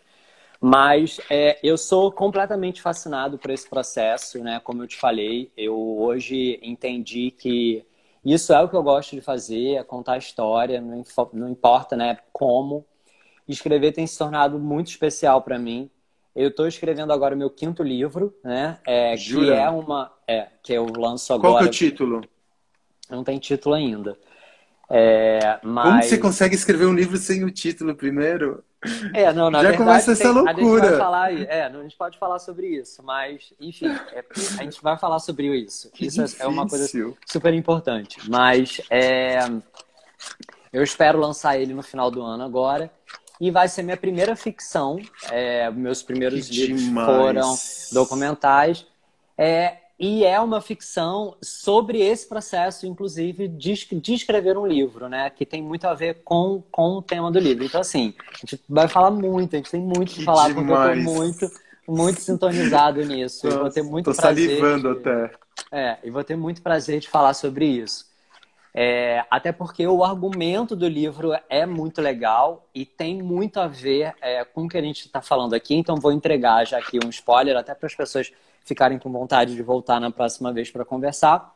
Mas 0.61 1.21
é, 1.31 1.59
eu 1.63 1.79
sou 1.79 2.11
completamente 2.11 2.83
fascinado 2.83 3.39
por 3.39 3.51
esse 3.51 3.69
processo, 3.69 4.43
né? 4.43 4.61
Como 4.65 4.83
eu 4.83 4.89
te 4.89 4.97
falei, 4.97 5.53
eu 5.57 5.77
hoje 6.01 6.59
entendi 6.61 7.31
que 7.31 7.87
isso 8.25 8.53
é 8.53 8.61
o 8.61 8.69
que 8.69 8.77
eu 8.77 8.83
gosto 8.83 9.15
de 9.15 9.21
fazer, 9.21 9.75
é 9.77 9.83
contar 9.83 10.19
história, 10.19 10.81
não, 10.81 11.03
não 11.33 11.49
importa 11.49 11.97
né, 11.97 12.19
como. 12.33 12.85
Escrever 13.47 13.93
tem 13.93 14.07
se 14.07 14.19
tornado 14.19 14.59
muito 14.59 14.89
especial 14.89 15.43
para 15.43 15.59
mim. 15.59 15.91
Eu 16.37 16.49
estou 16.49 16.69
escrevendo 16.69 17.13
agora 17.13 17.35
o 17.35 17.39
meu 17.39 17.51
quinto 17.51 17.83
livro, 17.83 18.35
né? 18.45 18.79
É, 18.87 19.17
que 19.17 19.51
é 19.51 19.69
uma. 19.69 20.13
É, 20.27 20.49
que 20.63 20.73
eu 20.73 20.87
lanço 20.87 21.33
agora. 21.33 21.55
Qual 21.55 21.59
que 21.59 21.65
é 21.65 21.69
o 21.69 21.71
título? 21.71 22.21
Não 23.11 23.25
tem 23.25 23.39
título 23.39 23.75
ainda. 23.75 24.17
É, 24.91 25.59
mas... 25.63 25.85
Como 25.85 26.03
você 26.03 26.19
consegue 26.19 26.55
escrever 26.55 26.87
um 26.87 26.95
livro 26.95 27.17
sem 27.17 27.45
o 27.45 27.51
título 27.51 27.95
primeiro? 27.95 28.63
É, 29.13 29.33
não, 29.33 29.51
na 29.51 29.63
Já 29.63 29.71
verdade, 29.71 29.77
começa 29.77 30.13
essa 30.13 30.31
loucura. 30.31 30.53
A 30.53 30.55
gente, 30.55 30.91
vai 30.91 30.99
falar, 30.99 31.33
é, 31.33 31.65
a 31.65 31.83
gente 31.83 31.97
pode 31.97 32.19
falar 32.19 32.39
sobre 32.39 32.69
isso, 32.69 33.03
mas, 33.03 33.53
enfim, 33.61 33.89
é, 34.13 34.25
a 34.59 34.63
gente 34.63 34.81
vai 34.81 34.97
falar 34.97 35.19
sobre 35.19 35.49
isso. 35.57 35.91
Que 35.91 36.07
isso 36.07 36.23
difícil. 36.23 36.45
é 36.45 36.49
uma 36.49 36.67
coisa 36.67 36.89
super 37.27 37.53
importante. 37.55 38.19
Mas 38.29 38.81
é, 38.89 39.41
eu 40.73 40.83
espero 40.83 41.19
lançar 41.19 41.59
ele 41.59 41.75
no 41.75 41.83
final 41.83 42.11
do 42.11 42.23
ano 42.23 42.45
agora. 42.45 42.91
E 43.41 43.51
vai 43.51 43.69
ser 43.69 43.83
minha 43.83 43.97
primeira 43.97 44.35
ficção. 44.35 45.01
É, 45.31 45.71
meus 45.71 46.03
primeiros 46.03 46.49
que 46.49 46.67
livros 46.67 46.83
demais. 46.83 47.07
foram 47.07 47.55
documentais. 47.93 48.85
É, 49.37 49.77
e 49.99 50.25
é 50.25 50.39
uma 50.39 50.61
ficção 50.61 51.37
sobre 51.43 52.01
esse 52.01 52.29
processo, 52.29 52.87
inclusive, 52.87 53.49
de, 53.49 53.75
de, 53.75 54.15
escrever 54.15 54.57
um 54.57 54.65
livro, 54.65 55.09
né? 55.09 55.29
Que 55.29 55.45
tem 55.45 55.61
muito 55.61 55.87
a 55.89 55.95
ver 55.95 56.23
com, 56.23 56.63
com 56.71 56.99
o 56.99 57.03
tema 57.03 57.33
do 57.33 57.41
livro. 57.41 57.65
Então, 57.65 57.81
assim, 57.81 58.15
a 58.33 58.37
gente 58.39 58.63
vai 58.69 58.87
falar 58.87 59.11
muito, 59.11 59.55
a 59.55 59.57
gente 59.57 59.73
tem 59.73 59.81
muito 59.81 60.13
que, 60.13 60.25
falar, 60.25 60.55
porque 60.55 60.71
eu 60.71 60.77
tô 60.77 60.95
muito, 60.97 61.51
muito 61.89 62.21
sintonizado 62.21 63.05
nisso. 63.05 63.49
E 63.49 63.51
vou 63.51 63.71
ter 63.71 63.83
muito 63.83 64.13
tô 64.13 64.15
prazer. 64.15 64.51
salivando 64.51 64.95
de, 64.95 65.01
até. 65.01 65.33
É, 65.73 65.99
e 66.05 66.11
vou 66.11 66.23
ter 66.23 66.37
muito 66.37 66.63
prazer 66.63 67.01
de 67.01 67.09
falar 67.09 67.35
sobre 67.35 67.67
isso. 67.67 68.07
É, 68.73 69.25
até 69.29 69.51
porque 69.51 69.85
o 69.85 70.05
argumento 70.05 70.77
do 70.77 70.87
livro 70.87 71.33
é 71.49 71.67
muito 71.67 72.01
legal 72.01 72.69
e 72.73 72.87
tem 72.87 73.21
muito 73.21 73.59
a 73.59 73.67
ver 73.67 74.15
é, 74.21 74.45
com 74.45 74.67
o 74.67 74.69
que 74.69 74.79
a 74.79 74.83
gente 74.83 75.07
está 75.07 75.21
falando 75.21 75.55
aqui. 75.55 75.75
Então, 75.75 75.97
vou 75.97 76.13
entregar 76.13 76.65
já 76.65 76.79
aqui 76.79 77.01
um 77.05 77.09
spoiler, 77.09 77.57
até 77.57 77.75
para 77.75 77.89
as 77.89 77.95
pessoas 77.97 78.31
ficarem 78.69 78.99
com 78.99 79.11
vontade 79.11 79.57
de 79.57 79.63
voltar 79.63 79.99
na 79.99 80.11
próxima 80.11 80.53
vez 80.53 80.71
para 80.71 80.85
conversar, 80.85 81.55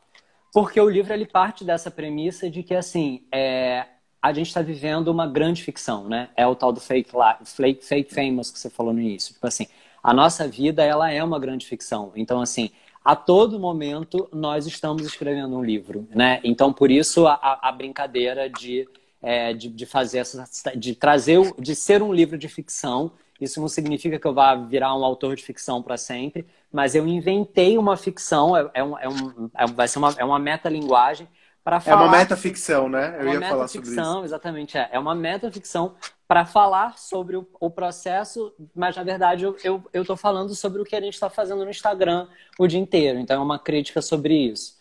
porque 0.51 0.81
o 0.81 0.89
livro 0.89 1.13
ele 1.13 1.25
parte 1.25 1.63
dessa 1.63 1.91
premissa 1.91 2.49
de 2.49 2.63
que 2.63 2.73
assim 2.73 3.23
é, 3.31 3.85
a 4.21 4.33
gente 4.33 4.47
está 4.47 4.61
vivendo 4.61 5.09
uma 5.09 5.27
grande 5.27 5.63
ficção, 5.63 6.09
né? 6.09 6.29
É 6.35 6.45
o 6.45 6.55
tal 6.55 6.73
do 6.73 6.79
fake, 6.79 7.11
fake, 7.45 7.85
fake 7.85 8.13
famous 8.13 8.49
que 8.49 8.59
você 8.59 8.69
falou 8.69 8.93
no 8.93 8.99
início. 8.99 9.33
Tipo 9.33 9.47
assim, 9.47 9.67
a 10.01 10.13
nossa 10.13 10.47
vida 10.47 10.83
ela 10.83 11.11
é 11.11 11.23
uma 11.23 11.39
grande 11.39 11.65
ficção. 11.65 12.11
Então 12.15 12.41
assim, 12.41 12.71
a 13.05 13.15
todo 13.15 13.59
momento 13.59 14.27
nós 14.33 14.65
estamos 14.65 15.05
escrevendo 15.05 15.55
um 15.55 15.63
livro, 15.63 16.07
né? 16.13 16.39
Então 16.43 16.73
por 16.73 16.89
isso 16.89 17.27
a, 17.27 17.59
a 17.61 17.71
brincadeira 17.71 18.49
de, 18.49 18.87
é, 19.21 19.53
de, 19.53 19.69
de 19.69 19.85
fazer 19.85 20.19
essa, 20.19 20.45
de 20.75 20.95
trazer, 20.95 21.39
de 21.59 21.75
ser 21.75 22.01
um 22.01 22.11
livro 22.11 22.37
de 22.37 22.47
ficção 22.47 23.11
isso 23.43 23.59
não 23.59 23.67
significa 23.67 24.17
que 24.17 24.25
eu 24.25 24.33
vá 24.33 24.55
virar 24.55 24.95
um 24.95 25.03
autor 25.03 25.35
de 25.35 25.43
ficção 25.43 25.81
para 25.81 25.97
sempre, 25.97 26.45
mas 26.73 26.95
eu 26.95 27.07
inventei 27.07 27.77
uma 27.77 27.95
ficção, 27.95 28.57
é, 28.57 28.69
é 28.73 28.83
um, 28.83 28.97
é 28.97 29.07
um, 29.07 29.49
é, 29.55 29.67
vai 29.67 29.87
ser 29.87 29.99
uma, 29.99 30.15
é 30.17 30.25
uma 30.25 30.39
metalinguagem 30.39 31.27
para 31.63 31.79
falar. 31.79 32.01
É 32.01 32.05
uma 32.07 32.17
metaficção, 32.17 32.89
né? 32.89 33.15
Eu 33.21 33.29
é 33.29 33.33
ia 33.33 33.41
falar 33.41 33.67
sobre 33.67 33.89
isso. 33.89 34.23
Exatamente, 34.23 34.75
é. 34.75 34.89
É 34.91 34.97
uma 34.97 35.13
metaficção 35.13 35.93
para 36.27 36.45
falar 36.45 36.97
sobre 36.97 37.37
o, 37.37 37.47
o, 37.59 37.69
processo, 37.69 38.51
mas 38.75 38.95
na 38.95 39.03
verdade 39.03 39.43
eu 39.43 39.55
estou 39.55 39.81
eu, 39.93 40.03
eu 40.03 40.17
falando 40.17 40.55
sobre 40.55 40.81
o 40.81 40.83
que 40.83 40.95
a 40.95 41.01
gente 41.01 41.13
está 41.13 41.29
fazendo 41.29 41.63
no 41.63 41.69
Instagram 41.69 42.27
o 42.57 42.65
dia 42.65 42.79
inteiro. 42.79 43.19
Então 43.19 43.39
é 43.39 43.45
uma 43.45 43.59
crítica 43.59 44.01
sobre 44.01 44.33
isso. 44.33 44.75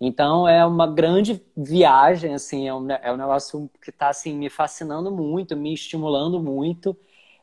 Então 0.00 0.48
é 0.48 0.66
uma 0.66 0.88
grande 0.88 1.40
viagem, 1.56 2.34
assim, 2.34 2.66
é 2.66 2.74
um, 2.74 2.90
é 2.90 3.12
um 3.12 3.16
negócio 3.16 3.70
que 3.80 3.90
está 3.90 4.08
assim, 4.08 4.34
me 4.36 4.50
fascinando 4.50 5.12
muito, 5.12 5.56
me 5.56 5.72
estimulando 5.72 6.42
muito. 6.42 6.96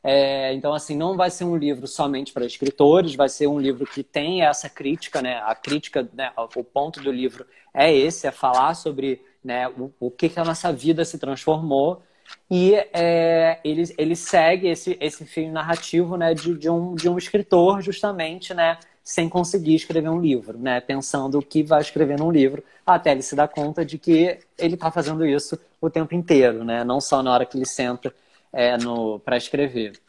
É, 0.03 0.53
então, 0.53 0.73
assim, 0.73 0.97
não 0.97 1.15
vai 1.15 1.31
ser 1.31 1.45
um 1.45 1.55
livro 1.55 1.87
somente 1.87 2.33
para 2.33 2.45
escritores, 2.45 3.15
vai 3.15 3.29
ser 3.29 3.47
um 3.47 3.57
livro 3.57 3.85
que 3.85 4.03
tem 4.03 4.43
essa 4.43 4.69
crítica, 4.69 5.21
né? 5.21 5.41
A 5.45 5.55
crítica, 5.55 6.07
né? 6.13 6.31
o 6.37 6.63
ponto 6.63 6.99
do 6.99 7.09
livro 7.09 7.45
é 7.73 7.91
esse, 7.91 8.27
é 8.27 8.31
falar 8.31 8.73
sobre 8.73 9.21
né, 9.43 9.67
o, 9.69 9.91
o 9.99 10.11
que, 10.11 10.27
que 10.29 10.39
a 10.39 10.43
nossa 10.43 10.73
vida 10.73 11.05
se 11.05 11.17
transformou. 11.17 12.01
E 12.49 12.73
é, 12.93 13.59
ele, 13.63 13.83
ele 13.97 14.15
segue 14.15 14.67
esse, 14.67 14.97
esse 14.99 15.25
fio 15.25 15.51
narrativo 15.51 16.17
né, 16.17 16.33
de, 16.33 16.57
de, 16.57 16.69
um, 16.69 16.95
de 16.95 17.09
um 17.09 17.17
escritor, 17.17 17.81
justamente, 17.81 18.53
né, 18.53 18.77
sem 19.03 19.27
conseguir 19.27 19.75
escrever 19.75 20.09
um 20.09 20.19
livro, 20.19 20.57
né, 20.57 20.79
pensando 20.79 21.37
o 21.39 21.41
que 21.41 21.63
vai 21.63 21.81
escrever 21.81 22.17
num 22.17 22.31
livro, 22.31 22.63
até 22.85 23.11
ele 23.11 23.21
se 23.21 23.35
dar 23.35 23.47
conta 23.47 23.85
de 23.85 23.97
que 23.97 24.39
ele 24.57 24.75
está 24.75 24.89
fazendo 24.89 25.25
isso 25.25 25.59
o 25.81 25.89
tempo 25.89 26.15
inteiro, 26.15 26.63
né, 26.63 26.83
não 26.83 27.01
só 27.01 27.21
na 27.21 27.33
hora 27.33 27.45
que 27.45 27.57
ele 27.57 27.65
senta 27.65 28.13
é, 28.53 28.77
para 29.25 29.37
escrever. 29.37 29.99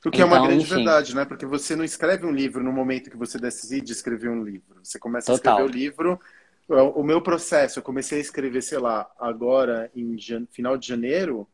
Porque 0.00 0.18
então, 0.18 0.28
é 0.28 0.30
uma 0.30 0.36
então, 0.36 0.46
grande 0.46 0.64
enfim. 0.64 0.74
verdade, 0.76 1.14
né? 1.14 1.24
Porque 1.24 1.44
você 1.44 1.74
não 1.74 1.84
escreve 1.84 2.24
um 2.24 2.30
livro 2.30 2.62
no 2.62 2.72
momento 2.72 3.10
que 3.10 3.16
você 3.16 3.38
decide 3.38 3.90
escrever 3.90 4.30
um 4.30 4.44
livro. 4.44 4.78
Você 4.82 4.98
começa 4.98 5.32
Total. 5.32 5.56
a 5.56 5.60
escrever 5.60 5.70
o 5.70 5.80
livro. 5.80 6.20
O 6.68 7.02
meu 7.02 7.20
processo, 7.20 7.80
eu 7.80 7.82
comecei 7.82 8.18
a 8.18 8.20
escrever, 8.20 8.62
sei 8.62 8.78
lá, 8.78 9.10
agora 9.18 9.90
em 9.94 10.16
final 10.50 10.78
de 10.78 10.86
janeiro, 10.86 11.46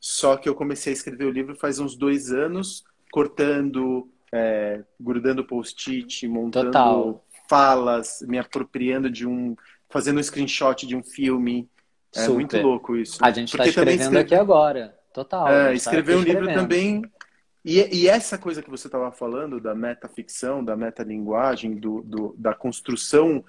só 0.00 0.36
que 0.36 0.48
eu 0.48 0.54
comecei 0.54 0.92
a 0.92 0.94
escrever 0.94 1.24
o 1.24 1.30
livro 1.30 1.56
faz 1.56 1.78
uns 1.80 1.96
dois 1.96 2.30
anos, 2.30 2.84
cortando, 3.10 4.08
é, 4.32 4.82
grudando 4.98 5.44
post-it, 5.44 6.26
montando 6.28 6.66
Total. 6.66 7.24
falas, 7.48 8.24
me 8.26 8.38
apropriando 8.38 9.10
de 9.10 9.26
um. 9.26 9.56
fazendo 9.90 10.20
um 10.20 10.22
screenshot 10.22 10.86
de 10.86 10.94
um 10.94 11.02
filme. 11.02 11.68
É 12.14 12.20
Super. 12.20 12.34
muito 12.34 12.56
louco 12.58 12.96
isso. 12.96 13.18
A 13.22 13.30
gente 13.32 13.48
está 13.48 13.66
escrevendo 13.66 14.02
escreve... 14.02 14.18
aqui 14.18 14.34
agora. 14.34 14.96
Total. 15.14 15.46
É, 15.48 15.66
tá 15.66 15.72
escrever 15.74 16.16
um 16.16 16.22
livro 16.22 16.46
também. 16.52 17.00
E, 17.64 18.02
e, 18.02 18.08
essa 18.08 18.36
coisa 18.36 18.60
que 18.60 18.68
você 18.68 18.88
estava 18.88 19.10
falando 19.12 19.60
da 19.60 19.74
metaficção, 19.74 20.62
da 20.62 20.76
metalinguagem, 20.76 21.76
do, 21.76 22.02
do, 22.02 22.34
da 22.36 22.52
construção, 22.52 23.42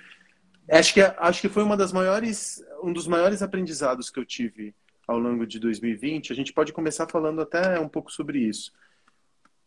acho 0.71 0.93
que, 0.93 1.01
acho 1.01 1.41
que 1.41 1.49
foi 1.49 1.63
uma 1.63 1.75
das 1.75 1.91
maiores, 1.91 2.63
um 2.83 2.93
dos 2.93 3.07
maiores 3.07 3.41
aprendizados 3.41 4.11
que 4.11 4.19
eu 4.19 4.23
tive 4.23 4.75
ao 5.07 5.17
longo 5.17 5.45
de 5.45 5.59
2020. 5.59 6.31
A 6.31 6.35
gente 6.35 6.53
pode 6.53 6.71
começar 6.71 7.07
falando 7.07 7.41
até 7.41 7.79
um 7.79 7.89
pouco 7.89 8.11
sobre 8.11 8.39
isso, 8.39 8.71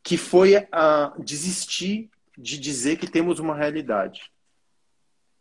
que 0.03 0.17
foi 0.17 0.67
a 0.71 1.13
desistir 1.19 2.09
de 2.39 2.59
dizer 2.59 2.97
que 2.97 3.11
temos 3.11 3.41
uma 3.41 3.57
realidade. 3.57 4.31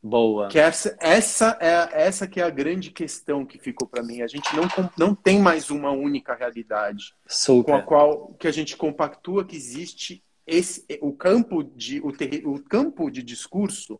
Boa. 0.01 0.47
Que 0.47 0.59
essa, 0.59 0.95
essa 0.99 1.57
é 1.59 2.03
essa 2.03 2.27
que 2.27 2.39
é 2.39 2.43
a 2.43 2.49
grande 2.49 2.91
questão 2.91 3.45
que 3.45 3.57
ficou 3.57 3.87
para 3.87 4.03
mim. 4.03 4.21
A 4.21 4.27
gente 4.27 4.47
não, 4.55 4.63
não 4.97 5.15
tem 5.15 5.39
mais 5.39 5.69
uma 5.69 5.91
única 5.91 6.35
realidade 6.35 7.13
Super. 7.27 7.71
com 7.71 7.75
a 7.75 7.81
qual 7.81 8.33
que 8.39 8.47
a 8.47 8.51
gente 8.51 8.77
compactua 8.77 9.45
que 9.45 9.55
existe 9.55 10.23
esse 10.45 10.85
o 11.01 11.11
campo 11.11 11.63
de 11.63 11.99
o, 12.01 12.11
ter, 12.11 12.47
o 12.47 12.61
campo 12.63 13.09
de 13.09 13.21
discurso. 13.21 13.99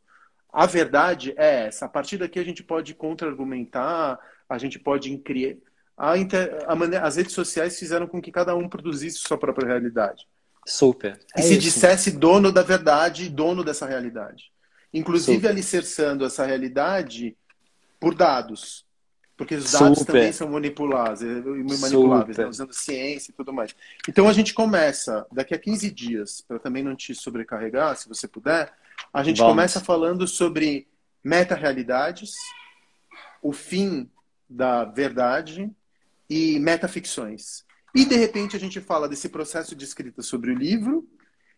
A 0.51 0.65
verdade 0.65 1.33
é 1.35 1.65
essa. 1.65 1.85
A 1.85 1.89
partir 1.89 2.17
daqui 2.17 2.39
a 2.39 2.43
gente 2.43 2.63
pode 2.63 2.95
contra-argumentar, 2.95 4.17
a 4.47 4.57
gente 4.57 4.79
pode 4.79 5.15
criar 5.19 5.55
a, 5.97 6.17
inter, 6.17 6.63
a 6.67 6.75
maneira, 6.75 7.05
as 7.05 7.15
redes 7.15 7.33
sociais 7.33 7.77
fizeram 7.77 8.07
com 8.07 8.21
que 8.21 8.31
cada 8.31 8.55
um 8.55 8.69
produzisse 8.69 9.17
sua 9.17 9.37
própria 9.37 9.67
realidade. 9.67 10.27
Super. 10.65 11.19
É 11.35 11.39
e 11.39 11.43
se 11.43 11.53
isso. 11.53 11.61
dissesse 11.61 12.11
dono 12.11 12.51
da 12.51 12.61
verdade, 12.61 13.29
dono 13.29 13.63
dessa 13.63 13.87
realidade. 13.87 14.51
Inclusive 14.93 15.37
Super. 15.37 15.49
alicerçando 15.49 16.25
essa 16.25 16.45
realidade 16.45 17.35
por 17.99 18.15
dados. 18.15 18.85
Porque 19.35 19.53
os 19.53 19.71
dados 19.71 19.99
Super. 19.99 20.13
também 20.13 20.31
são 20.31 20.49
manipulados, 20.49 21.21
eh, 21.21 21.41
manipuláveis, 21.69 22.37
né? 22.37 22.47
usando 22.47 22.73
ciência 22.73 23.31
e 23.31 23.33
tudo 23.33 23.53
mais. 23.53 23.75
Então 24.09 24.27
a 24.27 24.33
gente 24.33 24.51
começa, 24.51 25.27
daqui 25.31 25.53
a 25.53 25.59
15 25.59 25.91
dias, 25.91 26.41
para 26.41 26.57
também 26.57 26.81
não 26.81 26.95
te 26.95 27.13
sobrecarregar, 27.13 27.95
se 27.95 28.09
você 28.09 28.27
puder, 28.27 28.73
a 29.13 29.23
gente 29.23 29.37
Vamos. 29.37 29.51
começa 29.51 29.79
falando 29.79 30.27
sobre 30.27 30.87
meta-realidades, 31.23 32.33
o 33.41 33.53
fim 33.53 34.09
da 34.49 34.85
verdade 34.85 35.69
e 36.27 36.57
metaficções. 36.59 37.63
E 37.93 38.05
de 38.05 38.15
repente 38.15 38.55
a 38.55 38.59
gente 38.59 38.81
fala 38.81 39.07
desse 39.07 39.29
processo 39.29 39.75
de 39.75 39.85
escrita 39.85 40.23
sobre 40.23 40.51
o 40.51 40.55
livro 40.55 41.07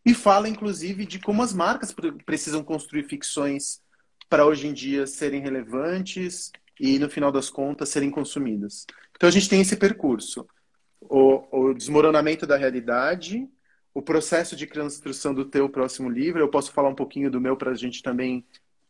e 0.10 0.14
fala 0.14 0.49
inclusive 0.49 1.06
de 1.06 1.19
como 1.19 1.44
as 1.44 1.53
marcas 1.53 1.94
precisam 2.26 2.64
construir 2.64 3.03
ficções 3.03 3.80
para 4.27 4.45
hoje 4.45 4.68
em 4.68 4.73
dia 4.73 5.06
serem 5.06 5.41
relevantes 5.41 6.52
e, 6.80 6.98
no 6.98 7.10
final 7.10 7.31
das 7.31 7.49
contas, 7.49 7.90
serem 7.90 8.10
consumidas. 8.10 8.88
Então, 9.15 9.30
a 9.30 9.31
gente 9.31 9.48
tem 9.48 9.61
esse 9.61 9.76
percurso: 9.76 10.48
o, 10.99 11.69
o 11.69 11.73
desmoronamento 11.76 12.48
da 12.48 12.57
realidade, 12.57 13.48
o 13.94 14.02
processo 14.02 14.56
de 14.56 14.65
construção 14.65 15.34
do 15.34 15.45
teu 15.45 15.69
próximo 15.69 16.10
livro. 16.10 16.40
Eu 16.40 16.49
posso 16.49 16.72
falar 16.72 16.90
um 16.90 16.95
pouquinho 16.95 17.30
do 17.30 17.41
meu 17.41 17.56
para 17.56 17.72
a 17.72 17.76
gente 17.76 18.02
também 18.02 18.44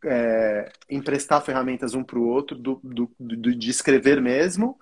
é, 0.06 0.72
emprestar 0.90 1.44
ferramentas 1.44 1.94
um 1.94 2.04
para 2.04 2.20
o 2.20 2.28
outro, 2.28 2.58
do, 2.58 2.80
do, 2.82 3.12
do, 3.20 3.56
de 3.56 3.70
escrever 3.70 4.22
mesmo. 4.22 4.80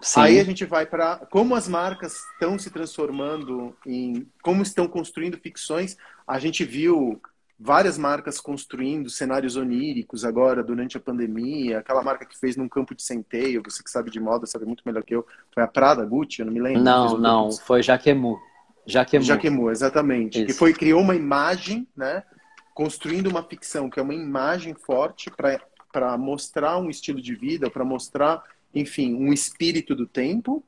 Sim. 0.00 0.20
Aí 0.20 0.40
a 0.40 0.44
gente 0.44 0.64
vai 0.64 0.86
para 0.86 1.16
como 1.30 1.54
as 1.54 1.68
marcas 1.68 2.14
estão 2.32 2.58
se 2.58 2.70
transformando 2.70 3.76
em 3.86 4.26
como 4.42 4.62
estão 4.62 4.88
construindo 4.88 5.36
ficções. 5.38 5.96
A 6.26 6.38
gente 6.38 6.64
viu 6.64 7.20
várias 7.62 7.98
marcas 7.98 8.40
construindo 8.40 9.10
cenários 9.10 9.54
oníricos 9.54 10.24
agora 10.24 10.62
durante 10.62 10.96
a 10.96 11.00
pandemia. 11.00 11.80
Aquela 11.80 12.02
marca 12.02 12.24
que 12.24 12.38
fez 12.38 12.56
num 12.56 12.68
campo 12.68 12.94
de 12.94 13.02
centeio, 13.02 13.62
você 13.62 13.82
que 13.82 13.90
sabe 13.90 14.10
de 14.10 14.18
moda 14.18 14.46
sabe 14.46 14.64
muito 14.64 14.82
melhor 14.86 15.02
que 15.02 15.14
eu. 15.14 15.26
Foi 15.52 15.62
a 15.62 15.68
Prada, 15.68 16.04
Gucci, 16.04 16.40
eu 16.40 16.46
não 16.46 16.52
me 16.52 16.60
lembro. 16.60 16.82
Não, 16.82 17.18
não, 17.18 17.52
foi 17.52 17.82
Jaquemu. 17.82 18.40
Jaquemu. 18.86 19.24
Jaquemu, 19.24 19.70
exatamente. 19.70 20.38
Isso. 20.38 20.46
Que 20.46 20.52
foi 20.54 20.72
criou 20.72 21.02
uma 21.02 21.14
imagem, 21.14 21.86
né? 21.94 22.22
Construindo 22.72 23.26
uma 23.26 23.42
ficção 23.42 23.90
que 23.90 24.00
é 24.00 24.02
uma 24.02 24.14
imagem 24.14 24.74
forte 24.74 25.30
para 25.92 26.16
mostrar 26.16 26.78
um 26.78 26.88
estilo 26.88 27.20
de 27.20 27.34
vida, 27.34 27.70
para 27.70 27.84
mostrar, 27.84 28.42
enfim, 28.74 29.14
um 29.14 29.32
espírito 29.32 29.94
do 29.94 30.06
tempo. 30.06 30.64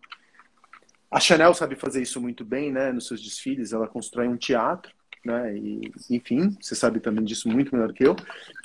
A 1.11 1.20
Chanel 1.20 1.53
sabe 1.55 1.77
fazer 1.77 2.03
isso 2.03 2.20
muito 2.20 2.45
bem, 2.45 2.73
né? 2.73 2.91
Nos 2.93 3.07
seus 3.07 3.23
desfiles, 3.23 3.73
ela 3.73 3.87
constrói 3.87 4.29
um 4.29 4.37
teatro 4.37 4.93
né? 5.24 5.57
E, 5.57 5.93
enfim, 6.11 6.57
você 6.61 6.74
sabe 6.74 7.01
também 7.01 7.24
disso 7.24 7.49
muito 7.49 7.74
melhor 7.74 7.93
que 7.93 8.05
eu, 8.05 8.16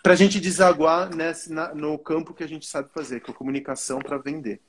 para 0.01 0.13
a 0.13 0.15
gente 0.15 0.39
desaguar 0.39 1.13
nesse, 1.15 1.53
na, 1.53 1.73
no 1.73 1.97
campo 1.97 2.33
que 2.33 2.43
a 2.43 2.47
gente 2.47 2.65
sabe 2.65 2.89
fazer, 2.93 3.19
que 3.19 3.29
é 3.29 3.33
a 3.33 3.37
comunicação 3.37 3.99
para 3.99 4.17
vender. 4.17 4.59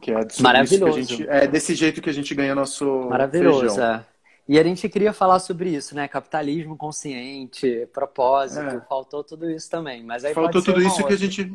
Que 0.00 0.10
é 0.10 0.26
Maravilhoso. 0.40 1.00
Gente, 1.00 1.28
é 1.28 1.46
desse 1.46 1.74
jeito 1.74 2.00
que 2.00 2.10
a 2.10 2.12
gente 2.12 2.34
ganha 2.34 2.54
nosso 2.54 3.08
Maravilhoso, 3.08 3.60
feijão. 3.60 3.84
É. 3.84 4.06
E 4.48 4.58
a 4.58 4.64
gente 4.64 4.88
queria 4.88 5.12
falar 5.12 5.38
sobre 5.38 5.70
isso, 5.70 5.94
né? 5.94 6.08
Capitalismo 6.08 6.76
consciente, 6.76 7.86
propósito, 7.92 8.66
é. 8.66 8.80
faltou 8.88 9.22
tudo 9.22 9.48
isso 9.48 9.70
também. 9.70 10.02
Mas 10.02 10.24
aí 10.24 10.34
faltou 10.34 10.62
tudo 10.62 10.80
isso 10.80 11.02
outra. 11.02 11.06
que 11.06 11.12
a 11.12 11.16
gente 11.16 11.52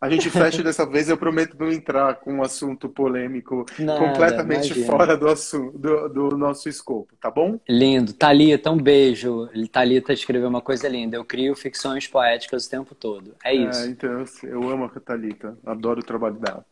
a 0.00 0.10
gente 0.10 0.28
fecha 0.30 0.62
dessa 0.62 0.84
vez, 0.84 1.08
eu 1.08 1.16
prometo 1.16 1.56
não 1.58 1.70
entrar 1.70 2.16
com 2.16 2.34
um 2.34 2.42
assunto 2.42 2.88
polêmico 2.88 3.64
Nada, 3.78 3.98
completamente 3.98 4.66
imagina. 4.66 4.86
fora 4.86 5.16
do, 5.16 5.28
assunto, 5.28 5.78
do, 5.78 6.08
do, 6.08 6.36
nosso 6.36 6.68
escopo, 6.68 7.14
tá 7.20 7.30
bom? 7.30 7.58
Lindo. 7.68 8.12
Thalita, 8.12 8.70
um 8.70 8.76
beijo. 8.76 9.48
Thalita 9.72 10.12
escreveu 10.12 10.48
uma 10.48 10.60
coisa 10.60 10.88
linda. 10.88 11.16
Eu 11.16 11.24
crio 11.24 11.54
ficções 11.54 12.06
poéticas 12.06 12.66
o 12.66 12.70
tempo 12.70 12.94
todo. 12.94 13.34
É, 13.42 13.50
é 13.50 13.54
isso. 13.54 13.80
É, 13.80 13.86
então, 13.86 14.24
eu 14.42 14.68
amo 14.68 14.84
a 14.84 15.00
Thalita. 15.00 15.56
Adoro 15.64 16.00
o 16.00 16.04
trabalho 16.04 16.36
dela. 16.36 16.64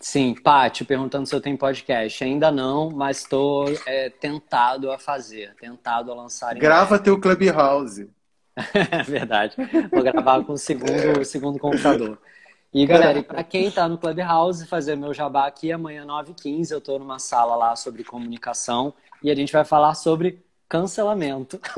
Sim, 0.00 0.34
Paty, 0.34 0.84
perguntando 0.84 1.26
se 1.26 1.34
eu 1.34 1.40
tenho 1.40 1.58
podcast. 1.58 2.24
Ainda 2.24 2.50
não, 2.50 2.90
mas 2.90 3.18
estou 3.18 3.66
é, 3.84 4.08
tentado 4.08 4.90
a 4.90 4.98
fazer, 4.98 5.54
tentado 5.60 6.10
a 6.10 6.14
lançar. 6.14 6.54
Grava 6.54 6.98
teu 6.98 7.20
Clubhouse. 7.20 8.08
é 8.56 9.02
verdade. 9.02 9.56
Vou 9.90 10.02
gravar 10.02 10.42
com 10.44 10.52
o 10.52 10.58
segundo, 10.58 11.20
o 11.20 11.24
segundo 11.24 11.58
computador. 11.58 12.18
E 12.72 12.86
galera, 12.86 13.20
para 13.22 13.42
quem 13.42 13.66
está 13.66 13.88
no 13.88 13.98
Clubhouse, 13.98 14.64
fazer 14.66 14.94
meu 14.94 15.12
jabá 15.12 15.46
aqui, 15.46 15.72
amanhã 15.72 16.06
9h15 16.06 16.70
eu 16.70 16.78
estou 16.78 17.00
numa 17.00 17.18
sala 17.18 17.56
lá 17.56 17.74
sobre 17.74 18.04
comunicação 18.04 18.94
e 19.22 19.30
a 19.30 19.34
gente 19.34 19.52
vai 19.52 19.64
falar 19.64 19.94
sobre 19.94 20.44
cancelamento. 20.68 21.60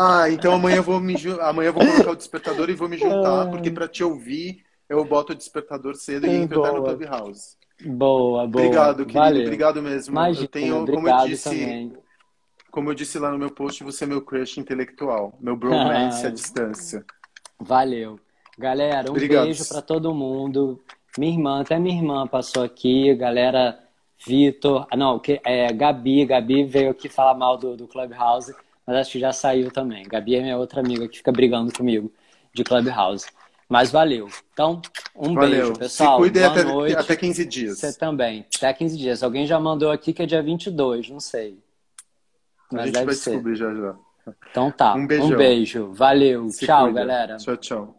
Ah, 0.00 0.30
então 0.30 0.52
amanhã 0.54 0.76
eu 0.76 0.82
vou 0.82 1.00
me 1.00 1.16
amanhã 1.40 1.70
eu 1.70 1.72
vou 1.72 1.84
colocar 1.84 2.12
o 2.12 2.16
despertador 2.16 2.70
e 2.70 2.74
vou 2.74 2.88
me 2.88 2.96
juntar, 2.96 3.50
porque 3.50 3.70
para 3.70 3.88
te 3.88 4.04
ouvir 4.04 4.62
eu 4.88 5.04
boto 5.04 5.32
o 5.32 5.36
despertador 5.36 5.96
cedo 5.96 6.26
e 6.26 6.30
entro 6.30 6.62
no 6.62 6.84
Clubhouse. 6.84 7.56
Boa, 7.84 8.46
boa. 8.46 8.64
Obrigado, 8.64 8.98
querido. 8.98 9.18
Valeu. 9.18 9.42
Obrigado 9.42 9.82
mesmo. 9.82 10.12
Imagina, 10.12 10.44
eu 10.44 10.48
tenho, 10.48 10.86
como 10.86 11.08
eu 11.08 11.26
disse, 11.26 11.44
também. 11.50 11.92
como 12.70 12.90
eu 12.90 12.94
disse 12.94 13.18
lá 13.18 13.30
no 13.32 13.38
meu 13.38 13.50
post, 13.50 13.82
você 13.82 14.04
é 14.04 14.06
meu 14.06 14.22
crush 14.22 14.58
intelectual, 14.58 15.36
meu 15.40 15.56
bromance 15.56 16.24
à 16.26 16.30
distância. 16.30 17.04
Valeu. 17.58 18.20
Galera, 18.58 19.08
um 19.08 19.12
Obrigado. 19.12 19.44
beijo 19.44 19.66
para 19.68 19.80
todo 19.80 20.12
mundo. 20.12 20.80
Minha 21.16 21.32
irmã, 21.32 21.60
até 21.60 21.78
minha 21.78 21.96
irmã 21.96 22.26
passou 22.26 22.64
aqui, 22.64 23.14
galera, 23.14 23.78
Vitor, 24.26 24.86
ah, 24.90 24.96
não, 24.96 25.18
que 25.18 25.40
é 25.44 25.72
Gabi, 25.72 26.26
Gabi 26.26 26.64
veio 26.64 26.90
aqui 26.90 27.08
falar 27.08 27.34
mal 27.34 27.56
do, 27.56 27.76
do 27.76 27.86
Clubhouse, 27.86 28.52
mas 28.84 28.96
acho 28.96 29.12
que 29.12 29.20
já 29.20 29.32
saiu 29.32 29.70
também. 29.70 30.02
Gabi 30.08 30.34
é 30.34 30.42
minha 30.42 30.58
outra 30.58 30.80
amiga 30.80 31.06
que 31.08 31.18
fica 31.18 31.30
brigando 31.30 31.72
comigo 31.72 32.12
de 32.52 32.64
Clubhouse. 32.64 33.26
Mas 33.68 33.90
valeu. 33.90 34.28
Então, 34.52 34.80
um 35.14 35.34
valeu. 35.34 35.66
beijo, 35.66 35.78
pessoal. 35.78 36.16
Se 36.16 36.22
cuide 36.22 36.42
até, 36.42 36.64
noite. 36.64 36.96
até 36.96 37.14
15 37.14 37.44
dias. 37.44 37.78
Você 37.78 37.96
também. 37.96 38.46
Até 38.56 38.72
15 38.72 38.96
dias. 38.96 39.22
Alguém 39.22 39.46
já 39.46 39.60
mandou 39.60 39.90
aqui 39.90 40.12
que 40.12 40.22
é 40.22 40.26
dia 40.26 40.42
22, 40.42 41.10
não 41.10 41.20
sei. 41.20 41.58
Mas 42.72 42.82
a 42.82 42.86
gente 42.86 43.04
vai 43.04 43.14
ser. 43.14 43.30
descobrir 43.30 43.56
já 43.56 43.74
já. 43.74 43.94
Então 44.50 44.70
tá. 44.70 44.94
Um, 44.94 45.02
um 45.02 45.36
beijo. 45.36 45.92
Valeu. 45.92 46.48
Se 46.48 46.64
tchau, 46.64 46.86
cuida. 46.86 47.00
galera. 47.00 47.36
Tchau, 47.36 47.56
tchau. 47.58 47.97